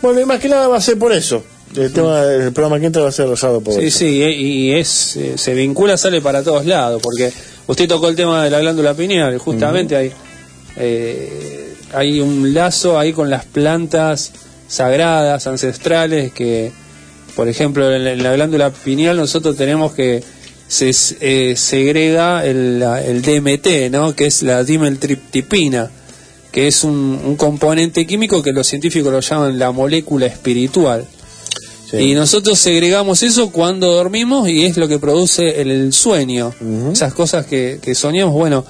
Bueno, 0.01 0.19
y 0.21 0.25
más 0.25 0.39
que 0.39 0.49
nada 0.49 0.67
va 0.67 0.77
a 0.77 0.81
ser 0.81 0.97
por 0.99 1.11
eso. 1.13 1.43
El, 1.75 1.91
tema, 1.91 2.23
el 2.23 2.53
programa 2.53 2.79
que 2.79 2.85
entra 2.85 3.01
va 3.01 3.09
a 3.09 3.11
ser 3.11 3.27
rosado 3.27 3.59
por 3.59 3.73
Sí, 3.73 3.87
eso. 3.87 3.99
sí, 3.99 4.21
y 4.21 4.23
y 4.69 4.71
es, 4.73 5.15
eh, 5.17 5.33
se 5.37 5.53
vincula, 5.53 5.97
sale 5.97 6.21
para 6.21 6.41
todos 6.43 6.65
lados, 6.65 7.01
porque 7.01 7.31
usted 7.67 7.87
tocó 7.87 8.07
el 8.07 8.15
tema 8.15 8.43
de 8.43 8.49
la 8.49 8.59
glándula 8.59 8.93
pineal, 8.93 9.37
justamente 9.39 9.95
hay, 9.95 10.11
eh, 10.77 11.74
hay 11.95 12.19
un 12.19 12.53
lazo 12.53 12.99
ahí 12.99 13.13
con 13.13 13.29
las 13.29 13.45
plantas 13.45 14.31
sagradas, 14.67 15.47
ancestrales, 15.47 16.31
que, 16.31 16.71
por 17.35 17.47
ejemplo, 17.47 17.93
en 17.93 18.23
la, 18.23 18.33
glándula 18.33 18.71
pineal 18.71 19.17
nosotros 19.17 19.55
tenemos 19.55 19.93
que 19.93 20.23
se 20.67 20.91
eh, 21.21 21.55
segrega 21.55 22.45
el, 22.45 22.81
el 22.81 23.21
DMT, 23.21 23.91
¿no? 23.91 24.15
que 24.15 24.25
es 24.25 24.41
la 24.41 24.63
dimetriptipina, 24.63 25.91
que 26.51 26.67
es 26.67 26.83
un, 26.83 27.21
un 27.23 27.35
componente 27.35 28.05
químico 28.07 28.41
que 28.41 28.51
los 28.51 28.67
científicos 28.67 29.11
lo 29.11 29.19
llaman 29.19 29.59
la 29.59 29.71
molécula 29.71 30.25
espiritual. 30.25 31.05
Y 31.93 32.13
nosotros 32.13 32.59
segregamos 32.59 33.23
eso 33.23 33.51
cuando 33.51 33.93
dormimos 33.93 34.49
y 34.49 34.65
es 34.65 34.75
lo 34.75 34.87
que 34.87 34.99
produce 34.99 35.61
el, 35.61 35.71
el 35.71 35.93
sueño. 35.93 36.53
Esas 36.91 37.13
cosas 37.13 37.45
que, 37.45 37.79
que 37.81 37.95
soñamos. 37.95 38.33
Bueno, 38.33 38.65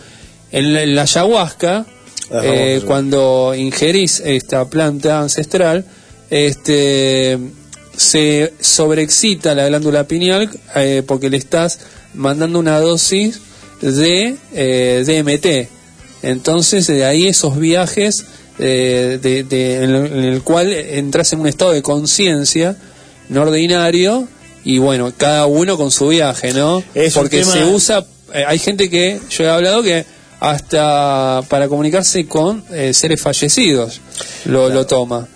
en 0.51 0.73
la, 0.73 0.83
en 0.83 0.95
la 0.95 1.03
ayahuasca, 1.03 1.85
eh, 2.31 2.81
cuando 2.85 3.53
ingerís 3.55 4.19
esta 4.19 4.65
planta 4.69 5.19
ancestral, 5.21 5.85
este 6.29 7.39
se 7.95 8.53
sobreexcita 8.59 9.55
la 9.55 9.67
glándula 9.67 10.05
pineal 10.05 10.49
eh, 10.75 11.01
porque 11.07 11.29
le 11.29 11.37
estás 11.37 11.79
mandando 12.13 12.59
una 12.59 12.79
dosis 12.79 13.39
de 13.81 14.35
eh, 14.53 15.03
DMT. 15.05 15.69
Entonces, 16.23 16.87
de 16.87 17.05
ahí 17.05 17.27
esos 17.27 17.57
viajes 17.57 18.25
eh, 18.59 19.19
de, 19.21 19.43
de- 19.43 19.83
en, 19.83 19.91
el, 19.93 20.41
cual 20.41 20.71
entras 20.73 21.31
en 21.33 21.39
un 21.41 21.47
estado 21.47 21.71
de 21.71 21.81
conciencia 21.81 22.75
no 23.29 23.43
ordinario 23.43 24.27
y 24.63 24.77
bueno, 24.79 25.13
cada 25.15 25.45
uno 25.45 25.77
con 25.77 25.91
su 25.91 26.07
viaje, 26.09 26.53
¿no? 26.53 26.83
Es 26.95 27.13
Porque 27.13 27.39
tema- 27.41 27.53
se 27.53 27.65
usa, 27.65 28.05
hay 28.47 28.59
gente 28.59 28.89
que, 28.89 29.19
yo 29.29 29.43
he 29.45 29.49
hablado 29.49 29.83
que 29.83 30.05
hasta 30.45 31.41
para 31.49 31.67
comunicarse 31.67 32.27
con 32.27 32.63
eh, 32.71 32.93
seres 32.93 33.19
fallecidos 33.21 33.99
lo, 34.45 34.69
lo 34.69 34.85
toma. 34.85 35.27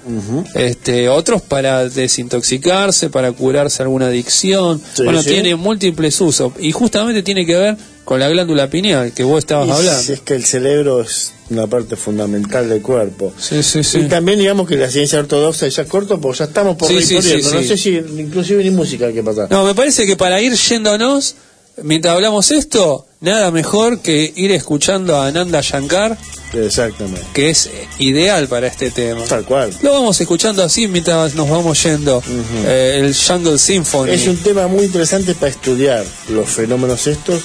este 0.53 1.10
Otros 1.10 1.41
para 1.41 1.90
desintoxicarse, 1.90 3.10
para 3.10 3.31
curarse 3.31 3.81
alguna 3.81 4.07
adicción. 4.07 4.80
Sí, 4.94 5.03
bueno, 5.03 5.23
sí. 5.23 5.30
tiene 5.30 5.56
múltiples 5.56 6.19
usos 6.22 6.53
y 6.60 6.72
justamente 6.72 7.23
tiene 7.23 7.45
que 7.45 7.56
ver 7.56 7.77
con 8.06 8.19
la 8.19 8.30
glándula 8.30 8.69
pineal 8.69 9.11
que 9.14 9.23
vos 9.23 9.40
estabas 9.40 9.68
Y 9.68 9.72
hablando. 9.72 10.02
si 10.02 10.14
es 10.14 10.19
que 10.22 10.34
el 10.36 10.45
cerebro 10.45 11.02
es 11.02 11.31
una 11.49 11.65
parte 11.68 11.95
fundamental 11.95 12.69
del 12.69 12.81
cuerpo. 12.81 13.34
Sí, 13.40 13.61
sí, 13.64 13.84
sí. 13.84 13.99
Y 13.99 14.03
también 14.07 14.38
digamos 14.40 14.68
que 14.68 14.76
la 14.77 14.90
ciencia 14.90 15.19
ortodoxa, 15.19 15.68
ya 15.68 15.86
corto, 15.86 16.19
pues 16.22 16.38
ya 16.40 16.45
estamos 16.45 16.76
por 16.77 16.88
Sí, 16.88 17.02
sí, 17.02 17.15
no 17.15 17.61
sé 17.64 17.77
si 17.77 17.95
inclusive 17.98 18.64
ni 18.64 18.69
música 18.72 19.07
hay 19.07 19.14
que 19.14 19.23
pasar. 19.23 19.49
No, 19.52 19.64
me 19.65 19.73
parece 19.73 20.06
que 20.06 20.15
para 20.15 20.40
ir 20.41 20.53
yéndonos, 20.53 21.36
mientras 21.84 22.15
hablamos 22.15 22.51
esto, 22.51 23.06
nada 23.22 23.51
mejor 23.51 23.99
que 23.99 24.31
ir 24.35 24.51
escuchando 24.51 25.19
a 25.22 25.31
Nanda 25.31 25.61
Shankar, 25.61 26.18
Exactamente. 26.53 27.22
que 27.34 27.49
es 27.49 27.69
ideal 27.99 28.47
para 28.47 28.68
este 28.68 28.91
tema. 28.91 29.23
Tal 29.26 29.45
cual. 29.45 29.72
Lo 29.81 29.91
vamos 29.91 30.19
escuchando 30.19 30.64
así 30.64 30.88
mientras 30.88 31.35
nos 31.35 31.49
vamos 31.49 31.81
yendo. 31.84 32.23
Eh, 32.65 33.01
el 33.03 33.15
Jungle 33.15 33.57
Symphony. 33.57 34.11
Es 34.11 34.27
un 34.27 34.38
tema 34.38 34.68
muy 34.68 34.85
interesante 34.85 35.35
para 35.35 35.51
estudiar 35.51 36.03
los 36.30 36.49
fenómenos 36.49 37.06
estos, 37.07 37.43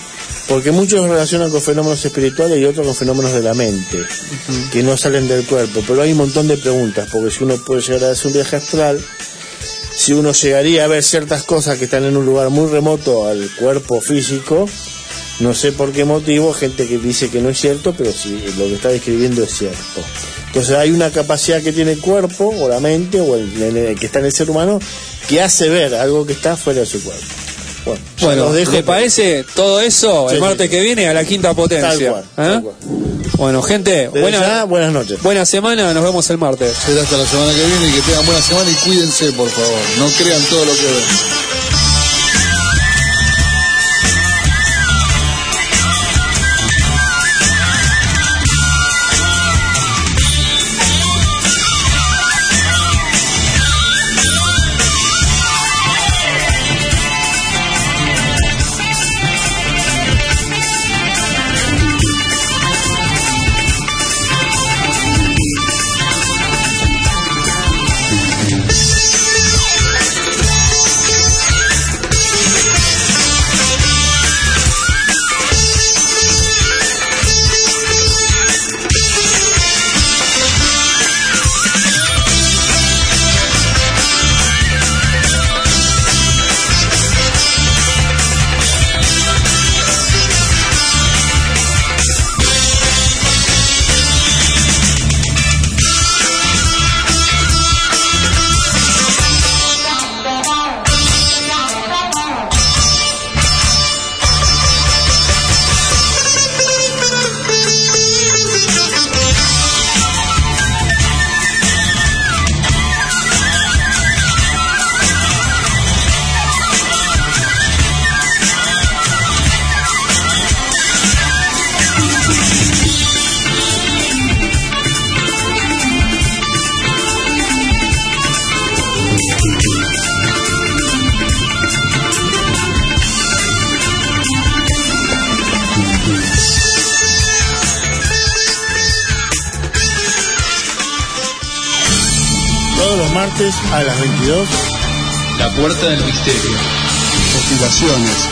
porque 0.48 0.70
muchos 0.70 1.08
relacionan 1.08 1.50
con 1.50 1.60
fenómenos 1.60 2.04
espirituales 2.04 2.58
y 2.58 2.64
otros 2.64 2.86
con 2.86 2.94
fenómenos 2.94 3.32
de 3.32 3.42
la 3.42 3.54
mente, 3.54 3.98
que 4.72 4.82
no 4.82 4.96
salen 4.96 5.28
del 5.28 5.44
cuerpo. 5.44 5.82
Pero 5.86 6.02
hay 6.02 6.12
un 6.12 6.18
montón 6.18 6.48
de 6.48 6.56
preguntas, 6.56 7.08
porque 7.12 7.30
si 7.30 7.44
uno 7.44 7.56
puede 7.58 7.82
llegar 7.82 8.04
a 8.10 8.12
hacer 8.12 8.28
un 8.28 8.32
viaje 8.34 8.56
astral, 8.56 9.04
si 10.04 10.12
uno 10.12 10.32
llegaría 10.32 10.84
a 10.84 10.86
ver 10.86 11.02
ciertas 11.02 11.44
cosas 11.44 11.78
que 11.78 11.84
están 11.84 12.04
en 12.04 12.14
un 12.14 12.26
lugar 12.26 12.50
muy 12.50 12.70
remoto 12.70 13.26
al 13.26 13.48
cuerpo 13.58 14.02
físico, 14.02 14.68
no 15.40 15.54
sé 15.54 15.72
por 15.72 15.92
qué 15.92 16.04
motivo, 16.04 16.52
gente 16.52 16.86
que 16.86 16.98
dice 16.98 17.30
que 17.30 17.40
no 17.40 17.48
es 17.48 17.58
cierto, 17.58 17.94
pero 17.96 18.12
sí, 18.12 18.38
lo 18.58 18.66
que 18.66 18.74
está 18.74 18.90
describiendo 18.90 19.42
es 19.42 19.56
cierto. 19.56 20.02
Entonces 20.48 20.76
hay 20.76 20.90
una 20.90 21.10
capacidad 21.10 21.62
que 21.62 21.72
tiene 21.72 21.92
el 21.92 22.00
cuerpo, 22.00 22.54
o 22.54 22.68
la 22.68 22.80
mente, 22.80 23.18
o 23.18 23.34
el, 23.34 23.62
el 23.62 23.98
que 23.98 24.04
está 24.04 24.18
en 24.18 24.26
el 24.26 24.32
ser 24.32 24.50
humano, 24.50 24.78
que 25.26 25.40
hace 25.40 25.70
ver 25.70 25.94
algo 25.94 26.26
que 26.26 26.34
está 26.34 26.54
fuera 26.54 26.80
de 26.80 26.86
su 26.86 27.02
cuerpo. 27.02 27.24
Bueno, 28.20 28.52
dejo, 28.52 28.72
¿le 28.72 28.82
parece 28.82 29.44
todo 29.54 29.80
eso 29.80 30.26
Sí, 30.28 30.34
el 30.36 30.40
sí. 30.40 30.46
martes 30.46 30.70
que 30.70 30.80
viene 30.80 31.08
a 31.08 31.14
la 31.14 31.24
quinta 31.24 31.52
potencia? 31.54 31.90
Tal 31.90 32.24
cual, 32.36 32.48
¿Eh? 32.48 32.60
Bueno, 33.36 33.60
gente, 33.62 34.08
buena, 34.08 34.38
ya, 34.40 34.64
buenas 34.64 34.92
noches. 34.92 35.20
buena 35.22 35.44
semana, 35.44 35.92
nos 35.92 36.04
vemos 36.04 36.28
el 36.30 36.38
martes. 36.38 36.72
Será 36.86 37.02
hasta 37.02 37.16
la 37.16 37.26
semana 37.26 37.52
que 37.52 37.64
viene 37.64 37.88
y 37.88 37.92
que 37.92 38.00
tengan 38.02 38.24
buena 38.26 38.40
semana 38.40 38.70
y 38.70 38.74
cuídense, 38.74 39.32
por 39.32 39.48
favor. 39.50 39.80
No 39.98 40.06
crean 40.16 40.42
todo 40.44 40.64
lo 40.64 40.72
que 40.72 40.82
ven. 40.82 41.53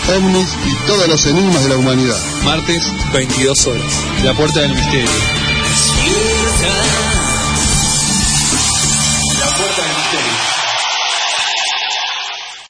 Ovnis 0.08 0.48
y 0.64 0.86
todos 0.86 1.08
los 1.08 1.26
enigmas 1.26 1.62
de 1.64 1.68
la 1.70 1.76
humanidad. 1.76 2.18
Martes, 2.44 2.82
22 3.12 3.66
horas. 3.66 4.04
La 4.24 4.34
puerta 4.34 4.60
del 4.60 4.74
misterio. 4.74 5.41